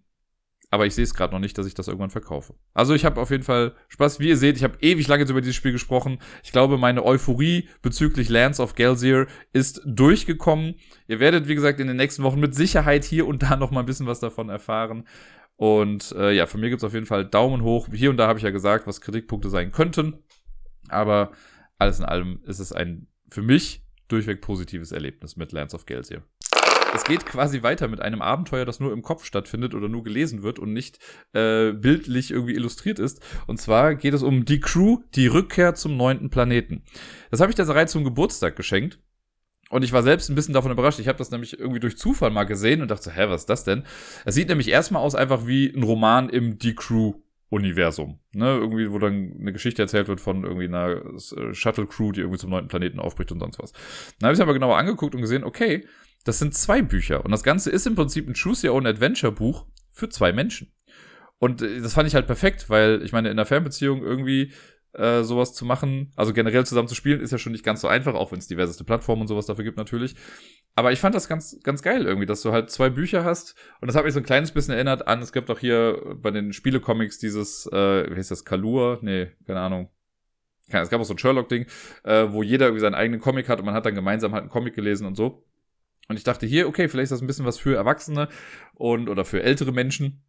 aber 0.71 0.87
ich 0.87 0.95
sehe 0.95 1.05
es 1.05 1.15
gerade 1.15 1.33
noch 1.33 1.41
nicht, 1.41 1.57
dass 1.57 1.67
ich 1.67 1.75
das 1.75 1.89
irgendwann 1.89 2.11
verkaufe. 2.11 2.55
Also 2.75 2.95
ich 2.95 3.05
habe 3.05 3.21
auf 3.21 3.31
jeden 3.31 3.43
Fall 3.43 3.75
Spaß. 3.89 4.21
Wie 4.21 4.29
ihr 4.29 4.37
seht, 4.37 4.57
ich 4.57 4.65
habe 4.65 4.77
ewig 4.81 5.09
lange 5.09 5.25
über 5.25 5.41
dieses 5.41 5.57
Spiel 5.57 5.73
gesprochen. 5.73 6.19
Ich 6.43 6.53
glaube, 6.53 6.77
meine 6.77 7.05
Euphorie 7.05 7.69
bezüglich 7.81 8.29
Lands 8.29 8.61
of 8.61 8.75
Gelsier 8.75 9.27
ist 9.53 9.81
durchgekommen. 9.87 10.75
Ihr 11.07 11.21
werdet, 11.21 11.49
wie 11.49 11.55
gesagt, 11.55 11.81
in 11.81 11.87
den 11.87 11.97
nächsten 11.97 12.23
Wochen 12.23 12.41
mit 12.41 12.55
Sicherheit 12.55 13.05
hier 13.05 13.27
und 13.27 13.43
da 13.43 13.57
noch 13.57 13.71
mal 13.71 13.81
ein 13.81 13.87
bisschen 13.87 14.07
was 14.07 14.21
davon 14.21 14.51
erfahren. 14.51 15.09
Und 15.57 16.13
äh, 16.13 16.33
ja, 16.33 16.47
von 16.47 16.61
mir 16.61 16.69
gibt's 16.69 16.85
auf 16.85 16.95
jeden 16.95 17.07
Fall 17.07 17.25
Daumen 17.25 17.63
hoch. 17.63 17.89
Hier 17.91 18.11
und 18.11 18.19
da 18.19 18.29
habe 18.29 18.39
ich 18.39 18.45
ja 18.45 18.51
gesagt, 18.51 18.87
was 18.87 19.01
Kritikpunkte 19.01 19.49
sein 19.49 19.73
könnten. 19.73 20.23
Aber 20.89 21.33
alles 21.79 21.99
in 21.99 22.05
allem 22.05 22.41
ist 22.45 22.59
es 22.59 22.73
ein 22.73 23.09
für 23.31 23.43
mich 23.43 23.85
durchweg 24.09 24.41
positives 24.41 24.93
Erlebnis 24.93 25.37
mit 25.37 25.53
Lands 25.53 25.75
of 25.75 25.87
Gelsier 25.87 26.23
es 26.95 27.05
geht 27.05 27.27
quasi 27.27 27.63
weiter 27.63 27.89
mit 27.89 28.01
einem 28.01 28.23
Abenteuer, 28.23 28.65
das 28.65 28.81
nur 28.81 28.93
im 28.93 29.03
Kopf 29.03 29.25
stattfindet 29.25 29.75
oder 29.75 29.89
nur 29.89 30.03
gelesen 30.03 30.43
wird 30.43 30.59
und 30.59 30.73
nicht 30.73 30.99
äh, 31.33 31.73
bildlich 31.73 32.31
irgendwie 32.31 32.55
illustriert 32.55 32.99
ist. 32.99 33.21
Und 33.47 33.61
zwar 33.61 33.95
geht 33.95 34.15
es 34.15 34.23
um 34.23 34.45
die 34.45 34.61
Crew, 34.61 34.99
die 35.15 35.27
Rückkehr 35.27 35.75
zum 35.75 35.97
neunten 35.97 36.31
Planeten. 36.31 36.83
Das 37.31 37.41
habe 37.41 37.51
ich 37.51 37.57
der 37.57 37.69
Reihe 37.69 37.87
zum 37.87 38.05
Geburtstag 38.05 38.57
geschenkt. 38.57 38.99
Und 39.71 39.85
ich 39.85 39.93
war 39.93 40.03
selbst 40.03 40.31
ein 40.31 40.35
bisschen 40.35 40.55
davon 40.55 40.73
überrascht. 40.73 40.99
Ich 40.99 41.09
habe 41.09 41.19
das 41.19 41.31
nämlich 41.31 41.59
irgendwie 41.59 41.81
durch 41.81 41.99
Zufall 41.99 42.31
mal 42.31 42.45
gesehen 42.45 42.81
und 42.81 42.91
dachte, 42.91 43.15
hä, 43.15 43.27
was 43.29 43.43
ist 43.43 43.51
das 43.51 43.65
denn? 43.65 43.85
Es 44.25 44.35
sieht 44.35 44.49
nämlich 44.49 44.69
erstmal 44.69 45.03
aus 45.03 45.15
einfach 45.15 45.47
wie 45.47 45.69
ein 45.69 45.83
Roman 45.83 46.31
im 46.31 46.59
Die 46.59 46.75
Crew 46.75 47.15
Universum. 47.51 48.19
Ne? 48.33 48.47
Irgendwie, 48.47 48.91
wo 48.93 48.99
dann 48.99 49.37
eine 49.41 49.53
Geschichte 49.53 49.81
erzählt 49.83 50.09
wird 50.09 50.21
von 50.21 50.45
irgendwie 50.45 50.67
einer 50.67 51.03
äh, 51.03 51.55
Shuttle-Crew, 51.55 52.13
die 52.13 52.21
irgendwie 52.21 52.39
zum 52.39 52.51
neunten 52.51 52.69
Planeten 52.69 52.99
aufbricht 52.99 53.33
und 53.33 53.41
sonst 53.41 53.59
was. 53.59 53.73
Dann 54.19 54.29
habe 54.29 54.35
ich 54.35 54.43
aber 54.43 54.53
genauer 54.53 54.77
angeguckt 54.77 55.15
und 55.15 55.23
gesehen, 55.23 55.45
okay, 55.45 55.87
das 56.29 56.39
sind 56.39 56.55
zwei 56.55 56.83
Bücher. 56.83 57.25
Und 57.25 57.31
das 57.31 57.43
Ganze 57.43 57.71
ist 57.71 57.87
im 57.87 57.95
Prinzip 57.95 58.29
ein 58.29 58.35
Choose 58.35 58.69
Your 58.69 58.75
Own 58.75 58.87
Adventure 58.87 59.33
Buch 59.33 59.65
für 59.91 60.11
zwei 60.11 60.33
Menschen. 60.33 60.71
Und 61.39 61.63
äh, 61.63 61.81
das 61.81 61.95
fand 61.95 62.07
ich 62.07 62.15
halt 62.15 62.27
perfekt, 62.27 62.69
weil 62.69 63.03
ich 63.03 63.13
meine, 63.13 63.29
in 63.29 63.33
einer 63.33 63.47
Fernbeziehung 63.47 64.03
irgendwie 64.03 64.53
äh, 64.93 65.23
sowas 65.23 65.55
zu 65.55 65.65
machen, 65.65 66.13
also 66.17 66.35
generell 66.35 66.67
zusammen 66.67 66.89
zu 66.89 66.95
spielen, 66.95 67.21
ist 67.21 67.31
ja 67.31 67.39
schon 67.39 67.53
nicht 67.53 67.65
ganz 67.65 67.81
so 67.81 67.89
einfach, 67.89 68.15
auch 68.15 68.31
wenn 68.31 68.39
es 68.39 68.47
diverseste 68.47 68.85
Plattformen 68.85 69.23
und 69.23 69.29
sowas 69.29 69.47
dafür 69.47 69.65
gibt 69.65 69.79
natürlich. 69.79 70.17
aber 70.75 70.93
ich 70.93 71.01
fand 71.01 71.15
das 71.15 71.29
ganz, 71.29 71.59
ganz 71.63 71.83
geil 71.83 72.05
irgendwie, 72.05 72.27
dass 72.27 72.43
du 72.43 72.53
halt 72.53 72.71
zwei 72.71 72.91
Bücher 72.91 73.25
hast. 73.25 73.55
Und 73.81 73.89
das 73.89 73.97
hat 73.97 74.05
mich 74.05 74.13
so 74.13 74.21
ein 74.21 74.27
kleines 74.27 74.53
bisschen 74.53 74.75
erinnert 74.75 75.09
an, 75.09 75.23
es 75.23 75.33
gibt 75.33 75.51
auch 75.51 75.59
hier 75.59 76.17
bei 76.17 76.31
den 76.31 76.53
Spielecomics 76.53 77.19
dieses, 77.19 77.67
äh, 77.73 78.11
wie 78.11 78.17
heißt 78.17 78.31
das, 78.31 78.45
Kalur? 78.45 78.99
Nee, 79.01 79.29
keine 79.47 79.61
Ahnung. 79.61 79.91
Es 80.71 80.91
gab 80.91 81.01
auch 81.01 81.05
so 81.05 81.15
ein 81.15 81.19
Sherlock-Ding, 81.19 81.65
äh, 82.05 82.27
wo 82.31 82.43
jeder 82.43 82.67
irgendwie 82.67 82.83
seinen 82.83 82.95
eigenen 82.95 83.21
Comic 83.21 83.49
hat 83.49 83.59
und 83.59 83.65
man 83.65 83.75
hat 83.75 83.87
dann 83.87 83.95
gemeinsam 83.95 84.33
halt 84.33 84.43
einen 84.43 84.51
Comic 84.51 84.75
gelesen 84.75 85.07
und 85.07 85.15
so. 85.15 85.48
Und 86.09 86.17
ich 86.17 86.25
dachte 86.25 86.47
hier, 86.47 86.69
okay, 86.69 86.89
vielleicht 86.89 87.05
ist 87.05 87.13
das 87.13 87.21
ein 87.21 87.27
bisschen 87.27 87.45
was 87.45 87.59
für 87.59 87.77
Erwachsene 87.77 88.29
und 88.75 89.09
oder 89.09 89.25
für 89.25 89.43
ältere 89.43 89.73
Menschen, 89.73 90.23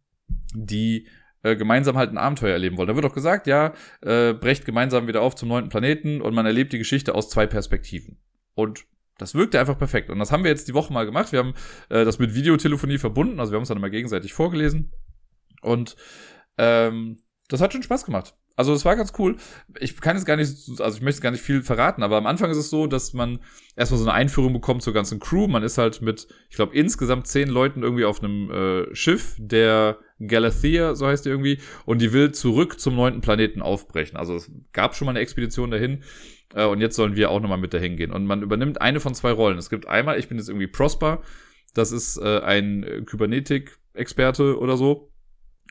die 0.54 1.08
äh, 1.42 1.56
gemeinsam 1.56 1.96
halt 1.96 2.10
ein 2.10 2.18
Abenteuer 2.18 2.52
erleben 2.52 2.76
wollen. 2.76 2.88
Da 2.88 2.94
wird 2.94 3.06
auch 3.06 3.14
gesagt, 3.14 3.46
ja, 3.46 3.72
äh, 4.02 4.34
brecht 4.34 4.66
gemeinsam 4.66 5.08
wieder 5.08 5.22
auf 5.22 5.34
zum 5.34 5.48
neunten 5.48 5.70
Planeten 5.70 6.20
und 6.20 6.34
man 6.34 6.44
erlebt 6.44 6.72
die 6.72 6.78
Geschichte 6.78 7.14
aus 7.14 7.30
zwei 7.30 7.46
Perspektiven. 7.46 8.18
Und 8.54 8.84
das 9.16 9.34
wirkte 9.34 9.58
einfach 9.60 9.78
perfekt. 9.78 10.10
Und 10.10 10.18
das 10.18 10.32
haben 10.32 10.44
wir 10.44 10.50
jetzt 10.50 10.68
die 10.68 10.74
Woche 10.74 10.92
mal 10.92 11.06
gemacht. 11.06 11.32
Wir 11.32 11.40
haben 11.40 11.54
äh, 11.88 12.04
das 12.04 12.18
mit 12.18 12.34
Videotelefonie 12.34 12.98
verbunden. 12.98 13.40
Also 13.40 13.52
wir 13.52 13.56
haben 13.56 13.62
uns 13.62 13.68
dann 13.68 13.78
immer 13.78 13.90
gegenseitig 13.90 14.32
vorgelesen. 14.32 14.92
Und 15.62 15.96
ähm, 16.58 17.18
das 17.48 17.60
hat 17.60 17.72
schon 17.72 17.82
Spaß 17.82 18.04
gemacht. 18.04 18.34
Also 18.60 18.74
es 18.74 18.84
war 18.84 18.94
ganz 18.94 19.14
cool. 19.18 19.36
Ich 19.78 19.98
kann 20.02 20.16
jetzt 20.16 20.26
gar 20.26 20.36
nicht, 20.36 20.54
also 20.80 20.98
ich 20.98 21.02
möchte 21.02 21.22
gar 21.22 21.30
nicht 21.30 21.40
viel 21.40 21.62
verraten, 21.62 22.02
aber 22.02 22.18
am 22.18 22.26
Anfang 22.26 22.50
ist 22.50 22.58
es 22.58 22.68
so, 22.68 22.86
dass 22.86 23.14
man 23.14 23.38
erstmal 23.74 23.98
so 23.98 24.04
eine 24.04 24.12
Einführung 24.12 24.52
bekommt 24.52 24.82
zur 24.82 24.92
ganzen 24.92 25.18
Crew. 25.18 25.48
Man 25.48 25.62
ist 25.62 25.78
halt 25.78 26.02
mit, 26.02 26.28
ich 26.50 26.56
glaube, 26.56 26.76
insgesamt 26.76 27.26
zehn 27.26 27.48
Leuten 27.48 27.82
irgendwie 27.82 28.04
auf 28.04 28.22
einem 28.22 28.50
äh, 28.50 28.94
Schiff, 28.94 29.34
der 29.38 29.96
Galathea, 30.18 30.94
so 30.94 31.06
heißt 31.06 31.24
die 31.24 31.30
irgendwie, 31.30 31.58
und 31.86 32.02
die 32.02 32.12
will 32.12 32.32
zurück 32.32 32.78
zum 32.78 32.96
neunten 32.96 33.22
Planeten 33.22 33.62
aufbrechen. 33.62 34.18
Also 34.18 34.36
es 34.36 34.50
gab 34.74 34.94
schon 34.94 35.06
mal 35.06 35.12
eine 35.12 35.20
Expedition 35.20 35.70
dahin. 35.70 36.02
Äh, 36.54 36.66
und 36.66 36.82
jetzt 36.82 36.96
sollen 36.96 37.16
wir 37.16 37.30
auch 37.30 37.40
nochmal 37.40 37.56
mit 37.56 37.72
dahin 37.72 37.96
gehen. 37.96 38.12
Und 38.12 38.26
man 38.26 38.42
übernimmt 38.42 38.82
eine 38.82 39.00
von 39.00 39.14
zwei 39.14 39.32
Rollen. 39.32 39.56
Es 39.56 39.70
gibt 39.70 39.88
einmal, 39.88 40.18
ich 40.18 40.28
bin 40.28 40.36
jetzt 40.36 40.50
irgendwie 40.50 40.66
Prosper, 40.66 41.22
das 41.72 41.92
ist 41.92 42.18
äh, 42.18 42.40
ein 42.40 43.06
Kybernetik-Experte 43.06 44.58
oder 44.58 44.76
so. 44.76 45.09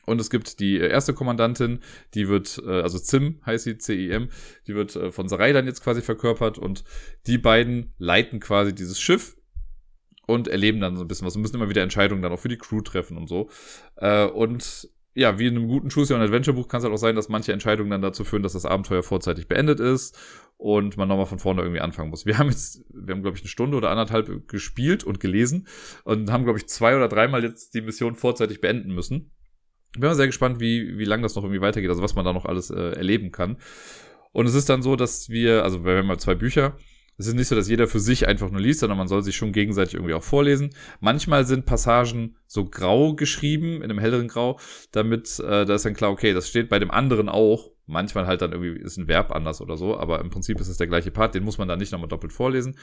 Und 0.06 0.20
es 0.20 0.30
gibt 0.30 0.60
die 0.60 0.78
erste 0.78 1.14
Kommandantin, 1.14 1.80
die 2.14 2.28
wird, 2.28 2.62
äh, 2.64 2.80
also 2.80 2.98
Zim 2.98 3.40
heißt 3.44 3.64
sie, 3.64 3.78
C-I-M, 3.78 4.28
die 4.66 4.74
wird 4.74 4.96
äh, 4.96 5.12
von 5.12 5.28
Sarai 5.28 5.52
dann 5.52 5.66
jetzt 5.66 5.82
quasi 5.82 6.02
verkörpert 6.02 6.58
und 6.58 6.84
die 7.26 7.38
beiden 7.38 7.92
leiten 7.98 8.40
quasi 8.40 8.74
dieses 8.74 9.00
Schiff 9.00 9.36
und 10.26 10.48
erleben 10.48 10.80
dann 10.80 10.96
so 10.96 11.04
ein 11.04 11.08
bisschen 11.08 11.26
was 11.26 11.36
und 11.36 11.42
müssen 11.42 11.56
immer 11.56 11.68
wieder 11.68 11.82
Entscheidungen 11.82 12.22
dann 12.22 12.32
auch 12.32 12.40
für 12.40 12.48
die 12.48 12.58
Crew 12.58 12.80
treffen 12.80 13.16
und 13.16 13.28
so. 13.28 13.50
Äh, 13.96 14.26
und 14.26 14.88
ja, 15.12 15.38
wie 15.38 15.48
in 15.48 15.56
einem 15.56 15.68
guten 15.68 15.88
Choose 15.88 16.14
Your 16.14 16.20
Adventure 16.20 16.56
Buch 16.56 16.68
kann 16.68 16.78
es 16.78 16.84
halt 16.84 16.94
auch 16.94 16.98
sein, 16.98 17.16
dass 17.16 17.28
manche 17.28 17.52
Entscheidungen 17.52 17.90
dann 17.90 18.02
dazu 18.02 18.22
führen, 18.24 18.42
dass 18.44 18.52
das 18.52 18.64
Abenteuer 18.64 19.02
vorzeitig 19.02 19.48
beendet 19.48 19.80
ist 19.80 20.16
und 20.56 20.96
man 20.96 21.08
nochmal 21.08 21.26
von 21.26 21.40
vorne 21.40 21.62
irgendwie 21.62 21.80
anfangen 21.80 22.10
muss. 22.10 22.26
Wir 22.26 22.38
haben 22.38 22.48
jetzt, 22.48 22.84
wir 22.90 23.14
haben 23.14 23.22
glaube 23.22 23.36
ich 23.36 23.42
eine 23.42 23.48
Stunde 23.48 23.76
oder 23.76 23.90
anderthalb 23.90 24.46
gespielt 24.46 25.02
und 25.02 25.18
gelesen 25.18 25.66
und 26.04 26.30
haben 26.30 26.44
glaube 26.44 26.58
ich 26.58 26.68
zwei 26.68 26.94
oder 26.96 27.08
dreimal 27.08 27.42
jetzt 27.42 27.74
die 27.74 27.80
Mission 27.80 28.14
vorzeitig 28.14 28.60
beenden 28.60 28.94
müssen. 28.94 29.32
Bin 29.92 30.08
mal 30.08 30.14
sehr 30.14 30.26
gespannt, 30.26 30.60
wie, 30.60 30.98
wie 30.98 31.04
lang 31.04 31.22
das 31.22 31.34
noch 31.34 31.42
irgendwie 31.42 31.60
weitergeht, 31.60 31.90
also 31.90 32.02
was 32.02 32.14
man 32.14 32.24
da 32.24 32.32
noch 32.32 32.46
alles 32.46 32.70
äh, 32.70 32.92
erleben 32.92 33.32
kann. 33.32 33.56
Und 34.32 34.46
es 34.46 34.54
ist 34.54 34.68
dann 34.68 34.82
so, 34.82 34.94
dass 34.96 35.28
wir, 35.28 35.64
also 35.64 35.84
wir 35.84 35.98
haben 35.98 36.06
mal 36.06 36.18
zwei 36.18 36.36
Bücher, 36.36 36.76
es 37.20 37.26
ist 37.26 37.34
nicht 37.34 37.48
so, 37.48 37.54
dass 37.54 37.68
jeder 37.68 37.86
für 37.86 38.00
sich 38.00 38.26
einfach 38.26 38.50
nur 38.50 38.62
liest, 38.62 38.80
sondern 38.80 38.96
man 38.96 39.06
soll 39.06 39.22
sich 39.22 39.36
schon 39.36 39.52
gegenseitig 39.52 39.94
irgendwie 39.94 40.14
auch 40.14 40.22
vorlesen. 40.22 40.70
Manchmal 41.00 41.44
sind 41.44 41.66
Passagen 41.66 42.36
so 42.46 42.64
grau 42.64 43.14
geschrieben, 43.14 43.76
in 43.76 43.84
einem 43.84 43.98
helleren 43.98 44.26
Grau, 44.26 44.58
damit 44.90 45.38
äh, 45.38 45.66
da 45.66 45.74
ist 45.74 45.84
dann 45.84 45.92
klar, 45.92 46.12
okay, 46.12 46.32
das 46.32 46.48
steht 46.48 46.70
bei 46.70 46.78
dem 46.78 46.90
anderen 46.90 47.28
auch. 47.28 47.72
Manchmal 47.84 48.26
halt 48.26 48.40
dann 48.40 48.52
irgendwie 48.52 48.80
ist 48.80 48.96
ein 48.96 49.06
Verb 49.06 49.32
anders 49.32 49.60
oder 49.60 49.76
so, 49.76 49.98
aber 49.98 50.20
im 50.20 50.30
Prinzip 50.30 50.60
ist 50.60 50.68
es 50.68 50.78
der 50.78 50.86
gleiche 50.86 51.10
Part, 51.10 51.34
den 51.34 51.44
muss 51.44 51.58
man 51.58 51.68
dann 51.68 51.78
nicht 51.78 51.92
nochmal 51.92 52.08
doppelt 52.08 52.32
vorlesen. 52.32 52.78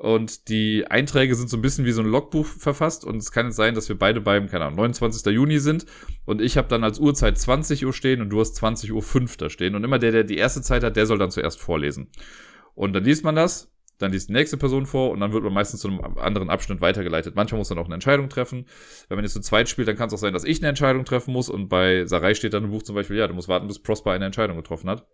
Und 0.00 0.48
die 0.48 0.86
Einträge 0.86 1.34
sind 1.34 1.50
so 1.50 1.58
ein 1.58 1.60
bisschen 1.60 1.84
wie 1.84 1.92
so 1.92 2.00
ein 2.00 2.08
Logbuch 2.08 2.46
verfasst. 2.46 3.04
Und 3.04 3.16
es 3.16 3.32
kann 3.32 3.48
jetzt 3.48 3.56
sein, 3.56 3.74
dass 3.74 3.90
wir 3.90 3.98
beide 3.98 4.22
beim, 4.22 4.48
keine 4.48 4.64
Ahnung, 4.64 4.78
29. 4.78 5.30
Juni 5.30 5.58
sind. 5.58 5.84
Und 6.24 6.40
ich 6.40 6.56
habe 6.56 6.68
dann 6.68 6.84
als 6.84 6.98
Uhrzeit 6.98 7.36
20 7.36 7.84
Uhr 7.84 7.92
stehen 7.92 8.22
und 8.22 8.30
du 8.30 8.40
hast 8.40 8.54
20 8.54 8.92
Uhr 8.92 9.02
5 9.02 9.36
da 9.36 9.50
stehen. 9.50 9.74
Und 9.74 9.84
immer 9.84 9.98
der, 9.98 10.12
der 10.12 10.24
die 10.24 10.38
erste 10.38 10.62
Zeit 10.62 10.82
hat, 10.84 10.96
der 10.96 11.04
soll 11.04 11.18
dann 11.18 11.30
zuerst 11.30 11.60
vorlesen. 11.60 12.08
Und 12.74 12.94
dann 12.94 13.04
liest 13.04 13.24
man 13.24 13.34
das, 13.34 13.70
dann 13.98 14.10
liest 14.10 14.30
die 14.30 14.32
nächste 14.32 14.56
Person 14.56 14.86
vor 14.86 15.10
und 15.10 15.20
dann 15.20 15.34
wird 15.34 15.44
man 15.44 15.52
meistens 15.52 15.80
zu 15.80 15.88
einem 15.88 16.00
anderen 16.16 16.48
Abschnitt 16.48 16.80
weitergeleitet. 16.80 17.36
Manchmal 17.36 17.58
muss 17.58 17.68
man 17.68 17.78
auch 17.78 17.84
eine 17.84 17.92
Entscheidung 17.92 18.30
treffen. 18.30 18.64
Wenn 19.08 19.18
man 19.18 19.24
jetzt 19.26 19.34
zu 19.34 19.42
zweit 19.42 19.68
spielt, 19.68 19.86
dann 19.86 19.96
kann 19.96 20.08
es 20.08 20.14
auch 20.14 20.18
sein, 20.18 20.32
dass 20.32 20.44
ich 20.44 20.60
eine 20.60 20.68
Entscheidung 20.68 21.04
treffen 21.04 21.34
muss 21.34 21.50
und 21.50 21.68
bei 21.68 22.06
Sarai 22.06 22.34
steht 22.34 22.54
dann 22.54 22.64
im 22.64 22.70
Buch 22.70 22.82
zum 22.82 22.94
Beispiel, 22.94 23.18
ja, 23.18 23.28
du 23.28 23.34
musst 23.34 23.48
warten, 23.48 23.66
bis 23.66 23.80
Prosper 23.80 24.12
eine 24.12 24.24
Entscheidung 24.24 24.56
getroffen 24.56 24.88
hat. 24.88 25.06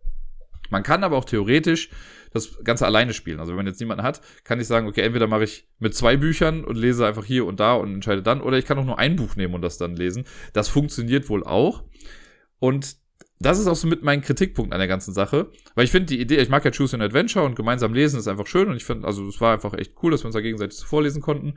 Man 0.70 0.82
kann 0.82 1.04
aber 1.04 1.16
auch 1.16 1.24
theoretisch 1.24 1.90
das 2.32 2.62
Ganze 2.62 2.86
alleine 2.86 3.14
spielen. 3.14 3.40
Also 3.40 3.52
wenn 3.52 3.56
man 3.56 3.66
jetzt 3.66 3.80
niemanden 3.80 4.04
hat, 4.04 4.20
kann 4.44 4.60
ich 4.60 4.66
sagen, 4.66 4.86
okay, 4.86 5.02
entweder 5.02 5.26
mache 5.26 5.44
ich 5.44 5.68
mit 5.78 5.94
zwei 5.94 6.16
Büchern 6.16 6.64
und 6.64 6.76
lese 6.76 7.06
einfach 7.06 7.24
hier 7.24 7.46
und 7.46 7.60
da 7.60 7.74
und 7.74 7.94
entscheide 7.94 8.22
dann, 8.22 8.40
oder 8.40 8.58
ich 8.58 8.66
kann 8.66 8.78
auch 8.78 8.84
nur 8.84 8.98
ein 8.98 9.16
Buch 9.16 9.36
nehmen 9.36 9.54
und 9.54 9.62
das 9.62 9.78
dann 9.78 9.96
lesen. 9.96 10.24
Das 10.52 10.68
funktioniert 10.68 11.28
wohl 11.28 11.44
auch. 11.44 11.82
Und 12.58 12.96
das 13.38 13.58
ist 13.58 13.66
auch 13.66 13.76
so 13.76 13.86
mit 13.86 14.02
mein 14.02 14.22
Kritikpunkt 14.22 14.72
an 14.72 14.78
der 14.78 14.88
ganzen 14.88 15.12
Sache, 15.12 15.50
weil 15.74 15.84
ich 15.84 15.90
finde 15.90 16.06
die 16.06 16.20
Idee, 16.20 16.36
ich 16.36 16.48
mag 16.48 16.64
ja 16.64 16.70
Choose 16.70 16.96
an 16.96 17.02
Adventure 17.02 17.44
und 17.44 17.54
gemeinsam 17.54 17.92
lesen 17.92 18.18
ist 18.18 18.28
einfach 18.28 18.46
schön 18.46 18.68
und 18.68 18.76
ich 18.76 18.84
finde, 18.84 19.06
also 19.06 19.28
es 19.28 19.40
war 19.40 19.52
einfach 19.52 19.74
echt 19.74 19.92
cool, 20.02 20.10
dass 20.10 20.22
wir 20.22 20.26
uns 20.26 20.34
da 20.34 20.40
gegenseitig 20.40 20.78
vorlesen 20.78 21.20
konnten 21.20 21.54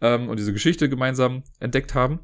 ähm, 0.00 0.28
und 0.28 0.38
diese 0.38 0.52
Geschichte 0.52 0.88
gemeinsam 0.88 1.44
entdeckt 1.60 1.94
haben. 1.94 2.20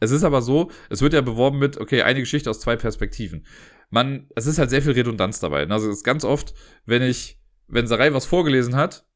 Es 0.00 0.10
ist 0.10 0.24
aber 0.24 0.42
so, 0.42 0.70
es 0.90 1.00
wird 1.00 1.14
ja 1.14 1.22
beworben 1.22 1.58
mit, 1.58 1.78
okay, 1.78 2.02
eine 2.02 2.20
Geschichte 2.20 2.50
aus 2.50 2.60
zwei 2.60 2.76
Perspektiven. 2.76 3.46
Man, 3.90 4.28
es 4.34 4.46
ist 4.46 4.58
halt 4.58 4.70
sehr 4.70 4.82
viel 4.82 4.92
Redundanz 4.92 5.40
dabei. 5.40 5.66
Also 5.66 5.88
es 5.88 5.98
ist 5.98 6.04
ganz 6.04 6.24
oft, 6.24 6.54
wenn 6.86 7.02
ich, 7.02 7.38
wenn 7.68 7.86
Sarai 7.86 8.12
was 8.12 8.26
vorgelesen 8.26 8.76
hat 8.76 9.06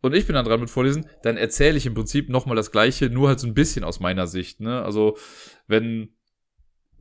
und 0.00 0.14
ich 0.14 0.26
bin 0.26 0.34
dann 0.34 0.44
dran 0.44 0.60
mit 0.60 0.70
Vorlesen, 0.70 1.06
dann 1.22 1.36
erzähle 1.36 1.76
ich 1.76 1.86
im 1.86 1.94
Prinzip 1.94 2.28
nochmal 2.28 2.56
das 2.56 2.72
Gleiche, 2.72 3.08
nur 3.08 3.28
halt 3.28 3.40
so 3.40 3.46
ein 3.46 3.54
bisschen 3.54 3.84
aus 3.84 4.00
meiner 4.00 4.26
Sicht. 4.26 4.60
Ne? 4.60 4.82
Also 4.82 5.16
wenn 5.66 6.14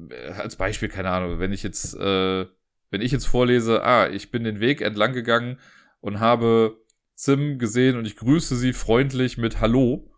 äh, 0.09 0.31
als 0.31 0.55
Beispiel, 0.55 0.89
keine 0.89 1.09
Ahnung, 1.09 1.39
wenn 1.39 1.51
ich 1.53 1.63
jetzt, 1.63 1.95
äh, 1.95 2.45
wenn 2.89 3.01
ich 3.01 3.11
jetzt 3.11 3.25
vorlese, 3.25 3.83
ah, 3.83 4.09
ich 4.09 4.31
bin 4.31 4.43
den 4.43 4.59
Weg 4.59 4.81
entlang 4.81 5.13
gegangen 5.13 5.59
und 5.99 6.19
habe 6.19 6.77
Sim 7.15 7.59
gesehen 7.59 7.97
und 7.97 8.05
ich 8.05 8.15
grüße 8.15 8.55
sie 8.55 8.73
freundlich 8.73 9.37
mit 9.37 9.61
Hallo, 9.61 10.11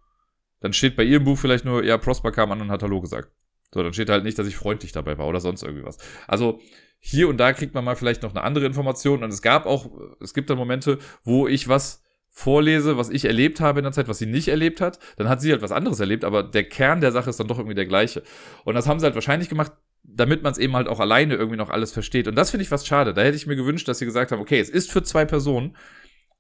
dann 0.60 0.74
steht 0.74 0.96
bei 0.96 1.04
ihrem 1.04 1.26
Buch 1.26 1.38
vielleicht 1.38 1.66
nur, 1.66 1.84
ja, 1.84 1.98
Prosper 1.98 2.32
kam 2.32 2.52
an 2.52 2.62
und 2.62 2.72
hat 2.72 2.84
Hallo 2.84 3.02
gesagt. 3.02 3.32
So, 3.74 3.84
dann 3.84 3.94
steht 3.94 4.10
halt 4.10 4.24
nicht, 4.24 4.38
dass 4.38 4.48
ich 4.48 4.56
freundlich 4.56 4.92
dabei 4.92 5.18
war 5.18 5.28
oder 5.28 5.40
sonst 5.40 5.64
irgendwie 5.64 5.86
was. 5.86 5.98
Also 6.28 6.60
hier 7.00 7.28
und 7.28 7.38
da 7.38 7.52
kriegt 7.54 7.74
man 7.74 7.84
mal 7.84 7.96
vielleicht 7.96 8.24
noch 8.24 8.32
eine 8.32 8.44
andere 8.44 8.66
Information 8.66 9.24
und 9.24 9.30
es 9.30 9.42
gab 9.42 9.66
auch, 9.66 9.90
es 10.22 10.34
gibt 10.34 10.50
dann 10.50 10.58
Momente, 10.58 11.00
wo 11.24 11.48
ich 11.48 11.68
was 11.68 12.02
vorlese, 12.30 12.98
was 12.98 13.10
ich 13.10 13.26
erlebt 13.26 13.60
habe 13.60 13.80
in 13.80 13.84
der 13.84 13.92
Zeit, 13.92 14.08
was 14.08 14.18
sie 14.18 14.26
nicht 14.26 14.48
erlebt 14.48 14.82
hat, 14.82 15.00
dann 15.18 15.30
hat 15.30 15.42
sie 15.42 15.52
halt 15.52 15.62
was 15.62 15.72
anderes 15.72 16.00
erlebt, 16.00 16.24
aber 16.24 16.44
der 16.44 16.64
Kern 16.64 17.02
der 17.02 17.12
Sache 17.12 17.30
ist 17.30 17.40
dann 17.40 17.48
doch 17.48 17.60
irgendwie 17.60 17.76
der 17.76 17.86
gleiche. 17.86 18.24
Und 18.64 18.74
das 18.74 18.88
haben 18.88 19.00
sie 19.00 19.06
halt 19.06 19.16
wahrscheinlich 19.16 19.50
gemacht, 19.50 19.72
damit 20.04 20.44
man 20.44 20.52
es 20.52 20.58
eben 20.58 20.76
halt 20.76 20.88
auch 20.88 21.00
alleine 21.00 21.36
irgendwie 21.36 21.58
noch 21.58 21.70
alles 21.70 21.92
versteht. 21.92 22.28
Und 22.28 22.36
das 22.36 22.52
finde 22.52 22.64
ich 22.64 22.70
fast 22.70 22.88
schade. 22.88 23.14
Da 23.14 23.22
hätte 23.22 23.36
ich 23.38 23.48
mir 23.48 23.56
gewünscht, 23.56 23.88
dass 23.88 24.00
sie 24.00 24.06
gesagt 24.06 24.32
haben, 24.32 24.42
okay, 24.42 24.60
es 24.60 24.70
ist 24.70 24.92
für 24.92 25.04
zwei 25.04 25.26
Personen 25.26 25.78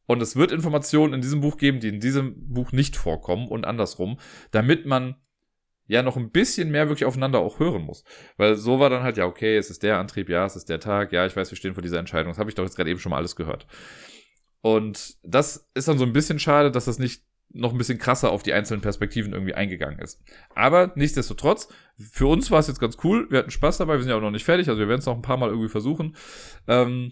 und 0.05 0.21
es 0.21 0.35
wird 0.35 0.51
Informationen 0.51 1.13
in 1.13 1.21
diesem 1.21 1.41
Buch 1.41 1.57
geben, 1.57 1.79
die 1.79 1.89
in 1.89 1.99
diesem 1.99 2.53
Buch 2.53 2.71
nicht 2.71 2.95
vorkommen 2.95 3.47
und 3.47 3.65
andersrum, 3.65 4.17
damit 4.51 4.85
man 4.85 5.15
ja 5.85 6.01
noch 6.01 6.17
ein 6.17 6.31
bisschen 6.31 6.71
mehr 6.71 6.87
wirklich 6.87 7.05
aufeinander 7.05 7.39
auch 7.39 7.59
hören 7.59 7.83
muss. 7.83 8.03
Weil 8.37 8.55
so 8.55 8.79
war 8.79 8.89
dann 8.89 9.03
halt, 9.03 9.17
ja, 9.17 9.25
okay, 9.25 9.57
es 9.57 9.69
ist 9.69 9.83
der 9.83 9.99
Antrieb, 9.99 10.29
ja, 10.29 10.45
es 10.45 10.55
ist 10.55 10.69
der 10.69 10.79
Tag, 10.79 11.11
ja, 11.11 11.25
ich 11.25 11.35
weiß, 11.35 11.51
wir 11.51 11.57
stehen 11.57 11.73
vor 11.73 11.83
dieser 11.83 11.99
Entscheidung. 11.99 12.31
Das 12.31 12.39
habe 12.39 12.49
ich 12.49 12.55
doch 12.55 12.63
jetzt 12.63 12.75
gerade 12.75 12.89
eben 12.89 12.99
schon 12.99 13.09
mal 13.09 13.17
alles 13.17 13.35
gehört. 13.35 13.67
Und 14.61 15.17
das 15.23 15.69
ist 15.73 15.87
dann 15.87 15.97
so 15.97 16.05
ein 16.05 16.13
bisschen 16.13 16.39
schade, 16.39 16.71
dass 16.71 16.85
das 16.85 16.99
nicht 16.99 17.23
noch 17.49 17.71
ein 17.71 17.77
bisschen 17.77 17.99
krasser 17.99 18.31
auf 18.31 18.43
die 18.43 18.53
einzelnen 18.53 18.81
Perspektiven 18.81 19.33
irgendwie 19.33 19.53
eingegangen 19.53 19.99
ist. 19.99 20.21
Aber 20.55 20.91
nichtsdestotrotz, 20.95 21.67
für 21.97 22.27
uns 22.27 22.49
war 22.49 22.59
es 22.59 22.67
jetzt 22.67 22.79
ganz 22.79 22.97
cool. 23.03 23.27
Wir 23.29 23.39
hatten 23.39 23.51
Spaß 23.51 23.77
dabei, 23.77 23.93
wir 23.93 23.99
sind 23.99 24.09
ja 24.09 24.15
auch 24.15 24.21
noch 24.21 24.31
nicht 24.31 24.45
fertig, 24.45 24.69
also 24.69 24.79
wir 24.79 24.87
werden 24.87 24.99
es 24.99 25.05
noch 25.05 25.15
ein 25.15 25.21
paar 25.21 25.37
Mal 25.37 25.49
irgendwie 25.49 25.69
versuchen. 25.69 26.15
Ähm, 26.67 27.11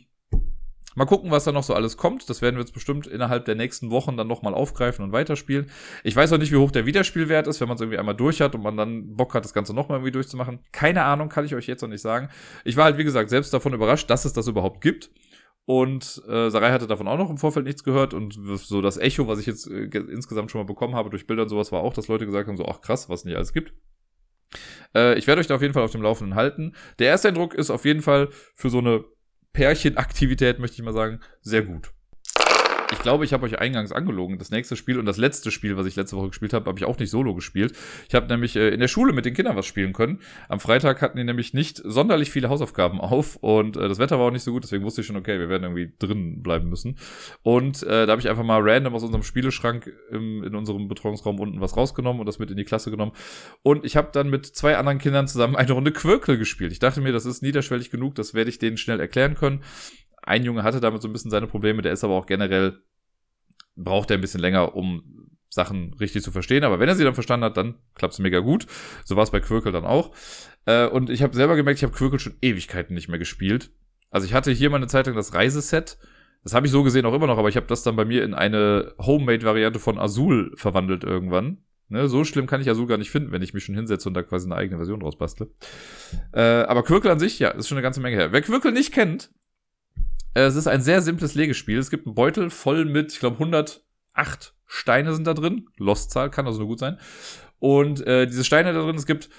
mal 0.95 1.05
gucken, 1.05 1.31
was 1.31 1.43
da 1.43 1.51
noch 1.51 1.63
so 1.63 1.73
alles 1.73 1.97
kommt. 1.97 2.29
Das 2.29 2.41
werden 2.41 2.55
wir 2.55 2.61
jetzt 2.61 2.73
bestimmt 2.73 3.07
innerhalb 3.07 3.45
der 3.45 3.55
nächsten 3.55 3.91
Wochen 3.91 4.17
dann 4.17 4.27
nochmal 4.27 4.53
aufgreifen 4.53 5.03
und 5.05 5.11
weiterspielen. 5.11 5.69
Ich 6.03 6.15
weiß 6.15 6.33
auch 6.33 6.37
nicht, 6.37 6.51
wie 6.51 6.57
hoch 6.57 6.71
der 6.71 6.85
Wiederspielwert 6.85 7.47
ist, 7.47 7.61
wenn 7.61 7.67
man 7.67 7.75
es 7.75 7.81
irgendwie 7.81 7.97
einmal 7.97 8.15
durch 8.15 8.41
hat 8.41 8.55
und 8.55 8.63
man 8.63 8.77
dann 8.77 9.15
Bock 9.15 9.33
hat, 9.33 9.45
das 9.45 9.53
Ganze 9.53 9.73
nochmal 9.73 9.99
irgendwie 9.99 10.11
durchzumachen. 10.11 10.59
Keine 10.71 11.03
Ahnung, 11.03 11.29
kann 11.29 11.45
ich 11.45 11.55
euch 11.55 11.67
jetzt 11.67 11.81
noch 11.81 11.89
nicht 11.89 12.01
sagen. 12.01 12.29
Ich 12.63 12.77
war 12.77 12.85
halt, 12.85 12.97
wie 12.97 13.03
gesagt, 13.03 13.29
selbst 13.29 13.53
davon 13.53 13.73
überrascht, 13.73 14.09
dass 14.09 14.25
es 14.25 14.33
das 14.33 14.47
überhaupt 14.47 14.81
gibt. 14.81 15.11
Und 15.65 16.21
äh, 16.27 16.49
Sarai 16.49 16.71
hatte 16.71 16.87
davon 16.87 17.07
auch 17.07 17.17
noch 17.17 17.29
im 17.29 17.37
Vorfeld 17.37 17.65
nichts 17.65 17.83
gehört. 17.83 18.13
Und 18.13 18.37
so 18.57 18.81
das 18.81 18.97
Echo, 18.97 19.27
was 19.27 19.39
ich 19.39 19.45
jetzt 19.45 19.67
äh, 19.67 19.85
insgesamt 19.85 20.51
schon 20.51 20.61
mal 20.61 20.65
bekommen 20.65 20.95
habe 20.95 21.09
durch 21.09 21.27
Bilder 21.27 21.43
und 21.43 21.49
sowas, 21.49 21.71
war 21.71 21.81
auch, 21.81 21.93
dass 21.93 22.07
Leute 22.07 22.25
gesagt 22.25 22.47
haben, 22.47 22.57
so, 22.57 22.65
ach 22.65 22.81
krass, 22.81 23.09
was 23.09 23.25
nicht 23.25 23.35
alles 23.35 23.53
gibt. 23.53 23.73
Äh, 24.95 25.17
ich 25.17 25.27
werde 25.27 25.39
euch 25.39 25.47
da 25.47 25.55
auf 25.55 25.61
jeden 25.61 25.73
Fall 25.73 25.83
auf 25.83 25.91
dem 25.91 26.01
Laufenden 26.01 26.35
halten. 26.35 26.73
Der 26.99 27.07
erste 27.07 27.27
Eindruck 27.27 27.53
ist 27.53 27.69
auf 27.69 27.85
jeden 27.85 28.01
Fall 28.01 28.29
für 28.55 28.69
so 28.69 28.79
eine 28.79 29.05
Pärchenaktivität, 29.53 30.59
möchte 30.59 30.75
ich 30.75 30.83
mal 30.83 30.93
sagen, 30.93 31.19
sehr 31.41 31.63
gut. 31.63 31.91
Ich 32.91 32.99
glaube, 32.99 33.25
ich 33.25 33.33
habe 33.33 33.45
euch 33.45 33.59
eingangs 33.59 33.91
angelogen. 33.91 34.37
Das 34.37 34.51
nächste 34.51 34.75
Spiel 34.75 34.99
und 34.99 35.05
das 35.05 35.17
letzte 35.17 35.51
Spiel, 35.51 35.77
was 35.77 35.85
ich 35.85 35.95
letzte 35.95 36.17
Woche 36.17 36.29
gespielt 36.29 36.53
habe, 36.53 36.67
habe 36.67 36.77
ich 36.77 36.85
auch 36.85 36.99
nicht 36.99 37.09
solo 37.09 37.33
gespielt. 37.33 37.73
Ich 38.07 38.15
habe 38.15 38.27
nämlich 38.27 38.55
äh, 38.55 38.69
in 38.69 38.79
der 38.79 38.87
Schule 38.87 39.13
mit 39.13 39.25
den 39.25 39.33
Kindern 39.33 39.55
was 39.55 39.65
spielen 39.65 39.93
können. 39.93 40.19
Am 40.49 40.59
Freitag 40.59 41.01
hatten 41.01 41.17
die 41.17 41.23
nämlich 41.23 41.53
nicht 41.53 41.81
sonderlich 41.83 42.31
viele 42.31 42.49
Hausaufgaben 42.49 42.99
auf 42.99 43.37
und 43.37 43.77
äh, 43.77 43.87
das 43.87 43.99
Wetter 43.99 44.19
war 44.19 44.27
auch 44.27 44.31
nicht 44.31 44.43
so 44.43 44.51
gut, 44.51 44.63
deswegen 44.63 44.83
wusste 44.83 45.01
ich 45.01 45.07
schon, 45.07 45.15
okay, 45.15 45.39
wir 45.39 45.49
werden 45.49 45.63
irgendwie 45.63 45.93
drin 45.99 46.43
bleiben 46.43 46.69
müssen. 46.69 46.97
Und 47.43 47.83
äh, 47.83 48.05
da 48.05 48.11
habe 48.11 48.21
ich 48.21 48.29
einfach 48.29 48.43
mal 48.43 48.61
random 48.61 48.93
aus 48.93 49.03
unserem 49.03 49.23
Spieleschrank 49.23 49.91
im, 50.11 50.43
in 50.43 50.55
unserem 50.55 50.87
Betreuungsraum 50.87 51.39
unten 51.39 51.61
was 51.61 51.77
rausgenommen 51.77 52.19
und 52.19 52.25
das 52.25 52.39
mit 52.39 52.51
in 52.51 52.57
die 52.57 52.65
Klasse 52.65 52.91
genommen. 52.91 53.13
Und 53.63 53.85
ich 53.85 53.95
habe 53.95 54.09
dann 54.11 54.29
mit 54.29 54.45
zwei 54.45 54.77
anderen 54.77 54.99
Kindern 54.99 55.27
zusammen 55.27 55.55
eine 55.55 55.71
Runde 55.71 55.91
Quirkel 55.91 56.37
gespielt. 56.37 56.71
Ich 56.71 56.79
dachte 56.79 57.01
mir, 57.01 57.11
das 57.11 57.25
ist 57.25 57.41
niederschwellig 57.41 57.89
genug, 57.89 58.15
das 58.15 58.33
werde 58.33 58.49
ich 58.49 58.59
denen 58.59 58.77
schnell 58.77 58.99
erklären 58.99 59.35
können. 59.35 59.63
Ein 60.21 60.43
Junge 60.43 60.63
hatte 60.63 60.79
damit 60.79 61.01
so 61.01 61.07
ein 61.07 61.13
bisschen 61.13 61.31
seine 61.31 61.47
Probleme, 61.47 61.81
der 61.81 61.93
ist 61.93 62.03
aber 62.03 62.13
auch 62.13 62.25
generell, 62.25 62.79
braucht 63.75 64.11
er 64.11 64.17
ein 64.17 64.21
bisschen 64.21 64.41
länger, 64.41 64.75
um 64.75 65.29
Sachen 65.49 65.93
richtig 65.99 66.23
zu 66.23 66.31
verstehen. 66.31 66.63
Aber 66.63 66.79
wenn 66.79 66.87
er 66.87 66.95
sie 66.95 67.03
dann 67.03 67.13
verstanden 67.13 67.45
hat, 67.45 67.57
dann 67.57 67.75
klappt 67.95 68.13
es 68.13 68.19
mega 68.19 68.39
gut. 68.39 68.67
So 69.03 69.15
war 69.15 69.23
es 69.23 69.31
bei 69.31 69.39
Quirkel 69.39 69.71
dann 69.71 69.85
auch. 69.85 70.11
Äh, 70.65 70.87
und 70.87 71.09
ich 71.09 71.21
habe 71.23 71.35
selber 71.35 71.55
gemerkt, 71.55 71.79
ich 71.79 71.83
habe 71.83 71.93
Quirkel 71.93 72.19
schon 72.19 72.37
Ewigkeiten 72.41 72.93
nicht 72.93 73.09
mehr 73.09 73.19
gespielt. 73.19 73.71
Also 74.09 74.25
ich 74.25 74.33
hatte 74.33 74.51
hier 74.51 74.69
mal 74.69 74.77
eine 74.77 74.87
Zeit 74.87 75.07
lang 75.07 75.15
das 75.15 75.33
Reiseset. 75.33 75.97
Das 76.43 76.53
habe 76.53 76.65
ich 76.65 76.71
so 76.71 76.83
gesehen 76.83 77.05
auch 77.05 77.13
immer 77.13 77.27
noch, 77.27 77.37
aber 77.37 77.49
ich 77.49 77.55
habe 77.55 77.67
das 77.67 77.83
dann 77.83 77.95
bei 77.95 78.05
mir 78.05 78.23
in 78.23 78.33
eine 78.33 78.95
Homemade-Variante 78.97 79.79
von 79.79 79.99
Azul 79.99 80.51
verwandelt 80.55 81.03
irgendwann. 81.03 81.59
Ne, 81.89 82.07
so 82.07 82.23
schlimm 82.23 82.47
kann 82.47 82.61
ich 82.61 82.69
Azul 82.69 82.87
gar 82.87 82.97
nicht 82.97 83.11
finden, 83.11 83.33
wenn 83.33 83.41
ich 83.41 83.53
mich 83.53 83.65
schon 83.65 83.75
hinsetze 83.75 84.07
und 84.07 84.13
da 84.13 84.23
quasi 84.23 84.47
eine 84.47 84.55
eigene 84.55 84.77
Version 84.77 85.01
draus 85.01 85.17
bastle. 85.17 85.51
Äh, 86.31 86.39
aber 86.39 86.83
Quirkel 86.83 87.11
an 87.11 87.19
sich, 87.19 87.37
ja, 87.37 87.49
ist 87.49 87.67
schon 87.67 87.77
eine 87.77 87.83
ganze 87.83 87.99
Menge 87.99 88.15
her. 88.15 88.31
Wer 88.31 88.41
Quirkel 88.41 88.71
nicht 88.71 88.93
kennt, 88.93 89.29
es 90.33 90.55
ist 90.55 90.67
ein 90.67 90.81
sehr 90.81 91.01
simples 91.01 91.35
Legespiel. 91.35 91.77
Es 91.77 91.89
gibt 91.89 92.05
einen 92.05 92.15
Beutel 92.15 92.49
voll 92.49 92.85
mit, 92.85 93.13
ich 93.13 93.19
glaube, 93.19 93.37
108 93.37 94.53
Steine 94.65 95.13
sind 95.13 95.27
da 95.27 95.33
drin. 95.33 95.67
Lostzahl 95.77 96.29
kann 96.29 96.47
also 96.47 96.59
nur 96.59 96.69
gut 96.69 96.79
sein. 96.79 96.97
Und 97.59 98.05
äh, 98.07 98.25
diese 98.25 98.43
Steine 98.43 98.73
da 98.73 98.81
drin, 98.81 98.95
es 98.95 99.05
gibt 99.05 99.29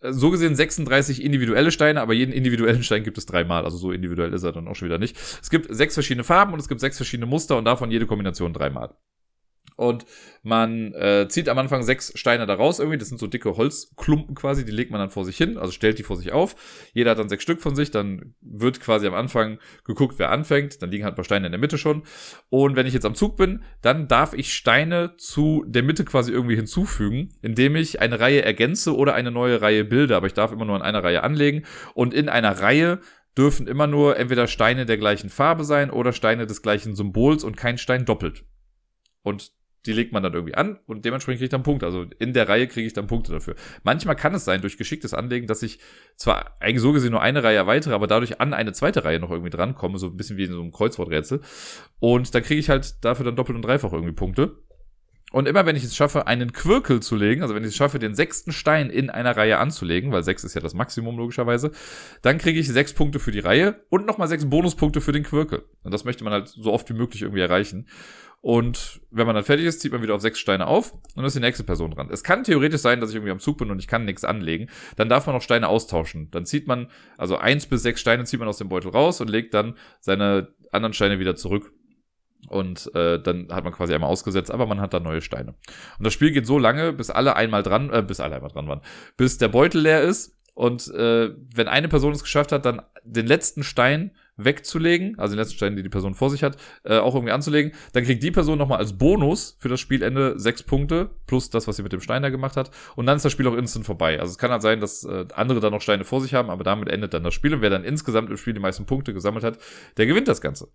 äh, 0.00 0.12
so 0.12 0.30
gesehen 0.30 0.56
36 0.56 1.22
individuelle 1.22 1.70
Steine, 1.70 2.00
aber 2.00 2.14
jeden 2.14 2.32
individuellen 2.32 2.82
Stein 2.82 3.04
gibt 3.04 3.18
es 3.18 3.26
dreimal. 3.26 3.64
Also 3.64 3.76
so 3.76 3.92
individuell 3.92 4.32
ist 4.32 4.42
er 4.42 4.52
dann 4.52 4.66
auch 4.68 4.74
schon 4.74 4.88
wieder 4.88 4.98
nicht. 4.98 5.16
Es 5.16 5.50
gibt 5.50 5.74
sechs 5.74 5.94
verschiedene 5.94 6.24
Farben 6.24 6.52
und 6.54 6.60
es 6.60 6.68
gibt 6.68 6.80
sechs 6.80 6.96
verschiedene 6.96 7.26
Muster 7.26 7.58
und 7.58 7.66
davon 7.66 7.90
jede 7.90 8.06
Kombination 8.06 8.52
dreimal 8.52 8.96
und 9.76 10.04
man 10.42 10.92
äh, 10.94 11.26
zieht 11.28 11.48
am 11.48 11.58
Anfang 11.58 11.82
sechs 11.82 12.12
Steine 12.14 12.46
da 12.46 12.54
raus 12.54 12.78
irgendwie. 12.78 12.98
Das 12.98 13.08
sind 13.08 13.18
so 13.18 13.26
dicke 13.26 13.56
Holzklumpen 13.56 14.34
quasi, 14.34 14.64
die 14.64 14.72
legt 14.72 14.90
man 14.90 15.00
dann 15.00 15.10
vor 15.10 15.24
sich 15.24 15.36
hin, 15.36 15.58
also 15.58 15.72
stellt 15.72 15.98
die 15.98 16.02
vor 16.02 16.16
sich 16.16 16.32
auf. 16.32 16.54
Jeder 16.92 17.12
hat 17.12 17.18
dann 17.18 17.28
sechs 17.28 17.42
Stück 17.42 17.60
von 17.60 17.74
sich, 17.74 17.90
dann 17.90 18.34
wird 18.40 18.80
quasi 18.80 19.06
am 19.06 19.14
Anfang 19.14 19.58
geguckt, 19.84 20.18
wer 20.18 20.30
anfängt. 20.30 20.82
Dann 20.82 20.90
liegen 20.90 21.04
halt 21.04 21.14
ein 21.14 21.16
paar 21.16 21.24
Steine 21.24 21.46
in 21.46 21.52
der 21.52 21.60
Mitte 21.60 21.78
schon. 21.78 22.02
Und 22.50 22.76
wenn 22.76 22.86
ich 22.86 22.94
jetzt 22.94 23.06
am 23.06 23.14
Zug 23.14 23.36
bin, 23.36 23.62
dann 23.80 24.08
darf 24.08 24.34
ich 24.34 24.54
Steine 24.54 25.14
zu 25.16 25.64
der 25.66 25.82
Mitte 25.82 26.04
quasi 26.04 26.32
irgendwie 26.32 26.56
hinzufügen, 26.56 27.30
indem 27.40 27.76
ich 27.76 28.00
eine 28.00 28.20
Reihe 28.20 28.42
ergänze 28.42 28.96
oder 28.96 29.14
eine 29.14 29.30
neue 29.30 29.62
Reihe 29.62 29.84
bilde. 29.84 30.16
Aber 30.16 30.26
ich 30.26 30.34
darf 30.34 30.52
immer 30.52 30.64
nur 30.64 30.76
in 30.76 30.82
einer 30.82 31.02
Reihe 31.02 31.22
anlegen. 31.22 31.64
Und 31.94 32.14
in 32.14 32.28
einer 32.28 32.60
Reihe 32.60 33.00
dürfen 33.36 33.66
immer 33.66 33.86
nur 33.86 34.18
entweder 34.18 34.46
Steine 34.46 34.86
der 34.86 34.98
gleichen 34.98 35.30
Farbe 35.30 35.64
sein 35.64 35.90
oder 35.90 36.12
Steine 36.12 36.46
des 36.46 36.62
gleichen 36.62 36.94
Symbols 36.94 37.44
und 37.44 37.56
kein 37.56 37.78
Stein 37.78 38.04
doppelt. 38.04 38.44
Und 39.22 39.52
die 39.86 39.92
legt 39.92 40.12
man 40.12 40.22
dann 40.22 40.32
irgendwie 40.32 40.54
an 40.54 40.78
und 40.86 41.04
dementsprechend 41.04 41.38
kriege 41.38 41.46
ich 41.46 41.50
dann 41.50 41.64
Punkte. 41.64 41.86
Also 41.86 42.06
in 42.18 42.32
der 42.32 42.48
Reihe 42.48 42.68
kriege 42.68 42.86
ich 42.86 42.92
dann 42.92 43.08
Punkte 43.08 43.32
dafür. 43.32 43.56
Manchmal 43.82 44.14
kann 44.14 44.34
es 44.34 44.44
sein, 44.44 44.60
durch 44.60 44.78
geschicktes 44.78 45.12
Anlegen, 45.12 45.46
dass 45.46 45.62
ich 45.62 45.80
zwar 46.16 46.54
eigentlich 46.60 46.80
so 46.80 46.92
gesehen 46.92 47.10
nur 47.10 47.22
eine 47.22 47.42
Reihe 47.42 47.56
erweitere, 47.56 47.94
aber 47.94 48.06
dadurch 48.06 48.40
an 48.40 48.54
eine 48.54 48.72
zweite 48.72 49.04
Reihe 49.04 49.18
noch 49.18 49.30
irgendwie 49.30 49.50
drankomme, 49.50 49.98
so 49.98 50.06
ein 50.06 50.16
bisschen 50.16 50.36
wie 50.36 50.44
in 50.44 50.52
so 50.52 50.60
einem 50.60 50.72
Kreuzworträtsel. 50.72 51.40
Und 51.98 52.34
dann 52.34 52.42
kriege 52.42 52.60
ich 52.60 52.68
halt 52.68 53.04
dafür 53.04 53.24
dann 53.24 53.36
doppelt 53.36 53.56
und 53.56 53.62
dreifach 53.62 53.92
irgendwie 53.92 54.12
Punkte. 54.12 54.56
Und 55.32 55.48
immer 55.48 55.64
wenn 55.64 55.76
ich 55.76 55.84
es 55.84 55.96
schaffe, 55.96 56.26
einen 56.26 56.52
Quirkel 56.52 57.00
zu 57.00 57.16
legen, 57.16 57.40
also 57.40 57.54
wenn 57.54 57.62
ich 57.62 57.70
es 57.70 57.76
schaffe, 57.76 57.98
den 57.98 58.14
sechsten 58.14 58.52
Stein 58.52 58.90
in 58.90 59.08
einer 59.08 59.34
Reihe 59.34 59.58
anzulegen, 59.58 60.12
weil 60.12 60.22
sechs 60.22 60.44
ist 60.44 60.54
ja 60.54 60.60
das 60.60 60.74
Maximum 60.74 61.16
logischerweise, 61.16 61.72
dann 62.20 62.36
kriege 62.36 62.60
ich 62.60 62.68
sechs 62.68 62.92
Punkte 62.92 63.18
für 63.18 63.32
die 63.32 63.38
Reihe 63.38 63.80
und 63.88 64.06
nochmal 64.06 64.28
sechs 64.28 64.48
Bonuspunkte 64.48 65.00
für 65.00 65.12
den 65.12 65.22
Quirkel. 65.22 65.64
Und 65.82 65.92
das 65.92 66.04
möchte 66.04 66.22
man 66.22 66.34
halt 66.34 66.48
so 66.48 66.70
oft 66.70 66.88
wie 66.90 66.94
möglich 66.94 67.22
irgendwie 67.22 67.40
erreichen. 67.40 67.88
Und 68.42 69.00
wenn 69.12 69.24
man 69.24 69.36
dann 69.36 69.44
fertig 69.44 69.66
ist, 69.66 69.80
zieht 69.80 69.92
man 69.92 70.02
wieder 70.02 70.16
auf 70.16 70.20
sechs 70.20 70.40
Steine 70.40 70.66
auf 70.66 70.92
und 71.14 71.24
ist 71.24 71.36
die 71.36 71.40
nächste 71.40 71.62
Person 71.62 71.92
dran. 71.92 72.08
Es 72.10 72.24
kann 72.24 72.42
theoretisch 72.42 72.80
sein, 72.80 73.00
dass 73.00 73.10
ich 73.10 73.14
irgendwie 73.16 73.30
am 73.30 73.38
Zug 73.38 73.56
bin 73.56 73.70
und 73.70 73.78
ich 73.78 73.86
kann 73.86 74.04
nichts 74.04 74.24
anlegen. 74.24 74.68
Dann 74.96 75.08
darf 75.08 75.26
man 75.26 75.36
noch 75.36 75.42
Steine 75.42 75.68
austauschen. 75.68 76.28
Dann 76.32 76.44
zieht 76.44 76.66
man, 76.66 76.88
also 77.16 77.38
eins 77.38 77.66
bis 77.66 77.82
sechs 77.82 78.00
Steine 78.00 78.24
zieht 78.24 78.40
man 78.40 78.48
aus 78.48 78.58
dem 78.58 78.68
Beutel 78.68 78.90
raus 78.90 79.20
und 79.20 79.30
legt 79.30 79.54
dann 79.54 79.76
seine 80.00 80.48
anderen 80.72 80.92
Steine 80.92 81.20
wieder 81.20 81.36
zurück. 81.36 81.72
Und 82.48 82.92
äh, 82.96 83.22
dann 83.22 83.46
hat 83.52 83.62
man 83.62 83.72
quasi 83.72 83.94
einmal 83.94 84.10
ausgesetzt, 84.10 84.50
aber 84.50 84.66
man 84.66 84.80
hat 84.80 84.92
dann 84.92 85.04
neue 85.04 85.20
Steine. 85.20 85.54
Und 85.98 86.04
das 86.04 86.12
Spiel 86.12 86.32
geht 86.32 86.44
so 86.44 86.58
lange, 86.58 86.92
bis 86.92 87.10
alle 87.10 87.36
einmal 87.36 87.62
dran, 87.62 87.90
äh, 87.90 88.02
bis 88.02 88.18
alle 88.18 88.34
einmal 88.34 88.50
dran 88.50 88.66
waren, 88.66 88.80
bis 89.16 89.38
der 89.38 89.48
Beutel 89.48 89.82
leer 89.82 90.02
ist. 90.02 90.36
Und 90.54 90.92
äh, 90.92 91.30
wenn 91.54 91.68
eine 91.68 91.88
Person 91.88 92.12
es 92.12 92.24
geschafft 92.24 92.50
hat, 92.50 92.66
dann 92.66 92.82
den 93.04 93.28
letzten 93.28 93.62
Stein 93.62 94.10
wegzulegen, 94.44 95.18
also 95.18 95.34
den 95.34 95.38
letzten 95.38 95.56
Stein, 95.56 95.76
die 95.76 95.82
die 95.82 95.88
Person 95.88 96.14
vor 96.14 96.30
sich 96.30 96.42
hat, 96.42 96.56
äh, 96.84 96.98
auch 96.98 97.14
irgendwie 97.14 97.32
anzulegen, 97.32 97.72
dann 97.92 98.04
kriegt 98.04 98.22
die 98.22 98.30
Person 98.30 98.58
nochmal 98.58 98.78
als 98.78 98.96
Bonus 98.96 99.56
für 99.58 99.68
das 99.68 99.80
Spielende 99.80 100.38
sechs 100.38 100.62
Punkte, 100.62 101.10
plus 101.26 101.50
das, 101.50 101.68
was 101.68 101.76
sie 101.76 101.82
mit 101.82 101.92
dem 101.92 102.00
Stein 102.00 102.22
da 102.22 102.30
gemacht 102.30 102.56
hat. 102.56 102.70
Und 102.96 103.06
dann 103.06 103.16
ist 103.16 103.24
das 103.24 103.32
Spiel 103.32 103.46
auch 103.46 103.56
instant 103.56 103.86
vorbei. 103.86 104.20
Also 104.20 104.30
es 104.30 104.38
kann 104.38 104.50
halt 104.50 104.62
sein, 104.62 104.80
dass 104.80 105.04
äh, 105.04 105.26
andere 105.34 105.60
da 105.60 105.70
noch 105.70 105.80
Steine 105.80 106.04
vor 106.04 106.20
sich 106.20 106.34
haben, 106.34 106.50
aber 106.50 106.64
damit 106.64 106.88
endet 106.88 107.14
dann 107.14 107.24
das 107.24 107.34
Spiel. 107.34 107.54
Und 107.54 107.60
wer 107.60 107.70
dann 107.70 107.84
insgesamt 107.84 108.30
im 108.30 108.36
Spiel 108.36 108.54
die 108.54 108.60
meisten 108.60 108.86
Punkte 108.86 109.12
gesammelt 109.12 109.44
hat, 109.44 109.58
der 109.96 110.06
gewinnt 110.06 110.28
das 110.28 110.40
Ganze. 110.40 110.68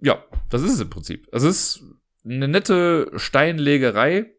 Ja, 0.00 0.22
das 0.50 0.62
ist 0.62 0.74
es 0.74 0.80
im 0.80 0.90
Prinzip. 0.90 1.28
Es 1.32 1.42
ist 1.42 1.82
eine 2.24 2.48
nette 2.48 3.10
Steinlegerei. 3.16 4.32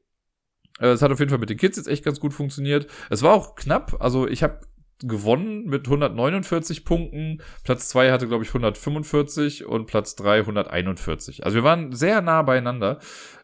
Äh, 0.80 0.88
es 0.88 1.02
hat 1.02 1.12
auf 1.12 1.20
jeden 1.20 1.30
Fall 1.30 1.40
mit 1.40 1.50
den 1.50 1.58
Kids 1.58 1.78
jetzt 1.78 1.88
echt 1.88 2.04
ganz 2.04 2.20
gut 2.20 2.34
funktioniert. 2.34 2.88
Es 3.10 3.22
war 3.22 3.34
auch 3.34 3.56
knapp. 3.56 3.98
Also 4.00 4.28
ich 4.28 4.44
habe 4.44 4.60
gewonnen 5.00 5.66
mit 5.66 5.86
149 5.86 6.86
Punkten. 6.86 7.42
Platz 7.64 7.90
2 7.90 8.12
hatte, 8.12 8.28
glaube 8.28 8.44
ich, 8.44 8.50
145 8.50 9.66
und 9.66 9.86
Platz 9.88 10.16
3 10.16 10.40
141. 10.40 11.46
Also 11.46 11.56
wir 11.56 11.64
waren 11.64 11.92
sehr 11.92 12.22
nah 12.22 12.42
beieinander. 12.42 13.00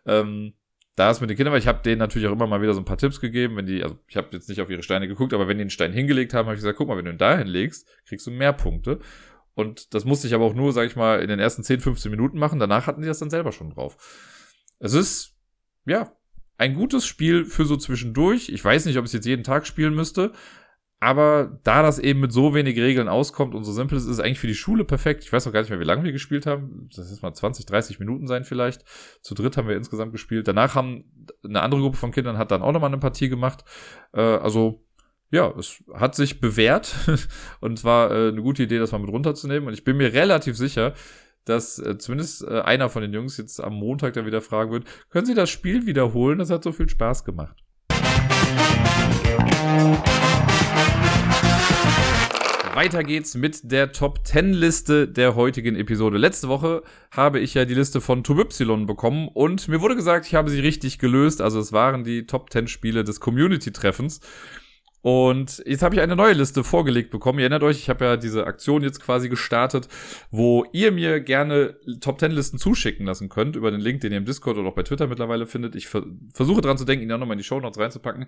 Ähm, 0.06 0.54
da 0.95 1.10
ist 1.10 1.22
mit 1.22 1.30
den 1.30 1.38
Kindern, 1.38 1.54
weil 1.54 1.62
ich 1.62 1.68
habe 1.68 1.82
denen 1.84 1.99
natürlich 1.99 2.28
auch 2.28 2.34
immer 2.34 2.47
mal 2.47 2.62
wieder 2.62 2.74
so 2.74 2.82
ein 2.82 2.86
paar 2.86 2.97
Tipps 2.97 3.22
gegeben, 3.22 3.56
wenn 3.56 3.66
die, 3.66 3.82
also 3.82 3.97
ich 4.08 4.18
habe 4.18 4.28
jetzt 4.32 4.49
nicht 4.49 4.62
auf 4.62 4.70
ihre 4.70 4.84
Steine 4.84 5.08
geguckt, 5.08 5.34
aber 5.34 5.47
wenn 5.47 5.58
die 5.58 5.62
einen 5.62 5.70
Stein 5.70 5.93
hingelegt 5.93 6.34
haben, 6.34 6.45
habe 6.45 6.56
ich 6.56 6.62
gesagt, 6.62 6.78
guck 6.78 6.88
mal, 6.88 6.97
wenn 6.97 7.06
du 7.06 7.12
ihn 7.12 7.18
da 7.18 7.38
hinlegst, 7.38 7.88
kriegst 8.06 8.28
du 8.28 8.32
mehr 8.32 8.54
Punkte. 8.54 8.99
Und 9.54 9.93
das 9.93 10.06
musste 10.06 10.28
ich 10.28 10.34
aber 10.34 10.45
auch 10.45 10.54
nur, 10.54 10.74
sag 10.74 10.88
ich 10.88 10.95
mal, 10.95 11.22
in 11.22 11.28
den 11.28 11.39
ersten 11.39 11.64
10, 11.64 11.80
15 11.82 12.12
Minuten 12.12 12.38
machen. 12.38 12.60
Danach 12.60 12.88
hatten 12.88 13.02
die 13.02 13.08
das 13.08 13.20
dann 13.20 13.30
selber 13.30 13.52
schon 13.52 13.70
drauf. 13.72 13.97
Es 14.80 14.93
ist, 14.93 15.36
ja, 15.86 16.12
ein 16.58 16.76
gutes 16.76 17.06
Spiel 17.06 17.45
für 17.45 17.66
so 17.66 17.76
zwischendurch. 17.76 18.49
Ich 18.49 18.64
weiß 18.64 18.86
nicht, 18.86 18.97
ob 18.97 19.06
ich 19.06 19.10
es 19.10 19.14
jetzt 19.14 19.26
jeden 19.26 19.43
Tag 19.43 19.66
spielen 19.66 19.95
müsste, 19.95 20.32
aber 21.02 21.60
da 21.64 21.82
das 21.82 21.97
eben 21.97 22.20
mit 22.20 22.32
so 22.32 22.54
wenig 22.54 22.78
Regeln 22.78 23.08
auskommt 23.08 23.56
und 23.56 23.64
so 23.64 23.72
simpel 23.72 23.97
ist, 23.97 24.04
ist 24.04 24.12
es 24.12 24.20
eigentlich 24.20 24.39
für 24.39 24.45
die 24.45 24.54
Schule 24.54 24.86
perfekt. 24.86 25.24
Ich 25.24 25.34
weiß 25.34 25.47
auch 25.47 25.52
gar 25.52 25.62
nicht 25.62 25.72
mehr, 25.72 25.80
wie 25.80 25.84
lange 25.84 26.04
wir 26.04 26.12
gespielt 26.12 26.45
haben. 26.45 26.89
Das 26.95 27.12
ist 27.12 27.24
mal 27.24 27.34
20, 27.34 27.66
30 27.66 27.99
Minuten 27.99 28.28
sein 28.28 28.43
vielleicht. 28.43 28.86
Zu 29.22 29.34
dritt 29.34 29.58
haben 29.58 29.68
wir 29.68 29.76
insgesamt 29.76 30.12
gespielt. 30.12 30.47
Danach 30.47 30.76
haben 30.76 31.06
eine 31.43 31.64
andere 31.64 31.82
Gruppe 31.82 31.97
von 31.97 32.12
Kindern 32.12 32.38
hat 32.38 32.52
dann 32.52 32.62
auch 32.62 32.72
nochmal 32.72 32.91
eine 32.91 32.99
Partie 32.99 33.30
gemacht. 33.30 33.66
Äh, 34.14 34.22
also 34.22 34.86
ja, 35.32 35.52
es 35.58 35.84
hat 35.91 36.14
sich 36.14 36.39
bewährt 36.39 36.93
und 37.62 37.84
war 37.84 38.12
äh, 38.12 38.28
eine 38.28 38.43
gute 38.43 38.62
Idee, 38.62 38.78
das 38.78 38.91
mal 38.91 38.99
mit 38.99 39.10
runterzunehmen. 39.10 39.68
Und 39.68 39.74
ich 39.74 39.84
bin 39.84 39.97
mir 39.97 40.14
relativ 40.14 40.56
sicher, 40.56 40.93
dass 41.45 41.80
äh, 41.80 41.97
zumindest 41.97 42.43
äh, 42.43 42.62
einer 42.62 42.89
von 42.89 43.02
den 43.02 43.12
Jungs 43.12 43.38
jetzt 43.38 43.60
am 43.60 43.74
Montag 43.74 44.14
dann 44.14 44.28
wieder 44.28 44.41
fragen 44.41 44.72
wird, 44.72 44.86
können 45.10 45.26
Sie 45.26 45.34
das 45.34 45.49
Spiel 45.49 45.88
wiederholen? 45.88 46.38
Das 46.38 46.52
hat 46.52 46.64
so 46.64 46.72
viel 46.72 46.88
Spaß 46.88 47.26
gemacht. 47.26 47.58
Weiter 52.82 53.03
geht's 53.03 53.36
mit 53.36 53.71
der 53.71 53.91
Top 53.91 54.25
10 54.25 54.53
Liste 54.53 55.07
der 55.07 55.36
heutigen 55.36 55.75
Episode. 55.75 56.17
Letzte 56.17 56.47
Woche 56.47 56.82
habe 57.11 57.39
ich 57.39 57.53
ja 57.53 57.63
die 57.63 57.75
Liste 57.75 58.01
von 58.01 58.23
TuBY 58.23 58.86
bekommen 58.88 59.27
und 59.27 59.67
mir 59.67 59.82
wurde 59.82 59.95
gesagt, 59.95 60.25
ich 60.25 60.34
habe 60.34 60.49
sie 60.49 60.61
richtig 60.61 60.97
gelöst. 60.97 61.41
Also 61.41 61.59
es 61.59 61.73
waren 61.73 62.03
die 62.03 62.25
Top 62.25 62.51
10 62.51 62.67
Spiele 62.67 63.03
des 63.03 63.19
Community-Treffens. 63.19 64.19
Und 65.01 65.61
jetzt 65.67 65.84
habe 65.84 65.93
ich 65.93 66.01
eine 66.01 66.15
neue 66.15 66.34
Liste 66.34 66.63
vorgelegt 66.63 67.11
bekommen. 67.11 67.38
Ihr 67.38 67.43
erinnert 67.43 67.61
euch, 67.61 67.77
ich 67.77 67.88
habe 67.88 68.03
ja 68.03 68.17
diese 68.17 68.47
Aktion 68.47 68.82
jetzt 68.82 68.99
quasi 68.99 69.29
gestartet, 69.29 69.88
wo 70.32 70.65
ihr 70.73 70.91
mir 70.91 71.19
gerne 71.19 71.75
Top 71.99 72.19
10 72.19 72.32
Listen 72.32 72.57
zuschicken 72.57 73.05
lassen 73.05 73.29
könnt 73.29 73.55
über 73.55 73.69
den 73.69 73.82
Link, 73.82 74.01
den 74.01 74.11
ihr 74.11 74.17
im 74.17 74.25
Discord 74.25 74.57
oder 74.57 74.69
auch 74.69 74.75
bei 74.75 74.82
Twitter 74.82 75.05
mittlerweile 75.05 75.45
findet. 75.45 75.75
Ich 75.75 75.88
versuche 75.88 76.61
dran 76.61 76.79
zu 76.79 76.86
denken, 76.86 77.05
ihn 77.05 77.11
auch 77.11 77.19
nochmal 77.19 77.36
in 77.36 77.41
die 77.41 77.43
Show 77.43 77.59
Notes 77.59 77.79
reinzupacken. 77.79 78.25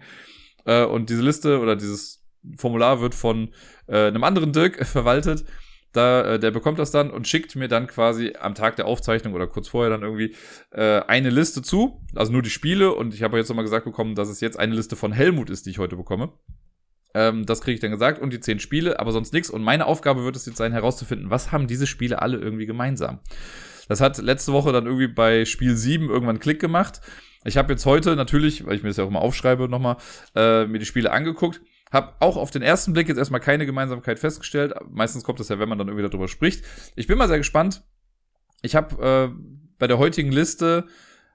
Äh, 0.66 0.86
und 0.86 1.10
diese 1.10 1.24
Liste 1.24 1.60
oder 1.60 1.76
dieses 1.76 2.23
Formular 2.58 3.02
wird 3.02 3.16
von 3.16 3.50
äh, 3.88 4.08
einem 4.08 4.24
anderen 4.24 4.52
Dirk 4.54 4.86
verwaltet. 4.86 5.46
Da, 5.94 6.34
äh, 6.34 6.40
der 6.40 6.50
bekommt 6.52 6.80
das 6.80 6.90
dann 6.90 7.12
und 7.12 7.28
schickt 7.28 7.56
mir 7.56 7.68
dann 7.68 7.86
quasi 7.86 8.34
am 8.40 8.56
Tag 8.56 8.76
der 8.78 8.88
Aufzeichnung 8.88 9.34
oder 9.34 9.46
kurz 9.46 9.68
vorher 9.68 9.92
dann 9.92 10.02
irgendwie 10.02 10.36
äh, 10.72 11.02
eine 11.02 11.30
Liste 11.30 11.62
zu. 11.62 12.02
Also 12.16 12.32
nur 12.32 12.42
die 12.42 12.50
Spiele. 12.50 12.94
Und 12.94 13.14
ich 13.14 13.22
habe 13.22 13.38
jetzt 13.38 13.50
nochmal 13.50 13.64
gesagt 13.64 13.86
bekommen, 13.86 14.16
dass 14.16 14.30
es 14.30 14.42
jetzt 14.42 14.60
eine 14.60 14.74
Liste 14.74 14.96
von 14.96 15.12
Helmut 15.12 15.52
ist, 15.52 15.66
die 15.66 15.70
ich 15.70 15.78
heute 15.80 15.96
bekomme. 15.96 16.34
Ähm, 17.14 17.46
das 17.46 17.62
kriege 17.62 17.76
ich 17.76 17.80
dann 17.80 17.92
gesagt 17.92 18.20
und 18.20 18.34
die 18.34 18.40
zehn 18.40 18.60
Spiele, 18.60 19.00
aber 19.00 19.12
sonst 19.12 19.34
nichts. 19.34 19.50
Und 19.50 19.62
meine 19.62 19.86
Aufgabe 19.86 20.24
wird 20.24 20.36
es 20.36 20.46
jetzt 20.46 20.58
sein, 20.58 20.72
herauszufinden, 20.72 21.30
was 21.30 21.52
haben 21.52 21.68
diese 21.68 21.86
Spiele 21.86 22.22
alle 22.22 22.38
irgendwie 22.38 22.66
gemeinsam. 22.66 23.20
Das 23.88 24.02
hat 24.02 24.18
letzte 24.18 24.54
Woche 24.54 24.72
dann 24.72 24.86
irgendwie 24.86 25.08
bei 25.08 25.46
Spiel 25.46 25.76
7 25.76 26.10
irgendwann 26.10 26.40
Klick 26.40 26.60
gemacht. 26.60 27.02
Ich 27.46 27.58
habe 27.58 27.74
jetzt 27.74 27.86
heute 27.86 28.16
natürlich, 28.16 28.66
weil 28.66 28.76
ich 28.76 28.84
mir 28.84 28.90
das 28.90 28.98
ja 28.98 29.04
auch 29.04 29.10
immer 29.10 29.22
aufschreibe 29.22 29.68
nochmal, 29.68 29.98
äh, 30.36 30.66
mir 30.66 30.80
die 30.80 30.86
Spiele 30.86 31.12
angeguckt. 31.12 31.62
Hab 31.94 32.18
auch 32.20 32.36
auf 32.36 32.52
den 32.52 32.64
ersten 32.64 32.92
Blick 32.92 33.08
jetzt 33.08 33.20
erstmal 33.20 33.40
keine 33.40 33.68
Gemeinsamkeit 33.68 34.20
festgestellt. 34.20 34.74
Meistens 34.90 35.24
kommt 35.24 35.40
das 35.40 35.50
ja, 35.50 35.60
wenn 35.60 35.70
man 35.70 35.78
dann 35.78 35.88
irgendwie 35.88 36.10
darüber 36.10 36.28
spricht. 36.28 36.66
Ich 36.96 37.06
bin 37.08 37.18
mal 37.20 37.28
sehr 37.28 37.38
gespannt. 37.38 37.84
Ich 38.64 38.76
habe 38.76 39.32
äh, 39.32 39.64
bei 39.78 39.88
der 39.88 40.00
heutigen 40.00 40.32
Liste 40.32 40.88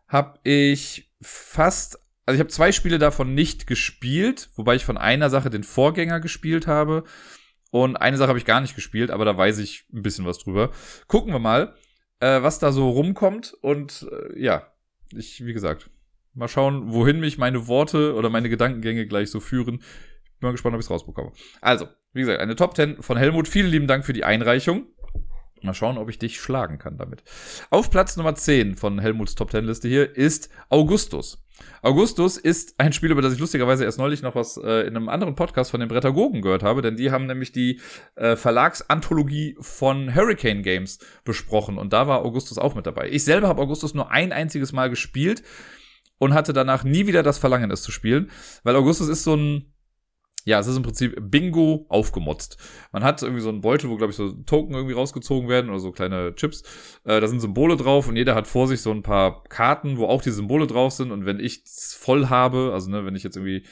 habe 0.08 0.40
ich 0.42 1.12
fast, 1.22 1.98
also 2.26 2.34
ich 2.34 2.40
habe 2.40 2.50
zwei 2.50 2.72
Spiele 2.72 2.98
davon 2.98 3.34
nicht 3.34 3.66
gespielt, 3.66 4.50
wobei 4.56 4.74
ich 4.74 4.84
von 4.84 4.98
einer 4.98 5.30
Sache 5.30 5.48
den 5.48 5.62
Vorgänger 5.62 6.18
gespielt 6.18 6.66
habe 6.66 7.04
und 7.70 7.96
eine 7.96 8.16
Sache 8.16 8.28
habe 8.28 8.38
ich 8.38 8.44
gar 8.44 8.60
nicht 8.60 8.74
gespielt, 8.74 9.10
aber 9.10 9.24
da 9.24 9.36
weiß 9.36 9.58
ich 9.58 9.84
ein 9.92 10.02
bisschen 10.02 10.24
was 10.24 10.38
drüber. 10.38 10.70
Gucken 11.06 11.32
wir 11.32 11.38
mal, 11.38 11.74
äh, 12.20 12.42
was 12.42 12.58
da 12.58 12.72
so 12.72 12.90
rumkommt 12.90 13.54
und 13.60 14.08
äh, 14.10 14.42
ja, 14.42 14.72
ich, 15.12 15.44
wie 15.44 15.52
gesagt, 15.52 15.90
mal 16.34 16.48
schauen, 16.48 16.92
wohin 16.92 17.20
mich 17.20 17.38
meine 17.38 17.66
Worte 17.66 18.14
oder 18.14 18.30
meine 18.30 18.48
Gedankengänge 18.48 19.06
gleich 19.06 19.30
so 19.30 19.40
führen. 19.40 19.82
Bin 20.40 20.48
mal 20.48 20.52
gespannt, 20.52 20.74
ob 20.74 20.80
ich 20.80 20.86
es 20.86 20.90
rausbekomme. 20.90 21.32
Also, 21.60 21.88
wie 22.12 22.20
gesagt, 22.20 22.40
eine 22.40 22.56
Top 22.56 22.76
10 22.76 23.02
von 23.02 23.16
Helmut. 23.16 23.48
Vielen 23.48 23.70
lieben 23.70 23.86
Dank 23.86 24.04
für 24.04 24.12
die 24.12 24.24
Einreichung. 24.24 24.86
Mal 25.62 25.74
schauen, 25.74 25.98
ob 25.98 26.08
ich 26.08 26.18
dich 26.18 26.40
schlagen 26.40 26.78
kann 26.78 26.98
damit. 26.98 27.24
Auf 27.70 27.90
Platz 27.90 28.16
Nummer 28.16 28.34
10 28.34 28.76
von 28.76 29.00
Helmuts 29.00 29.34
Top 29.34 29.50
10 29.50 29.64
Liste 29.64 29.88
hier 29.88 30.16
ist 30.16 30.50
Augustus. 30.68 31.44
Augustus 31.82 32.36
ist 32.36 32.78
ein 32.78 32.92
Spiel, 32.92 33.10
über 33.10 33.22
das 33.22 33.32
ich 33.32 33.40
lustigerweise 33.40 33.84
erst 33.84 33.98
neulich 33.98 34.22
noch 34.22 34.36
was 34.36 34.56
äh, 34.56 34.86
in 34.86 34.96
einem 34.96 35.08
anderen 35.08 35.34
Podcast 35.34 35.72
von 35.72 35.80
den 35.80 35.88
Brettagogen 35.88 36.42
gehört 36.42 36.62
habe, 36.62 36.82
denn 36.82 36.96
die 36.96 37.10
haben 37.10 37.26
nämlich 37.26 37.50
die 37.50 37.80
äh, 38.14 38.36
Verlagsanthologie 38.36 39.56
von 39.60 40.14
Hurricane 40.14 40.62
Games 40.62 41.00
besprochen 41.24 41.76
und 41.76 41.92
da 41.92 42.06
war 42.06 42.24
Augustus 42.24 42.58
auch 42.58 42.76
mit 42.76 42.86
dabei. 42.86 43.08
Ich 43.10 43.24
selber 43.24 43.48
habe 43.48 43.60
Augustus 43.60 43.94
nur 43.94 44.12
ein 44.12 44.32
einziges 44.32 44.72
Mal 44.72 44.88
gespielt 44.88 45.42
und 46.18 46.34
hatte 46.34 46.52
danach 46.52 46.84
nie 46.84 47.08
wieder 47.08 47.24
das 47.24 47.38
Verlangen, 47.38 47.72
es 47.72 47.82
zu 47.82 47.90
spielen, 47.90 48.30
weil 48.62 48.76
Augustus 48.76 49.08
ist 49.08 49.24
so 49.24 49.34
ein 49.34 49.72
ja, 50.48 50.58
es 50.58 50.66
ist 50.66 50.78
im 50.78 50.82
Prinzip 50.82 51.14
Bingo 51.20 51.84
aufgemotzt. 51.90 52.56
Man 52.90 53.04
hat 53.04 53.22
irgendwie 53.22 53.42
so 53.42 53.50
einen 53.50 53.60
Beutel, 53.60 53.90
wo, 53.90 53.96
glaube 53.96 54.12
ich, 54.12 54.16
so 54.16 54.32
Token 54.32 54.74
irgendwie 54.74 54.94
rausgezogen 54.94 55.46
werden 55.46 55.68
oder 55.68 55.78
so 55.78 55.92
kleine 55.92 56.34
Chips. 56.36 56.62
Äh, 57.04 57.20
da 57.20 57.28
sind 57.28 57.40
Symbole 57.40 57.76
drauf 57.76 58.08
und 58.08 58.16
jeder 58.16 58.34
hat 58.34 58.46
vor 58.46 58.66
sich 58.66 58.80
so 58.80 58.90
ein 58.90 59.02
paar 59.02 59.44
Karten, 59.44 59.98
wo 59.98 60.06
auch 60.06 60.22
die 60.22 60.30
Symbole 60.30 60.66
drauf 60.66 60.94
sind. 60.94 61.12
Und 61.12 61.26
wenn 61.26 61.38
ich 61.38 61.64
voll 61.66 62.28
habe, 62.30 62.70
also 62.72 62.90
ne, 62.90 63.04
wenn 63.04 63.14
ich 63.14 63.24
jetzt 63.24 63.36
irgendwie, 63.36 63.66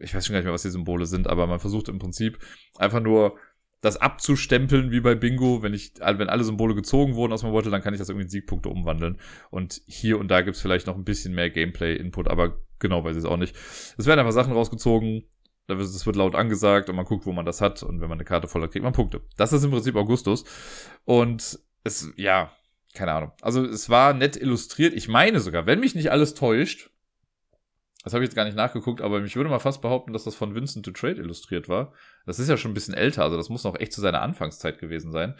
ich 0.00 0.14
weiß 0.14 0.24
schon 0.24 0.32
gar 0.32 0.38
nicht 0.38 0.46
mehr, 0.46 0.54
was 0.54 0.62
die 0.62 0.70
Symbole 0.70 1.04
sind, 1.04 1.28
aber 1.28 1.46
man 1.46 1.60
versucht 1.60 1.90
im 1.90 1.98
Prinzip 1.98 2.38
einfach 2.78 3.00
nur 3.00 3.36
das 3.82 3.98
abzustempeln 3.98 4.92
wie 4.92 5.00
bei 5.00 5.14
Bingo, 5.14 5.62
wenn 5.62 5.74
ich, 5.74 5.92
wenn 6.00 6.30
alle 6.30 6.44
Symbole 6.44 6.74
gezogen 6.74 7.16
wurden 7.16 7.34
aus 7.34 7.42
meinem 7.42 7.52
Beutel, 7.52 7.70
dann 7.70 7.82
kann 7.82 7.92
ich 7.92 7.98
das 7.98 8.08
irgendwie 8.08 8.24
in 8.24 8.30
Siegpunkte 8.30 8.70
umwandeln. 8.70 9.18
Und 9.50 9.82
hier 9.86 10.18
und 10.18 10.28
da 10.28 10.40
gibt's 10.40 10.62
vielleicht 10.62 10.86
noch 10.86 10.96
ein 10.96 11.04
bisschen 11.04 11.34
mehr 11.34 11.50
Gameplay-Input, 11.50 12.28
aber 12.28 12.62
genau 12.78 13.04
weiß 13.04 13.14
ich 13.14 13.24
es 13.24 13.28
auch 13.28 13.36
nicht. 13.36 13.54
Es 13.98 14.06
werden 14.06 14.20
einfach 14.20 14.32
Sachen 14.32 14.54
rausgezogen, 14.54 15.24
das 15.66 16.06
wird 16.06 16.16
laut 16.16 16.34
angesagt 16.34 16.88
und 16.88 16.96
man 16.96 17.04
guckt, 17.04 17.26
wo 17.26 17.32
man 17.32 17.46
das 17.46 17.60
hat. 17.60 17.82
Und 17.82 18.00
wenn 18.00 18.08
man 18.08 18.18
eine 18.18 18.24
Karte 18.24 18.48
voll 18.48 18.62
hat, 18.62 18.72
kriegt 18.72 18.84
man 18.84 18.92
Punkte. 18.92 19.22
Das 19.36 19.52
ist 19.52 19.64
im 19.64 19.70
Prinzip 19.70 19.96
Augustus. 19.96 20.44
Und 21.04 21.58
es, 21.84 22.12
ja, 22.16 22.52
keine 22.94 23.12
Ahnung. 23.12 23.32
Also 23.40 23.64
es 23.64 23.88
war 23.90 24.12
nett 24.12 24.36
illustriert. 24.36 24.94
Ich 24.94 25.08
meine 25.08 25.40
sogar, 25.40 25.66
wenn 25.66 25.80
mich 25.80 25.94
nicht 25.94 26.10
alles 26.10 26.34
täuscht, 26.34 26.90
das 28.04 28.12
habe 28.12 28.22
ich 28.22 28.28
jetzt 28.28 28.36
gar 28.36 28.44
nicht 28.44 28.56
nachgeguckt, 28.56 29.00
aber 29.00 29.24
ich 29.24 29.34
würde 29.34 29.48
mal 29.48 29.58
fast 29.58 29.80
behaupten, 29.80 30.12
dass 30.12 30.24
das 30.24 30.34
von 30.34 30.54
Vincent 30.54 30.84
to 30.84 30.90
Trade 30.90 31.20
illustriert 31.20 31.70
war. 31.70 31.92
Das 32.26 32.38
ist 32.38 32.50
ja 32.50 32.58
schon 32.58 32.72
ein 32.72 32.74
bisschen 32.74 32.92
älter, 32.92 33.22
also 33.22 33.38
das 33.38 33.48
muss 33.48 33.64
noch 33.64 33.80
echt 33.80 33.94
zu 33.94 34.02
seiner 34.02 34.20
Anfangszeit 34.20 34.78
gewesen 34.78 35.10
sein. 35.10 35.34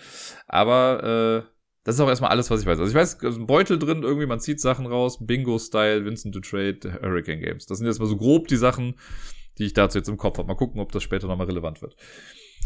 Aber 0.47 1.45
äh, 1.45 1.51
das 1.85 1.97
ist 1.97 2.01
auch 2.01 2.09
erstmal 2.09 2.31
alles, 2.31 2.51
was 2.51 2.62
ich 2.62 2.66
weiß. 2.66 2.79
Also 2.79 2.91
ich 2.91 2.97
weiß, 2.97 3.22
also 3.22 3.39
ein 3.39 3.47
Beutel 3.47 3.79
drin, 3.79 4.03
irgendwie, 4.03 4.27
man 4.27 4.41
zieht 4.41 4.61
Sachen 4.61 4.87
raus, 4.87 5.18
Bingo-Style, 5.20 6.07
Vincent 6.07 6.35
to 6.35 6.41
Trade, 6.41 7.01
Hurricane 7.03 7.41
Games. 7.41 7.66
Das 7.66 7.77
sind 7.77 7.87
jetzt 7.87 7.99
mal 7.99 8.07
so 8.07 8.16
grob 8.16 8.49
die 8.49 8.57
Sachen, 8.57 8.95
die 9.59 9.64
ich 9.64 9.74
dazu 9.74 9.98
jetzt 9.98 10.09
im 10.09 10.16
Kopf 10.16 10.38
habe. 10.38 10.48
Mal 10.48 10.55
gucken, 10.55 10.80
ob 10.80 10.92
das 10.92 11.02
später 11.02 11.26
nochmal 11.26 11.46
relevant 11.46 11.82
wird. 11.82 11.96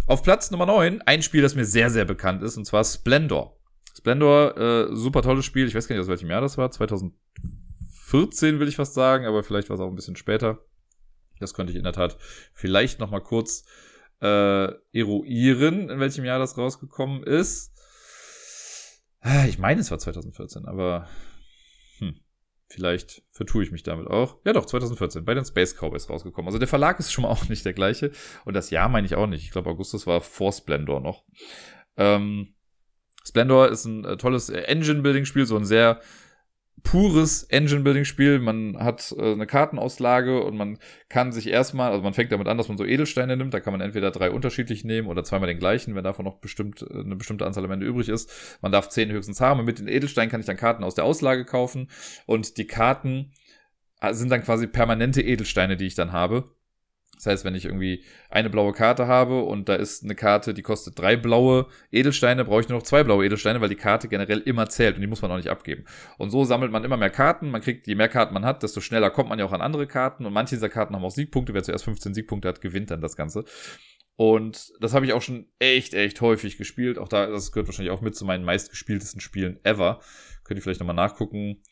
Auf 0.07 0.23
Platz 0.23 0.51
Nummer 0.51 0.67
9 0.67 1.03
ein 1.03 1.23
Spiel, 1.23 1.43
das 1.43 1.55
mir 1.55 1.65
sehr, 1.65 1.91
sehr 1.91 2.05
bekannt 2.05 2.43
ist, 2.43 2.57
und 2.57 2.65
zwar 2.65 2.85
Splendor. 2.85 3.59
Splendor, 3.97 4.57
äh, 4.57 4.95
super 4.95 5.23
tolles 5.23 5.45
Spiel. 5.45 5.67
Ich 5.67 5.75
weiß 5.75 5.89
gar 5.89 5.97
nicht, 5.97 6.03
aus 6.03 6.09
welchem 6.09 6.31
Jahr 6.31 6.41
das 6.41 6.57
war. 6.57 6.71
2014 6.71 8.61
will 8.61 8.69
ich 8.69 8.77
fast 8.77 8.95
sagen, 8.95 9.27
aber 9.27 9.43
vielleicht 9.43 9.69
war 9.71 9.75
es 9.75 9.81
auch 9.81 9.89
ein 9.89 9.97
bisschen 9.97 10.17
später. 10.17 10.65
Das 11.41 11.55
könnte 11.55 11.73
ich 11.73 11.77
in 11.77 11.85
der 11.85 11.93
Tat 11.93 12.17
vielleicht 12.53 13.01
nochmal 13.01 13.23
kurz 13.23 13.65
äh, 14.21 14.73
eruieren, 14.93 15.91
in 15.91 16.01
welchem 16.01 16.25
Jahr 16.25 16.39
das 16.39 16.57
rausgekommen 16.57 17.23
ist. 17.23 17.73
Ah, 19.21 19.47
ich 19.47 19.59
meine, 19.59 19.81
es 19.81 19.91
war 19.91 19.99
2014, 19.99 20.65
aber 20.67 21.09
Vielleicht 22.71 23.23
vertue 23.31 23.65
ich 23.65 23.73
mich 23.73 23.83
damit 23.83 24.09
auch. 24.09 24.37
Ja 24.45 24.53
doch, 24.53 24.67
2014, 24.67 25.25
bei 25.25 25.33
den 25.33 25.45
Space 25.45 25.75
Cowboys 25.75 26.11
rausgekommen. 26.11 26.49
Also 26.49 26.59
der 26.59 26.69
Verlag 26.69 26.99
ist 27.01 27.11
schon 27.11 27.23
mal 27.23 27.29
auch 27.33 27.49
nicht 27.49 27.65
der 27.65 27.73
gleiche. 27.73 28.11
Und 28.45 28.55
das 28.55 28.71
Jahr 28.71 28.89
meine 28.89 29.07
ich 29.07 29.15
auch 29.15 29.27
nicht. 29.27 29.43
Ich 29.43 29.51
glaube, 29.51 29.71
Augustus 29.71 30.07
war 30.07 30.21
vor 30.21 30.53
Splendor 30.53 31.01
noch. 31.01 31.25
Ähm, 31.97 32.55
Splendor 33.27 33.69
ist 33.69 33.87
ein 33.87 34.05
äh, 34.05 34.17
tolles 34.17 34.51
äh, 34.51 34.61
Engine-Building-Spiel, 34.61 35.47
so 35.47 35.57
ein 35.57 35.65
sehr 35.65 36.01
pures 36.83 37.45
Engine-Building-Spiel. 37.45 38.39
Man 38.39 38.77
hat 38.79 39.15
äh, 39.19 39.33
eine 39.33 39.47
Kartenauslage 39.47 40.43
und 40.43 40.57
man 40.57 40.79
kann 41.09 41.33
sich 41.33 41.49
erstmal, 41.49 41.91
also 41.91 42.03
man 42.03 42.15
fängt 42.15 42.33
damit 42.33 42.49
an, 42.49 42.59
dass 42.59 42.69
man 42.69 42.77
so 42.77 42.85
Edelsteine 42.85 43.37
nimmt. 43.37 43.55
Da 43.55 43.61
kann 43.61 43.73
man 43.73 43.81
entweder 43.81 44.11
drei 44.11 44.31
unterschiedlich 44.31 44.85
nehmen 44.85 45.09
oder 45.09 45.25
zweimal 45.25 45.49
den 45.49 45.59
gleichen, 45.59 45.95
wenn 45.95 46.05
davon 46.05 46.25
noch 46.25 46.39
bestimmt 46.39 46.83
äh, 46.83 47.01
eine 47.01 47.17
bestimmte 47.17 47.47
Anzahl 47.47 47.65
am 47.65 47.71
Ende 47.71 47.87
übrig 47.87 48.09
ist. 48.09 48.59
Man 48.63 48.73
darf 48.73 48.89
zehn 48.89 49.11
höchstens 49.11 49.41
haben. 49.41 49.61
Und 49.61 49.67
mit 49.67 49.79
den 49.79 49.89
Edelsteinen 49.89 50.31
kann 50.31 50.41
ich 50.41 50.47
dann 50.47 50.57
Karten 50.57 50.85
aus 50.85 50.95
der 50.95 51.05
Auslage 51.05 51.45
kaufen. 51.45 51.89
Und 52.27 52.57
die 52.59 52.67
Karten 52.67 53.33
äh, 54.01 54.15
sind 54.15 54.31
dann 54.31 54.43
quasi 54.43 54.67
permanente 54.67 55.23
Edelsteine, 55.23 55.77
die 55.77 55.87
ich 55.87 55.95
dann 55.95 56.13
habe. 56.13 56.45
Das 57.19 57.27
heißt, 57.27 57.45
wenn 57.45 57.55
ich 57.55 57.65
irgendwie 57.65 58.05
eine 58.31 58.49
blaue 58.49 58.73
Karte 58.73 59.09
habe 59.09 59.43
und 59.43 59.69
da 59.69 59.75
ist 59.75 60.05
eine 60.05 60.15
Karte, 60.15 60.55
die 60.55 60.63
kostet 60.63 60.99
drei 60.99 61.17
blaue 61.17 61.67
Edelsteine, 61.91 62.45
brauche 62.45 62.61
ich 62.61 62.69
nur 62.69 62.79
noch 62.79 62.85
zwei 62.85 63.03
blaue 63.03 63.27
Edelsteine, 63.27 63.61
weil 63.61 63.69
die 63.69 63.75
Karte 63.75 64.09
generell 64.09 64.39
immer 64.39 64.69
zählt 64.69 64.95
und 64.95 65.01
die 65.01 65.09
muss 65.09 65.21
man 65.21 65.31
auch 65.33 65.37
nicht 65.37 65.51
abgeben. 65.51 65.85
Und 66.17 66.31
so 66.31 66.45
sammelt 66.45 66.71
man 66.71 66.85
immer 66.85 66.97
mehr 66.97 67.11
Karten. 67.11 67.51
Man 67.51 67.61
kriegt, 67.61 67.89
je 67.89 67.97
mehr 67.97 68.09
Karten 68.09 68.35
man 68.35 68.45
hat, 68.45 68.63
desto 68.63 68.81
schneller 68.81 69.11
kommt 69.11 69.29
man 69.29 69.39
ja 69.39 69.45
auch 69.45 69.53
an 69.53 69.61
andere 69.61 69.89
Karten. 69.89 70.27
Und 70.27 70.33
manche 70.33 70.55
dieser 70.55 70.69
Karten 70.69 70.95
haben 70.95 71.05
auch 71.05 71.11
Siegpunkte. 71.11 71.55
Wer 71.55 71.65
zuerst 71.65 71.85
15 71.85 72.15
Siegpunkte 72.15 72.49
hat, 72.49 72.61
gewinnt 72.61 72.91
dann 72.91 73.01
das 73.01 73.17
Ganze. 73.17 73.45
Und 74.15 74.73
das 74.81 74.95
habe 74.95 75.07
ich 75.07 75.13
auch 75.13 75.23
schon 75.23 75.47
echt, 75.59 75.95
echt 75.95 76.21
häufig 76.21 76.57
gespielt. 76.57 76.99
Auch 76.99 77.09
da, 77.09 77.27
das 77.27 77.53
gehört 77.53 77.69
wahrscheinlich 77.69 77.93
auch 77.93 78.01
mit 78.01 78.17
zu 78.17 78.25
meinen 78.25 78.45
meistgespieltesten 78.45 79.21
Spielen 79.21 79.59
ever. 79.65 80.01
Könnt 80.45 80.59
ihr 80.59 80.63
vielleicht 80.63 80.81
nochmal 80.81 80.97
nachgucken. 80.97 81.63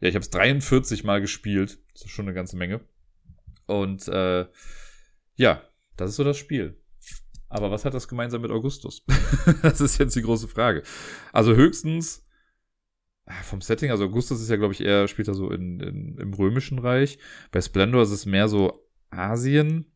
Ja, 0.00 0.08
ich 0.08 0.14
habe 0.14 0.22
es 0.22 0.30
43 0.30 1.04
Mal 1.04 1.20
gespielt. 1.20 1.78
Das 1.92 2.02
ist 2.02 2.10
schon 2.10 2.26
eine 2.26 2.34
ganze 2.34 2.56
Menge. 2.56 2.80
Und 3.66 4.08
äh, 4.08 4.46
ja, 5.36 5.62
das 5.96 6.10
ist 6.10 6.16
so 6.16 6.24
das 6.24 6.38
Spiel. 6.38 6.78
Aber 7.48 7.70
was 7.70 7.84
hat 7.84 7.92
das 7.92 8.08
gemeinsam 8.08 8.40
mit 8.42 8.50
Augustus? 8.50 9.04
das 9.62 9.80
ist 9.80 9.98
jetzt 9.98 10.16
die 10.16 10.22
große 10.22 10.48
Frage. 10.48 10.82
Also 11.32 11.54
höchstens 11.54 12.26
ah, 13.26 13.42
vom 13.42 13.60
Setting, 13.60 13.90
also 13.90 14.04
Augustus 14.04 14.40
ist 14.40 14.48
ja, 14.48 14.56
glaube 14.56 14.72
ich, 14.72 14.80
eher 14.80 15.06
spielt 15.06 15.28
er 15.28 15.34
so 15.34 15.50
in, 15.50 15.78
in, 15.80 16.16
im 16.18 16.32
Römischen 16.32 16.78
Reich. 16.78 17.18
Bei 17.50 17.60
Splendor 17.60 18.02
ist 18.02 18.10
es 18.10 18.24
mehr 18.24 18.48
so 18.48 18.88
Asien. 19.10 19.91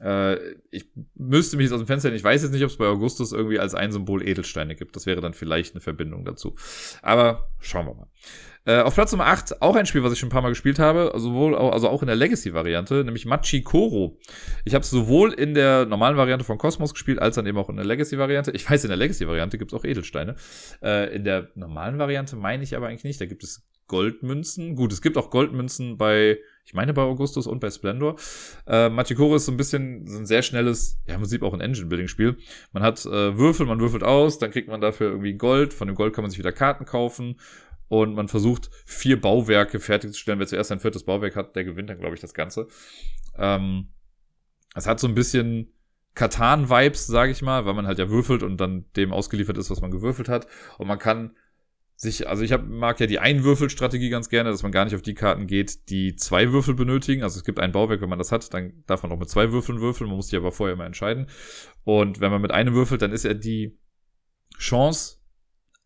Äh, 0.00 0.36
ich 0.70 0.86
müsste 1.14 1.56
mich 1.56 1.64
jetzt 1.64 1.72
aus 1.72 1.80
dem 1.80 1.86
Fenster, 1.86 2.12
ich 2.12 2.24
weiß 2.24 2.42
jetzt 2.42 2.52
nicht, 2.52 2.62
ob 2.62 2.70
es 2.70 2.76
bei 2.76 2.86
Augustus 2.86 3.32
irgendwie 3.32 3.58
als 3.58 3.74
ein 3.74 3.92
Symbol 3.92 4.26
Edelsteine 4.26 4.74
gibt. 4.74 4.96
Das 4.96 5.06
wäre 5.06 5.20
dann 5.20 5.34
vielleicht 5.34 5.74
eine 5.74 5.80
Verbindung 5.80 6.24
dazu. 6.24 6.54
Aber 7.02 7.50
schauen 7.60 7.86
wir 7.86 7.94
mal. 7.94 8.08
Äh, 8.66 8.80
auf 8.80 8.94
Platz 8.94 9.12
Nummer 9.12 9.26
8 9.26 9.62
auch 9.62 9.76
ein 9.76 9.86
Spiel, 9.86 10.02
was 10.02 10.12
ich 10.12 10.18
schon 10.18 10.26
ein 10.28 10.32
paar 10.32 10.42
Mal 10.42 10.48
gespielt 10.48 10.80
habe, 10.80 11.12
sowohl 11.14 11.54
auch, 11.54 11.72
also 11.72 11.88
auch 11.88 12.02
in 12.02 12.08
der 12.08 12.16
Legacy-Variante, 12.16 13.04
nämlich 13.04 13.24
Machi 13.24 13.62
Koro. 13.62 14.18
Ich 14.64 14.74
habe 14.74 14.84
sowohl 14.84 15.32
in 15.32 15.54
der 15.54 15.86
normalen 15.86 16.16
Variante 16.16 16.44
von 16.44 16.58
Cosmos 16.58 16.92
gespielt, 16.92 17.20
als 17.20 17.36
dann 17.36 17.46
eben 17.46 17.58
auch 17.58 17.68
in 17.68 17.76
der 17.76 17.84
Legacy-Variante. 17.84 18.50
Ich 18.50 18.68
weiß, 18.68 18.82
in 18.82 18.88
der 18.88 18.96
Legacy-Variante 18.96 19.56
gibt 19.56 19.72
es 19.72 19.78
auch 19.78 19.84
Edelsteine. 19.84 20.34
Äh, 20.82 21.14
in 21.14 21.22
der 21.22 21.48
normalen 21.54 21.98
Variante 21.98 22.34
meine 22.34 22.64
ich 22.64 22.76
aber 22.76 22.88
eigentlich 22.88 23.04
nicht. 23.04 23.20
Da 23.20 23.26
gibt 23.26 23.44
es 23.44 23.64
Goldmünzen. 23.86 24.74
Gut, 24.74 24.92
es 24.92 25.00
gibt 25.00 25.16
auch 25.16 25.30
Goldmünzen 25.30 25.96
bei, 25.96 26.38
ich 26.66 26.74
meine 26.74 26.92
bei 26.92 27.02
Augustus 27.02 27.46
und 27.46 27.60
bei 27.60 27.70
Splendor. 27.70 28.16
Äh, 28.66 28.88
Machikoro 28.88 29.36
ist 29.36 29.46
so 29.46 29.52
ein 29.52 29.56
bisschen 29.56 30.04
so 30.08 30.18
ein 30.18 30.26
sehr 30.26 30.42
schnelles, 30.42 31.00
ja 31.06 31.14
im 31.14 31.20
Prinzip 31.20 31.44
auch 31.44 31.54
ein 31.54 31.60
Engine-Building-Spiel. 31.60 32.36
Man 32.72 32.82
hat 32.82 33.06
äh, 33.06 33.38
Würfel, 33.38 33.66
man 33.66 33.78
würfelt 33.78 34.02
aus, 34.02 34.40
dann 34.40 34.50
kriegt 34.50 34.68
man 34.68 34.80
dafür 34.80 35.10
irgendwie 35.10 35.34
Gold. 35.34 35.72
Von 35.72 35.86
dem 35.86 35.94
Gold 35.94 36.12
kann 36.12 36.22
man 36.22 36.30
sich 36.30 36.40
wieder 36.40 36.50
Karten 36.50 36.84
kaufen 36.84 37.38
und 37.86 38.16
man 38.16 38.26
versucht, 38.26 38.68
vier 38.84 39.20
Bauwerke 39.20 39.78
fertigzustellen. 39.78 40.40
Wer 40.40 40.48
zuerst 40.48 40.72
ein 40.72 40.80
viertes 40.80 41.04
Bauwerk 41.04 41.36
hat, 41.36 41.54
der 41.54 41.62
gewinnt 41.62 41.88
dann, 41.88 42.00
glaube 42.00 42.16
ich, 42.16 42.20
das 42.20 42.34
Ganze. 42.34 42.66
Ähm, 43.38 43.92
es 44.74 44.88
hat 44.88 44.98
so 44.98 45.06
ein 45.06 45.14
bisschen 45.14 45.72
Katan-Vibes, 46.16 47.06
sage 47.06 47.30
ich 47.30 47.42
mal, 47.42 47.64
weil 47.64 47.74
man 47.74 47.86
halt 47.86 48.00
ja 48.00 48.10
würfelt 48.10 48.42
und 48.42 48.56
dann 48.56 48.86
dem 48.96 49.12
ausgeliefert 49.12 49.56
ist, 49.56 49.70
was 49.70 49.80
man 49.80 49.92
gewürfelt 49.92 50.28
hat. 50.28 50.48
Und 50.78 50.88
man 50.88 50.98
kann 50.98 51.36
sich, 51.96 52.28
also 52.28 52.42
ich 52.42 52.52
hab, 52.52 52.66
mag 52.66 53.00
ja 53.00 53.06
die 53.06 53.18
Einwürfelstrategie 53.18 54.10
ganz 54.10 54.28
gerne, 54.28 54.50
dass 54.50 54.62
man 54.62 54.70
gar 54.70 54.84
nicht 54.84 54.94
auf 54.94 55.02
die 55.02 55.14
Karten 55.14 55.46
geht, 55.46 55.88
die 55.88 56.14
zwei 56.14 56.52
Würfel 56.52 56.74
benötigen. 56.74 57.22
Also 57.22 57.38
es 57.38 57.44
gibt 57.44 57.58
ein 57.58 57.72
Bauwerk, 57.72 58.02
wenn 58.02 58.10
man 58.10 58.18
das 58.18 58.32
hat, 58.32 58.52
dann 58.52 58.84
darf 58.86 59.02
man 59.02 59.12
auch 59.12 59.18
mit 59.18 59.30
zwei 59.30 59.50
Würfeln 59.50 59.80
würfeln. 59.80 60.08
Man 60.08 60.16
muss 60.16 60.28
die 60.28 60.36
aber 60.36 60.52
vorher 60.52 60.74
immer 60.74 60.84
entscheiden. 60.84 61.26
Und 61.84 62.20
wenn 62.20 62.30
man 62.30 62.42
mit 62.42 62.52
einem 62.52 62.74
würfelt, 62.74 63.00
dann 63.00 63.12
ist 63.12 63.24
ja 63.24 63.32
die 63.32 63.78
Chance 64.58 65.16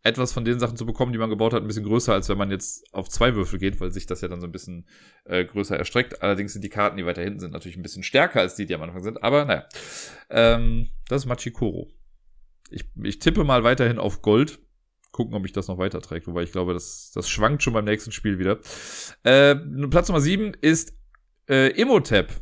etwas 0.02 0.32
von 0.32 0.44
den 0.44 0.58
Sachen 0.58 0.76
zu 0.76 0.86
bekommen, 0.86 1.12
die 1.12 1.18
man 1.18 1.30
gebaut 1.30 1.52
hat, 1.52 1.62
ein 1.62 1.66
bisschen 1.66 1.84
größer, 1.84 2.12
als 2.12 2.28
wenn 2.28 2.38
man 2.38 2.50
jetzt 2.50 2.92
auf 2.92 3.08
zwei 3.08 3.34
Würfel 3.34 3.58
geht, 3.58 3.80
weil 3.80 3.90
sich 3.90 4.06
das 4.06 4.22
ja 4.22 4.28
dann 4.28 4.40
so 4.40 4.46
ein 4.46 4.52
bisschen 4.52 4.86
äh, 5.24 5.44
größer 5.44 5.76
erstreckt. 5.76 6.22
Allerdings 6.22 6.54
sind 6.54 6.62
die 6.62 6.70
Karten, 6.70 6.96
die 6.96 7.04
weiter 7.04 7.22
hinten 7.22 7.40
sind, 7.40 7.52
natürlich 7.52 7.76
ein 7.76 7.82
bisschen 7.82 8.02
stärker 8.02 8.40
als 8.40 8.56
die, 8.56 8.66
die 8.66 8.74
am 8.74 8.82
Anfang 8.82 9.02
sind. 9.02 9.22
Aber 9.22 9.44
naja, 9.44 9.66
ähm, 10.30 10.88
das 11.08 11.22
ist 11.22 11.26
Machikoro. 11.26 11.90
Ich, 12.70 12.84
ich 13.02 13.18
tippe 13.18 13.44
mal 13.44 13.62
weiterhin 13.62 13.98
auf 13.98 14.22
Gold. 14.22 14.60
Gucken, 15.12 15.34
ob 15.34 15.42
mich 15.42 15.52
das 15.52 15.68
noch 15.68 15.78
weiter 15.78 16.00
trägt. 16.00 16.26
Wobei 16.26 16.42
ich 16.42 16.52
glaube, 16.52 16.72
das, 16.72 17.10
das 17.14 17.28
schwankt 17.28 17.62
schon 17.62 17.72
beim 17.72 17.84
nächsten 17.84 18.12
Spiel 18.12 18.38
wieder. 18.38 18.60
Äh, 19.24 19.56
Platz 19.88 20.08
Nummer 20.08 20.20
sieben 20.20 20.54
ist 20.60 20.94
äh, 21.48 21.70
Emotep 21.80 22.32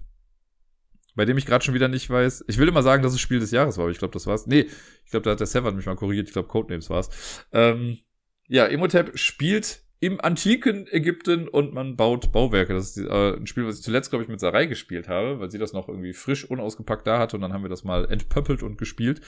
bei 1.19 1.25
dem 1.25 1.37
ich 1.37 1.47
gerade 1.47 1.64
schon 1.64 1.75
wieder 1.75 1.89
nicht 1.89 2.09
weiß. 2.09 2.45
Ich 2.47 2.59
will 2.59 2.69
immer 2.69 2.85
sagen, 2.85 3.03
dass 3.03 3.12
es 3.12 3.21
Spiel 3.21 3.41
des 3.41 3.51
Jahres 3.51 3.77
war, 3.77 3.83
aber 3.83 3.91
ich 3.91 3.99
glaube, 3.99 4.12
das 4.12 4.29
war's. 4.29 4.47
Nee, 4.47 4.69
ich 5.05 5.11
glaube, 5.11 5.25
da 5.25 5.33
hat 5.33 5.41
der 5.41 5.49
Seven 5.49 5.75
mich 5.75 5.85
mal 5.85 5.97
korrigiert. 5.97 6.29
Ich 6.29 6.33
glaube, 6.33 6.47
Codenames 6.47 6.91
war's. 6.91 7.45
Ähm, 7.51 7.99
ja, 8.47 8.69
Emotep 8.69 9.19
spielt 9.19 9.83
im 9.99 10.21
antiken 10.21 10.87
Ägypten 10.87 11.49
und 11.49 11.75
man 11.75 11.97
baut 11.97 12.31
Bauwerke. 12.31 12.73
Das 12.73 12.97
ist 12.97 13.05
äh, 13.05 13.35
ein 13.35 13.49
Spiel, 13.49 13.66
was 13.66 13.79
ich 13.79 13.83
zuletzt, 13.83 14.11
glaube 14.11 14.23
ich, 14.23 14.29
mit 14.29 14.39
Sarai 14.39 14.66
gespielt 14.66 15.09
habe, 15.09 15.41
weil 15.41 15.51
sie 15.51 15.59
das 15.59 15.73
noch 15.73 15.89
irgendwie 15.89 16.12
frisch, 16.12 16.49
unausgepackt 16.49 17.05
da 17.05 17.19
hatte 17.19 17.37
und 17.37 17.43
dann 17.43 17.53
haben 17.53 17.64
wir 17.64 17.69
das 17.69 17.83
mal 17.83 18.09
entpöppelt 18.09 18.62
und 18.62 18.79
gespielt. 18.79 19.21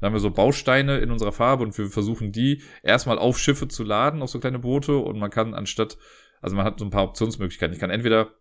Da 0.00 0.06
haben 0.06 0.14
wir 0.14 0.20
so 0.20 0.30
Bausteine 0.30 0.98
in 0.98 1.10
unserer 1.10 1.32
Farbe 1.32 1.64
und 1.64 1.76
wir 1.76 1.86
versuchen 1.86 2.32
die 2.32 2.62
erstmal 2.82 3.18
auf 3.18 3.38
Schiffe 3.38 3.68
zu 3.68 3.84
laden, 3.84 4.22
auf 4.22 4.30
so 4.30 4.40
kleine 4.40 4.58
Boote 4.58 4.96
und 4.96 5.18
man 5.18 5.30
kann 5.30 5.54
anstatt, 5.54 5.98
also 6.40 6.56
man 6.56 6.64
hat 6.64 6.78
so 6.78 6.84
ein 6.84 6.90
paar 6.90 7.04
Optionsmöglichkeiten. 7.04 7.74
Ich 7.74 7.80
kann 7.80 7.90
entweder 7.90 8.32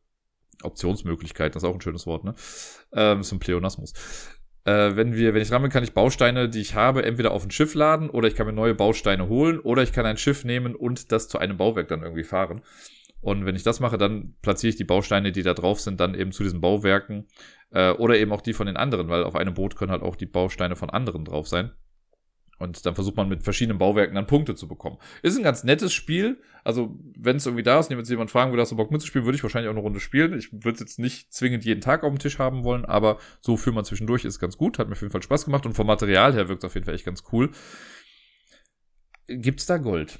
Optionsmöglichkeit, 0.64 1.56
das 1.56 1.64
ist 1.64 1.70
auch 1.70 1.74
ein 1.74 1.82
schönes 1.82 2.08
Wort, 2.08 2.24
ne? 2.24 2.36
Ähm, 2.94 3.22
ist 3.22 3.32
ein 3.32 3.40
Pleonasmus. 3.40 3.94
Äh, 4.66 4.96
wenn 4.96 5.16
wir, 5.16 5.34
wenn 5.34 5.42
ich 5.42 5.50
bin, 5.50 5.70
kann 5.70 5.84
ich 5.84 5.94
Bausteine, 5.94 6.50
die 6.50 6.60
ich 6.60 6.76
habe, 6.76 7.04
entweder 7.04 7.32
auf 7.32 7.46
ein 7.46 7.52
Schiff 7.52 7.74
laden 7.74 8.10
oder 8.10 8.28
ich 8.28 8.36
kann 8.36 8.48
mir 8.48 8.54
neue 8.54 8.76
Bausteine 8.76 9.30
holen 9.30 9.60
oder 9.60 9.84
ich 9.84 9.94
kann 9.94 10.06
ein 10.06 10.18
Schiff 10.18 10.44
nehmen 10.44 10.76
und 10.76 11.12
das 11.12 11.30
zu 11.30 11.38
einem 11.38 11.58
Bauwerk 11.58 11.88
dann 11.88 12.04
irgendwie 12.04 12.24
fahren. 12.24 12.62
Und 13.22 13.46
wenn 13.46 13.56
ich 13.56 13.64
das 13.64 13.80
mache, 13.80 13.98
dann 13.98 14.36
platziere 14.42 14.70
ich 14.70 14.76
die 14.76 14.84
Bausteine, 14.84 15.32
die 15.32 15.42
da 15.42 15.54
drauf 15.54 15.80
sind, 15.80 16.00
dann 16.00 16.16
eben 16.16 16.32
zu 16.32 16.44
diesen 16.44 16.62
Bauwerken 16.62 17.28
äh, 17.72 17.92
oder 17.92 18.18
eben 18.18 18.32
auch 18.32 18.42
die 18.42 18.54
von 18.54 18.68
den 18.68 18.78
anderen, 18.78 19.10
weil 19.10 19.24
auf 19.24 19.36
einem 19.36 19.54
Boot 19.54 19.76
können 19.76 19.92
halt 19.92 20.04
auch 20.04 20.16
die 20.16 20.26
Bausteine 20.26 20.76
von 20.76 20.90
anderen 20.90 21.26
drauf 21.26 21.48
sein. 21.48 21.72
Und 22.60 22.86
dann 22.86 22.96
versucht 22.96 23.16
man 23.16 23.30
mit 23.30 23.44
verschiedenen 23.44 23.78
Bauwerken 23.78 24.16
dann 24.16 24.26
Punkte 24.26 24.56
zu 24.56 24.68
bekommen. 24.68 24.98
Ist 25.22 25.38
ein 25.38 25.44
ganz 25.44 25.64
nettes 25.64 25.94
Spiel. 25.94 26.42
Also, 26.64 26.98
wenn 27.16 27.38
es 27.38 27.46
irgendwie 27.46 27.64
da 27.64 27.80
ist, 27.80 27.92
jetzt 27.92 28.10
jemand 28.10 28.32
fragen 28.32 28.52
würde, 28.52 28.62
hast 28.62 28.72
du 28.72 28.76
Bock 28.76 28.90
mitzuspielen, 28.90 29.26
würde 29.26 29.36
ich 29.36 29.44
wahrscheinlich 29.44 29.70
auch 29.70 29.76
eine 29.76 29.82
Runde 29.82 30.00
spielen. 30.00 30.38
Ich 30.38 30.52
würde 30.52 30.72
es 30.72 30.80
jetzt 30.80 30.98
nicht 30.98 31.32
zwingend 31.32 31.66
jeden 31.66 31.82
Tag 31.82 32.04
auf 32.04 32.12
dem 32.12 32.18
Tisch 32.18 32.40
haben 32.40 32.64
wollen, 32.64 32.84
aber 32.84 33.20
so 33.42 33.58
für 33.58 33.72
man 33.72 33.86
zwischendurch 33.86 34.26
ist 34.26 34.40
ganz 34.40 34.58
gut. 34.58 34.80
Hat 34.80 34.88
mir 34.88 34.94
auf 34.94 35.02
jeden 35.02 35.12
Fall 35.12 35.22
Spaß 35.22 35.46
gemacht 35.46 35.68
und 35.68 35.74
vom 35.74 35.86
Material 35.86 36.34
her 36.34 36.50
wirkt 36.50 36.64
es 36.64 36.68
auf 36.68 36.74
jeden 36.74 36.86
Fall 36.86 36.96
echt 36.96 37.06
ganz 37.06 37.24
cool. 37.32 37.52
Gibt's 39.28 39.66
da 39.66 39.78
Gold? 39.78 40.20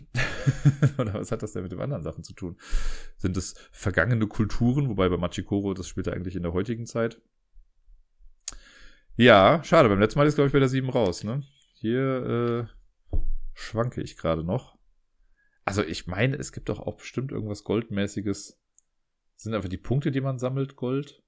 Oder 0.98 1.14
was 1.16 1.32
hat 1.32 1.42
das 1.42 1.54
denn 1.54 1.64
mit 1.64 1.72
den 1.72 1.80
anderen 1.80 2.04
Sachen 2.04 2.24
zu 2.24 2.34
tun? 2.34 2.58
Sind 3.16 3.36
es 3.38 3.56
vergangene 3.72 4.28
Kulturen? 4.28 4.90
Wobei 4.90 5.08
bei 5.10 5.18
Machikoro, 5.18 5.74
das 5.74 5.88
spielt 5.88 6.08
er 6.08 6.14
eigentlich 6.14 6.36
in 6.36 6.44
der 6.44 6.54
heutigen 6.54 6.86
Zeit. 6.86 7.20
Ja, 9.18 9.64
schade. 9.64 9.90
Beim 9.90 10.00
letzten 10.00 10.20
Mal 10.20 10.28
ist, 10.28 10.36
glaube 10.36 10.48
ich, 10.48 10.54
bei 10.54 10.60
der 10.60 10.70
7 10.70 10.90
raus, 10.90 11.24
ne? 11.24 11.44
Hier 11.74 12.68
äh, 13.12 13.18
schwanke 13.54 14.02
ich 14.02 14.16
gerade 14.16 14.44
noch. 14.44 14.78
Also 15.66 15.84
ich 15.84 16.06
meine, 16.06 16.38
es 16.38 16.52
gibt 16.52 16.70
doch 16.70 16.80
auch 16.80 16.98
bestimmt 16.98 17.32
irgendwas 17.32 17.64
Goldmäßiges. 17.64 18.60
Sind 19.36 19.54
einfach 19.56 19.70
die 19.70 19.78
Punkte, 19.78 20.12
die 20.12 20.22
man 20.22 20.38
sammelt, 20.38 20.76
Gold? 20.76 21.24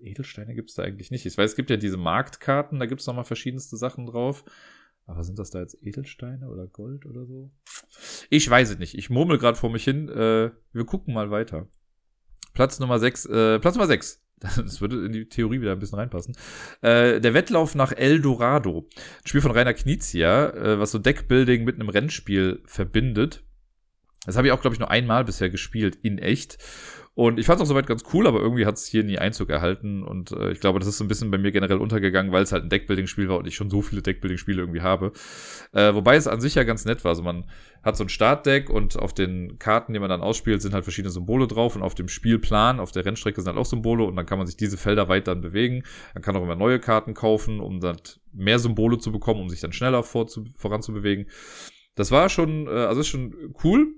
Edelsteine 0.00 0.54
gibt 0.54 0.70
es 0.70 0.74
da 0.74 0.82
eigentlich 0.82 1.10
nicht. 1.12 1.24
Ich 1.24 1.38
weiß, 1.38 1.52
es 1.52 1.56
gibt 1.56 1.70
ja 1.70 1.76
diese 1.76 1.96
Marktkarten, 1.96 2.80
da 2.80 2.86
gibt 2.86 3.00
es 3.00 3.06
nochmal 3.06 3.24
verschiedenste 3.24 3.76
Sachen 3.76 4.06
drauf. 4.06 4.44
Aber 5.06 5.22
sind 5.22 5.38
das 5.38 5.50
da 5.50 5.60
jetzt 5.60 5.78
Edelsteine 5.82 6.48
oder 6.48 6.66
Gold 6.66 7.06
oder 7.06 7.26
so? 7.26 7.52
Ich 8.28 8.50
weiß 8.50 8.70
es 8.70 8.78
nicht. 8.78 8.98
Ich 8.98 9.08
murmel 9.08 9.38
gerade 9.38 9.56
vor 9.56 9.70
mich 9.70 9.84
hin. 9.84 10.08
Äh, 10.08 10.50
wir 10.72 10.84
gucken 10.84 11.14
mal 11.14 11.30
weiter. 11.30 11.68
Platz 12.54 12.80
Nummer 12.80 12.98
6. 12.98 13.26
Äh, 13.26 13.58
Platz 13.60 13.76
Nummer 13.76 13.86
6. 13.86 14.25
Das 14.56 14.80
würde 14.80 15.04
in 15.04 15.12
die 15.12 15.28
Theorie 15.28 15.60
wieder 15.60 15.72
ein 15.72 15.78
bisschen 15.78 15.98
reinpassen. 15.98 16.36
Äh, 16.82 17.20
der 17.20 17.34
Wettlauf 17.34 17.74
nach 17.74 17.92
El 17.92 18.20
Dorado. 18.20 18.86
Ein 18.96 19.26
Spiel 19.26 19.40
von 19.40 19.50
Rainer 19.50 19.74
Knizia, 19.74 20.50
äh, 20.50 20.78
was 20.78 20.90
so 20.90 20.98
Deckbuilding 20.98 21.64
mit 21.64 21.76
einem 21.76 21.88
Rennspiel 21.88 22.62
verbindet. 22.66 23.42
Das 24.26 24.36
habe 24.36 24.48
ich 24.48 24.52
auch, 24.52 24.60
glaube 24.60 24.74
ich, 24.74 24.80
nur 24.80 24.90
einmal 24.90 25.24
bisher 25.24 25.50
gespielt, 25.50 25.98
in 26.02 26.18
echt. 26.18 26.58
Und 27.16 27.40
ich 27.40 27.46
fand 27.46 27.58
es 27.58 27.62
auch 27.62 27.68
soweit 27.70 27.86
ganz 27.86 28.04
cool, 28.12 28.26
aber 28.26 28.40
irgendwie 28.40 28.66
hat 28.66 28.74
es 28.74 28.84
hier 28.84 29.02
nie 29.02 29.16
Einzug 29.16 29.48
erhalten. 29.48 30.02
Und 30.02 30.32
äh, 30.32 30.50
ich 30.50 30.60
glaube, 30.60 30.80
das 30.80 30.86
ist 30.86 30.98
so 30.98 31.04
ein 31.04 31.08
bisschen 31.08 31.30
bei 31.30 31.38
mir 31.38 31.50
generell 31.50 31.78
untergegangen, 31.78 32.30
weil 32.30 32.42
es 32.42 32.52
halt 32.52 32.64
ein 32.64 32.68
Deckbuilding-Spiel 32.68 33.30
war 33.30 33.38
und 33.38 33.46
ich 33.46 33.56
schon 33.56 33.70
so 33.70 33.80
viele 33.80 34.02
Deckbuilding-Spiele 34.02 34.60
irgendwie 34.60 34.82
habe. 34.82 35.12
Äh, 35.72 35.94
wobei 35.94 36.16
es 36.16 36.26
an 36.26 36.42
sich 36.42 36.56
ja 36.56 36.64
ganz 36.64 36.84
nett 36.84 37.04
war. 37.04 37.12
Also 37.12 37.22
man 37.22 37.46
hat 37.82 37.96
so 37.96 38.04
ein 38.04 38.10
Startdeck 38.10 38.68
und 38.68 38.98
auf 38.98 39.14
den 39.14 39.58
Karten, 39.58 39.94
die 39.94 39.98
man 39.98 40.10
dann 40.10 40.20
ausspielt, 40.20 40.60
sind 40.60 40.74
halt 40.74 40.84
verschiedene 40.84 41.10
Symbole 41.10 41.46
drauf. 41.46 41.74
Und 41.74 41.80
auf 41.80 41.94
dem 41.94 42.08
Spielplan, 42.08 42.80
auf 42.80 42.92
der 42.92 43.06
Rennstrecke 43.06 43.40
sind 43.40 43.48
halt 43.48 43.58
auch 43.58 43.64
Symbole 43.64 44.04
und 44.04 44.14
dann 44.14 44.26
kann 44.26 44.36
man 44.36 44.46
sich 44.46 44.58
diese 44.58 44.76
Felder 44.76 45.08
weit 45.08 45.26
dann 45.26 45.40
bewegen. 45.40 45.84
Man 46.12 46.22
kann 46.22 46.36
auch 46.36 46.42
immer 46.42 46.54
neue 46.54 46.80
Karten 46.80 47.14
kaufen, 47.14 47.60
um 47.60 47.80
dann 47.80 47.96
mehr 48.34 48.58
Symbole 48.58 48.98
zu 48.98 49.10
bekommen, 49.10 49.40
um 49.40 49.48
sich 49.48 49.60
dann 49.60 49.72
schneller 49.72 50.02
vorzu 50.02 50.44
voranzubewegen. 50.54 51.30
Das 51.94 52.10
war 52.10 52.28
schon, 52.28 52.66
äh, 52.66 52.72
also 52.72 53.00
ist 53.00 53.08
schon 53.08 53.54
cool. 53.64 53.94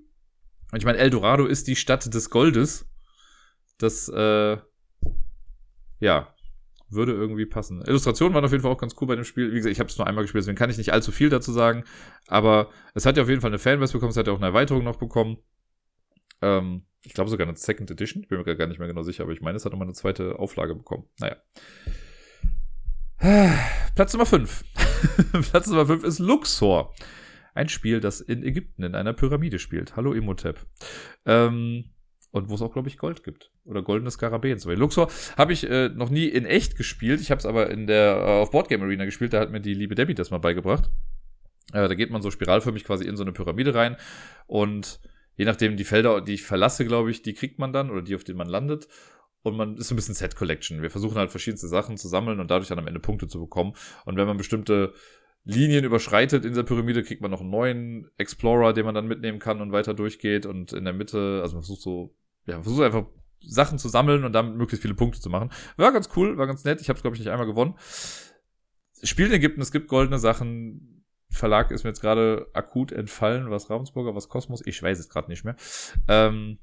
Und 0.70 0.78
ich 0.78 0.84
meine, 0.84 0.98
Eldorado 0.98 1.46
ist 1.46 1.66
die 1.66 1.74
Stadt 1.74 2.14
des 2.14 2.30
Goldes. 2.30 2.88
Das, 3.78 4.08
äh, 4.08 4.58
ja, 6.00 6.34
würde 6.90 7.12
irgendwie 7.12 7.46
passen. 7.46 7.82
Illustrationen 7.82 8.34
waren 8.34 8.44
auf 8.44 8.50
jeden 8.50 8.62
Fall 8.62 8.72
auch 8.72 8.80
ganz 8.80 8.94
cool 9.00 9.06
bei 9.06 9.14
dem 9.14 9.24
Spiel. 9.24 9.50
Wie 9.50 9.56
gesagt, 9.56 9.72
ich 9.72 9.80
habe 9.80 9.90
es 9.90 9.98
nur 9.98 10.06
einmal 10.06 10.24
gespielt, 10.24 10.42
deswegen 10.42 10.56
kann 10.56 10.70
ich 10.70 10.78
nicht 10.78 10.92
allzu 10.92 11.12
viel 11.12 11.28
dazu 11.28 11.52
sagen. 11.52 11.84
Aber 12.26 12.70
es 12.94 13.04
hat 13.04 13.16
ja 13.16 13.22
auf 13.22 13.28
jeden 13.28 13.40
Fall 13.40 13.50
eine 13.50 13.58
Fanbase 13.58 13.92
bekommen, 13.92 14.10
es 14.10 14.16
hat 14.16 14.26
ja 14.26 14.32
auch 14.32 14.38
eine 14.38 14.46
Erweiterung 14.46 14.84
noch 14.84 14.96
bekommen. 14.96 15.38
Ähm, 16.40 16.84
ich 17.02 17.14
glaube 17.14 17.30
sogar 17.30 17.46
eine 17.46 17.56
Second 17.56 17.90
Edition. 17.90 18.22
Ich 18.22 18.28
bin 18.28 18.38
mir 18.38 18.56
gar 18.56 18.66
nicht 18.66 18.78
mehr 18.78 18.88
genau 18.88 19.02
sicher, 19.02 19.24
aber 19.24 19.32
ich 19.32 19.40
meine, 19.40 19.56
es 19.56 19.64
hat 19.64 19.72
nochmal 19.72 19.86
eine 19.86 19.94
zweite 19.94 20.38
Auflage 20.38 20.74
bekommen. 20.74 21.04
Naja. 21.20 21.36
Platz 23.94 24.12
Nummer 24.12 24.26
5. 24.26 24.64
Platz 25.50 25.66
Nummer 25.66 25.86
5 25.86 26.04
ist 26.04 26.18
Luxor. 26.18 26.94
Ein 27.54 27.68
Spiel, 27.68 28.00
das 28.00 28.20
in 28.20 28.42
Ägypten 28.42 28.82
in 28.84 28.94
einer 28.94 29.12
Pyramide 29.12 29.58
spielt. 29.58 29.96
Hallo 29.96 30.12
Imhotep. 30.12 30.64
Ähm, 31.26 31.90
und 32.38 32.48
wo 32.48 32.54
es 32.54 32.62
auch, 32.62 32.72
glaube 32.72 32.88
ich, 32.88 32.96
Gold 32.96 33.22
gibt. 33.24 33.50
Oder 33.64 33.82
goldene 33.82 34.10
Skarabäen. 34.10 34.58
So. 34.58 34.70
Luxor 34.70 35.10
habe 35.36 35.52
ich 35.52 35.68
äh, 35.68 35.88
noch 35.90 36.10
nie 36.10 36.26
in 36.26 36.46
echt 36.46 36.76
gespielt. 36.76 37.20
Ich 37.20 37.30
habe 37.30 37.38
es 37.38 37.46
aber 37.46 37.70
in 37.70 37.86
der 37.86 38.16
äh, 38.16 38.40
auf 38.40 38.50
Boardgame 38.50 38.84
Arena 38.84 39.04
gespielt. 39.04 39.32
Da 39.32 39.40
hat 39.40 39.50
mir 39.50 39.60
die 39.60 39.74
liebe 39.74 39.94
Debbie 39.94 40.14
das 40.14 40.30
mal 40.30 40.38
beigebracht. 40.38 40.90
Äh, 41.72 41.88
da 41.88 41.94
geht 41.94 42.10
man 42.10 42.22
so 42.22 42.30
spiralförmig 42.30 42.84
quasi 42.84 43.06
in 43.06 43.16
so 43.16 43.22
eine 43.22 43.32
Pyramide 43.32 43.74
rein. 43.74 43.96
Und 44.46 45.00
je 45.36 45.44
nachdem, 45.44 45.76
die 45.76 45.84
Felder, 45.84 46.20
die 46.20 46.34
ich 46.34 46.42
verlasse, 46.42 46.84
glaube 46.84 47.10
ich, 47.10 47.22
die 47.22 47.34
kriegt 47.34 47.58
man 47.58 47.72
dann 47.72 47.90
oder 47.90 48.02
die, 48.02 48.14
auf 48.14 48.24
denen 48.24 48.38
man 48.38 48.48
landet. 48.48 48.88
Und 49.42 49.56
man 49.56 49.76
ist 49.76 49.88
so 49.88 49.94
ein 49.94 49.96
bisschen 49.96 50.14
Set 50.14 50.36
Collection. 50.36 50.82
Wir 50.82 50.90
versuchen 50.90 51.16
halt 51.16 51.30
verschiedenste 51.30 51.68
Sachen 51.68 51.96
zu 51.96 52.08
sammeln 52.08 52.40
und 52.40 52.50
dadurch 52.50 52.68
dann 52.68 52.78
am 52.78 52.86
Ende 52.86 53.00
Punkte 53.00 53.28
zu 53.28 53.40
bekommen. 53.40 53.74
Und 54.04 54.16
wenn 54.16 54.26
man 54.26 54.36
bestimmte 54.36 54.92
Linien 55.44 55.84
überschreitet 55.84 56.44
in 56.44 56.50
dieser 56.50 56.64
Pyramide, 56.64 57.02
kriegt 57.02 57.22
man 57.22 57.30
noch 57.30 57.40
einen 57.40 57.50
neuen 57.50 58.10
Explorer, 58.18 58.72
den 58.72 58.84
man 58.84 58.94
dann 58.94 59.06
mitnehmen 59.06 59.38
kann 59.38 59.60
und 59.60 59.72
weiter 59.72 59.94
durchgeht. 59.94 60.44
Und 60.44 60.72
in 60.72 60.84
der 60.84 60.92
Mitte, 60.92 61.40
also 61.42 61.54
man 61.54 61.62
versucht 61.62 61.82
so, 61.82 62.14
ja, 62.48 62.62
versucht 62.62 62.84
einfach 62.84 63.06
Sachen 63.40 63.78
zu 63.78 63.88
sammeln 63.88 64.24
und 64.24 64.32
damit 64.32 64.56
möglichst 64.56 64.82
viele 64.82 64.94
Punkte 64.94 65.20
zu 65.20 65.30
machen. 65.30 65.50
War 65.76 65.92
ganz 65.92 66.08
cool, 66.16 66.36
war 66.38 66.46
ganz 66.46 66.64
nett. 66.64 66.80
Ich 66.80 66.88
habe 66.88 66.96
es, 66.96 67.02
glaube 67.02 67.14
ich, 67.14 67.20
nicht 67.20 67.30
einmal 67.30 67.46
gewonnen. 67.46 67.74
Spiel 69.02 69.26
in 69.26 69.32
Ägypten, 69.32 69.60
es 69.60 69.70
gibt 69.70 69.88
goldene 69.88 70.18
Sachen. 70.18 71.04
Verlag 71.30 71.70
ist 71.70 71.84
mir 71.84 71.90
jetzt 71.90 72.00
gerade 72.00 72.48
akut 72.54 72.90
entfallen. 72.90 73.50
Was 73.50 73.70
Ravensburger, 73.70 74.14
was 74.14 74.28
Kosmos? 74.28 74.66
Ich 74.66 74.82
weiß 74.82 74.98
es 74.98 75.08
gerade 75.08 75.28
nicht 75.28 75.44
mehr. 75.44 75.56
Ähm, 76.08 76.58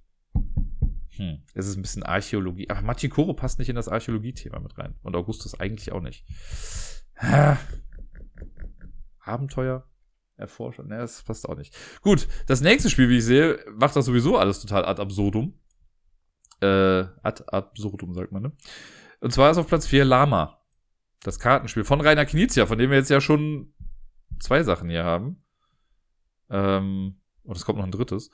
hm, 1.12 1.44
es 1.54 1.68
ist 1.68 1.78
ein 1.78 1.82
bisschen 1.82 2.04
Archäologie. 2.04 2.70
Aber 2.70 2.82
Machikoro 2.82 3.34
passt 3.34 3.60
nicht 3.60 3.70
in 3.70 3.76
das 3.76 3.88
Archäologie-Thema 3.88 4.60
mit 4.60 4.78
rein. 4.78 4.96
Und 5.04 5.16
Augustus 5.16 5.60
eigentlich 5.60 5.92
auch 5.92 6.02
nicht. 6.02 6.26
Abenteuer 9.20 9.88
erforschen. 10.36 10.88
Ne, 10.88 10.98
das 10.98 11.24
passt 11.24 11.48
auch 11.48 11.56
nicht. 11.56 11.74
Gut, 12.02 12.28
das 12.48 12.62
nächste 12.62 12.90
Spiel, 12.90 13.10
wie 13.10 13.20
ich 13.20 13.26
sehe, 13.26 13.60
macht 13.74 13.96
das 13.96 14.06
sowieso 14.06 14.38
alles 14.38 14.60
total 14.60 14.86
ad 14.86 15.02
absurdum. 15.02 15.54
Äh, 16.62 17.06
ad 17.24 17.44
absurdum, 17.48 18.14
sagt 18.14 18.32
man, 18.32 18.44
ne? 18.44 18.52
Und 19.20 19.32
zwar 19.32 19.52
ist 19.52 19.58
auf 19.58 19.68
Platz 19.68 19.88
4 19.88 20.06
Lama. 20.06 20.62
Das 21.24 21.40
Kartenspiel 21.40 21.84
von 21.84 22.02
Rainer 22.02 22.26
Knizia, 22.26 22.66
von 22.66 22.78
dem 22.78 22.92
wir 22.92 22.98
jetzt 22.98 23.10
ja 23.10 23.20
schon 23.20 23.74
zwei 24.40 24.64
Sachen 24.64 24.90
hier 24.90 25.04
haben. 25.04 25.44
Ähm, 26.50 27.20
und 27.44 27.58
es 27.58 27.66
kommt 27.66 27.80
noch 27.80 27.86
ein 27.86 27.92
drittes. 27.92 28.30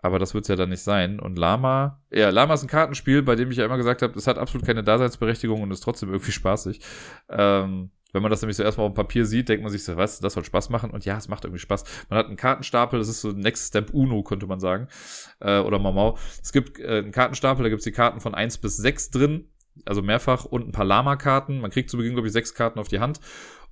Aber 0.00 0.18
das 0.18 0.32
wird 0.32 0.44
es 0.44 0.48
ja 0.48 0.56
dann 0.56 0.68
nicht 0.68 0.82
sein. 0.82 1.18
Und 1.18 1.38
Lama, 1.38 2.02
ja, 2.10 2.30
Lama 2.30 2.54
ist 2.54 2.62
ein 2.62 2.68
Kartenspiel, 2.68 3.22
bei 3.22 3.34
dem 3.34 3.50
ich 3.50 3.56
ja 3.56 3.64
immer 3.64 3.76
gesagt 3.76 4.02
habe, 4.02 4.16
es 4.16 4.26
hat 4.26 4.38
absolut 4.38 4.66
keine 4.66 4.84
Daseinsberechtigung 4.84 5.60
und 5.60 5.70
ist 5.70 5.80
trotzdem 5.80 6.10
irgendwie 6.10 6.32
spaßig. 6.32 6.80
Ähm, 7.28 7.90
wenn 8.18 8.22
man 8.22 8.32
das 8.32 8.42
nämlich 8.42 8.56
so 8.56 8.64
erstmal 8.64 8.88
auf 8.88 8.94
dem 8.94 8.96
Papier 8.96 9.24
sieht, 9.24 9.48
denkt 9.48 9.62
man 9.62 9.70
sich 9.70 9.84
so, 9.84 9.96
was, 9.96 10.18
das 10.18 10.32
soll 10.32 10.44
Spaß 10.44 10.70
machen. 10.70 10.90
Und 10.90 11.04
ja, 11.04 11.16
es 11.16 11.28
macht 11.28 11.44
irgendwie 11.44 11.60
Spaß. 11.60 11.84
Man 12.08 12.18
hat 12.18 12.26
einen 12.26 12.36
Kartenstapel, 12.36 12.98
das 12.98 13.08
ist 13.08 13.20
so 13.20 13.30
Next 13.30 13.68
Step 13.68 13.94
Uno, 13.94 14.24
könnte 14.24 14.48
man 14.48 14.58
sagen. 14.58 14.88
Äh, 15.38 15.60
oder 15.60 15.78
Mamau. 15.78 16.18
Es 16.42 16.52
gibt 16.52 16.80
äh, 16.80 16.98
einen 16.98 17.12
Kartenstapel, 17.12 17.62
da 17.62 17.68
gibt's 17.68 17.84
die 17.84 17.92
Karten 17.92 18.18
von 18.18 18.34
eins 18.34 18.58
bis 18.58 18.76
sechs 18.76 19.12
drin, 19.12 19.46
also 19.84 20.02
mehrfach, 20.02 20.44
und 20.44 20.66
ein 20.66 20.72
paar 20.72 20.84
Lama-Karten. 20.84 21.60
Man 21.60 21.70
kriegt 21.70 21.90
zu 21.90 21.96
Beginn, 21.96 22.14
glaube 22.14 22.26
ich, 22.26 22.32
sechs 22.32 22.54
Karten 22.54 22.80
auf 22.80 22.88
die 22.88 22.98
Hand. 22.98 23.20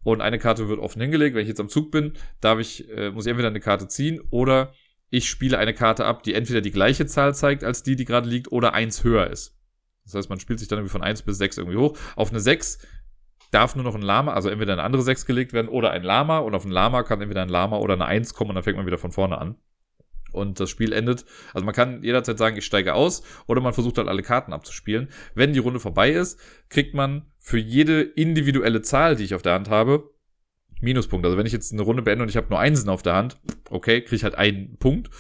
und 0.05 0.21
eine 0.21 0.39
Karte 0.39 0.69
wird 0.69 0.79
offen 0.79 1.03
hingelegt. 1.03 1.35
Wenn 1.35 1.43
ich 1.43 1.49
jetzt 1.49 1.61
am 1.61 1.69
Zug 1.69 1.91
bin, 1.91 2.13
darf 2.41 2.61
ich, 2.61 2.89
äh, 2.91 3.11
muss 3.11 3.27
ich 3.27 3.31
entweder 3.31 3.49
eine 3.49 3.59
Karte 3.61 3.89
ziehen 3.89 4.21
oder 4.31 4.73
ich 5.11 5.29
spiele 5.29 5.59
eine 5.59 5.75
Karte 5.75 6.05
ab, 6.05 6.23
die 6.23 6.35
entweder 6.35 6.61
die 6.61 6.71
gleiche 6.71 7.07
Zahl 7.07 7.35
zeigt 7.35 7.65
als 7.65 7.83
die, 7.83 7.97
die 7.97 8.05
gerade 8.05 8.29
liegt, 8.29 8.53
oder 8.53 8.73
eins 8.73 9.03
höher 9.03 9.29
ist. 9.29 9.57
Das 10.05 10.15
heißt, 10.15 10.31
man 10.31 10.39
spielt 10.39 10.61
sich 10.61 10.69
dann 10.69 10.79
irgendwie 10.79 10.93
von 10.93 11.03
eins 11.03 11.23
bis 11.23 11.39
sechs 11.39 11.59
irgendwie 11.59 11.77
hoch. 11.77 11.99
Auf 12.15 12.31
eine 12.31 12.39
sechs 12.39 12.79
darf 13.51 13.75
nur 13.75 13.85
noch 13.85 13.95
ein 13.95 14.03
Lama, 14.03 14.33
also 14.33 14.49
entweder 14.49 14.73
eine 14.73 14.83
andere 14.83 15.03
sechs 15.03 15.27
gelegt 15.27 15.53
werden 15.53 15.69
oder 15.69 15.91
ein 15.91 16.03
Lama. 16.03 16.39
Und 16.39 16.55
auf 16.55 16.65
ein 16.65 16.71
Lama 16.71 17.03
kann 17.03 17.21
entweder 17.21 17.43
ein 17.43 17.49
Lama 17.49 17.79
oder 17.79 17.95
eine 17.95 18.07
eins 18.07 18.35
kommen 18.35 18.51
und 18.51 18.57
dann 18.57 18.65
fängt 18.65 18.77
man 18.77 18.87
wieder 18.87 18.99
von 18.99 19.13
vorne 19.13 19.39
an. 19.39 19.57
Und 20.33 20.61
das 20.61 20.69
Spiel 20.69 20.93
endet. 20.93 21.25
Also 21.55 21.65
man 21.65 21.75
kann 21.75 22.03
jederzeit 22.03 22.37
sagen, 22.37 22.57
ich 22.57 22.67
steige 22.67 22.95
aus 22.95 23.23
oder 23.47 23.61
man 23.61 23.73
versucht 23.73 23.97
halt 23.97 24.09
alle 24.09 24.23
Karten 24.23 24.53
abzuspielen. 24.53 25.09
Wenn 25.35 25.53
die 25.53 25.61
Runde 25.61 25.81
vorbei 25.81 26.11
ist, 26.11 26.39
kriegt 26.69 26.95
man 26.95 27.27
für 27.39 27.59
jede 27.59 28.03
individuelle 28.03 28.83
Zahl, 28.83 29.17
die 29.17 29.25
ich 29.25 29.35
auf 29.35 29.43
der 29.43 29.55
Hand 29.55 29.71
habe, 29.71 30.11
Minuspunkt. 30.81 31.25
Also 31.25 31.39
wenn 31.39 31.47
ich 31.47 31.53
jetzt 31.53 31.73
eine 31.73 31.83
Runde 31.83 32.03
beende 32.03 32.23
und 32.23 32.29
ich 32.29 32.37
habe 32.37 32.49
nur 32.51 32.59
Einsen 32.59 32.89
auf 32.89 33.03
der 33.03 33.15
Hand, 33.15 33.39
okay, 33.71 34.03
kriege 34.03 34.17
ich 34.17 34.25
halt 34.25 34.35
einen 34.35 34.77
Punkt, 34.79 35.11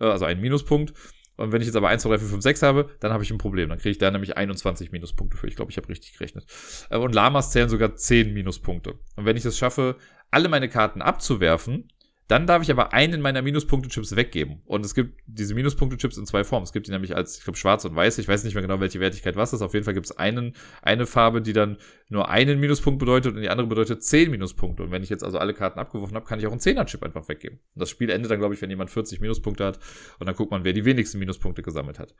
äh, 0.00 0.04
also 0.04 0.24
einen 0.24 0.40
Minuspunkt. 0.40 0.94
Und 1.42 1.50
wenn 1.50 1.60
ich 1.60 1.66
jetzt 1.66 1.74
aber 1.74 1.88
1, 1.88 2.02
2, 2.02 2.08
3, 2.10 2.18
4, 2.18 2.28
5, 2.28 2.42
6 2.44 2.62
habe, 2.62 2.90
dann 3.00 3.12
habe 3.12 3.24
ich 3.24 3.30
ein 3.32 3.38
Problem. 3.38 3.68
Dann 3.68 3.78
kriege 3.78 3.90
ich 3.90 3.98
da 3.98 4.08
nämlich 4.12 4.36
21 4.36 4.92
Minuspunkte 4.92 5.36
für. 5.36 5.48
Ich 5.48 5.56
glaube, 5.56 5.72
ich 5.72 5.76
habe 5.76 5.88
richtig 5.88 6.12
gerechnet. 6.12 6.46
Äh, 6.88 6.98
und 6.98 7.12
Lamas 7.12 7.50
zählen 7.50 7.68
sogar 7.68 7.96
10 7.96 8.32
Minuspunkte. 8.32 8.94
Und 9.16 9.24
wenn 9.24 9.36
ich 9.36 9.44
es 9.44 9.58
schaffe, 9.58 9.96
alle 10.30 10.48
meine 10.48 10.68
Karten 10.68 11.02
abzuwerfen, 11.02 11.88
dann 12.28 12.46
darf 12.46 12.62
ich 12.62 12.70
aber 12.70 12.92
einen 12.92 13.20
meiner 13.20 13.42
Minuspunkte-Chips 13.42 14.16
weggeben. 14.16 14.62
Und 14.64 14.86
es 14.86 14.94
gibt 14.94 15.20
diese 15.26 15.54
Minuspunkte-Chips 15.54 16.16
in 16.16 16.24
zwei 16.24 16.44
Formen. 16.44 16.64
Es 16.64 16.72
gibt 16.72 16.86
die 16.86 16.90
nämlich 16.90 17.16
als, 17.16 17.38
ich 17.38 17.44
glaube, 17.44 17.58
schwarz 17.58 17.84
und 17.84 17.94
weiß. 17.94 18.18
Ich 18.18 18.28
weiß 18.28 18.44
nicht 18.44 18.54
mehr 18.54 18.62
genau, 18.62 18.80
welche 18.80 19.00
Wertigkeit 19.00 19.36
was 19.36 19.52
ist. 19.52 19.60
Auf 19.60 19.74
jeden 19.74 19.84
Fall 19.84 19.94
gibt 19.94 20.06
es 20.06 20.16
einen, 20.16 20.54
eine 20.82 21.06
Farbe, 21.06 21.42
die 21.42 21.52
dann 21.52 21.78
nur 22.08 22.28
einen 22.28 22.60
Minuspunkt 22.60 23.00
bedeutet 23.00 23.34
und 23.34 23.42
die 23.42 23.50
andere 23.50 23.66
bedeutet 23.66 24.02
zehn 24.04 24.30
Minuspunkte. 24.30 24.84
Und 24.84 24.92
wenn 24.92 25.02
ich 25.02 25.10
jetzt 25.10 25.24
also 25.24 25.38
alle 25.38 25.52
Karten 25.52 25.78
abgeworfen 25.78 26.14
habe, 26.14 26.24
kann 26.24 26.38
ich 26.38 26.46
auch 26.46 26.52
einen 26.52 26.60
Zehner-Chip 26.60 27.02
einfach 27.02 27.28
weggeben. 27.28 27.58
Und 27.74 27.80
das 27.80 27.90
Spiel 27.90 28.08
endet 28.08 28.30
dann, 28.30 28.38
glaube 28.38 28.54
ich, 28.54 28.62
wenn 28.62 28.70
jemand 28.70 28.90
40 28.90 29.20
Minuspunkte 29.20 29.64
hat. 29.64 29.78
Und 30.18 30.26
dann 30.26 30.36
guckt 30.36 30.52
man, 30.52 30.64
wer 30.64 30.72
die 30.72 30.84
wenigsten 30.84 31.18
Minuspunkte 31.18 31.62
gesammelt 31.62 31.98
hat. 31.98 32.14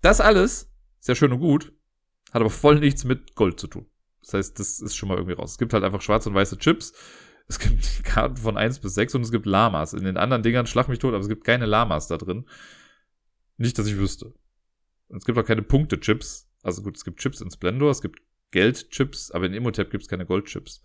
Das 0.00 0.20
alles, 0.20 0.72
sehr 0.98 1.14
schön 1.14 1.32
und 1.32 1.40
gut, 1.40 1.72
hat 2.32 2.40
aber 2.40 2.50
voll 2.50 2.80
nichts 2.80 3.04
mit 3.04 3.34
Gold 3.34 3.60
zu 3.60 3.66
tun. 3.66 3.86
Das 4.22 4.34
heißt, 4.34 4.58
das 4.58 4.80
ist 4.80 4.96
schon 4.96 5.08
mal 5.08 5.16
irgendwie 5.16 5.34
raus. 5.34 5.52
Es 5.52 5.58
gibt 5.58 5.72
halt 5.72 5.84
einfach 5.84 6.00
schwarze 6.00 6.28
und 6.28 6.34
weiße 6.34 6.58
Chips 6.58 6.92
es 7.48 7.58
gibt 7.58 8.04
Karten 8.04 8.36
von 8.36 8.56
1 8.56 8.80
bis 8.80 8.94
6 8.94 9.14
und 9.16 9.22
es 9.22 9.30
gibt 9.30 9.46
Lamas. 9.46 9.92
In 9.92 10.04
den 10.04 10.16
anderen 10.16 10.42
Dingern 10.42 10.66
schlag 10.66 10.88
mich 10.88 10.98
tot, 10.98 11.14
aber 11.14 11.22
es 11.22 11.28
gibt 11.28 11.44
keine 11.44 11.66
Lamas 11.66 12.08
da 12.08 12.16
drin. 12.16 12.46
Nicht, 13.56 13.78
dass 13.78 13.86
ich 13.86 13.96
wüsste. 13.96 14.32
Und 15.08 15.18
es 15.18 15.24
gibt 15.24 15.38
auch 15.38 15.44
keine 15.44 15.62
Punkte-Chips. 15.62 16.48
Also 16.62 16.82
gut, 16.82 16.96
es 16.96 17.04
gibt 17.04 17.20
Chips 17.20 17.40
in 17.40 17.50
Splendor, 17.50 17.90
es 17.90 18.00
gibt 18.00 18.20
Geld-Chips, 18.50 19.30
aber 19.30 19.46
in 19.46 19.54
Imhotep 19.54 19.90
gibt 19.90 20.02
es 20.02 20.08
keine 20.08 20.26
Gold-Chips. 20.26 20.82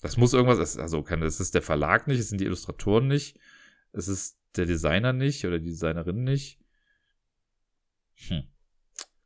Das 0.00 0.16
muss 0.16 0.32
irgendwas, 0.32 0.78
also 0.78 1.02
keine, 1.02 1.26
es 1.26 1.38
ist 1.38 1.54
der 1.54 1.62
Verlag 1.62 2.08
nicht, 2.08 2.18
es 2.18 2.28
sind 2.28 2.40
die 2.40 2.46
Illustratoren 2.46 3.06
nicht, 3.06 3.38
es 3.92 4.08
ist 4.08 4.36
der 4.56 4.66
Designer 4.66 5.12
nicht 5.12 5.44
oder 5.46 5.58
die 5.58 5.66
Designerin 5.66 6.24
nicht. 6.24 6.58
Hm. 8.28 8.42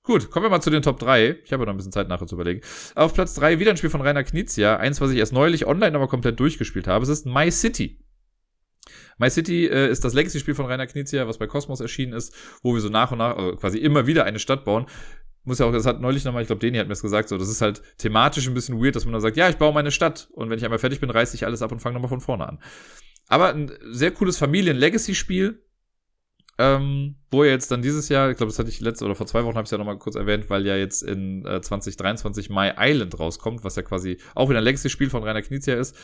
Gut, 0.07 0.31
kommen 0.31 0.45
wir 0.45 0.51
mal 0.51 0.61
zu 0.61 0.71
den 0.71 0.83
Top 0.83 1.01
3. 1.01 1.41
Ich 1.45 1.53
habe 1.53 1.65
ja 1.65 1.67
noch 1.67 1.75
ein 1.75 1.77
bisschen 1.79 1.91
Zeit 1.91 2.07
nachher 2.07 2.29
zu 2.29 2.37
überlegen. 2.37 2.61
Auf 2.95 3.13
Platz 3.13 3.35
3 3.35 3.59
wieder 3.59 3.73
ein 3.73 3.77
Spiel 3.77 3.91
von 3.91 4.01
Rainer 4.01 4.23
Knizia. 4.23 4.77
Eins, 4.77 5.01
was 5.01 5.11
ich 5.11 5.19
erst 5.19 5.33
neulich 5.33 5.67
online 5.67 5.97
aber 5.97 6.07
komplett 6.07 6.39
durchgespielt 6.39 6.87
habe. 6.87 7.03
Es 7.03 7.09
ist 7.09 7.27
My 7.27 7.51
City. 7.51 7.99
My 9.19 9.29
City 9.29 9.67
äh, 9.67 9.91
ist 9.91 10.05
das 10.05 10.15
Legacy-Spiel 10.15 10.55
von 10.55 10.67
Rainer 10.67 10.87
Knizia, 10.87 11.27
was 11.27 11.39
bei 11.39 11.49
Cosmos 11.49 11.81
erschienen 11.81 12.13
ist, 12.13 12.33
wo 12.63 12.73
wir 12.73 12.81
so 12.81 12.89
nach 12.89 13.11
und 13.11 13.19
nach, 13.19 13.37
also 13.37 13.57
quasi 13.57 13.79
immer 13.79 14.07
wieder 14.07 14.25
eine 14.25 14.39
Stadt 14.39 14.65
bauen. 14.65 14.87
Muss 15.43 15.59
ja 15.59 15.67
auch, 15.67 15.73
das 15.73 15.87
hat 15.87 16.01
neulich 16.01 16.25
nochmal, 16.25 16.43
ich 16.43 16.47
glaube, 16.47 16.61
Deni 16.61 16.79
hat 16.79 16.87
mir 16.87 16.93
das 16.93 17.03
gesagt, 17.03 17.29
so, 17.29 17.37
das 17.37 17.49
ist 17.49 17.61
halt 17.61 17.83
thematisch 17.99 18.47
ein 18.47 18.55
bisschen 18.55 18.81
weird, 18.81 18.95
dass 18.95 19.07
man 19.07 19.13
dann 19.13 19.21
sagt, 19.21 19.37
ja, 19.37 19.49
ich 19.49 19.57
baue 19.57 19.75
meine 19.75 19.91
Stadt 19.91 20.29
und 20.35 20.51
wenn 20.51 20.59
ich 20.59 20.65
einmal 20.65 20.79
fertig 20.79 21.01
bin, 21.01 21.11
reiße 21.11 21.35
ich 21.35 21.47
alles 21.47 21.63
ab 21.63 21.73
und 21.73 21.81
fange 21.81 21.95
nochmal 21.95 22.11
von 22.11 22.21
vorne 22.21 22.49
an. 22.49 22.61
Aber 23.27 23.53
ein 23.53 23.73
sehr 23.91 24.13
cooles 24.13 24.39
Familien-Legacy-Spiel, 24.39 25.66
ähm, 26.59 27.17
wo 27.31 27.45
jetzt 27.45 27.71
dann 27.71 27.83
dieses 27.83 28.09
Jahr, 28.09 28.31
ich 28.31 28.37
glaube, 28.37 28.51
das 28.51 28.59
hatte 28.59 28.71
ich 28.71 28.81
letzte 28.81 29.05
oder 29.05 29.15
vor 29.15 29.27
zwei 29.27 29.45
Wochen 29.45 29.57
habe 29.57 29.65
ich 29.65 29.71
ja 29.71 29.79
nochmal 29.79 29.99
kurz 29.99 30.17
erwähnt, 30.17 30.49
weil 30.49 30.67
ja 30.67 30.77
jetzt 30.77 31.03
in 31.03 31.45
äh, 31.45 31.61
2023 31.61 32.49
My 32.49 32.73
Island 32.79 33.19
rauskommt, 33.19 33.63
was 33.63 33.77
ja 33.77 33.83
quasi 33.83 34.19
auch 34.35 34.49
wieder 34.49 34.59
ein 34.59 34.65
Legacy-Spiel 34.65 35.11
von 35.11 35.23
Rainer 35.23 35.43
Knizia 35.43 35.75
ist, 35.75 35.97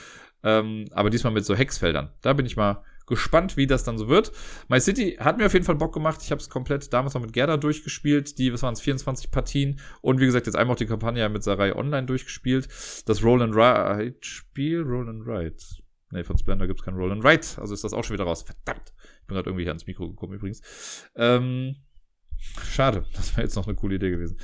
ähm, 0.42 0.86
aber 0.92 1.10
diesmal 1.10 1.32
mit 1.32 1.44
so 1.44 1.54
Hexfeldern. 1.54 2.10
Da 2.20 2.34
bin 2.34 2.44
ich 2.44 2.56
mal 2.56 2.84
gespannt, 3.06 3.56
wie 3.56 3.66
das 3.66 3.84
dann 3.84 3.98
so 3.98 4.08
wird. 4.08 4.32
My 4.68 4.80
City 4.80 5.16
hat 5.18 5.38
mir 5.38 5.46
auf 5.46 5.52
jeden 5.52 5.64
Fall 5.64 5.74
Bock 5.74 5.92
gemacht. 5.92 6.20
Ich 6.22 6.30
habe 6.30 6.40
es 6.40 6.48
komplett 6.48 6.92
damals 6.92 7.14
noch 7.14 7.22
mit 7.22 7.32
Gerda 7.32 7.56
durchgespielt. 7.56 8.38
Die, 8.38 8.52
was 8.52 8.62
waren 8.62 8.74
es, 8.74 8.80
24 8.80 9.30
Partien. 9.30 9.80
Und 10.00 10.20
wie 10.20 10.26
gesagt, 10.26 10.46
jetzt 10.46 10.54
einmal 10.54 10.74
auch 10.74 10.78
die 10.78 10.86
Kampagne 10.86 11.28
mit 11.28 11.42
Sarai 11.42 11.74
Online 11.74 12.06
durchgespielt. 12.06 12.68
Das 13.06 13.22
Roll 13.22 13.42
and 13.42 13.54
Ride 13.54 14.16
Spiel, 14.20 14.82
Roll 14.82 15.08
and 15.08 15.26
Ride. 15.26 15.56
Nee, 16.10 16.24
von 16.24 16.36
Splendor 16.36 16.66
gibt's 16.66 16.82
kein 16.82 16.94
Roll 16.94 17.12
and 17.12 17.24
Ride. 17.24 17.46
Also 17.56 17.74
ist 17.74 17.84
das 17.84 17.92
auch 17.92 18.04
schon 18.04 18.14
wieder 18.14 18.24
raus. 18.24 18.42
Verdammt. 18.42 18.92
Bin 19.32 19.36
gerade 19.36 19.50
irgendwie 19.50 19.64
hier 19.64 19.70
ans 19.70 19.86
Mikro 19.86 20.08
gekommen 20.08 20.34
übrigens. 20.34 20.62
Ähm, 21.16 21.76
schade, 22.36 23.06
das 23.14 23.32
wäre 23.32 23.42
jetzt 23.42 23.56
noch 23.56 23.66
eine 23.66 23.76
coole 23.76 23.96
Idee 23.96 24.10
gewesen. 24.10 24.36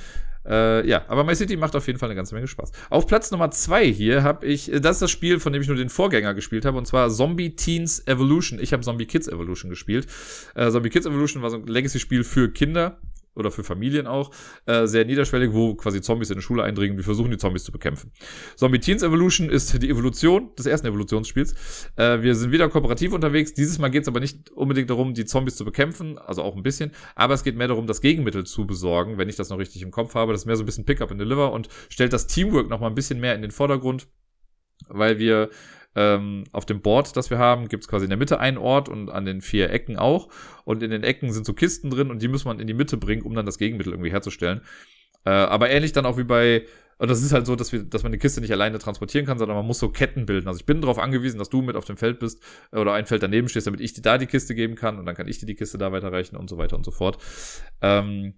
Äh, 0.45 0.87
ja, 0.87 1.05
aber 1.09 1.23
My 1.23 1.35
City 1.35 1.57
macht 1.57 1.75
auf 1.75 1.85
jeden 1.85 1.99
Fall 1.99 2.09
eine 2.09 2.15
ganze 2.15 2.33
Menge 2.33 2.47
Spaß. 2.47 2.71
Auf 2.89 3.07
Platz 3.07 3.29
Nummer 3.29 3.51
zwei 3.51 3.85
hier 3.85 4.23
habe 4.23 4.45
ich, 4.45 4.71
das 4.73 4.95
ist 4.95 5.01
das 5.01 5.11
Spiel, 5.11 5.39
von 5.39 5.53
dem 5.53 5.61
ich 5.61 5.67
nur 5.67 5.77
den 5.77 5.89
Vorgänger 5.89 6.33
gespielt 6.33 6.65
habe, 6.65 6.77
und 6.77 6.85
zwar 6.85 7.09
Zombie 7.09 7.55
Teens 7.55 8.07
Evolution. 8.07 8.59
Ich 8.59 8.73
habe 8.73 8.81
Zombie 8.81 9.05
Kids 9.05 9.27
Evolution 9.27 9.69
gespielt. 9.69 10.07
Äh, 10.55 10.71
Zombie 10.71 10.89
Kids 10.89 11.05
Evolution 11.05 11.43
war 11.43 11.49
so 11.49 11.57
ein 11.57 11.67
Legacy-Spiel 11.67 12.23
für 12.23 12.51
Kinder 12.51 12.99
oder 13.35 13.51
für 13.51 13.63
Familien 13.63 14.07
auch, 14.07 14.31
äh, 14.65 14.85
sehr 14.85 15.05
niederschwellig, 15.05 15.53
wo 15.53 15.75
quasi 15.75 16.01
Zombies 16.01 16.29
in 16.29 16.35
eine 16.35 16.41
Schule 16.41 16.63
eindringen, 16.63 16.97
wir 16.97 17.03
versuchen 17.03 17.31
die 17.31 17.37
Zombies 17.37 17.63
zu 17.63 17.71
bekämpfen. 17.71 18.11
Zombie 18.55 18.79
Teens 18.79 19.03
Evolution 19.03 19.49
ist 19.49 19.81
die 19.81 19.89
Evolution 19.89 20.53
des 20.57 20.65
ersten 20.65 20.87
Evolutionsspiels. 20.87 21.89
Äh, 21.95 22.21
wir 22.21 22.35
sind 22.35 22.51
wieder 22.51 22.69
kooperativ 22.69 23.13
unterwegs. 23.13 23.53
Dieses 23.53 23.79
Mal 23.79 23.89
geht 23.89 24.03
es 24.03 24.07
aber 24.07 24.19
nicht 24.19 24.49
unbedingt 24.51 24.89
darum, 24.89 25.13
die 25.13 25.25
Zombies 25.25 25.55
zu 25.55 25.65
bekämpfen, 25.65 26.17
also 26.17 26.43
auch 26.43 26.55
ein 26.55 26.63
bisschen, 26.63 26.91
aber 27.15 27.33
es 27.33 27.43
geht 27.43 27.55
mehr 27.55 27.67
darum, 27.67 27.87
das 27.87 28.01
Gegenmittel 28.01 28.45
zu 28.45 28.67
besorgen, 28.67 29.17
wenn 29.17 29.29
ich 29.29 29.35
das 29.35 29.49
noch 29.49 29.57
richtig 29.57 29.81
im 29.81 29.91
Kopf 29.91 30.15
habe. 30.15 30.31
Das 30.31 30.41
ist 30.41 30.45
mehr 30.45 30.55
so 30.55 30.63
ein 30.63 30.65
bisschen 30.65 30.85
Pick-up 30.85 31.11
and 31.11 31.19
Deliver 31.19 31.51
und 31.51 31.69
stellt 31.89 32.13
das 32.13 32.27
Teamwork 32.27 32.69
noch 32.69 32.79
mal 32.79 32.87
ein 32.87 32.95
bisschen 32.95 33.19
mehr 33.19 33.35
in 33.35 33.41
den 33.41 33.51
Vordergrund, 33.51 34.07
weil 34.87 35.19
wir 35.19 35.49
ähm, 35.95 36.43
auf 36.51 36.65
dem 36.65 36.81
Board, 36.81 37.15
das 37.17 37.29
wir 37.29 37.37
haben, 37.37 37.67
gibt 37.67 37.83
es 37.83 37.87
quasi 37.87 38.05
in 38.05 38.09
der 38.09 38.17
Mitte 38.17 38.39
einen 38.39 38.57
Ort 38.57 38.89
und 38.89 39.09
an 39.09 39.25
den 39.25 39.41
vier 39.41 39.69
Ecken 39.71 39.97
auch. 39.97 40.29
Und 40.65 40.83
in 40.83 40.91
den 40.91 41.03
Ecken 41.03 41.31
sind 41.31 41.45
so 41.45 41.53
Kisten 41.53 41.89
drin 41.89 42.11
und 42.11 42.21
die 42.21 42.27
muss 42.27 42.45
man 42.45 42.59
in 42.59 42.67
die 42.67 42.73
Mitte 42.73 42.97
bringen, 42.97 43.23
um 43.23 43.33
dann 43.33 43.45
das 43.45 43.57
Gegenmittel 43.57 43.93
irgendwie 43.93 44.11
herzustellen. 44.11 44.61
Äh, 45.25 45.31
aber 45.31 45.69
ähnlich 45.69 45.91
dann 45.91 46.05
auch 46.05 46.17
wie 46.17 46.23
bei, 46.23 46.65
und 46.97 47.09
das 47.09 47.21
ist 47.21 47.33
halt 47.33 47.45
so, 47.45 47.55
dass 47.55 47.71
wir, 47.71 47.83
dass 47.83 48.03
man 48.03 48.11
die 48.11 48.17
Kiste 48.17 48.41
nicht 48.41 48.51
alleine 48.51 48.77
transportieren 48.77 49.25
kann, 49.25 49.37
sondern 49.37 49.57
man 49.57 49.65
muss 49.65 49.79
so 49.79 49.89
Ketten 49.89 50.25
bilden. 50.25 50.47
Also 50.47 50.59
ich 50.59 50.65
bin 50.65 50.81
darauf 50.81 50.99
angewiesen, 50.99 51.39
dass 51.39 51.49
du 51.49 51.61
mit 51.61 51.75
auf 51.75 51.85
dem 51.85 51.97
Feld 51.97 52.19
bist 52.19 52.41
äh, 52.71 52.77
oder 52.77 52.93
ein 52.93 53.05
Feld 53.05 53.23
daneben 53.23 53.49
stehst, 53.49 53.67
damit 53.67 53.81
ich 53.81 53.93
dir 53.93 54.01
da 54.01 54.17
die 54.17 54.27
Kiste 54.27 54.55
geben 54.55 54.75
kann 54.75 54.99
und 54.99 55.05
dann 55.05 55.15
kann 55.15 55.27
ich 55.27 55.39
dir 55.39 55.45
die 55.45 55.55
Kiste 55.55 55.77
da 55.77 55.91
weiterreichen 55.91 56.35
und 56.35 56.49
so 56.49 56.57
weiter 56.57 56.75
und 56.75 56.85
so 56.85 56.91
fort. 56.91 57.17
Ähm, 57.81 58.35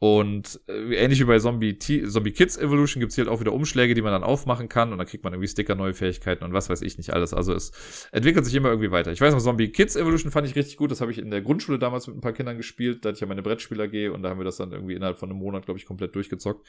und 0.00 0.60
äh, 0.68 0.94
ähnlich 0.94 1.18
wie 1.20 1.24
bei 1.24 1.40
Zombie, 1.40 1.76
T 1.76 2.06
Zombie 2.06 2.30
Kids 2.30 2.56
Evolution 2.56 3.00
gibt's 3.00 3.16
hier 3.16 3.24
halt 3.24 3.34
auch 3.34 3.40
wieder 3.40 3.52
Umschläge, 3.52 3.94
die 3.94 4.02
man 4.02 4.12
dann 4.12 4.22
aufmachen 4.22 4.68
kann 4.68 4.92
und 4.92 4.98
dann 4.98 5.08
kriegt 5.08 5.24
man 5.24 5.32
irgendwie 5.32 5.48
Sticker, 5.48 5.74
neue 5.74 5.92
Fähigkeiten 5.92 6.44
und 6.44 6.52
was 6.52 6.70
weiß 6.70 6.82
ich 6.82 6.98
nicht 6.98 7.12
alles. 7.12 7.34
Also 7.34 7.52
es 7.52 7.72
entwickelt 8.12 8.44
sich 8.44 8.54
immer 8.54 8.68
irgendwie 8.68 8.92
weiter. 8.92 9.10
Ich 9.10 9.20
weiß 9.20 9.34
noch, 9.34 9.40
Zombie 9.40 9.72
Kids 9.72 9.96
Evolution 9.96 10.30
fand 10.30 10.46
ich 10.46 10.54
richtig 10.54 10.76
gut. 10.76 10.92
Das 10.92 11.00
habe 11.00 11.10
ich 11.10 11.18
in 11.18 11.32
der 11.32 11.42
Grundschule 11.42 11.80
damals 11.80 12.06
mit 12.06 12.16
ein 12.16 12.20
paar 12.20 12.32
Kindern 12.32 12.56
gespielt. 12.56 13.04
Da 13.04 13.08
hatte 13.08 13.16
ich 13.16 13.20
ja 13.22 13.26
meine 13.26 13.42
Brettspieler 13.42 13.88
G 13.88 14.08
und 14.08 14.22
da 14.22 14.30
haben 14.30 14.38
wir 14.38 14.44
das 14.44 14.56
dann 14.56 14.70
irgendwie 14.70 14.94
innerhalb 14.94 15.18
von 15.18 15.30
einem 15.30 15.38
Monat, 15.40 15.64
glaube 15.64 15.80
ich, 15.80 15.86
komplett 15.86 16.14
durchgezockt. 16.14 16.64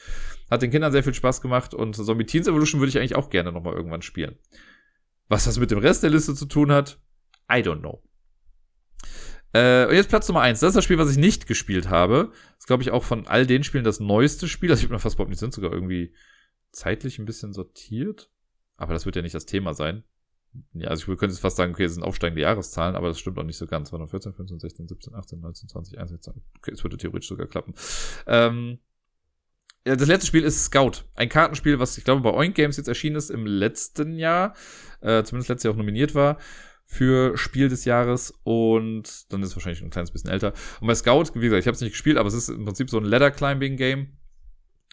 Hat 0.50 0.62
den 0.62 0.72
Kindern 0.72 0.90
sehr 0.90 1.04
viel 1.04 1.14
Spaß 1.14 1.40
gemacht 1.40 1.72
und 1.72 1.94
Zombie 1.94 2.26
Teens 2.26 2.48
Evolution 2.48 2.80
würde 2.80 2.88
ich 2.88 2.98
eigentlich 2.98 3.14
auch 3.14 3.30
gerne 3.30 3.52
nochmal 3.52 3.74
irgendwann 3.74 4.02
spielen. 4.02 4.38
Was 5.28 5.44
das 5.44 5.60
mit 5.60 5.70
dem 5.70 5.78
Rest 5.78 6.02
der 6.02 6.10
Liste 6.10 6.34
zu 6.34 6.46
tun 6.46 6.72
hat, 6.72 7.00
I 7.48 7.58
don't 7.58 7.78
know. 7.78 8.02
Äh, 9.52 9.86
und 9.86 9.94
jetzt 9.94 10.08
Platz 10.08 10.28
Nummer 10.28 10.42
eins. 10.42 10.60
Das 10.60 10.68
ist 10.68 10.76
das 10.76 10.84
Spiel, 10.84 10.98
was 10.98 11.10
ich 11.10 11.18
nicht 11.18 11.46
gespielt 11.46 11.88
habe. 11.88 12.30
Das 12.30 12.58
ist, 12.60 12.66
glaube 12.66 12.82
ich, 12.82 12.90
auch 12.90 13.04
von 13.04 13.26
all 13.26 13.46
den 13.46 13.64
Spielen 13.64 13.84
das 13.84 14.00
neueste 14.00 14.48
Spiel. 14.48 14.70
Also 14.70 14.82
ich 14.82 14.88
bin 14.88 14.94
mir 14.94 15.00
fast 15.00 15.16
überhaupt 15.16 15.30
nicht, 15.30 15.40
sind 15.40 15.54
sogar 15.54 15.72
irgendwie 15.72 16.14
zeitlich 16.72 17.18
ein 17.18 17.24
bisschen 17.24 17.52
sortiert. 17.52 18.30
Aber 18.76 18.94
das 18.94 19.06
wird 19.06 19.16
ja 19.16 19.22
nicht 19.22 19.34
das 19.34 19.46
Thema 19.46 19.74
sein. 19.74 20.04
Ja, 20.72 20.88
also 20.88 21.02
ich 21.02 21.18
könnte 21.18 21.32
jetzt 21.32 21.40
fast 21.40 21.56
sagen, 21.56 21.72
okay, 21.72 21.84
es 21.84 21.94
sind 21.94 22.02
aufsteigende 22.02 22.42
Jahreszahlen, 22.42 22.96
aber 22.96 23.08
das 23.08 23.20
stimmt 23.20 23.38
auch 23.38 23.44
nicht 23.44 23.56
so 23.56 23.66
ganz. 23.66 23.92
War 23.92 23.98
noch 23.98 24.10
14, 24.10 24.32
15, 24.32 24.58
16, 24.58 24.88
17, 24.88 25.14
18, 25.14 25.40
19, 25.40 25.68
20, 25.68 25.98
21, 25.98 26.32
Okay, 26.58 26.72
es 26.72 26.82
würde 26.82 26.96
theoretisch 26.96 27.28
sogar 27.28 27.46
klappen. 27.46 27.74
Ähm, 28.26 28.78
ja, 29.86 29.96
das 29.96 30.08
letzte 30.08 30.26
Spiel 30.26 30.44
ist 30.44 30.64
Scout. 30.64 31.04
Ein 31.14 31.28
Kartenspiel, 31.28 31.78
was 31.78 31.96
ich 31.98 32.04
glaube 32.04 32.22
bei 32.22 32.32
Oink 32.32 32.54
Games 32.54 32.76
jetzt 32.76 32.88
erschienen 32.88 33.16
ist 33.16 33.30
im 33.30 33.46
letzten 33.46 34.18
Jahr. 34.18 34.54
Äh, 35.00 35.22
zumindest 35.22 35.48
letztes 35.48 35.64
Jahr 35.64 35.74
auch 35.74 35.78
nominiert 35.78 36.14
war 36.14 36.38
für 36.90 37.38
Spiel 37.38 37.68
des 37.68 37.84
Jahres 37.84 38.34
und 38.42 39.32
dann 39.32 39.42
ist 39.42 39.50
es 39.50 39.56
wahrscheinlich 39.56 39.80
ein 39.80 39.90
kleines 39.90 40.10
bisschen 40.10 40.28
älter. 40.28 40.52
Und 40.80 40.88
bei 40.88 40.94
Scout, 40.96 41.26
wie 41.34 41.42
gesagt, 41.42 41.60
ich 41.60 41.66
habe 41.68 41.76
es 41.76 41.80
nicht 41.80 41.92
gespielt, 41.92 42.18
aber 42.18 42.26
es 42.26 42.34
ist 42.34 42.48
im 42.48 42.64
Prinzip 42.64 42.90
so 42.90 42.98
ein 42.98 43.04
Ladder 43.04 43.30
Climbing 43.30 43.76
Game. 43.76 44.08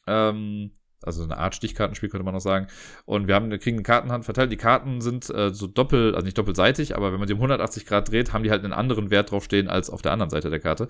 Ähm, 0.05 0.73
also 1.01 1.23
eine 1.23 1.37
Art 1.37 1.55
Stichkartenspiel 1.55 2.09
könnte 2.09 2.23
man 2.23 2.35
noch 2.35 2.39
sagen. 2.39 2.67
Und 3.05 3.27
wir 3.27 3.33
haben, 3.33 3.49
wir 3.49 3.57
kriegen 3.57 3.77
eine 3.77 3.83
Kartenhand 3.83 4.25
verteilt. 4.25 4.51
Die 4.51 4.57
Karten 4.57 5.01
sind 5.01 5.27
äh, 5.31 5.51
so 5.51 5.65
doppelt, 5.65 6.13
also 6.13 6.23
nicht 6.23 6.37
doppelseitig, 6.37 6.95
aber 6.95 7.11
wenn 7.11 7.19
man 7.19 7.27
die 7.27 7.33
um 7.33 7.39
180 7.39 7.87
Grad 7.87 8.11
dreht, 8.11 8.31
haben 8.31 8.43
die 8.43 8.51
halt 8.51 8.63
einen 8.63 8.73
anderen 8.73 9.09
Wert 9.09 9.31
draufstehen 9.31 9.67
als 9.67 9.89
auf 9.89 10.03
der 10.03 10.11
anderen 10.11 10.29
Seite 10.29 10.51
der 10.51 10.59
Karte. 10.59 10.89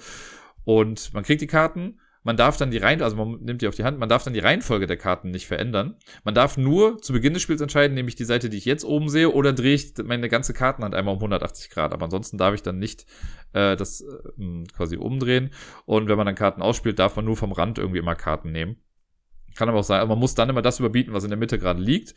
Und 0.66 1.14
man 1.14 1.24
kriegt 1.24 1.40
die 1.40 1.48
Karten 1.48 2.02
man 2.28 2.36
darf 2.36 2.58
dann 2.58 2.72
die 2.72 2.78
Reihen, 2.78 3.02
also 3.02 3.16
man 3.16 3.40
nimmt 3.40 3.62
die 3.62 3.70
auf 3.70 3.76
die 3.76 3.86
Hand, 3.86 4.00
man 4.00 4.10
darf 4.10 4.26
dann 4.26 4.34
die 4.34 4.42
Reihenfolge 4.42 4.86
der 4.86 4.98
Karten 4.98 5.32
nicht 5.32 5.48
verändern. 5.48 5.96
Man 6.26 6.36
darf 6.36 6.58
nur 6.58 7.02
zu 7.02 7.14
Beginn 7.14 7.34
des 7.34 7.42
Spiels 7.42 7.62
entscheiden, 7.62 7.96
nehme 7.96 8.10
ich 8.10 8.16
die 8.16 8.26
Seite, 8.26 8.50
die 8.50 8.58
ich 8.58 8.66
jetzt 8.66 8.84
oben 8.84 9.08
sehe, 9.08 9.32
oder 9.32 9.54
drehe 9.54 9.74
ich 9.74 9.94
meine 10.04 10.28
ganze 10.28 10.54
Kartenhand 10.54 10.94
einmal 10.94 11.14
um 11.14 11.20
180 11.20 11.70
Grad. 11.70 11.94
Aber 11.94 12.04
ansonsten 12.04 12.38
darf 12.38 12.54
ich 12.54 12.62
dann 12.62 12.80
nicht 12.80 13.06
äh, 13.54 13.78
das 13.78 14.02
äh, 14.02 14.64
quasi 14.74 14.98
umdrehen. 14.98 15.52
Und 15.86 16.10
wenn 16.10 16.18
man 16.18 16.26
dann 16.26 16.36
Karten 16.36 16.62
ausspielt, 16.62 17.00
darf 17.00 17.16
man 17.16 17.24
nur 17.24 17.38
vom 17.38 17.54
Rand 17.54 17.78
irgendwie 17.78 18.00
immer 18.00 18.16
Karten 18.16 18.52
nehmen. 18.52 18.76
Kann 19.56 19.70
aber 19.70 19.80
auch 19.80 19.86
sein, 19.86 20.06
man 20.06 20.20
muss 20.20 20.36
dann 20.36 20.50
immer 20.50 20.62
das 20.62 20.82
überbieten, 20.82 21.14
was 21.14 21.24
in 21.24 21.30
der 21.30 21.40
Mitte 21.40 21.58
gerade 21.58 21.82
liegt. 21.82 22.14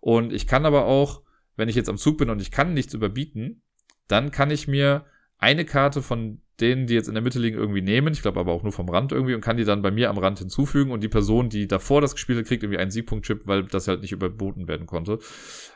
Und 0.00 0.34
ich 0.34 0.46
kann 0.46 0.66
aber 0.66 0.84
auch, 0.84 1.22
wenn 1.56 1.70
ich 1.70 1.76
jetzt 1.76 1.88
am 1.88 1.96
Zug 1.96 2.18
bin 2.18 2.28
und 2.28 2.42
ich 2.42 2.50
kann 2.50 2.74
nichts 2.74 2.92
überbieten, 2.92 3.62
dann 4.06 4.32
kann 4.32 4.50
ich 4.50 4.68
mir 4.68 5.06
eine 5.38 5.64
Karte 5.64 6.02
von 6.02 6.42
denen, 6.60 6.86
die 6.86 6.94
jetzt 6.94 7.08
in 7.08 7.14
der 7.14 7.22
Mitte 7.22 7.38
liegen, 7.38 7.56
irgendwie 7.56 7.82
nehmen. 7.82 8.12
Ich 8.12 8.22
glaube 8.22 8.40
aber 8.40 8.52
auch 8.52 8.62
nur 8.62 8.72
vom 8.72 8.88
Rand 8.88 9.12
irgendwie 9.12 9.34
und 9.34 9.42
kann 9.42 9.56
die 9.56 9.64
dann 9.64 9.82
bei 9.82 9.90
mir 9.90 10.08
am 10.08 10.18
Rand 10.18 10.38
hinzufügen 10.38 10.90
und 10.90 11.02
die 11.02 11.08
Person, 11.08 11.50
die 11.50 11.68
davor 11.68 12.00
das 12.00 12.14
gespielt 12.14 12.38
hat, 12.38 12.46
kriegt 12.46 12.62
irgendwie 12.62 12.78
einen 12.78 12.90
Siegpunkt-Chip, 12.90 13.46
weil 13.46 13.64
das 13.64 13.88
halt 13.88 14.00
nicht 14.00 14.12
überboten 14.12 14.66
werden 14.66 14.86
konnte. 14.86 15.18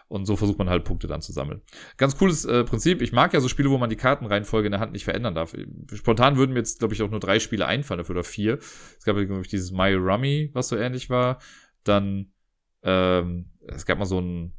Und 0.09 0.25
so 0.25 0.37
versucht 0.37 0.59
man 0.59 0.71
halt 0.71 0.85
Punkte 0.85 1.07
dann 1.07 1.21
zu 1.21 1.33
sammeln. 1.33 1.61
Ganz 1.97 2.17
cooles 2.17 2.45
äh, 2.45 2.65
Prinzip. 2.65 3.03
Ich 3.03 3.13
mag 3.13 3.33
ja 3.33 3.41
so 3.41 3.49
Spiele, 3.49 3.71
wo 3.71 3.79
man 3.79 3.91
die 3.91 3.97
Kartenreihenfolge 3.97 4.67
in 4.67 4.73
der 4.73 4.81
Hand 4.81 4.93
nicht 4.93 5.05
verändern 5.05 5.35
darf. 5.35 5.55
Spontan 5.93 6.37
würden 6.37 6.53
mir 6.53 6.59
jetzt, 6.59 6.79
glaube 6.79 6.95
ich, 6.95 7.03
auch 7.03 7.11
nur 7.11 7.21
drei 7.21 7.39
Spiele 7.39 7.67
einfallen 7.67 7.99
dafür 7.99 8.17
oder 8.17 8.25
vier. 8.25 8.59
Es 8.99 9.05
gab, 9.05 9.17
glaube 9.17 9.43
dieses 9.43 9.71
My 9.71 9.93
Rummy, 9.93 10.51
was 10.53 10.69
so 10.69 10.77
ähnlich 10.77 11.11
war. 11.11 11.39
Dann, 11.85 12.33
ähm, 12.83 13.51
es 13.69 13.87
gab 13.87 13.99
mal 13.99 14.07
so 14.07 14.21
ein 14.21 14.53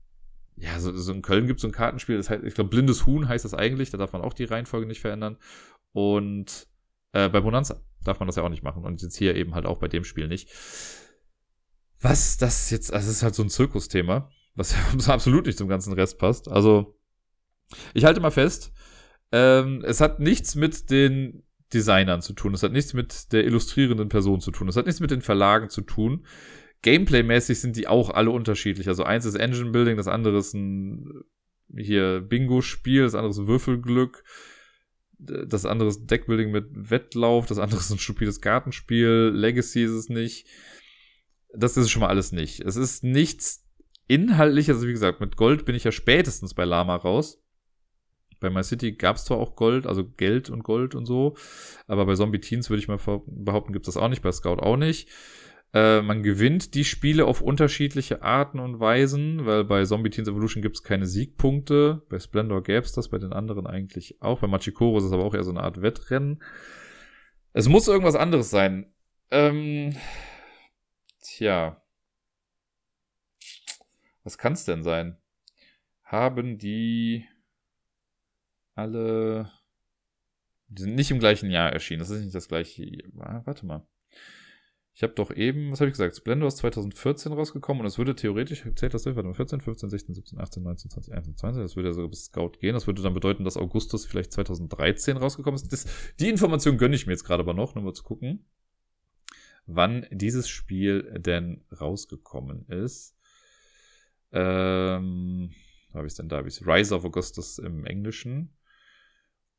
ja, 0.61 0.79
so, 0.79 0.95
so 0.95 1.11
in 1.11 1.23
Köln 1.23 1.47
gibt 1.47 1.57
es 1.57 1.61
so 1.63 1.67
ein 1.67 1.71
Kartenspiel, 1.71 2.17
das 2.17 2.29
heißt, 2.29 2.43
ich 2.43 2.53
glaube, 2.53 2.69
blindes 2.69 3.07
Huhn 3.07 3.27
heißt 3.27 3.43
das 3.43 3.55
eigentlich, 3.55 3.89
da 3.89 3.97
darf 3.97 4.13
man 4.13 4.21
auch 4.21 4.33
die 4.33 4.43
Reihenfolge 4.43 4.85
nicht 4.85 5.01
verändern. 5.01 5.37
Und 5.93 6.67
äh, 7.13 7.29
bei 7.29 7.41
Bonanza 7.41 7.81
darf 8.03 8.19
man 8.19 8.27
das 8.27 8.35
ja 8.35 8.43
auch 8.43 8.49
nicht 8.49 8.63
machen. 8.63 8.83
Und 8.83 9.01
jetzt 9.01 9.17
hier 9.17 9.35
eben 9.35 9.53
halt 9.53 9.65
auch 9.65 9.77
bei 9.77 9.87
dem 9.87 10.03
Spiel 10.03 10.27
nicht. 10.27 10.49
Was 11.99 12.37
das 12.37 12.69
jetzt, 12.71 12.91
also 12.91 13.07
das 13.07 13.17
ist 13.17 13.23
halt 13.23 13.35
so 13.35 13.43
ein 13.43 13.49
Zirkusthema, 13.49 14.29
was 14.55 14.73
ja 15.07 15.13
absolut 15.13 15.45
nicht 15.45 15.57
zum 15.57 15.67
ganzen 15.67 15.93
Rest 15.93 16.17
passt. 16.17 16.47
Also, 16.47 16.97
ich 17.93 18.05
halte 18.05 18.19
mal 18.19 18.31
fest, 18.31 18.73
ähm, 19.31 19.83
es 19.85 20.01
hat 20.01 20.19
nichts 20.19 20.55
mit 20.55 20.89
den 20.89 21.43
Designern 21.73 22.21
zu 22.21 22.33
tun, 22.33 22.53
es 22.53 22.63
hat 22.63 22.73
nichts 22.73 22.93
mit 22.93 23.31
der 23.31 23.45
illustrierenden 23.45 24.09
Person 24.09 24.41
zu 24.41 24.51
tun, 24.51 24.67
es 24.67 24.75
hat 24.75 24.87
nichts 24.87 24.99
mit 24.99 25.11
den 25.11 25.21
Verlagen 25.21 25.69
zu 25.69 25.81
tun. 25.81 26.25
Gameplay-mäßig 26.81 27.61
sind 27.61 27.75
die 27.77 27.87
auch 27.87 28.09
alle 28.09 28.31
unterschiedlich. 28.31 28.87
Also 28.87 29.03
eins 29.03 29.25
ist 29.25 29.35
Engine 29.35 29.69
Building, 29.69 29.97
das 29.97 30.07
andere 30.07 30.37
ist 30.39 30.53
ein 30.53 31.23
hier 31.77 32.21
Bingo-Spiel, 32.21 33.03
das 33.03 33.15
andere 33.15 33.31
ist 33.31 33.47
Würfelglück, 33.47 34.23
das 35.21 35.65
andere 35.65 35.89
ist 35.89 36.07
Deckbuilding 36.07 36.51
mit 36.51 36.65
Wettlauf, 36.71 37.45
das 37.45 37.59
andere 37.59 37.79
ist 37.79 37.91
ein 37.91 37.99
stupides 37.99 38.41
Gartenspiel, 38.41 39.31
Legacy 39.33 39.83
ist 39.83 39.91
es 39.91 40.09
nicht. 40.09 40.47
Das 41.53 41.77
ist 41.77 41.89
schon 41.89 42.01
mal 42.01 42.07
alles 42.07 42.31
nicht. 42.31 42.61
Es 42.61 42.75
ist 42.75 43.03
nichts 43.03 43.65
inhaltlich, 44.07 44.69
also 44.69 44.87
wie 44.87 44.93
gesagt, 44.93 45.21
mit 45.21 45.37
Gold 45.37 45.65
bin 45.65 45.75
ich 45.75 45.83
ja 45.83 45.91
spätestens 45.91 46.53
bei 46.53 46.65
Lama 46.65 46.95
raus. 46.95 47.41
Bei 48.39 48.49
My 48.49 48.63
City 48.63 48.93
gab 48.93 49.17
es 49.17 49.25
zwar 49.25 49.37
auch 49.37 49.55
Gold, 49.55 49.85
also 49.85 50.03
Geld 50.03 50.49
und 50.49 50.63
Gold 50.63 50.95
und 50.95 51.05
so, 51.05 51.35
aber 51.85 52.07
bei 52.07 52.15
Zombie 52.15 52.39
Teens 52.39 52.69
würde 52.69 52.81
ich 52.81 52.87
mal 52.87 52.97
behaupten, 53.27 53.71
gibt 53.71 53.87
es 53.87 53.93
das 53.93 54.01
auch 54.01 54.09
nicht, 54.09 54.23
bei 54.23 54.31
Scout 54.31 54.59
auch 54.61 54.77
nicht. 54.77 55.09
Äh, 55.73 56.01
man 56.01 56.21
gewinnt 56.21 56.73
die 56.73 56.83
Spiele 56.83 57.25
auf 57.25 57.41
unterschiedliche 57.41 58.21
Arten 58.21 58.59
und 58.59 58.79
Weisen, 58.79 59.45
weil 59.45 59.63
bei 59.63 59.85
Zombie 59.85 60.09
Teens 60.09 60.27
Evolution 60.27 60.61
gibt 60.61 60.75
es 60.75 60.83
keine 60.83 61.05
Siegpunkte. 61.05 62.01
Bei 62.09 62.19
Splendor 62.19 62.61
gäbe 62.61 62.85
es 62.85 62.91
das, 62.91 63.09
bei 63.09 63.17
den 63.17 63.31
anderen 63.31 63.65
eigentlich 63.67 64.21
auch. 64.21 64.39
Bei 64.39 64.47
Machikoro 64.47 64.97
ist 64.97 65.05
es 65.05 65.13
aber 65.13 65.23
auch 65.23 65.33
eher 65.33 65.43
so 65.43 65.51
eine 65.51 65.63
Art 65.63 65.81
Wettrennen. 65.81 66.43
Es 67.53 67.69
muss 67.69 67.87
irgendwas 67.87 68.15
anderes 68.15 68.49
sein. 68.49 68.93
Ähm, 69.29 69.95
tja. 71.21 71.81
Was 74.23 74.37
kann 74.37 74.53
es 74.53 74.65
denn 74.65 74.83
sein? 74.83 75.17
Haben 76.03 76.57
die 76.57 77.25
alle. 78.75 79.51
Die 80.67 80.83
sind 80.83 80.95
nicht 80.95 81.11
im 81.11 81.19
gleichen 81.19 81.49
Jahr 81.49 81.71
erschienen. 81.71 81.99
Das 81.99 82.09
ist 82.09 82.21
nicht 82.21 82.35
das 82.35 82.49
gleiche. 82.49 82.85
Warte 83.13 83.65
mal. 83.65 83.87
Ich 85.01 85.03
habe 85.03 85.15
doch 85.15 85.31
eben, 85.35 85.71
was 85.71 85.79
habe 85.79 85.87
ich 85.87 85.93
gesagt? 85.93 86.15
Splendor 86.15 86.47
ist 86.47 86.57
2014 86.57 87.33
rausgekommen 87.33 87.81
und 87.81 87.87
es 87.87 87.97
würde 87.97 88.15
theoretisch, 88.15 88.63
zählt 88.75 88.93
das 88.93 89.01
durch, 89.01 89.15
warte 89.15 89.29
mal, 89.29 89.33
14, 89.33 89.59
15, 89.59 89.89
16, 89.89 90.13
17, 90.13 90.39
18, 90.39 90.61
19, 90.61 90.91
20, 90.91 91.13
21, 91.15 91.59
das 91.63 91.75
würde 91.75 91.89
ja 91.89 91.93
so 91.93 92.07
bis 92.07 92.25
Scout 92.25 92.51
gehen. 92.59 92.75
Das 92.75 92.85
würde 92.85 93.01
dann 93.01 93.15
bedeuten, 93.15 93.43
dass 93.43 93.57
Augustus 93.57 94.05
vielleicht 94.05 94.31
2013 94.31 95.17
rausgekommen 95.17 95.55
ist. 95.55 95.73
Das, 95.73 95.87
die 96.19 96.29
Information 96.29 96.77
gönne 96.77 96.95
ich 96.95 97.07
mir 97.07 97.13
jetzt 97.13 97.23
gerade 97.23 97.41
aber 97.41 97.55
noch, 97.55 97.73
nur 97.73 97.83
mal 97.83 97.93
zu 97.95 98.03
gucken, 98.03 98.45
wann 99.65 100.05
dieses 100.11 100.47
Spiel 100.47 101.11
denn 101.17 101.65
rausgekommen 101.81 102.67
ist. 102.67 103.17
Ähm, 104.31 105.49
habe 105.95 106.05
ich 106.05 106.11
es 106.11 106.17
denn 106.17 106.29
da? 106.29 106.37
Habe 106.37 106.49
ich 106.49 106.63
Rise 106.63 106.93
of 106.93 107.05
Augustus 107.05 107.57
im 107.57 107.87
Englischen. 107.87 108.55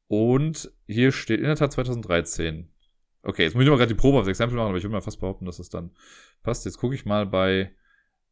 Und 0.07 0.71
hier 0.87 1.11
steht 1.11 1.41
in 1.41 1.47
der 1.47 1.57
Tat 1.57 1.73
2013. 1.73 2.72
Okay, 3.23 3.45
jetzt 3.45 3.55
muss 3.55 3.65
ich 3.65 3.71
mal 3.71 3.77
gerade 3.77 3.95
die 3.95 4.01
Probe 4.01 4.19
aufs 4.19 4.29
Exempel 4.29 4.57
machen, 4.57 4.69
aber 4.69 4.79
ich 4.79 4.85
würde 4.85 4.95
mal 4.95 5.01
fast 5.01 5.21
behaupten, 5.21 5.45
dass 5.45 5.59
es 5.59 5.69
dann 5.69 5.93
passt. 6.43 6.65
Jetzt 6.65 6.79
gucke 6.79 6.95
ich 6.95 7.05
mal 7.05 7.27
bei, 7.27 7.73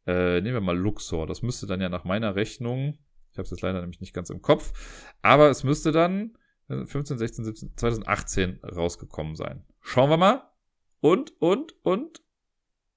äh, 0.05 0.41
nehmen 0.41 0.55
wir 0.55 0.61
mal 0.61 0.77
Luxor. 0.77 1.27
Das 1.27 1.41
müsste 1.41 1.65
dann 1.67 1.79
ja 1.79 1.89
nach 1.89 2.03
meiner 2.03 2.35
Rechnung, 2.35 2.97
ich 3.31 3.37
habe 3.37 3.43
es 3.43 3.51
jetzt 3.51 3.61
leider 3.61 3.79
nämlich 3.79 4.01
nicht 4.01 4.13
ganz 4.13 4.29
im 4.29 4.41
Kopf, 4.41 4.73
aber 5.21 5.49
es 5.49 5.63
müsste 5.63 5.91
dann 5.91 6.37
15, 6.67 7.17
16, 7.17 7.45
17, 7.45 7.77
2018 7.77 8.59
rausgekommen 8.63 9.35
sein. 9.35 9.63
Schauen 9.81 10.09
wir 10.09 10.17
mal. 10.17 10.49
Und, 10.99 11.33
und, 11.41 11.73
und. 11.83 12.21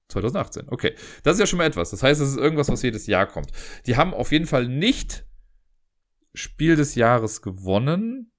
2018. 0.09 0.69
Okay. 0.69 0.93
Das 1.23 1.33
ist 1.33 1.39
ja 1.39 1.47
schon 1.47 1.57
mal 1.57 1.65
etwas. 1.65 1.89
Das 1.89 2.03
heißt, 2.03 2.21
es 2.21 2.29
ist 2.29 2.37
irgendwas, 2.37 2.69
was 2.69 2.83
jedes 2.83 3.07
Jahr 3.07 3.25
kommt. 3.25 3.51
Die 3.87 3.97
haben 3.97 4.13
auf 4.13 4.31
jeden 4.31 4.45
Fall 4.45 4.67
nicht 4.67 5.25
Spiel 6.33 6.75
des 6.75 6.95
Jahres 6.95 7.41
gewonnen. 7.41 8.31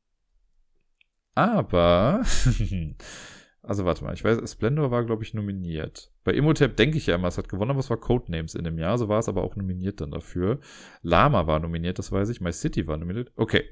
Aber 1.35 2.23
Also 3.67 3.85
warte 3.85 4.05
mal, 4.05 4.15
ich 4.15 4.23
weiß, 4.23 4.49
Splendor 4.49 4.93
war, 4.93 5.05
glaube 5.05 5.25
ich, 5.25 5.35
nominiert. 5.35 6.13
Bei 6.23 6.33
Imhotep 6.33 6.77
denke 6.77 6.99
ich 6.99 7.07
ja 7.07 7.17
immer, 7.17 7.27
es 7.27 7.37
hat 7.37 7.49
gewonnen, 7.49 7.73
aber 7.73 7.81
es 7.81 7.91
war 7.91 7.97
Codenames 7.97 8.55
in 8.55 8.63
dem 8.63 8.79
Jahr. 8.79 8.97
So 8.97 9.09
war 9.09 9.19
es 9.19 9.29
aber 9.29 9.43
auch 9.43 9.57
nominiert 9.57 10.01
dann 10.01 10.13
dafür. 10.13 10.61
Lama 11.03 11.49
war 11.49 11.59
nominiert, 11.59 11.99
das 11.99 12.13
weiß 12.13 12.29
ich. 12.29 12.41
My 12.41 12.53
City 12.53 12.87
war 12.87 12.97
nominiert. 12.97 13.33
Okay. 13.35 13.65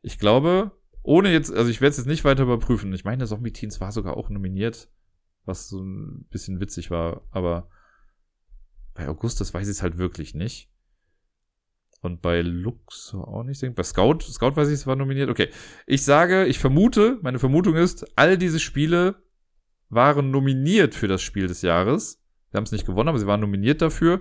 Ich 0.00 0.20
glaube, 0.20 0.70
ohne 1.02 1.32
jetzt, 1.32 1.52
also 1.52 1.70
ich 1.70 1.80
werde 1.80 1.90
es 1.90 1.96
jetzt 1.96 2.06
nicht 2.06 2.24
weiter 2.24 2.44
überprüfen. 2.44 2.92
Ich 2.92 3.04
meine, 3.04 3.26
Zombie 3.26 3.52
Teens 3.52 3.80
war 3.80 3.90
sogar 3.90 4.16
auch 4.16 4.30
nominiert, 4.30 4.88
was 5.44 5.68
so 5.68 5.82
ein 5.82 6.24
bisschen 6.30 6.60
witzig 6.60 6.92
war. 6.92 7.26
Aber 7.32 7.68
bei 8.94 9.08
Augustus 9.08 9.52
weiß 9.52 9.66
ich 9.66 9.72
es 9.72 9.82
halt 9.82 9.98
wirklich 9.98 10.36
nicht. 10.36 10.70
Und 12.00 12.22
bei 12.22 12.42
Luxor 12.42 13.26
auch 13.26 13.42
nicht. 13.42 13.60
Bei 13.74 13.82
Scout, 13.82 14.20
Scout 14.20 14.54
weiß 14.54 14.68
ich, 14.68 14.74
es 14.74 14.86
war 14.86 14.94
nominiert. 14.94 15.30
Okay. 15.30 15.48
Ich 15.86 16.04
sage, 16.04 16.46
ich 16.46 16.60
vermute, 16.60 17.18
meine 17.22 17.40
Vermutung 17.40 17.74
ist, 17.74 18.06
all 18.16 18.38
diese 18.38 18.60
Spiele 18.60 19.16
waren 19.92 20.30
nominiert 20.30 20.94
für 20.94 21.06
das 21.06 21.22
Spiel 21.22 21.46
des 21.46 21.62
Jahres. 21.62 22.20
Sie 22.50 22.56
haben 22.56 22.64
es 22.64 22.72
nicht 22.72 22.86
gewonnen, 22.86 23.08
aber 23.08 23.18
sie 23.18 23.26
waren 23.26 23.40
nominiert 23.40 23.82
dafür. 23.82 24.20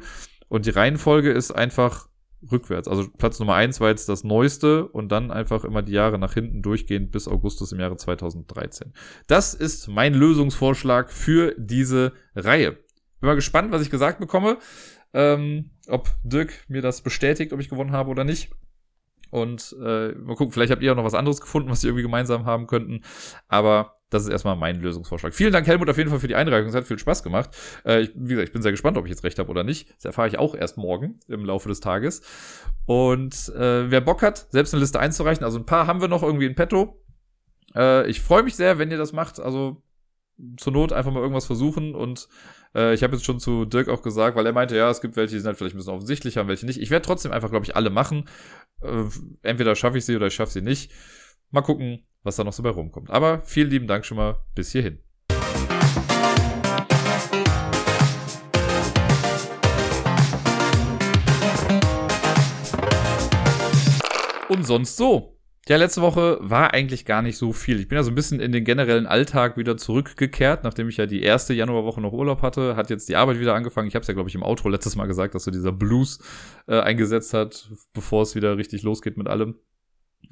Und 0.49 0.65
die 0.65 0.72
Reihenfolge 0.72 1.31
ist 1.31 1.52
einfach 1.52 2.10
rückwärts. 2.52 2.88
Also 2.88 3.07
Platz 3.18 3.39
Nummer 3.39 3.56
eins 3.56 3.80
war 3.80 3.89
jetzt 3.89 4.10
das 4.10 4.23
Neueste 4.23 4.88
und 4.88 5.11
dann 5.11 5.31
einfach 5.31 5.64
immer 5.64 5.81
die 5.81 5.93
Jahre 5.93 6.19
nach 6.19 6.34
hinten 6.34 6.61
durchgehend 6.61 7.11
bis 7.11 7.27
Augustus 7.27 7.72
im 7.72 7.80
Jahre 7.80 7.95
2013. 7.95 8.93
Das 9.27 9.53
ist 9.53 9.88
mein 9.88 10.14
Lösungsvorschlag 10.14 11.11
für 11.11 11.56
diese 11.57 12.14
Reihe. 12.35 12.72
Bin 12.72 13.27
mal 13.27 13.35
gespannt, 13.35 13.72
was 13.72 13.81
ich 13.81 13.91
gesagt 13.91 14.19
bekomme. 14.19 14.57
Ähm, 15.14 15.72
ob 15.88 16.10
Dirk 16.23 16.65
mir 16.68 16.81
das 16.81 17.02
bestätigt, 17.02 17.53
ob 17.53 17.60
ich 17.60 17.69
gewonnen 17.69 17.91
habe 17.91 18.10
oder 18.10 18.23
nicht. 18.23 18.49
Und 19.30 19.76
äh, 19.81 20.11
mal 20.14 20.35
gucken, 20.35 20.52
vielleicht 20.52 20.72
habt 20.72 20.81
ihr 20.81 20.91
auch 20.91 20.98
noch 20.98 21.06
was 21.06 21.14
anderes 21.14 21.39
gefunden, 21.39 21.69
was 21.69 21.84
wir 21.84 21.89
irgendwie 21.89 22.03
gemeinsam 22.03 22.45
haben 22.45 22.68
könnten. 22.68 23.03
Aber 23.48 24.01
das 24.12 24.24
ist 24.24 24.30
erstmal 24.30 24.56
mein 24.56 24.80
Lösungsvorschlag. 24.82 25.34
Vielen 25.34 25.54
Dank, 25.54 25.66
Helmut, 25.66 25.90
auf 25.90 25.98
jeden 25.98 26.10
Fall 26.10 26.20
für 26.20 26.28
die 26.28 26.36
Einreichung. 26.36 26.70
Es 26.70 26.76
hat 26.76 26.86
viel 26.86 27.00
Spaß 27.00 27.24
gemacht. 27.24 27.50
Äh, 27.86 28.02
ich, 28.02 28.12
wie 28.14 28.30
gesagt, 28.30 28.50
ich 28.50 28.54
bin 28.54 28.62
sehr 28.62 28.72
gespannt, 28.72 28.98
ob 28.98 29.06
ich 29.06 29.10
jetzt 29.10 29.24
recht 29.24 29.40
habe 29.40 29.50
oder 29.50 29.64
nicht. 29.64 29.90
Das 29.96 30.06
erfahre 30.06 30.28
ich 30.28 30.38
auch 30.38 30.54
erst 30.54 30.78
morgen 30.78 31.20
im 31.28 31.46
Laufe 31.46 31.70
des 31.70 31.80
Tages. 31.80 32.22
Und 32.86 33.50
äh, 33.56 33.90
wer 33.90 34.02
Bock 34.02 34.22
hat, 34.22 34.48
selbst 34.52 34.74
eine 34.74 34.82
Liste 34.82 35.00
einzureichen, 35.00 35.44
also 35.44 35.58
ein 35.58 35.66
paar 35.66 35.88
haben 35.88 36.02
wir 36.02 36.10
noch 36.10 36.24
irgendwie 36.24 36.46
in 36.46 36.56
petto. 36.56 37.02
Äh, 37.74 38.08
ich 38.10 38.22
freue 38.22 38.44
mich 38.44 38.56
sehr, 38.56 38.78
wenn 38.78 38.92
ihr 38.92 38.98
das 38.98 39.14
macht. 39.14 39.40
Also 39.40 39.82
zur 40.58 40.74
Not 40.74 40.92
einfach 40.92 41.12
mal 41.12 41.22
irgendwas 41.22 41.46
versuchen 41.46 41.96
und 41.96 42.28
äh, 42.76 42.94
ich 42.94 43.04
habe 43.04 43.16
jetzt 43.16 43.26
schon 43.26 43.40
zu 43.40 43.66
Dirk 43.66 43.90
auch 43.90 44.02
gesagt, 44.02 44.36
weil 44.36 44.46
er 44.46 44.54
meinte, 44.54 44.76
ja, 44.76 44.90
es 44.90 45.02
gibt 45.02 45.16
welche, 45.16 45.36
die 45.36 45.40
sind 45.40 45.48
halt 45.48 45.58
vielleicht 45.58 45.76
ein 45.76 45.78
bisschen 45.78 45.94
offensichtlicher, 45.94 46.48
welche 46.48 46.66
nicht. 46.66 46.82
Ich 46.82 46.90
werde 46.90 47.06
trotzdem 47.06 47.32
einfach, 47.32 47.50
glaube 47.50 47.66
ich, 47.66 47.76
alle 47.76 47.90
machen. 47.90 48.28
Äh, 48.82 49.04
entweder 49.44 49.76
schaffe 49.76 49.98
ich 49.98 50.06
sie 50.06 50.16
oder 50.16 50.28
ich 50.28 50.34
schaffe 50.34 50.52
sie 50.52 50.62
nicht. 50.62 50.92
Mal 51.52 51.62
gucken, 51.62 52.06
was 52.23 52.35
da 52.35 52.43
noch 52.43 52.53
so 52.53 52.64
bei 52.64 52.69
rumkommt. 52.69 53.10
Aber 53.10 53.41
vielen 53.43 53.69
lieben 53.69 53.88
Dank 53.88 54.06
schon 54.06 54.18
mal 54.18 54.38
bis 54.56 54.72
hierhin. 54.72 54.99
Und 64.49 64.65
sonst 64.65 64.98
so. 64.98 65.38
Ja, 65.68 65.77
letzte 65.77 66.02
Woche 66.02 66.39
war 66.41 66.73
eigentlich 66.73 67.06
gar 67.06 67.22
nicht 67.22 67.38
so 67.38 67.53
viel. 67.53 67.80
Ich 67.80 67.88
bin 67.88 67.95
ja 67.95 68.03
so 68.03 68.11
ein 68.11 68.15
bisschen 68.15 68.41
in 68.41 68.52
den 68.52 68.65
generellen 68.65 69.06
Alltag 69.06 69.56
wieder 69.56 69.77
zurückgekehrt, 69.77 70.65
nachdem 70.65 70.89
ich 70.89 70.98
ja 70.98 71.06
die 71.06 71.22
erste 71.22 71.53
Januarwoche 71.53 72.02
noch 72.02 72.11
Urlaub 72.11 72.41
hatte, 72.41 72.76
hat 72.76 72.89
jetzt 72.89 73.07
die 73.07 73.15
Arbeit 73.15 73.39
wieder 73.39 73.53
angefangen. 73.53 73.88
Ich 73.88 73.95
habe 73.95 74.02
es 74.02 74.07
ja, 74.07 74.14
glaube 74.14 74.27
ich, 74.27 74.35
im 74.35 74.43
Outro 74.43 74.68
letztes 74.68 74.98
Mal 74.98 75.06
gesagt, 75.06 75.35
dass 75.35 75.45
so 75.45 75.52
dieser 75.52 75.72
Blues 75.72 76.19
äh, 76.68 76.80
eingesetzt 76.80 77.34
hat, 77.34 77.72
bevor 77.93 78.23
es 78.23 78.35
wieder 78.35 78.57
richtig 78.57 78.81
losgeht 78.81 79.18
mit 79.18 79.27
allem. 79.27 79.56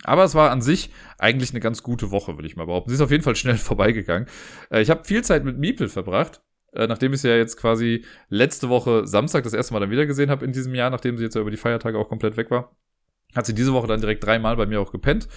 Aber 0.03 0.23
es 0.23 0.35
war 0.35 0.51
an 0.51 0.61
sich 0.61 0.91
eigentlich 1.17 1.51
eine 1.51 1.59
ganz 1.59 1.83
gute 1.83 2.11
Woche, 2.11 2.37
würde 2.37 2.47
ich 2.47 2.55
mal 2.55 2.65
behaupten. 2.65 2.89
Sie 2.89 2.95
ist 2.95 3.01
auf 3.01 3.11
jeden 3.11 3.23
Fall 3.23 3.35
schnell 3.35 3.57
vorbeigegangen. 3.57 4.27
Äh, 4.71 4.81
ich 4.81 4.89
habe 4.89 5.03
viel 5.03 5.23
Zeit 5.23 5.43
mit 5.43 5.57
Miepel 5.57 5.89
verbracht. 5.89 6.41
Äh, 6.71 6.87
nachdem 6.87 7.13
ich 7.13 7.21
sie 7.21 7.29
ja 7.29 7.35
jetzt 7.35 7.57
quasi 7.57 8.05
letzte 8.29 8.69
Woche 8.69 9.07
Samstag 9.07 9.43
das 9.43 9.53
erste 9.53 9.73
Mal 9.73 9.79
dann 9.79 9.89
wieder 9.89 10.05
gesehen 10.05 10.29
habe 10.29 10.45
in 10.45 10.51
diesem 10.51 10.75
Jahr, 10.75 10.91
nachdem 10.91 11.17
sie 11.17 11.23
jetzt 11.23 11.33
ja 11.33 11.41
über 11.41 11.49
die 11.49 11.57
Feiertage 11.57 11.97
auch 11.97 12.09
komplett 12.09 12.37
weg 12.37 12.51
war 12.51 12.75
hat 13.35 13.45
sie 13.45 13.53
diese 13.53 13.73
Woche 13.73 13.87
dann 13.87 14.01
direkt 14.01 14.23
dreimal 14.23 14.55
bei 14.55 14.65
mir 14.65 14.81
auch 14.81 14.91
gepennt. 14.91 15.27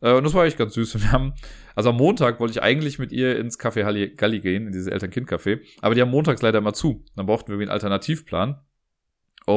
Äh, 0.00 0.12
und 0.12 0.24
das 0.24 0.34
war 0.34 0.44
echt 0.44 0.58
ganz 0.58 0.74
süß. 0.74 0.94
Wir 1.02 1.12
haben, 1.12 1.34
also 1.74 1.90
am 1.90 1.96
Montag 1.96 2.40
wollte 2.40 2.52
ich 2.52 2.62
eigentlich 2.62 2.98
mit 2.98 3.12
ihr 3.12 3.38
ins 3.38 3.58
Café 3.58 4.14
Galli 4.16 4.40
gehen, 4.40 4.66
in 4.66 4.72
dieses 4.72 4.88
Eltern-Kind-Café. 4.88 5.60
Aber 5.80 5.94
die 5.94 6.00
haben 6.00 6.10
montags 6.10 6.42
leider 6.42 6.58
immer 6.58 6.74
zu. 6.74 7.04
Dann 7.16 7.26
brauchten 7.26 7.48
wir 7.48 7.54
irgendwie 7.54 7.70
einen 7.70 7.74
Alternativplan. 7.74 8.60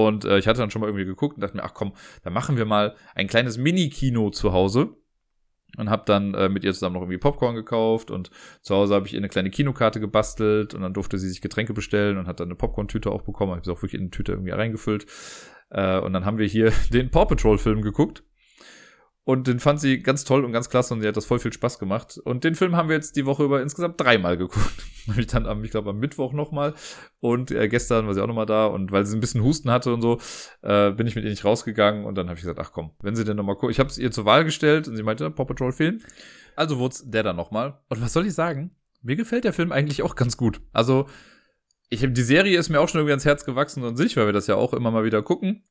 Und 0.03 0.26
äh, 0.26 0.38
ich 0.38 0.47
hatte 0.47 0.59
dann 0.59 0.72
schon 0.72 0.81
mal 0.81 0.88
irgendwie 0.88 1.05
geguckt 1.05 1.35
und 1.35 1.41
dachte 1.41 1.57
mir, 1.57 1.63
ach 1.63 1.73
komm, 1.73 1.93
dann 2.23 2.34
machen 2.34 2.57
wir 2.57 2.65
mal 2.65 2.95
ein 3.13 3.27
kleines 3.27 3.57
Mini-Kino 3.57 4.30
zu 4.31 4.53
Hause. 4.53 4.95
Und 5.77 5.89
habe 5.89 6.03
dann 6.05 6.34
äh, 6.35 6.47
mit 6.47 6.63
ihr 6.63 6.73
zusammen 6.73 6.93
noch 6.93 7.01
irgendwie 7.01 7.17
Popcorn 7.17 7.53
gekauft 7.53 8.09
und 8.09 8.31
zu 8.61 8.73
Hause 8.73 8.95
habe 8.95 9.07
ich 9.07 9.13
ihr 9.13 9.19
eine 9.19 9.27
kleine 9.27 9.49
Kinokarte 9.49 9.99
gebastelt 9.99 10.73
und 10.73 10.81
dann 10.81 10.93
durfte 10.93 11.17
sie 11.17 11.27
sich 11.27 11.41
Getränke 11.41 11.73
bestellen 11.73 12.17
und 12.17 12.27
hat 12.27 12.39
dann 12.39 12.47
eine 12.47 12.55
Popcorn-Tüte 12.55 13.11
auch 13.11 13.23
bekommen. 13.23 13.51
Habe 13.51 13.65
sie 13.65 13.72
auch 13.72 13.81
wirklich 13.81 13.95
in 13.95 14.01
eine 14.01 14.09
Tüte 14.09 14.31
irgendwie 14.31 14.51
reingefüllt. 14.51 15.05
Äh, 15.72 15.99
und 15.99 16.13
dann 16.13 16.26
haben 16.26 16.38
wir 16.38 16.47
hier 16.47 16.72
den 16.93 17.11
Paw 17.11 17.26
Patrol 17.26 17.57
Film 17.57 17.81
geguckt. 17.81 18.23
Und 19.26 19.47
den 19.47 19.60
fand 19.60 19.81
sie 19.81 20.03
ganz 20.03 20.23
toll 20.23 20.45
und 20.45 20.52
ganz 20.52 20.69
klasse 20.69 20.93
und 20.93 21.02
sie 21.02 21.07
hat 21.07 21.18
das 21.18 21.26
voll 21.26 21.39
viel 21.39 21.52
Spaß 21.52 21.80
gemacht. 21.80 22.19
Und 22.23 22.43
den 22.43 22.53
Film 22.53 22.76
haben 22.76 22.89
wir 22.89 22.95
jetzt 22.95 23.15
die 23.15 23.26
Woche 23.26 23.43
über 23.43 23.60
insgesamt 23.60 23.99
dreimal 23.99 24.38
geguckt. 24.38 24.84
ich 25.18 25.26
dann 25.26 25.47
am, 25.47 25.64
ich 25.64 25.72
glaube, 25.72 25.89
am 25.89 25.97
Mittwoch 25.97 26.31
nochmal. 26.31 26.76
Und 27.22 27.49
äh, 27.49 27.68
gestern 27.68 28.06
war 28.06 28.14
sie 28.14 28.22
auch 28.22 28.27
nochmal 28.27 28.45
da. 28.45 28.68
Und 28.68 28.91
weil 28.91 29.03
sie 29.03 29.18
ein 29.18 29.22
bisschen 29.22 29.41
Husten 29.41 29.72
hatte 29.72 29.91
und 29.91 30.02
so, 30.02 30.19
äh, 30.61 30.91
bin 30.91 31.07
ich 31.07 31.15
mit 31.15 31.23
ihr 31.23 31.31
nicht 31.31 31.43
rausgegangen. 31.43 32.06
Und 32.06 32.15
dann 32.15 32.27
habe 32.27 32.35
ich 32.35 32.43
gesagt, 32.43 32.60
ach 32.60 32.72
komm, 32.72 32.91
wenn 33.02 33.15
sie 33.15 33.26
denn 33.26 33.35
nochmal 33.35 33.56
guckt. 33.56 33.72
Ich 33.72 33.80
habe 33.80 33.89
es 33.89 33.97
ihr 33.97 34.11
zur 34.11 34.26
Wahl 34.26 34.43
gestellt 34.43 34.88
und 34.88 34.95
sie 34.95 35.02
meinte, 35.02 35.31
Paw 35.31 35.45
Patrol 35.45 35.72
Film. 35.72 36.02
Also 36.56 36.77
wurde 36.77 36.95
der 37.06 37.23
dann 37.23 37.35
nochmal. 37.35 37.80
Und 37.89 38.02
was 38.02 38.14
soll 38.14 38.27
ich 38.27 38.34
sagen? 38.35 38.76
Mir 39.02 39.15
gefällt 39.15 39.43
der 39.43 39.53
Film 39.53 39.72
eigentlich 39.72 40.03
auch 40.03 40.15
ganz 40.15 40.38
gut. 40.38 40.61
Also, 40.72 41.07
ich 41.89 42.07
die 42.07 42.22
Serie 42.22 42.60
ist 42.60 42.69
mir 42.69 42.80
auch 42.80 42.89
schon 42.89 42.99
irgendwie 42.99 43.14
ans 43.14 43.26
Herz 43.26 43.43
gewachsen 43.43 43.84
an 43.84 43.97
sich, 43.97 44.18
weil 44.18 44.27
wir 44.27 44.34
das 44.34 44.47
ja 44.47 44.56
auch 44.56 44.73
immer 44.73 44.91
mal 44.91 45.03
wieder 45.03 45.23
gucken. 45.23 45.64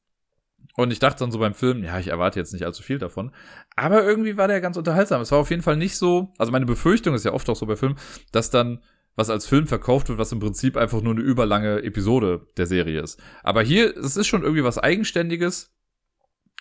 Und 0.76 0.92
ich 0.92 0.98
dachte 0.98 1.20
dann 1.20 1.30
so 1.30 1.38
beim 1.38 1.54
Film, 1.54 1.84
ja, 1.84 1.98
ich 1.98 2.08
erwarte 2.08 2.38
jetzt 2.38 2.52
nicht 2.52 2.64
allzu 2.64 2.82
viel 2.82 2.98
davon. 2.98 3.30
Aber 3.76 4.04
irgendwie 4.04 4.36
war 4.36 4.48
der 4.48 4.60
ganz 4.60 4.76
unterhaltsam. 4.76 5.20
Es 5.20 5.30
war 5.30 5.38
auf 5.38 5.50
jeden 5.50 5.62
Fall 5.62 5.76
nicht 5.76 5.96
so, 5.96 6.32
also 6.36 6.50
meine 6.50 6.66
Befürchtung 6.66 7.14
ist 7.14 7.24
ja 7.24 7.32
oft 7.32 7.48
auch 7.48 7.56
so 7.56 7.66
bei 7.66 7.76
Filmen, 7.76 7.96
dass 8.32 8.50
dann 8.50 8.80
was 9.16 9.30
als 9.30 9.46
Film 9.46 9.68
verkauft 9.68 10.08
wird, 10.08 10.18
was 10.18 10.32
im 10.32 10.40
Prinzip 10.40 10.76
einfach 10.76 11.00
nur 11.00 11.12
eine 11.12 11.22
überlange 11.22 11.82
Episode 11.84 12.48
der 12.56 12.66
Serie 12.66 13.00
ist. 13.00 13.22
Aber 13.44 13.62
hier, 13.62 13.96
es 13.96 14.16
ist 14.16 14.26
schon 14.26 14.42
irgendwie 14.42 14.64
was 14.64 14.78
Eigenständiges 14.78 15.72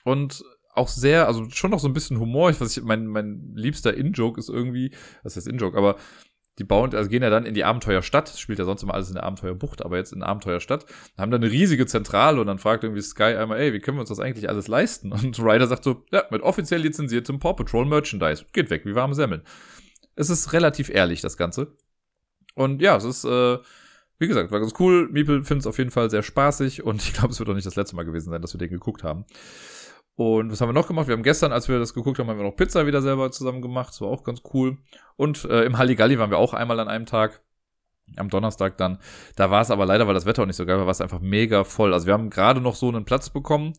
und 0.03 0.43
auch 0.75 0.87
sehr, 0.87 1.27
also 1.27 1.49
schon 1.49 1.71
noch 1.71 1.79
so 1.79 1.87
ein 1.87 1.93
bisschen 1.93 2.19
Humor. 2.19 2.49
Ich 2.49 2.61
weiß, 2.61 2.81
mein, 2.81 3.07
mein 3.07 3.53
liebster 3.55 3.95
In-Joke 3.95 4.39
ist 4.39 4.49
irgendwie, 4.49 4.93
was 5.23 5.35
heißt 5.35 5.47
In-Joke, 5.47 5.77
aber 5.77 5.97
die 6.59 6.63
bauen, 6.63 6.93
also 6.93 7.09
gehen 7.09 7.23
ja 7.23 7.29
dann 7.29 7.45
in 7.45 7.55
die 7.55 7.63
Abenteuerstadt, 7.63 8.29
spielt 8.37 8.59
ja 8.59 8.65
sonst 8.65 8.83
immer 8.83 8.93
alles 8.93 9.09
in 9.09 9.15
der 9.15 9.23
Abenteuerbucht, 9.23 9.83
aber 9.83 9.97
jetzt 9.97 10.13
in 10.13 10.19
der 10.19 10.29
Abenteuerstadt, 10.29 10.85
haben 11.17 11.31
dann 11.31 11.41
eine 11.41 11.51
riesige 11.51 11.87
Zentrale 11.87 12.39
und 12.39 12.47
dann 12.47 12.59
fragt 12.59 12.83
irgendwie 12.83 13.01
Sky 13.01 13.35
einmal, 13.35 13.59
ey, 13.59 13.73
wie 13.73 13.79
können 13.79 13.97
wir 13.97 14.01
uns 14.01 14.09
das 14.09 14.19
eigentlich 14.19 14.49
alles 14.49 14.67
leisten? 14.67 15.11
Und 15.11 15.39
Ryder 15.43 15.67
sagt 15.67 15.83
so, 15.83 16.05
ja, 16.11 16.23
mit 16.29 16.43
offiziell 16.43 16.81
lizenziertem 16.81 17.39
Paw 17.39 17.53
Patrol 17.53 17.85
Merchandise. 17.85 18.45
Geht 18.53 18.69
weg, 18.69 18.85
wie 18.85 18.93
warme 18.93 19.15
Semmeln. 19.15 19.41
Es 20.15 20.29
ist 20.29 20.53
relativ 20.53 20.89
ehrlich, 20.89 21.21
das 21.21 21.37
Ganze. 21.37 21.75
Und 22.53 22.83
ja, 22.83 22.95
es 22.97 23.03
ist, 23.03 23.25
äh, 23.25 23.57
wie 24.19 24.27
gesagt, 24.27 24.51
war 24.51 24.59
ganz 24.59 24.73
cool. 24.79 25.09
Meeple 25.11 25.43
findet 25.43 25.61
es 25.61 25.67
auf 25.67 25.79
jeden 25.79 25.89
Fall 25.89 26.11
sehr 26.11 26.21
spaßig 26.21 26.83
und 26.83 27.01
ich 27.03 27.13
glaube, 27.13 27.29
es 27.29 27.39
wird 27.39 27.49
auch 27.49 27.55
nicht 27.55 27.65
das 27.65 27.75
letzte 27.75 27.95
Mal 27.95 28.05
gewesen 28.05 28.29
sein, 28.29 28.43
dass 28.43 28.53
wir 28.53 28.59
den 28.59 28.69
geguckt 28.69 29.03
haben. 29.03 29.25
Und 30.15 30.51
was 30.51 30.61
haben 30.61 30.69
wir 30.69 30.73
noch 30.73 30.87
gemacht? 30.87 31.07
Wir 31.07 31.15
haben 31.15 31.23
gestern, 31.23 31.51
als 31.51 31.67
wir 31.67 31.79
das 31.79 31.93
geguckt 31.93 32.19
haben, 32.19 32.27
haben 32.27 32.37
wir 32.37 32.45
noch 32.45 32.55
Pizza 32.55 32.85
wieder 32.85 33.01
selber 33.01 33.31
zusammen 33.31 33.61
gemacht. 33.61 33.89
Das 33.89 34.01
war 34.01 34.09
auch 34.09 34.23
ganz 34.23 34.41
cool. 34.53 34.77
Und 35.15 35.45
äh, 35.45 35.63
im 35.63 35.77
Halligalli 35.77 36.19
waren 36.19 36.29
wir 36.29 36.37
auch 36.37 36.53
einmal 36.53 36.79
an 36.79 36.87
einem 36.87 37.05
Tag. 37.05 37.41
Am 38.17 38.29
Donnerstag 38.29 38.77
dann. 38.77 38.99
Da 39.37 39.49
war 39.49 39.61
es 39.61 39.71
aber 39.71 39.85
leider, 39.85 40.05
weil 40.07 40.13
das 40.13 40.25
Wetter 40.25 40.43
auch 40.43 40.45
nicht 40.45 40.57
so 40.57 40.65
geil 40.65 40.77
war, 40.77 40.85
war 40.85 40.91
es 40.91 40.99
einfach 40.99 41.21
mega 41.21 41.63
voll. 41.63 41.93
Also 41.93 42.05
wir 42.05 42.13
haben 42.13 42.29
gerade 42.29 42.59
noch 42.59 42.75
so 42.75 42.89
einen 42.89 43.05
Platz 43.05 43.29
bekommen. 43.29 43.73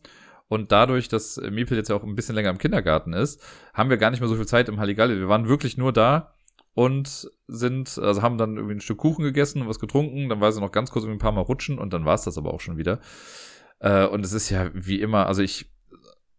Und 0.47 0.71
dadurch, 0.71 1.07
dass 1.07 1.37
Miepel 1.37 1.77
jetzt 1.77 1.89
ja 1.89 1.95
auch 1.95 2.03
ein 2.03 2.15
bisschen 2.15 2.35
länger 2.35 2.49
im 2.49 2.57
Kindergarten 2.57 3.13
ist, 3.13 3.41
haben 3.73 3.89
wir 3.89 3.97
gar 3.97 4.11
nicht 4.11 4.19
mehr 4.19 4.29
so 4.29 4.35
viel 4.35 4.47
Zeit 4.47 4.67
im 4.67 4.79
Halligalli. 4.79 5.17
Wir 5.17 5.29
waren 5.29 5.47
wirklich 5.47 5.77
nur 5.77 5.93
da 5.93 6.33
und 6.73 7.29
sind, 7.47 7.97
also 7.99 8.21
haben 8.21 8.37
dann 8.37 8.57
irgendwie 8.57 8.75
ein 8.75 8.81
Stück 8.81 8.97
Kuchen 8.97 9.23
gegessen 9.23 9.61
und 9.61 9.69
was 9.69 9.79
getrunken. 9.79 10.27
Dann 10.27 10.41
war 10.41 10.51
sie 10.51 10.59
noch 10.59 10.71
ganz 10.71 10.91
kurz 10.91 11.05
irgendwie 11.05 11.17
ein 11.17 11.23
paar 11.23 11.31
Mal 11.31 11.41
rutschen 11.41 11.79
und 11.79 11.93
dann 11.93 12.05
war 12.05 12.15
es 12.15 12.23
das 12.23 12.37
aber 12.37 12.53
auch 12.53 12.61
schon 12.61 12.77
wieder. 12.77 12.99
Äh, 13.79 14.05
und 14.05 14.25
es 14.25 14.33
ist 14.33 14.49
ja 14.49 14.69
wie 14.73 14.99
immer, 14.99 15.27
also 15.27 15.41
ich 15.41 15.74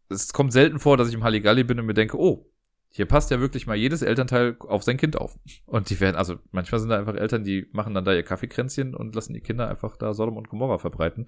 es 0.09 0.33
kommt 0.33 0.53
selten 0.53 0.79
vor, 0.79 0.97
dass 0.97 1.09
ich 1.09 1.15
im 1.15 1.25
Halligalli 1.25 1.65
bin 1.65 1.79
und 1.79 1.87
mir 1.87 1.95
denke, 1.95 2.19
oh, 2.19 2.51
hier 2.97 3.07
passt 3.07 3.31
ja 3.31 3.41
wirklich 3.41 3.67
mal 3.67 3.77
jedes 3.77 4.01
Elternteil 4.01 4.57
auf 4.61 4.83
sein 4.83 4.97
Kind 4.97 5.19
auf. 5.19 5.39
Und 5.67 5.91
die 5.91 6.01
werden, 6.01 6.17
also 6.17 6.37
manchmal 6.51 6.81
sind 6.81 6.89
da 6.89 6.99
einfach 6.99 7.15
Eltern, 7.15 7.45
die 7.45 7.69
machen 7.73 7.93
dann 7.93 8.07
da 8.07 8.15
ihr 8.15 8.23
Kaffeekränzchen 8.23 8.95
und 8.95 9.15
lassen 9.15 9.35
die 9.35 9.43
Kinder 9.43 9.69
einfach 9.69 9.99
da 9.99 10.15
Sodom 10.15 10.39
und 10.39 10.49
Gomorra 10.49 10.79
verbreiten. 10.79 11.27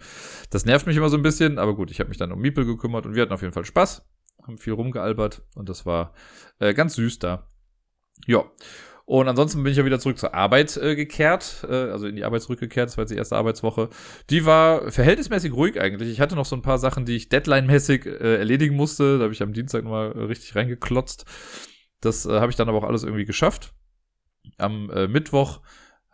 Das 0.49 0.65
nervt 0.65 0.87
mich 0.87 0.97
immer 0.97 1.11
so 1.11 1.19
ein 1.19 1.23
bisschen, 1.23 1.59
aber 1.59 1.77
gut, 1.77 1.91
ich 1.91 2.01
habe 2.01 2.09
mich 2.09 2.17
dann 2.17 2.33
um 2.33 2.41
Miepel 2.41 2.65
gekümmert 2.65 3.05
und 3.05 3.15
wir 3.15 3.23
hatten 3.23 3.35
auf 3.35 3.43
jeden 3.43 3.53
Fall 3.53 3.67
Spaß, 3.67 4.03
haben 4.45 4.57
viel 4.57 4.73
rumgealbert 4.73 5.43
und 5.55 5.69
das 5.69 5.85
war 5.85 6.15
äh, 6.59 6.73
ganz 6.73 6.95
süß 6.95 7.19
da. 7.19 7.47
Ja. 8.27 8.45
Und 9.09 9.27
ansonsten 9.27 9.63
bin 9.63 9.73
ich 9.73 9.79
ja 9.79 9.87
wieder 9.87 9.99
zurück 9.99 10.19
zur 10.19 10.35
Arbeit 10.35 10.77
äh, 10.77 10.95
gekehrt, 10.95 11.65
äh, 11.67 11.73
also 11.73 12.07
in 12.07 12.15
die 12.15 12.25
Arbeit 12.25 12.43
zurückgekehrt. 12.43 12.91
Das 12.91 12.99
war 12.99 13.05
jetzt 13.05 13.11
die 13.11 13.17
erste 13.17 13.37
Arbeitswoche. 13.37 13.89
Die 14.29 14.45
war 14.45 14.93
verhältnismäßig 14.93 15.55
ruhig 15.55 15.81
eigentlich. 15.81 16.11
Ich 16.11 16.21
hatte 16.21 16.35
noch 16.35 16.45
so 16.45 16.55
ein 16.55 16.61
paar 16.61 16.77
Sachen, 16.77 17.07
die 17.07 17.17
ich 17.17 17.31
deadline-mäßig 17.31 18.05
äh, 18.05 18.37
erledigen 18.37 18.77
musste. 18.77 19.17
Da 19.17 19.25
habe 19.25 19.33
ich 19.33 19.43
am 19.43 19.55
Dienstag 19.55 19.85
nochmal 19.85 20.13
äh, 20.13 20.25
richtig 20.25 20.55
reingeklotzt. 20.55 21.25
Das 22.03 22.27
äh, 22.27 22.39
habe 22.39 22.51
ich 22.51 22.57
dann 22.57 22.69
aber 22.69 22.77
auch 22.77 22.85
alles 22.85 23.03
irgendwie 23.03 23.25
geschafft. 23.25 23.73
Am 24.59 24.91
äh, 24.91 25.09
Mittwoch 25.09 25.63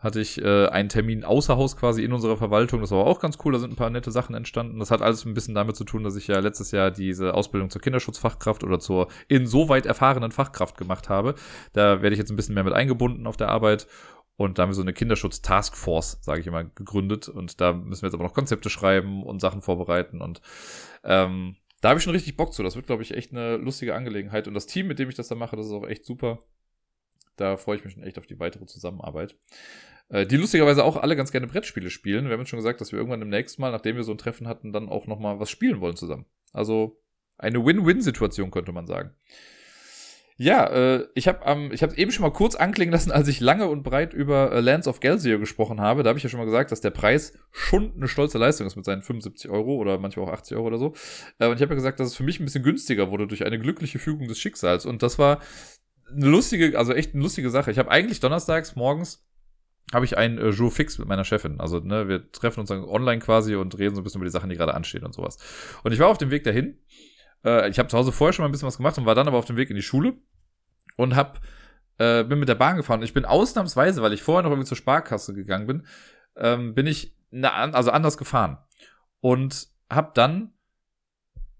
hatte 0.05 0.21
ich 0.21 0.41
äh, 0.41 0.67
einen 0.67 0.87
Termin 0.87 1.25
außer 1.25 1.57
Haus 1.57 1.75
quasi 1.75 2.03
in 2.03 2.13
unserer 2.13 2.37
Verwaltung. 2.37 2.79
Das 2.79 2.91
war 2.91 3.05
auch 3.05 3.19
ganz 3.19 3.37
cool. 3.43 3.51
Da 3.51 3.59
sind 3.59 3.73
ein 3.73 3.75
paar 3.75 3.89
nette 3.89 4.11
Sachen 4.11 4.35
entstanden. 4.35 4.79
Das 4.79 4.91
hat 4.91 5.01
alles 5.01 5.25
ein 5.25 5.33
bisschen 5.33 5.55
damit 5.55 5.75
zu 5.75 5.83
tun, 5.83 6.03
dass 6.03 6.15
ich 6.15 6.27
ja 6.27 6.39
letztes 6.39 6.71
Jahr 6.71 6.91
diese 6.91 7.33
Ausbildung 7.33 7.69
zur 7.69 7.81
Kinderschutzfachkraft 7.81 8.63
oder 8.63 8.79
zur 8.79 9.09
insoweit 9.27 9.85
erfahrenen 9.85 10.31
Fachkraft 10.31 10.77
gemacht 10.77 11.09
habe. 11.09 11.35
Da 11.73 12.01
werde 12.01 12.13
ich 12.13 12.19
jetzt 12.19 12.29
ein 12.29 12.37
bisschen 12.37 12.55
mehr 12.55 12.63
mit 12.63 12.73
eingebunden 12.73 13.27
auf 13.27 13.35
der 13.35 13.49
Arbeit. 13.49 13.87
Und 14.37 14.57
da 14.57 14.63
haben 14.63 14.69
wir 14.69 14.75
so 14.75 14.81
eine 14.81 14.93
Kinderschutz-Taskforce, 14.93 16.19
sage 16.21 16.41
ich 16.41 16.47
immer, 16.47 16.63
gegründet. 16.63 17.27
Und 17.27 17.59
da 17.59 17.73
müssen 17.73 18.03
wir 18.03 18.07
jetzt 18.07 18.15
aber 18.15 18.23
noch 18.23 18.33
Konzepte 18.33 18.69
schreiben 18.69 19.23
und 19.23 19.41
Sachen 19.41 19.61
vorbereiten. 19.61 20.21
Und 20.21 20.41
ähm, 21.03 21.55
da 21.81 21.89
habe 21.89 21.97
ich 21.97 22.03
schon 22.03 22.13
richtig 22.13 22.37
Bock 22.37 22.53
zu. 22.53 22.63
Das 22.63 22.75
wird, 22.75 22.85
glaube 22.85 23.03
ich, 23.03 23.13
echt 23.13 23.31
eine 23.31 23.57
lustige 23.57 23.95
Angelegenheit. 23.95 24.47
Und 24.47 24.53
das 24.53 24.67
Team, 24.67 24.87
mit 24.87 24.99
dem 24.99 25.09
ich 25.09 25.15
das 25.15 25.29
da 25.29 25.35
mache, 25.35 25.55
das 25.55 25.65
ist 25.65 25.71
auch 25.71 25.87
echt 25.87 26.05
super. 26.05 26.39
Da 27.37 27.57
freue 27.57 27.77
ich 27.77 27.83
mich 27.83 27.93
schon 27.93 28.03
echt 28.03 28.17
auf 28.17 28.27
die 28.27 28.39
weitere 28.39 28.65
Zusammenarbeit. 28.65 29.35
Äh, 30.09 30.25
die 30.25 30.37
lustigerweise 30.37 30.83
auch 30.83 30.97
alle 30.97 31.15
ganz 31.15 31.31
gerne 31.31 31.47
Brettspiele 31.47 31.89
spielen. 31.89 32.25
Wir 32.25 32.33
haben 32.33 32.41
jetzt 32.41 32.49
schon 32.49 32.59
gesagt, 32.59 32.81
dass 32.81 32.91
wir 32.91 32.99
irgendwann 32.99 33.21
im 33.21 33.29
nächsten 33.29 33.61
Mal, 33.61 33.71
nachdem 33.71 33.95
wir 33.95 34.03
so 34.03 34.11
ein 34.11 34.17
Treffen 34.17 34.47
hatten, 34.47 34.71
dann 34.71 34.89
auch 34.89 35.07
nochmal 35.07 35.39
was 35.39 35.49
spielen 35.49 35.81
wollen 35.81 35.95
zusammen. 35.95 36.25
Also 36.53 37.01
eine 37.37 37.65
Win-Win-Situation, 37.65 38.51
könnte 38.51 38.71
man 38.71 38.87
sagen. 38.87 39.11
Ja, 40.37 40.65
äh, 40.67 41.07
ich 41.15 41.29
habe 41.29 41.39
ähm, 41.45 41.69
ich 41.71 41.81
habe 41.81 41.95
eben 41.95 42.11
schon 42.11 42.23
mal 42.23 42.31
kurz 42.31 42.55
anklingen 42.55 42.91
lassen, 42.91 43.09
als 43.11 43.29
ich 43.29 43.39
lange 43.39 43.69
und 43.69 43.83
breit 43.83 44.13
über 44.13 44.51
äh, 44.51 44.59
Lands 44.59 44.85
of 44.85 44.99
Gelsier 44.99 45.39
gesprochen 45.39 45.79
habe. 45.79 46.03
Da 46.03 46.09
habe 46.09 46.17
ich 46.17 46.23
ja 46.23 46.29
schon 46.29 46.39
mal 46.39 46.45
gesagt, 46.45 46.73
dass 46.73 46.81
der 46.81 46.89
Preis 46.89 47.37
schon 47.51 47.93
eine 47.95 48.09
stolze 48.09 48.37
Leistung 48.37 48.67
ist 48.67 48.75
mit 48.75 48.83
seinen 48.83 49.01
75 49.01 49.49
Euro 49.49 49.75
oder 49.75 49.97
manchmal 49.97 50.25
auch 50.27 50.33
80 50.33 50.57
Euro 50.57 50.67
oder 50.67 50.77
so. 50.77 50.93
Äh, 51.39 51.47
und 51.47 51.55
ich 51.55 51.61
habe 51.61 51.71
ja 51.71 51.75
gesagt, 51.75 52.01
dass 52.01 52.09
es 52.09 52.15
für 52.15 52.23
mich 52.23 52.41
ein 52.41 52.45
bisschen 52.45 52.63
günstiger 52.63 53.11
wurde 53.11 53.27
durch 53.27 53.45
eine 53.45 53.57
glückliche 53.57 53.97
Fügung 53.97 54.27
des 54.27 54.37
Schicksals. 54.37 54.85
Und 54.85 55.03
das 55.03 55.17
war 55.17 55.39
eine 56.13 56.27
lustige, 56.27 56.77
also 56.77 56.93
echt 56.93 57.13
eine 57.13 57.23
lustige 57.23 57.49
Sache. 57.49 57.71
Ich 57.71 57.79
habe 57.79 57.89
eigentlich 57.89 58.19
donnerstags 58.19 58.75
morgens 58.75 59.25
habe 59.93 60.05
ich 60.05 60.17
einen 60.17 60.37
äh, 60.37 60.49
Jour 60.49 60.71
fix 60.71 60.97
mit 60.97 61.07
meiner 61.07 61.23
Chefin. 61.23 61.59
Also, 61.59 61.79
ne, 61.79 62.07
wir 62.07 62.31
treffen 62.31 62.59
uns 62.59 62.69
dann 62.69 62.83
online 62.83 63.19
quasi 63.19 63.55
und 63.55 63.77
reden 63.77 63.95
so 63.95 64.01
ein 64.01 64.03
bisschen 64.03 64.19
über 64.19 64.25
die 64.25 64.31
Sachen, 64.31 64.49
die 64.49 64.55
gerade 64.55 64.73
anstehen 64.73 65.05
und 65.05 65.13
sowas. 65.13 65.37
Und 65.83 65.91
ich 65.91 65.99
war 65.99 66.07
auf 66.07 66.17
dem 66.17 66.31
Weg 66.31 66.43
dahin. 66.43 66.79
Äh, 67.43 67.69
ich 67.69 67.79
habe 67.79 67.89
zu 67.89 67.97
Hause 67.97 68.11
vorher 68.11 68.33
schon 68.33 68.43
mal 68.43 68.49
ein 68.49 68.51
bisschen 68.51 68.67
was 68.67 68.77
gemacht 68.77 68.97
und 68.97 69.05
war 69.05 69.15
dann 69.15 69.27
aber 69.27 69.37
auf 69.37 69.45
dem 69.45 69.57
Weg 69.57 69.69
in 69.69 69.75
die 69.75 69.83
Schule 69.83 70.15
und 70.97 71.15
hab, 71.15 71.41
äh, 71.99 72.23
bin 72.23 72.39
mit 72.39 72.49
der 72.49 72.55
Bahn 72.55 72.77
gefahren. 72.77 73.03
Ich 73.03 73.13
bin 73.13 73.25
ausnahmsweise, 73.25 74.01
weil 74.01 74.13
ich 74.13 74.23
vorher 74.23 74.43
noch 74.43 74.49
irgendwie 74.49 74.67
zur 74.67 74.77
Sparkasse 74.77 75.33
gegangen 75.33 75.67
bin, 75.67 75.87
ähm, 76.35 76.73
bin 76.73 76.87
ich 76.87 77.15
ne, 77.29 77.53
also 77.53 77.91
anders 77.91 78.17
gefahren. 78.17 78.57
Und 79.19 79.67
hab 79.89 80.15
dann 80.15 80.54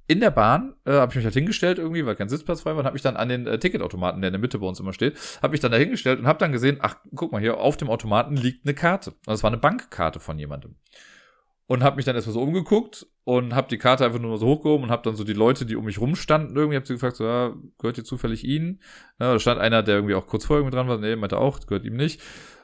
in 0.08 0.20
der 0.20 0.32
Bahn 0.32 0.76
äh, 0.86 0.94
habe 0.94 1.12
ich 1.12 1.16
mich 1.16 1.26
halt 1.26 1.34
hingestellt 1.34 1.80
irgendwie, 1.80 2.06
weil 2.06 2.16
kein 2.16 2.30
Sitzplatz 2.30 2.62
frei 2.62 2.72
war, 2.72 2.80
und 2.80 2.86
habe 2.86 2.94
mich 2.94 3.02
dann 3.02 3.18
an 3.18 3.30
den 3.30 3.48
äh, 3.48 3.58
Ticketautomaten, 3.58 4.22
der 4.22 4.30
in 4.30 4.34
der 4.34 4.42
Mitte 4.42 4.60
bei 4.60 4.68
uns 4.68 4.80
immer 4.80 4.94
steht, 4.94 5.18
habe 5.42 5.52
mich 5.52 5.60
dann 5.60 5.72
da 5.72 5.78
hingestellt 5.78 6.20
und 6.20 6.28
habe 6.28 6.40
dann 6.40 6.52
gesehen, 6.52 6.78
ach, 6.82 6.98
guck 7.16 7.32
mal, 7.32 7.42
hier 7.42 7.58
auf 7.58 7.78
dem 7.78 7.90
Automaten 7.90 8.38
liegt 8.38 8.66
eine 8.66 8.76
Karte. 8.76 9.12
Und 9.12 9.28
das 9.28 9.44
war 9.44 9.50
eine 9.50 9.58
Bankkarte 9.58 10.20
von 10.20 10.38
jemandem. 10.38 10.76
Und 11.68 11.84
habe 11.84 11.96
mich 11.96 12.06
dann 12.06 12.16
erstmal 12.16 12.36
so 12.36 12.44
umgeguckt 12.44 13.08
und 13.24 13.56
habe 13.56 13.68
die 13.68 13.80
Karte 13.80 14.06
einfach 14.06 14.20
nur 14.20 14.38
so 14.38 14.46
hochgehoben 14.46 14.86
und 14.86 14.92
habe 14.92 15.02
dann 15.02 15.16
so 15.16 15.24
die 15.24 15.34
Leute, 15.34 15.66
die 15.66 15.76
um 15.76 15.86
mich 15.86 16.00
rumstanden, 16.00 16.56
irgendwie, 16.56 16.78
hab 16.78 16.86
sie 16.86 16.94
gefragt, 16.94 17.16
so, 17.16 17.26
ja, 17.26 17.56
gehört 17.80 17.98
ihr 17.98 18.04
zufällig 18.04 18.44
ihnen? 18.44 18.82
Ja, 19.20 19.34
da 19.34 19.40
stand 19.40 19.60
einer, 19.60 19.82
der 19.82 19.96
irgendwie 19.96 20.14
auch 20.14 20.28
kurz 20.28 20.46
vorher 20.46 20.62
irgendwie 20.62 20.78
dran 20.78 20.88
war, 20.88 21.00
nee, 21.00 21.16
meinte 21.16 21.40
auch, 21.40 21.60
gehört 21.66 21.86
ihm 21.86 21.96
nicht. 21.96 22.22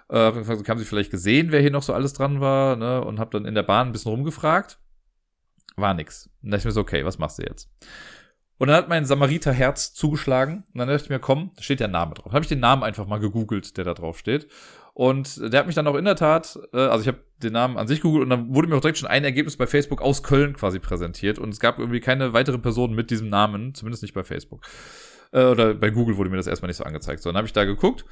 Äh, 0.09 0.17
hab 0.17 0.35
gefragt, 0.35 0.59
so, 0.59 0.67
haben 0.67 0.77
sie 0.77 0.85
vielleicht 0.85 1.09
gesehen, 1.09 1.51
wer 1.51 1.61
hier 1.61 1.71
noch 1.71 1.81
so 1.81 1.93
alles 1.93 2.13
dran 2.13 2.41
war, 2.41 2.75
ne? 2.75 3.03
Und 3.03 3.19
habe 3.19 3.31
dann 3.31 3.45
in 3.45 3.55
der 3.55 3.63
Bahn 3.63 3.87
ein 3.87 3.91
bisschen 3.91 4.11
rumgefragt. 4.11 4.80
War 5.75 5.93
nix. 5.93 6.27
Und 6.27 6.31
dann 6.43 6.51
dachte 6.51 6.61
ich 6.61 6.65
mir 6.65 6.71
so, 6.71 6.81
okay, 6.81 7.05
was 7.05 7.17
machst 7.17 7.39
du 7.39 7.43
jetzt? 7.43 7.69
Und 8.57 8.67
dann 8.67 8.77
hat 8.77 8.89
mein 8.89 9.05
Samariterherz 9.05 9.93
zugeschlagen. 9.93 10.63
Und 10.73 10.77
dann 10.77 10.87
dachte 10.87 11.03
ich 11.05 11.09
mir, 11.09 11.19
komm, 11.19 11.51
da 11.55 11.63
steht 11.63 11.79
der 11.79 11.87
Name 11.87 12.13
drauf. 12.13 12.31
Habe 12.31 12.43
ich 12.43 12.49
den 12.49 12.59
Namen 12.59 12.83
einfach 12.83 13.07
mal 13.07 13.19
gegoogelt, 13.19 13.75
der 13.77 13.85
da 13.85 13.93
drauf 13.93 14.19
steht. 14.19 14.47
Und 14.93 15.51
der 15.51 15.61
hat 15.61 15.67
mich 15.67 15.75
dann 15.75 15.87
auch 15.87 15.95
in 15.95 16.05
der 16.05 16.15
Tat, 16.15 16.59
äh, 16.73 16.77
also 16.77 17.01
ich 17.01 17.07
habe 17.07 17.23
den 17.41 17.53
Namen 17.53 17.77
an 17.77 17.87
sich 17.87 18.01
gegoogelt 18.01 18.23
und 18.23 18.29
dann 18.29 18.53
wurde 18.53 18.67
mir 18.67 18.75
auch 18.75 18.81
direkt 18.81 18.99
schon 18.99 19.09
ein 19.09 19.23
Ergebnis 19.23 19.57
bei 19.57 19.65
Facebook 19.65 20.01
aus 20.01 20.21
Köln 20.21 20.53
quasi 20.55 20.79
präsentiert. 20.79 21.39
Und 21.39 21.49
es 21.49 21.59
gab 21.59 21.79
irgendwie 21.79 22.01
keine 22.01 22.33
weitere 22.33 22.59
Person 22.59 22.93
mit 22.93 23.09
diesem 23.09 23.29
Namen, 23.29 23.73
zumindest 23.73 24.03
nicht 24.03 24.13
bei 24.13 24.23
Facebook. 24.23 24.61
Äh, 25.31 25.45
oder 25.45 25.73
bei 25.73 25.89
Google 25.89 26.17
wurde 26.17 26.29
mir 26.29 26.37
das 26.37 26.47
erstmal 26.47 26.67
nicht 26.67 26.77
so 26.77 26.83
angezeigt. 26.83 27.23
So, 27.23 27.29
dann 27.29 27.37
habe 27.37 27.47
ich 27.47 27.53
da 27.53 27.63
geguckt 27.63 28.05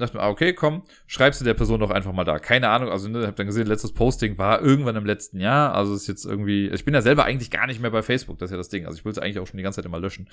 dachte 0.00 0.16
mir, 0.16 0.22
ah, 0.22 0.28
okay, 0.28 0.52
komm, 0.52 0.82
schreibst 1.06 1.40
du 1.40 1.44
der 1.44 1.54
Person 1.54 1.80
doch 1.80 1.90
einfach 1.90 2.12
mal 2.12 2.24
da. 2.24 2.38
Keine 2.38 2.68
Ahnung, 2.68 2.90
also 2.90 3.08
ne, 3.08 3.26
hab 3.26 3.36
dann 3.36 3.46
gesehen, 3.46 3.66
letztes 3.66 3.92
Posting 3.92 4.38
war 4.38 4.62
irgendwann 4.62 4.96
im 4.96 5.06
letzten 5.06 5.40
Jahr, 5.40 5.74
also 5.74 5.94
ist 5.94 6.08
jetzt 6.08 6.24
irgendwie, 6.24 6.68
ich 6.68 6.84
bin 6.84 6.94
ja 6.94 7.02
selber 7.02 7.24
eigentlich 7.24 7.50
gar 7.50 7.66
nicht 7.66 7.80
mehr 7.80 7.90
bei 7.90 8.02
Facebook, 8.02 8.38
das 8.38 8.48
ist 8.48 8.52
ja 8.52 8.58
das 8.58 8.68
Ding. 8.68 8.86
Also 8.86 8.98
ich 8.98 9.04
wollte 9.04 9.20
es 9.20 9.24
eigentlich 9.24 9.38
auch 9.38 9.46
schon 9.46 9.58
die 9.58 9.62
ganze 9.62 9.76
Zeit 9.76 9.86
immer 9.86 10.00
löschen. 10.00 10.28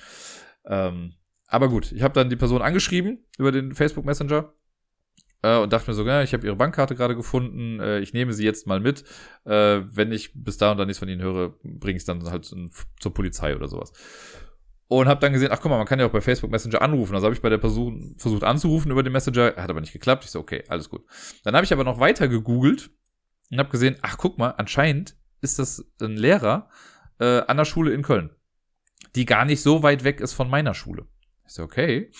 Ähm, 0.66 1.14
aber 1.46 1.68
gut, 1.68 1.92
ich 1.92 2.02
habe 2.02 2.14
dann 2.14 2.28
die 2.28 2.36
Person 2.36 2.62
angeschrieben 2.62 3.24
über 3.38 3.52
den 3.52 3.74
Facebook 3.74 4.04
Messenger 4.04 4.52
äh, 5.42 5.58
und 5.58 5.72
dachte 5.72 5.90
mir 5.90 5.94
so, 5.94 6.06
ja, 6.06 6.22
ich 6.22 6.32
habe 6.34 6.46
ihre 6.46 6.56
Bankkarte 6.56 6.94
gerade 6.94 7.16
gefunden, 7.16 7.80
äh, 7.80 8.00
ich 8.00 8.12
nehme 8.12 8.32
sie 8.32 8.44
jetzt 8.44 8.66
mal 8.66 8.80
mit. 8.80 9.04
Äh, 9.44 9.82
wenn 9.90 10.12
ich 10.12 10.32
bis 10.34 10.58
da 10.58 10.72
und 10.72 10.78
da 10.78 10.84
nichts 10.84 10.98
von 10.98 11.08
ihnen 11.08 11.22
höre, 11.22 11.54
bringe 11.62 11.96
ich 11.96 12.02
es 12.02 12.04
dann 12.04 12.22
halt 12.30 12.44
zur 12.44 13.14
Polizei 13.14 13.54
oder 13.56 13.68
sowas. 13.68 13.92
Und 14.88 15.06
habe 15.06 15.20
dann 15.20 15.34
gesehen, 15.34 15.50
ach 15.52 15.60
guck 15.60 15.70
mal, 15.70 15.76
man 15.76 15.86
kann 15.86 16.00
ja 16.00 16.06
auch 16.06 16.10
bei 16.10 16.22
Facebook 16.22 16.50
Messenger 16.50 16.80
anrufen. 16.80 17.14
Also 17.14 17.26
habe 17.26 17.34
ich 17.34 17.42
bei 17.42 17.50
der 17.50 17.58
Person 17.58 18.14
versucht 18.16 18.42
anzurufen 18.42 18.90
über 18.90 19.02
den 19.02 19.12
Messenger, 19.12 19.54
hat 19.56 19.68
aber 19.68 19.82
nicht 19.82 19.92
geklappt. 19.92 20.24
Ich 20.24 20.30
so, 20.30 20.40
okay, 20.40 20.64
alles 20.68 20.88
gut. 20.88 21.04
Dann 21.44 21.54
habe 21.54 21.64
ich 21.64 21.72
aber 21.74 21.84
noch 21.84 22.00
weiter 22.00 22.26
gegoogelt 22.26 22.90
und 23.50 23.58
habe 23.58 23.68
gesehen, 23.68 23.96
ach 24.00 24.16
guck 24.16 24.38
mal, 24.38 24.50
anscheinend 24.56 25.16
ist 25.42 25.58
das 25.58 25.84
ein 26.00 26.16
Lehrer 26.16 26.70
äh, 27.20 27.42
an 27.42 27.58
der 27.58 27.66
Schule 27.66 27.92
in 27.92 28.02
Köln, 28.02 28.30
die 29.14 29.26
gar 29.26 29.44
nicht 29.44 29.62
so 29.62 29.82
weit 29.82 30.04
weg 30.04 30.20
ist 30.20 30.32
von 30.32 30.48
meiner 30.48 30.74
Schule. 30.74 31.06
Ich 31.46 31.52
so, 31.52 31.64
okay. 31.64 32.10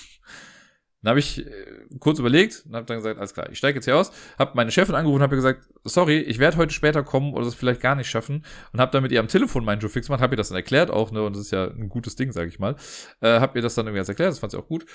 Dann 1.03 1.11
habe 1.11 1.21
ich 1.21 1.47
äh, 1.47 1.87
kurz 2.01 2.19
überlegt 2.19 2.65
und 2.67 2.75
habe 2.75 2.87
dann 2.87 2.97
gesagt, 2.97 3.19
alles 3.19 3.33
klar, 3.33 3.49
ich 3.51 3.59
steige 3.59 3.77
jetzt 3.77 3.85
hier 3.85 3.97
aus, 3.97 4.11
habe 4.39 4.53
meine 4.55 4.73
Chefin 4.73 4.97
angerufen 4.97 5.19
und 5.19 5.23
habe 5.23 5.37
gesagt, 5.37 5.69
sorry, 5.85 6.19
ich 6.19 6.39
werde 6.39 6.57
heute 6.57 6.73
später 6.73 7.05
kommen 7.05 7.35
oder 7.35 7.45
das 7.45 7.55
vielleicht 7.55 7.81
gar 7.81 7.95
nicht 7.95 8.11
schaffen 8.11 8.45
und 8.73 8.81
habe 8.81 8.91
dann 8.91 9.03
mit 9.03 9.13
ihr 9.13 9.21
am 9.21 9.29
Telefon 9.29 9.65
meinen 9.65 9.81
Joe 9.81 9.89
fix 9.89 10.09
gemacht, 10.09 10.21
habe 10.21 10.35
ihr 10.35 10.37
das 10.37 10.49
dann 10.49 10.57
erklärt 10.57 10.91
auch, 10.91 11.13
ne, 11.13 11.23
und 11.23 11.37
das 11.37 11.43
ist 11.43 11.53
ja 11.53 11.69
ein 11.69 11.89
gutes 11.89 12.17
Ding, 12.17 12.33
sage 12.33 12.49
ich 12.49 12.59
mal. 12.59 12.75
Äh, 13.21 13.39
habe 13.39 13.59
ihr 13.59 13.63
das 13.63 13.77
dann 13.77 13.87
irgendwie 13.87 13.99
ganz 13.99 14.09
erklärt, 14.09 14.33
das 14.33 14.41
fand 14.41 14.51
sie 14.51 14.59
auch 14.59 14.67
gut. 14.67 14.87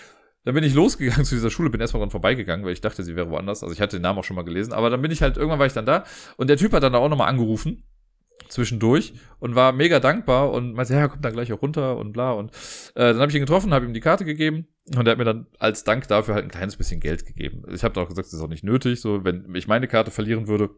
Dann 0.44 0.56
bin 0.56 0.66
ich 0.66 0.74
losgegangen 0.74 1.24
zu 1.26 1.36
dieser 1.36 1.50
Schule, 1.50 1.70
bin 1.70 1.80
erstmal 1.80 2.02
dran 2.02 2.12
vorbeigegangen, 2.12 2.66
weil 2.66 2.74
ich 2.74 2.82
dachte, 2.82 3.02
sie 3.04 3.16
wäre 3.16 3.30
woanders. 3.30 3.64
Also 3.64 3.74
ich 3.74 3.80
hatte 3.80 3.98
den 3.98 4.04
Namen 4.04 4.20
auch 4.20 4.26
schon 4.26 4.36
mal 4.36 4.44
gelesen, 4.44 4.74
aber 4.74 4.90
dann 4.90 5.02
bin 5.02 5.12
ich 5.12 5.22
halt, 5.22 5.38
irgendwann 5.38 5.60
war 5.60 5.68
ich 5.68 5.74
dann 5.74 5.86
da 5.86 6.04
und 6.36 6.50
der 6.50 6.58
Typ 6.58 6.74
hat 6.74 6.84
dann 6.84 6.96
auch 6.96 7.08
nochmal 7.08 7.30
angerufen 7.30 7.86
zwischendurch 8.50 9.14
und 9.40 9.56
war 9.56 9.72
mega 9.72 10.00
dankbar 10.00 10.52
und 10.52 10.74
meinte, 10.74 10.94
ja, 10.94 11.08
kommt 11.08 11.26
dann 11.26 11.34
gleich 11.34 11.52
auch 11.52 11.62
runter 11.62 11.98
und 11.98 12.14
bla. 12.14 12.32
Und 12.32 12.52
äh, 12.96 13.12
dann 13.14 13.20
habe 13.20 13.30
ich 13.30 13.36
ihn 13.36 13.42
getroffen, 13.42 13.74
habe 13.74 13.86
ihm 13.86 13.94
die 13.94 14.00
Karte 14.00 14.26
gegeben 14.26 14.68
und 14.96 15.08
er 15.08 15.12
hat 15.12 15.18
mir 15.18 15.26
dann 15.26 15.48
als 15.60 15.84
Dank 15.84 16.08
dafür 16.08 16.36
halt 16.36 16.46
ein 16.46 16.52
kleines 16.52 16.76
bisschen 16.76 17.00
Geld 17.00 17.26
gegeben. 17.26 17.64
Ich 17.74 17.84
habe 17.84 18.00
auch 18.00 18.08
gesagt, 18.08 18.28
das 18.28 18.34
ist 18.34 18.42
auch 18.42 18.50
nicht 18.50 18.64
nötig. 18.64 19.02
So, 19.02 19.26
wenn 19.26 19.54
ich 19.56 19.68
meine 19.68 19.88
Karte 19.88 20.12
verlieren 20.12 20.48
würde, 20.48 20.70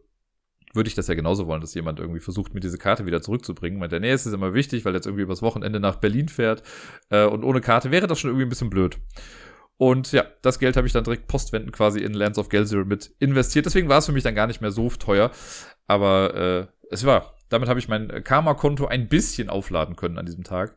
würde 0.74 0.88
ich 0.88 0.94
das 0.94 1.08
ja 1.08 1.14
genauso 1.14 1.46
wollen, 1.46 1.60
dass 1.60 1.74
jemand 1.74 2.00
irgendwie 2.00 2.20
versucht, 2.20 2.54
mir 2.54 2.60
diese 2.60 2.78
Karte 2.78 3.06
wieder 3.06 3.22
zurückzubringen. 3.22 3.78
Meint 3.78 3.92
er, 3.92 4.00
nee, 4.00 4.10
es 4.10 4.26
ist 4.26 4.32
immer 4.32 4.54
wichtig, 4.54 4.84
weil 4.84 4.92
er 4.92 4.96
jetzt 4.96 5.06
irgendwie 5.06 5.22
übers 5.22 5.42
Wochenende 5.42 5.80
nach 5.80 5.96
Berlin 5.96 6.28
fährt 6.28 6.62
äh, 7.10 7.24
und 7.24 7.44
ohne 7.44 7.60
Karte 7.60 7.90
wäre 7.90 8.06
das 8.06 8.18
schon 8.18 8.30
irgendwie 8.30 8.46
ein 8.46 8.50
bisschen 8.50 8.70
blöd. 8.70 8.98
Und 9.78 10.12
ja, 10.12 10.24
das 10.40 10.58
Geld 10.58 10.76
habe 10.76 10.86
ich 10.86 10.92
dann 10.92 11.04
direkt 11.04 11.28
postwendend 11.28 11.72
quasi 11.72 12.00
in 12.00 12.14
Lands 12.14 12.38
of 12.38 12.48
Gelzir 12.48 12.84
mit 12.86 13.14
investiert. 13.18 13.66
Deswegen 13.66 13.88
war 13.90 13.98
es 13.98 14.06
für 14.06 14.12
mich 14.12 14.22
dann 14.22 14.34
gar 14.34 14.46
nicht 14.46 14.62
mehr 14.62 14.70
so 14.70 14.88
teuer. 14.88 15.30
Aber 15.86 16.34
äh, 16.34 16.66
es 16.90 17.04
war 17.04 17.35
damit 17.48 17.68
habe 17.68 17.78
ich 17.78 17.88
mein 17.88 18.24
Karma-Konto 18.24 18.86
ein 18.86 19.08
bisschen 19.08 19.48
aufladen 19.48 19.96
können 19.96 20.18
an 20.18 20.26
diesem 20.26 20.44
Tag. 20.44 20.76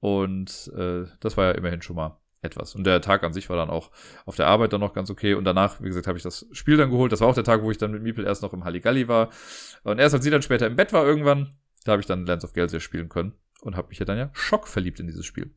Und 0.00 0.70
äh, 0.76 1.04
das 1.20 1.36
war 1.36 1.46
ja 1.46 1.50
immerhin 1.52 1.82
schon 1.82 1.96
mal 1.96 2.18
etwas. 2.42 2.74
Und 2.74 2.84
der 2.84 3.00
Tag 3.00 3.22
an 3.22 3.32
sich 3.32 3.48
war 3.48 3.56
dann 3.56 3.70
auch 3.70 3.90
auf 4.26 4.36
der 4.36 4.48
Arbeit 4.48 4.72
dann 4.72 4.80
noch 4.80 4.94
ganz 4.94 5.10
okay. 5.10 5.34
Und 5.34 5.44
danach, 5.44 5.80
wie 5.80 5.86
gesagt, 5.86 6.06
habe 6.06 6.18
ich 6.18 6.24
das 6.24 6.46
Spiel 6.52 6.76
dann 6.76 6.90
geholt. 6.90 7.12
Das 7.12 7.20
war 7.20 7.28
auch 7.28 7.34
der 7.34 7.44
Tag, 7.44 7.62
wo 7.62 7.70
ich 7.70 7.78
dann 7.78 7.92
mit 7.92 8.02
Miepel 8.02 8.26
erst 8.26 8.42
noch 8.42 8.52
im 8.52 8.64
Halligalli 8.64 9.08
war. 9.08 9.30
Und 9.84 9.98
erst 9.98 10.14
als 10.14 10.24
sie 10.24 10.30
dann 10.30 10.42
später 10.42 10.66
im 10.66 10.76
Bett 10.76 10.92
war 10.92 11.06
irgendwann, 11.06 11.54
da 11.84 11.92
habe 11.92 12.00
ich 12.00 12.06
dann 12.06 12.26
Lands 12.26 12.44
of 12.44 12.52
Gelsia 12.52 12.80
spielen 12.80 13.08
können. 13.08 13.32
Und 13.60 13.76
habe 13.76 13.88
mich 13.88 14.00
ja 14.00 14.04
dann 14.04 14.18
ja 14.18 14.28
schockverliebt 14.32 14.98
in 14.98 15.06
dieses 15.06 15.24
Spiel. 15.24 15.54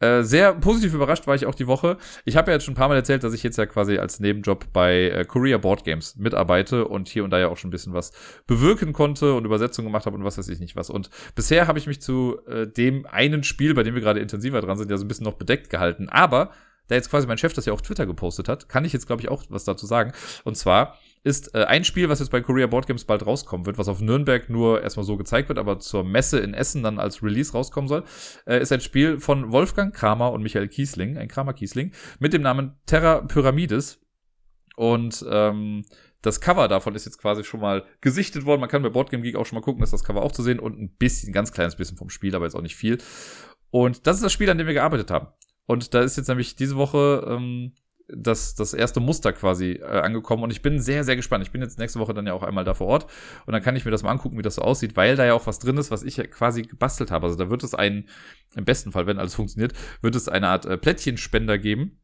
Äh, 0.00 0.22
sehr 0.22 0.54
positiv 0.54 0.94
überrascht 0.94 1.26
war 1.26 1.34
ich 1.34 1.46
auch 1.46 1.54
die 1.54 1.66
Woche. 1.66 1.96
Ich 2.24 2.36
habe 2.36 2.50
ja 2.50 2.56
jetzt 2.56 2.64
schon 2.64 2.72
ein 2.74 2.76
paar 2.76 2.88
Mal 2.88 2.94
erzählt, 2.94 3.24
dass 3.24 3.34
ich 3.34 3.42
jetzt 3.42 3.58
ja 3.58 3.66
quasi 3.66 3.98
als 3.98 4.20
Nebenjob 4.20 4.72
bei 4.72 5.10
äh, 5.10 5.24
Korea 5.24 5.58
Board 5.58 5.84
Games 5.84 6.16
mitarbeite 6.16 6.86
und 6.86 7.08
hier 7.08 7.24
und 7.24 7.30
da 7.30 7.38
ja 7.38 7.48
auch 7.48 7.56
schon 7.56 7.68
ein 7.68 7.72
bisschen 7.72 7.94
was 7.94 8.12
bewirken 8.46 8.92
konnte 8.92 9.34
und 9.34 9.44
Übersetzungen 9.44 9.88
gemacht 9.88 10.06
habe 10.06 10.16
und 10.16 10.24
was 10.24 10.38
weiß 10.38 10.48
ich 10.48 10.60
nicht 10.60 10.76
was. 10.76 10.88
Und 10.88 11.10
bisher 11.34 11.66
habe 11.66 11.78
ich 11.78 11.86
mich 11.86 12.00
zu 12.00 12.38
äh, 12.46 12.66
dem 12.66 13.06
einen 13.06 13.42
Spiel, 13.42 13.74
bei 13.74 13.82
dem 13.82 13.94
wir 13.94 14.02
gerade 14.02 14.20
intensiver 14.20 14.60
dran 14.60 14.78
sind, 14.78 14.90
ja 14.90 14.96
so 14.96 15.04
ein 15.04 15.08
bisschen 15.08 15.24
noch 15.24 15.34
bedeckt 15.34 15.68
gehalten. 15.68 16.08
Aber 16.08 16.52
da 16.86 16.94
jetzt 16.94 17.10
quasi 17.10 17.26
mein 17.26 17.38
Chef 17.38 17.52
das 17.52 17.66
ja 17.66 17.72
auf 17.72 17.82
Twitter 17.82 18.06
gepostet 18.06 18.48
hat, 18.48 18.68
kann 18.68 18.84
ich 18.84 18.92
jetzt, 18.92 19.06
glaube 19.06 19.22
ich, 19.22 19.28
auch 19.28 19.44
was 19.48 19.64
dazu 19.64 19.86
sagen. 19.86 20.12
Und 20.44 20.56
zwar 20.56 20.96
ist 21.24 21.54
äh, 21.54 21.64
ein 21.64 21.84
Spiel, 21.84 22.08
was 22.08 22.20
jetzt 22.20 22.30
bei 22.30 22.40
Korea 22.40 22.66
Board 22.66 22.86
Games 22.86 23.04
bald 23.04 23.26
rauskommen 23.26 23.66
wird, 23.66 23.78
was 23.78 23.88
auf 23.88 24.00
Nürnberg 24.00 24.48
nur 24.48 24.82
erstmal 24.82 25.04
so 25.04 25.16
gezeigt 25.16 25.48
wird, 25.48 25.58
aber 25.58 25.78
zur 25.78 26.04
Messe 26.04 26.38
in 26.38 26.54
Essen 26.54 26.82
dann 26.82 26.98
als 26.98 27.22
Release 27.22 27.52
rauskommen 27.52 27.88
soll, 27.88 28.04
äh, 28.46 28.60
ist 28.60 28.72
ein 28.72 28.80
Spiel 28.80 29.20
von 29.20 29.52
Wolfgang 29.52 29.94
Kramer 29.94 30.32
und 30.32 30.42
Michael 30.42 30.68
Kiesling, 30.68 31.16
ein 31.18 31.28
Kramer 31.28 31.52
Kiesling, 31.52 31.92
mit 32.18 32.32
dem 32.32 32.42
Namen 32.42 32.76
Terra 32.86 33.22
Pyramides. 33.22 34.00
Und 34.76 35.24
ähm, 35.28 35.84
das 36.22 36.40
Cover 36.40 36.68
davon 36.68 36.94
ist 36.94 37.04
jetzt 37.04 37.18
quasi 37.18 37.44
schon 37.44 37.60
mal 37.60 37.84
gesichtet 38.00 38.44
worden. 38.44 38.60
Man 38.60 38.68
kann 38.68 38.82
bei 38.82 38.88
Boardgame 38.88 39.22
Geek 39.22 39.36
auch 39.36 39.46
schon 39.46 39.56
mal 39.56 39.64
gucken, 39.64 39.80
dass 39.80 39.90
das 39.90 40.04
Cover 40.04 40.22
auch 40.22 40.32
zu 40.32 40.42
sehen 40.42 40.58
und 40.58 40.80
ein 40.80 40.96
bisschen, 40.96 41.30
ein 41.30 41.32
ganz 41.32 41.52
kleines 41.52 41.76
bisschen 41.76 41.96
vom 41.96 42.10
Spiel, 42.10 42.34
aber 42.34 42.44
jetzt 42.44 42.54
auch 42.54 42.62
nicht 42.62 42.76
viel. 42.76 42.98
Und 43.70 44.06
das 44.06 44.16
ist 44.16 44.22
das 44.22 44.32
Spiel, 44.32 44.50
an 44.50 44.58
dem 44.58 44.66
wir 44.66 44.74
gearbeitet 44.74 45.10
haben. 45.10 45.28
Und 45.66 45.94
da 45.94 46.00
ist 46.00 46.16
jetzt 46.16 46.28
nämlich 46.28 46.56
diese 46.56 46.76
Woche 46.76 47.26
ähm, 47.28 47.72
das, 48.08 48.54
das 48.54 48.74
erste 48.74 49.00
Muster 49.00 49.32
quasi 49.32 49.72
äh, 49.72 49.84
angekommen 49.84 50.42
und 50.42 50.50
ich 50.50 50.62
bin 50.62 50.80
sehr, 50.80 51.04
sehr 51.04 51.16
gespannt. 51.16 51.44
Ich 51.44 51.52
bin 51.52 51.60
jetzt 51.60 51.78
nächste 51.78 51.98
Woche 52.00 52.14
dann 52.14 52.26
ja 52.26 52.32
auch 52.32 52.42
einmal 52.42 52.64
da 52.64 52.74
vor 52.74 52.86
Ort 52.86 53.06
und 53.46 53.52
dann 53.52 53.62
kann 53.62 53.76
ich 53.76 53.84
mir 53.84 53.90
das 53.90 54.02
mal 54.02 54.10
angucken, 54.10 54.38
wie 54.38 54.42
das 54.42 54.54
so 54.54 54.62
aussieht, 54.62 54.96
weil 54.96 55.16
da 55.16 55.26
ja 55.26 55.34
auch 55.34 55.46
was 55.46 55.58
drin 55.58 55.76
ist, 55.76 55.90
was 55.90 56.02
ich 56.02 56.16
ja 56.16 56.26
quasi 56.26 56.62
gebastelt 56.62 57.10
habe. 57.10 57.26
Also 57.26 57.36
da 57.36 57.50
wird 57.50 57.62
es 57.62 57.74
ein, 57.74 58.08
im 58.54 58.64
besten 58.64 58.92
Fall, 58.92 59.06
wenn 59.06 59.18
alles 59.18 59.34
funktioniert, 59.34 59.74
wird 60.00 60.14
es 60.14 60.28
eine 60.28 60.48
Art 60.48 60.64
äh, 60.64 60.78
Plättchenspender 60.78 61.58
geben. 61.58 62.00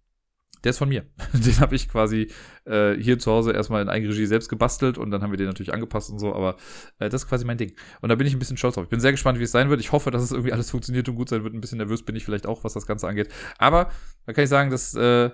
Der 0.62 0.70
ist 0.70 0.78
von 0.78 0.88
mir. 0.88 1.04
Den 1.32 1.60
habe 1.60 1.74
ich 1.74 1.88
quasi 1.88 2.30
äh, 2.64 2.94
hier 2.94 3.18
zu 3.18 3.30
Hause 3.30 3.52
erstmal 3.52 3.82
in 3.82 3.88
Eigenregie 3.88 4.26
selbst 4.26 4.48
gebastelt 4.48 4.96
und 4.98 5.10
dann 5.10 5.22
haben 5.22 5.30
wir 5.30 5.36
den 5.36 5.46
natürlich 5.46 5.74
angepasst 5.74 6.08
und 6.08 6.18
so, 6.18 6.34
aber 6.34 6.56
äh, 6.98 7.10
das 7.10 7.24
ist 7.24 7.28
quasi 7.28 7.44
mein 7.44 7.58
Ding. 7.58 7.72
Und 8.00 8.08
da 8.08 8.14
bin 8.14 8.26
ich 8.26 8.32
ein 8.32 8.38
bisschen 8.38 8.56
stolz 8.56 8.74
drauf. 8.74 8.84
Ich 8.84 8.90
bin 8.90 9.00
sehr 9.00 9.10
gespannt, 9.10 9.38
wie 9.38 9.42
es 9.42 9.52
sein 9.52 9.68
wird. 9.68 9.80
Ich 9.80 9.92
hoffe, 9.92 10.10
dass 10.10 10.22
es 10.22 10.32
irgendwie 10.32 10.52
alles 10.52 10.70
funktioniert 10.70 11.06
und 11.08 11.16
gut 11.16 11.28
sein 11.28 11.44
wird. 11.44 11.54
Ein 11.54 11.60
bisschen 11.60 11.78
nervös 11.78 12.02
bin 12.02 12.16
ich 12.16 12.24
vielleicht 12.24 12.46
auch, 12.46 12.64
was 12.64 12.72
das 12.72 12.86
Ganze 12.86 13.06
angeht. 13.06 13.28
Aber 13.58 13.90
da 14.24 14.32
kann 14.32 14.44
ich 14.44 14.50
sagen, 14.50 14.70
dass 14.70 14.94
äh, 14.94 15.30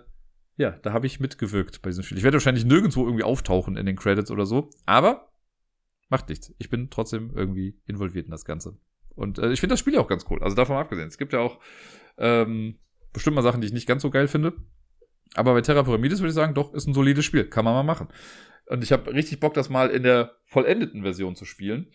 ja, 0.56 0.70
da 0.70 0.92
habe 0.92 1.06
ich 1.06 1.20
mitgewirkt 1.20 1.82
bei 1.82 1.90
diesem 1.90 2.04
Spiel. 2.04 2.18
Ich 2.18 2.24
werde 2.24 2.36
wahrscheinlich 2.36 2.64
nirgendwo 2.64 3.04
irgendwie 3.04 3.24
auftauchen 3.24 3.76
in 3.76 3.86
den 3.86 3.96
Credits 3.96 4.30
oder 4.30 4.46
so, 4.46 4.70
aber 4.86 5.30
macht 6.08 6.28
nichts. 6.28 6.52
Ich 6.58 6.68
bin 6.68 6.90
trotzdem 6.90 7.32
irgendwie 7.34 7.78
involviert 7.86 8.26
in 8.26 8.32
das 8.32 8.44
Ganze. 8.44 8.76
Und 9.14 9.38
äh, 9.38 9.52
ich 9.52 9.60
finde 9.60 9.74
das 9.74 9.80
Spiel 9.80 9.94
ja 9.94 10.00
auch 10.00 10.08
ganz 10.08 10.26
cool. 10.30 10.42
Also 10.42 10.56
davon 10.56 10.76
abgesehen. 10.76 11.08
Es 11.08 11.18
gibt 11.18 11.32
ja 11.32 11.40
auch 11.40 11.60
ähm, 12.18 12.78
bestimmt 13.12 13.36
mal 13.36 13.42
Sachen, 13.42 13.60
die 13.60 13.66
ich 13.66 13.72
nicht 13.72 13.86
ganz 13.86 14.02
so 14.02 14.10
geil 14.10 14.28
finde. 14.28 14.54
Aber 15.34 15.54
bei 15.54 15.60
Terra 15.60 15.82
Pyramides 15.82 16.20
würde 16.20 16.30
ich 16.30 16.34
sagen, 16.34 16.54
doch, 16.54 16.74
ist 16.74 16.86
ein 16.86 16.94
solides 16.94 17.24
Spiel. 17.24 17.44
Kann 17.44 17.64
man 17.64 17.74
mal 17.74 17.82
machen. 17.82 18.08
Und 18.66 18.82
ich 18.82 18.92
habe 18.92 19.12
richtig 19.12 19.40
Bock, 19.40 19.54
das 19.54 19.68
mal 19.68 19.90
in 19.90 20.02
der 20.02 20.36
vollendeten 20.44 21.02
Version 21.02 21.36
zu 21.36 21.44
spielen. 21.44 21.88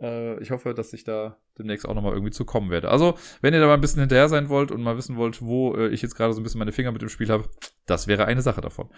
Äh, 0.00 0.40
ich 0.40 0.50
hoffe, 0.50 0.74
dass 0.74 0.92
ich 0.92 1.04
da 1.04 1.38
demnächst 1.58 1.88
auch 1.88 1.94
nochmal 1.94 2.12
irgendwie 2.12 2.32
zu 2.32 2.44
kommen 2.44 2.70
werde. 2.70 2.90
Also, 2.90 3.14
wenn 3.40 3.54
ihr 3.54 3.60
da 3.60 3.66
mal 3.66 3.74
ein 3.74 3.80
bisschen 3.80 4.00
hinterher 4.00 4.28
sein 4.28 4.48
wollt 4.48 4.70
und 4.70 4.82
mal 4.82 4.96
wissen 4.96 5.16
wollt, 5.16 5.42
wo 5.42 5.74
äh, 5.74 5.88
ich 5.88 6.02
jetzt 6.02 6.14
gerade 6.14 6.32
so 6.32 6.40
ein 6.40 6.42
bisschen 6.42 6.58
meine 6.58 6.72
Finger 6.72 6.92
mit 6.92 7.02
dem 7.02 7.08
Spiel 7.08 7.30
habe, 7.30 7.48
das 7.86 8.06
wäre 8.06 8.26
eine 8.26 8.42
Sache 8.42 8.60
davon. 8.60 8.90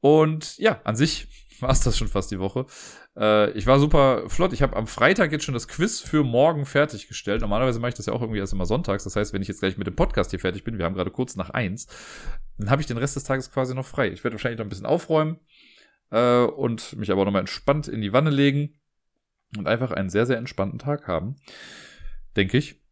Und 0.00 0.58
ja, 0.58 0.80
an 0.84 0.96
sich 0.96 1.28
war 1.60 1.70
es 1.70 1.80
das 1.80 1.96
schon 1.96 2.08
fast 2.08 2.30
die 2.30 2.38
Woche. 2.38 2.66
Äh, 3.16 3.50
ich 3.52 3.66
war 3.66 3.78
super 3.78 4.28
flott. 4.28 4.52
Ich 4.52 4.60
habe 4.60 4.76
am 4.76 4.86
Freitag 4.86 5.32
jetzt 5.32 5.44
schon 5.44 5.54
das 5.54 5.68
Quiz 5.68 6.00
für 6.00 6.24
morgen 6.24 6.66
fertiggestellt. 6.66 7.40
Normalerweise 7.40 7.80
mache 7.80 7.90
ich 7.90 7.94
das 7.94 8.06
ja 8.06 8.12
auch 8.12 8.20
irgendwie 8.20 8.40
erst 8.40 8.52
immer 8.52 8.66
sonntags. 8.66 9.04
Das 9.04 9.16
heißt, 9.16 9.32
wenn 9.32 9.40
ich 9.40 9.48
jetzt 9.48 9.60
gleich 9.60 9.78
mit 9.78 9.86
dem 9.86 9.96
Podcast 9.96 10.30
hier 10.30 10.40
fertig 10.40 10.64
bin, 10.64 10.76
wir 10.76 10.84
haben 10.84 10.94
gerade 10.94 11.10
kurz 11.10 11.36
nach 11.36 11.50
eins, 11.50 11.86
dann 12.58 12.70
habe 12.70 12.82
ich 12.82 12.86
den 12.86 12.98
Rest 12.98 13.16
des 13.16 13.24
Tages 13.24 13.50
quasi 13.50 13.74
noch 13.74 13.86
frei. 13.86 14.08
Ich 14.08 14.24
werde 14.24 14.34
wahrscheinlich 14.34 14.58
noch 14.58 14.66
ein 14.66 14.70
bisschen 14.70 14.86
aufräumen 14.86 15.40
äh, 16.10 16.42
und 16.42 16.96
mich 16.96 17.10
aber 17.10 17.24
nochmal 17.24 17.40
entspannt 17.40 17.88
in 17.88 18.02
die 18.02 18.12
Wanne 18.12 18.30
legen 18.30 18.78
und 19.56 19.66
einfach 19.66 19.90
einen 19.90 20.10
sehr, 20.10 20.26
sehr 20.26 20.38
entspannten 20.38 20.78
Tag 20.78 21.06
haben, 21.06 21.36
denke 22.36 22.58
ich. 22.58 22.82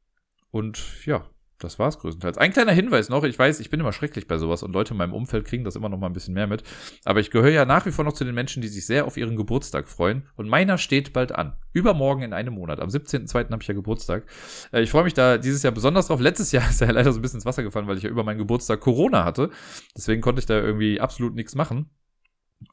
Und 0.50 1.06
ja, 1.06 1.24
das 1.62 1.78
war's 1.78 1.98
größtenteils. 1.98 2.38
Ein 2.38 2.52
kleiner 2.52 2.72
Hinweis 2.72 3.08
noch, 3.08 3.24
ich 3.24 3.38
weiß, 3.38 3.60
ich 3.60 3.70
bin 3.70 3.80
immer 3.80 3.92
schrecklich 3.92 4.26
bei 4.26 4.38
sowas 4.38 4.62
und 4.62 4.72
Leute 4.72 4.94
in 4.94 4.98
meinem 4.98 5.12
Umfeld 5.12 5.44
kriegen 5.44 5.64
das 5.64 5.76
immer 5.76 5.88
noch 5.88 5.98
mal 5.98 6.08
ein 6.08 6.12
bisschen 6.12 6.34
mehr 6.34 6.46
mit. 6.46 6.62
Aber 7.04 7.20
ich 7.20 7.30
gehöre 7.30 7.50
ja 7.50 7.64
nach 7.64 7.86
wie 7.86 7.92
vor 7.92 8.04
noch 8.04 8.12
zu 8.12 8.24
den 8.24 8.34
Menschen, 8.34 8.62
die 8.62 8.68
sich 8.68 8.84
sehr 8.84 9.06
auf 9.06 9.16
ihren 9.16 9.36
Geburtstag 9.36 9.88
freuen. 9.88 10.26
Und 10.36 10.48
meiner 10.48 10.78
steht 10.78 11.12
bald 11.12 11.32
an. 11.32 11.56
Übermorgen 11.72 12.22
in 12.22 12.32
einem 12.32 12.54
Monat. 12.54 12.80
Am 12.80 12.88
17.02. 12.88 13.50
habe 13.50 13.62
ich 13.62 13.68
ja 13.68 13.74
Geburtstag. 13.74 14.24
Äh, 14.72 14.82
ich 14.82 14.90
freue 14.90 15.04
mich 15.04 15.14
da 15.14 15.38
dieses 15.38 15.62
Jahr 15.62 15.72
besonders 15.72 16.08
drauf. 16.08 16.20
Letztes 16.20 16.52
Jahr 16.52 16.68
ist 16.70 16.80
ja 16.80 16.90
leider 16.90 17.12
so 17.12 17.18
ein 17.18 17.22
bisschen 17.22 17.38
ins 17.38 17.46
Wasser 17.46 17.62
gefallen, 17.62 17.86
weil 17.86 17.96
ich 17.96 18.02
ja 18.02 18.10
über 18.10 18.24
meinen 18.24 18.38
Geburtstag 18.38 18.80
Corona 18.80 19.24
hatte. 19.24 19.50
Deswegen 19.96 20.20
konnte 20.20 20.40
ich 20.40 20.46
da 20.46 20.58
irgendwie 20.58 21.00
absolut 21.00 21.34
nichts 21.34 21.54
machen. 21.54 21.90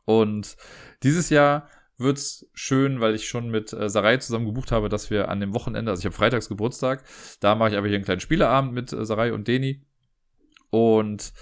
Und 0.05 0.55
dieses 1.03 1.29
Jahr 1.29 1.67
wird's 1.99 2.47
schön, 2.53 2.99
weil 2.99 3.15
ich 3.15 3.27
schon 3.27 3.49
mit 3.49 3.73
äh, 3.73 3.89
Sarai 3.89 4.17
zusammen 4.17 4.45
gebucht 4.45 4.71
habe, 4.71 4.89
dass 4.89 5.09
wir 5.09 5.29
an 5.29 5.39
dem 5.39 5.53
Wochenende, 5.53 5.91
also 5.91 6.01
ich 6.01 6.05
habe 6.05 6.15
freitags 6.15 6.49
Geburtstag, 6.49 7.03
da 7.39 7.55
mache 7.55 7.69
ich 7.69 7.77
aber 7.77 7.87
hier 7.87 7.95
einen 7.95 8.05
kleinen 8.05 8.21
Spieleabend 8.21 8.73
mit 8.73 8.93
äh, 8.93 9.05
Sarai 9.05 9.33
und 9.33 9.47
Deni. 9.47 9.85
Und 10.69 11.33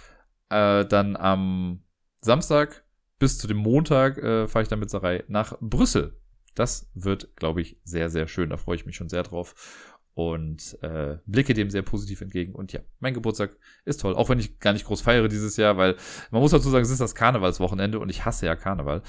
äh, 0.49 0.85
dann 0.85 1.15
am 1.15 1.83
Samstag 2.21 2.83
bis 3.19 3.37
zu 3.37 3.47
dem 3.47 3.57
Montag 3.57 4.17
äh, 4.17 4.47
fahre 4.47 4.63
ich 4.63 4.69
dann 4.69 4.79
mit 4.79 4.89
Sarai 4.89 5.23
nach 5.27 5.57
Brüssel. 5.59 6.19
Das 6.55 6.89
wird, 6.93 7.35
glaube 7.35 7.61
ich, 7.61 7.79
sehr, 7.83 8.09
sehr 8.09 8.27
schön. 8.27 8.49
Da 8.49 8.57
freue 8.57 8.75
ich 8.75 8.85
mich 8.85 8.95
schon 8.95 9.09
sehr 9.09 9.23
drauf 9.23 9.93
und 10.17 10.81
äh, 10.81 11.19
blicke 11.27 11.53
dem 11.53 11.69
sehr 11.69 11.83
positiv 11.83 12.21
entgegen. 12.21 12.55
Und 12.55 12.73
ja, 12.73 12.79
mein 12.99 13.13
Geburtstag 13.13 13.55
ist 13.85 14.01
toll, 14.01 14.15
auch 14.15 14.29
wenn 14.29 14.39
ich 14.39 14.59
gar 14.59 14.73
nicht 14.73 14.85
groß 14.85 15.01
feiere 15.01 15.27
dieses 15.27 15.57
Jahr, 15.57 15.77
weil 15.77 15.95
man 16.31 16.41
muss 16.41 16.49
dazu 16.49 16.71
sagen, 16.71 16.83
es 16.83 16.89
ist 16.89 17.01
das 17.01 17.13
Karnevalswochenende 17.13 17.99
und 17.99 18.09
ich 18.09 18.25
hasse 18.25 18.47
ja 18.47 18.55
Karneval. 18.55 19.03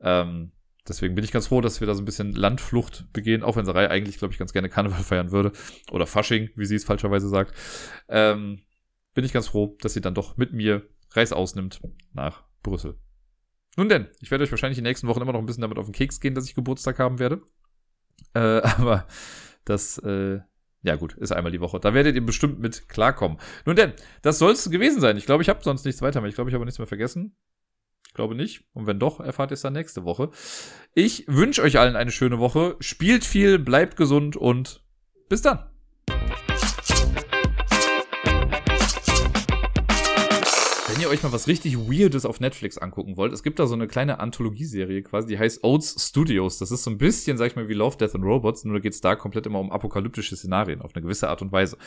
Ähm, 0.00 0.52
deswegen 0.88 1.14
bin 1.14 1.24
ich 1.24 1.32
ganz 1.32 1.48
froh, 1.48 1.60
dass 1.60 1.80
wir 1.80 1.86
da 1.86 1.94
so 1.94 2.02
ein 2.02 2.04
bisschen 2.04 2.32
Landflucht 2.32 3.12
begehen, 3.12 3.42
auch 3.42 3.56
wenn 3.56 3.64
Sarai 3.64 3.88
eigentlich, 3.88 4.18
glaube 4.18 4.32
ich, 4.32 4.38
ganz 4.38 4.52
gerne 4.52 4.68
Karneval 4.68 5.02
feiern 5.02 5.32
würde. 5.32 5.52
Oder 5.90 6.06
Fasching, 6.06 6.50
wie 6.56 6.66
sie 6.66 6.76
es 6.76 6.84
falscherweise 6.84 7.28
sagt. 7.28 7.54
Ähm, 8.08 8.60
bin 9.14 9.24
ich 9.24 9.32
ganz 9.32 9.48
froh, 9.48 9.76
dass 9.80 9.94
sie 9.94 10.00
dann 10.00 10.14
doch 10.14 10.36
mit 10.36 10.52
mir 10.52 10.88
Reis 11.10 11.32
ausnimmt 11.32 11.80
nach 12.12 12.44
Brüssel. 12.62 12.98
Nun 13.76 13.88
denn, 13.88 14.08
ich 14.20 14.30
werde 14.30 14.44
euch 14.44 14.50
wahrscheinlich 14.50 14.78
die 14.78 14.82
nächsten 14.82 15.08
Wochen 15.08 15.20
immer 15.20 15.32
noch 15.32 15.40
ein 15.40 15.46
bisschen 15.46 15.62
damit 15.62 15.78
auf 15.78 15.86
den 15.86 15.94
Keks 15.94 16.20
gehen, 16.20 16.34
dass 16.34 16.46
ich 16.46 16.54
Geburtstag 16.54 16.98
haben 16.98 17.18
werde. 17.18 17.42
Äh, 18.34 18.38
aber 18.62 19.06
das 19.64 19.98
äh, 19.98 20.40
ja 20.82 20.96
gut, 20.96 21.14
ist 21.14 21.32
einmal 21.32 21.52
die 21.52 21.60
Woche. 21.60 21.78
Da 21.78 21.94
werdet 21.94 22.16
ihr 22.16 22.26
bestimmt 22.26 22.58
mit 22.58 22.88
klarkommen. 22.88 23.38
Nun 23.64 23.76
denn, 23.76 23.92
das 24.22 24.38
soll 24.38 24.52
es 24.52 24.68
gewesen 24.68 25.00
sein. 25.00 25.16
Ich 25.16 25.26
glaube, 25.26 25.42
ich 25.42 25.48
habe 25.48 25.62
sonst 25.62 25.84
nichts 25.84 26.02
weiter 26.02 26.20
mehr. 26.20 26.28
Ich 26.28 26.34
glaube, 26.34 26.50
ich 26.50 26.54
habe 26.54 26.64
nichts 26.64 26.78
mehr 26.78 26.88
vergessen. 26.88 27.36
Ich 28.12 28.14
glaube 28.14 28.34
nicht. 28.34 28.62
Und 28.74 28.86
wenn 28.86 28.98
doch, 28.98 29.20
erfahrt 29.20 29.52
ihr 29.52 29.54
es 29.54 29.62
dann 29.62 29.72
nächste 29.72 30.04
Woche. 30.04 30.28
Ich 30.92 31.24
wünsche 31.28 31.62
euch 31.62 31.78
allen 31.78 31.96
eine 31.96 32.10
schöne 32.10 32.38
Woche. 32.38 32.76
Spielt 32.78 33.24
viel, 33.24 33.58
bleibt 33.58 33.96
gesund 33.96 34.36
und 34.36 34.84
bis 35.30 35.40
dann. 35.40 35.60
Wenn 40.88 41.00
ihr 41.00 41.08
euch 41.08 41.22
mal 41.22 41.32
was 41.32 41.48
richtig 41.48 41.78
Weirdes 41.78 42.26
auf 42.26 42.38
Netflix 42.38 42.76
angucken 42.76 43.16
wollt, 43.16 43.32
es 43.32 43.42
gibt 43.42 43.58
da 43.58 43.66
so 43.66 43.72
eine 43.72 43.88
kleine 43.88 44.20
Anthologieserie 44.20 45.00
quasi, 45.00 45.28
die 45.28 45.38
heißt 45.38 45.64
Oats 45.64 46.10
Studios. 46.10 46.58
Das 46.58 46.70
ist 46.70 46.84
so 46.84 46.90
ein 46.90 46.98
bisschen, 46.98 47.38
sag 47.38 47.46
ich 47.46 47.56
mal, 47.56 47.70
wie 47.70 47.72
Love, 47.72 47.96
Death 47.96 48.14
and 48.14 48.24
Robots, 48.24 48.66
nur 48.66 48.78
geht's 48.80 49.00
da 49.00 49.16
komplett 49.16 49.46
immer 49.46 49.58
um 49.58 49.72
apokalyptische 49.72 50.36
Szenarien 50.36 50.82
auf 50.82 50.94
eine 50.94 51.02
gewisse 51.02 51.30
Art 51.30 51.40
und 51.40 51.50
Weise. 51.50 51.78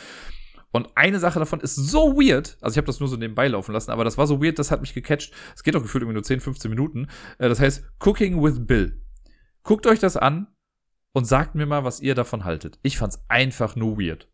Und 0.72 0.88
eine 0.94 1.18
Sache 1.18 1.38
davon 1.38 1.60
ist 1.60 1.74
so 1.74 2.16
weird, 2.16 2.58
also 2.60 2.74
ich 2.74 2.78
habe 2.78 2.86
das 2.86 3.00
nur 3.00 3.08
so 3.08 3.16
nebenbei 3.16 3.48
laufen 3.48 3.72
lassen, 3.72 3.90
aber 3.90 4.04
das 4.04 4.18
war 4.18 4.26
so 4.26 4.42
weird, 4.42 4.58
das 4.58 4.70
hat 4.70 4.80
mich 4.80 4.94
gecatcht. 4.94 5.32
Es 5.54 5.62
geht 5.62 5.74
doch 5.74 5.82
gefühlt 5.82 6.02
irgendwie 6.02 6.14
nur 6.14 6.22
10, 6.22 6.40
15 6.40 6.68
Minuten. 6.70 7.08
Äh, 7.38 7.48
das 7.48 7.60
heißt 7.60 7.84
Cooking 8.00 8.42
with 8.42 8.66
Bill. 8.66 9.00
Guckt 9.62 9.86
euch 9.86 9.98
das 9.98 10.16
an 10.16 10.48
und 11.12 11.26
sagt 11.26 11.54
mir 11.54 11.66
mal, 11.66 11.84
was 11.84 12.00
ihr 12.00 12.14
davon 12.14 12.44
haltet. 12.44 12.78
Ich 12.82 12.98
fand's 12.98 13.24
einfach 13.28 13.74
nur 13.74 13.98
weird. 13.98 14.28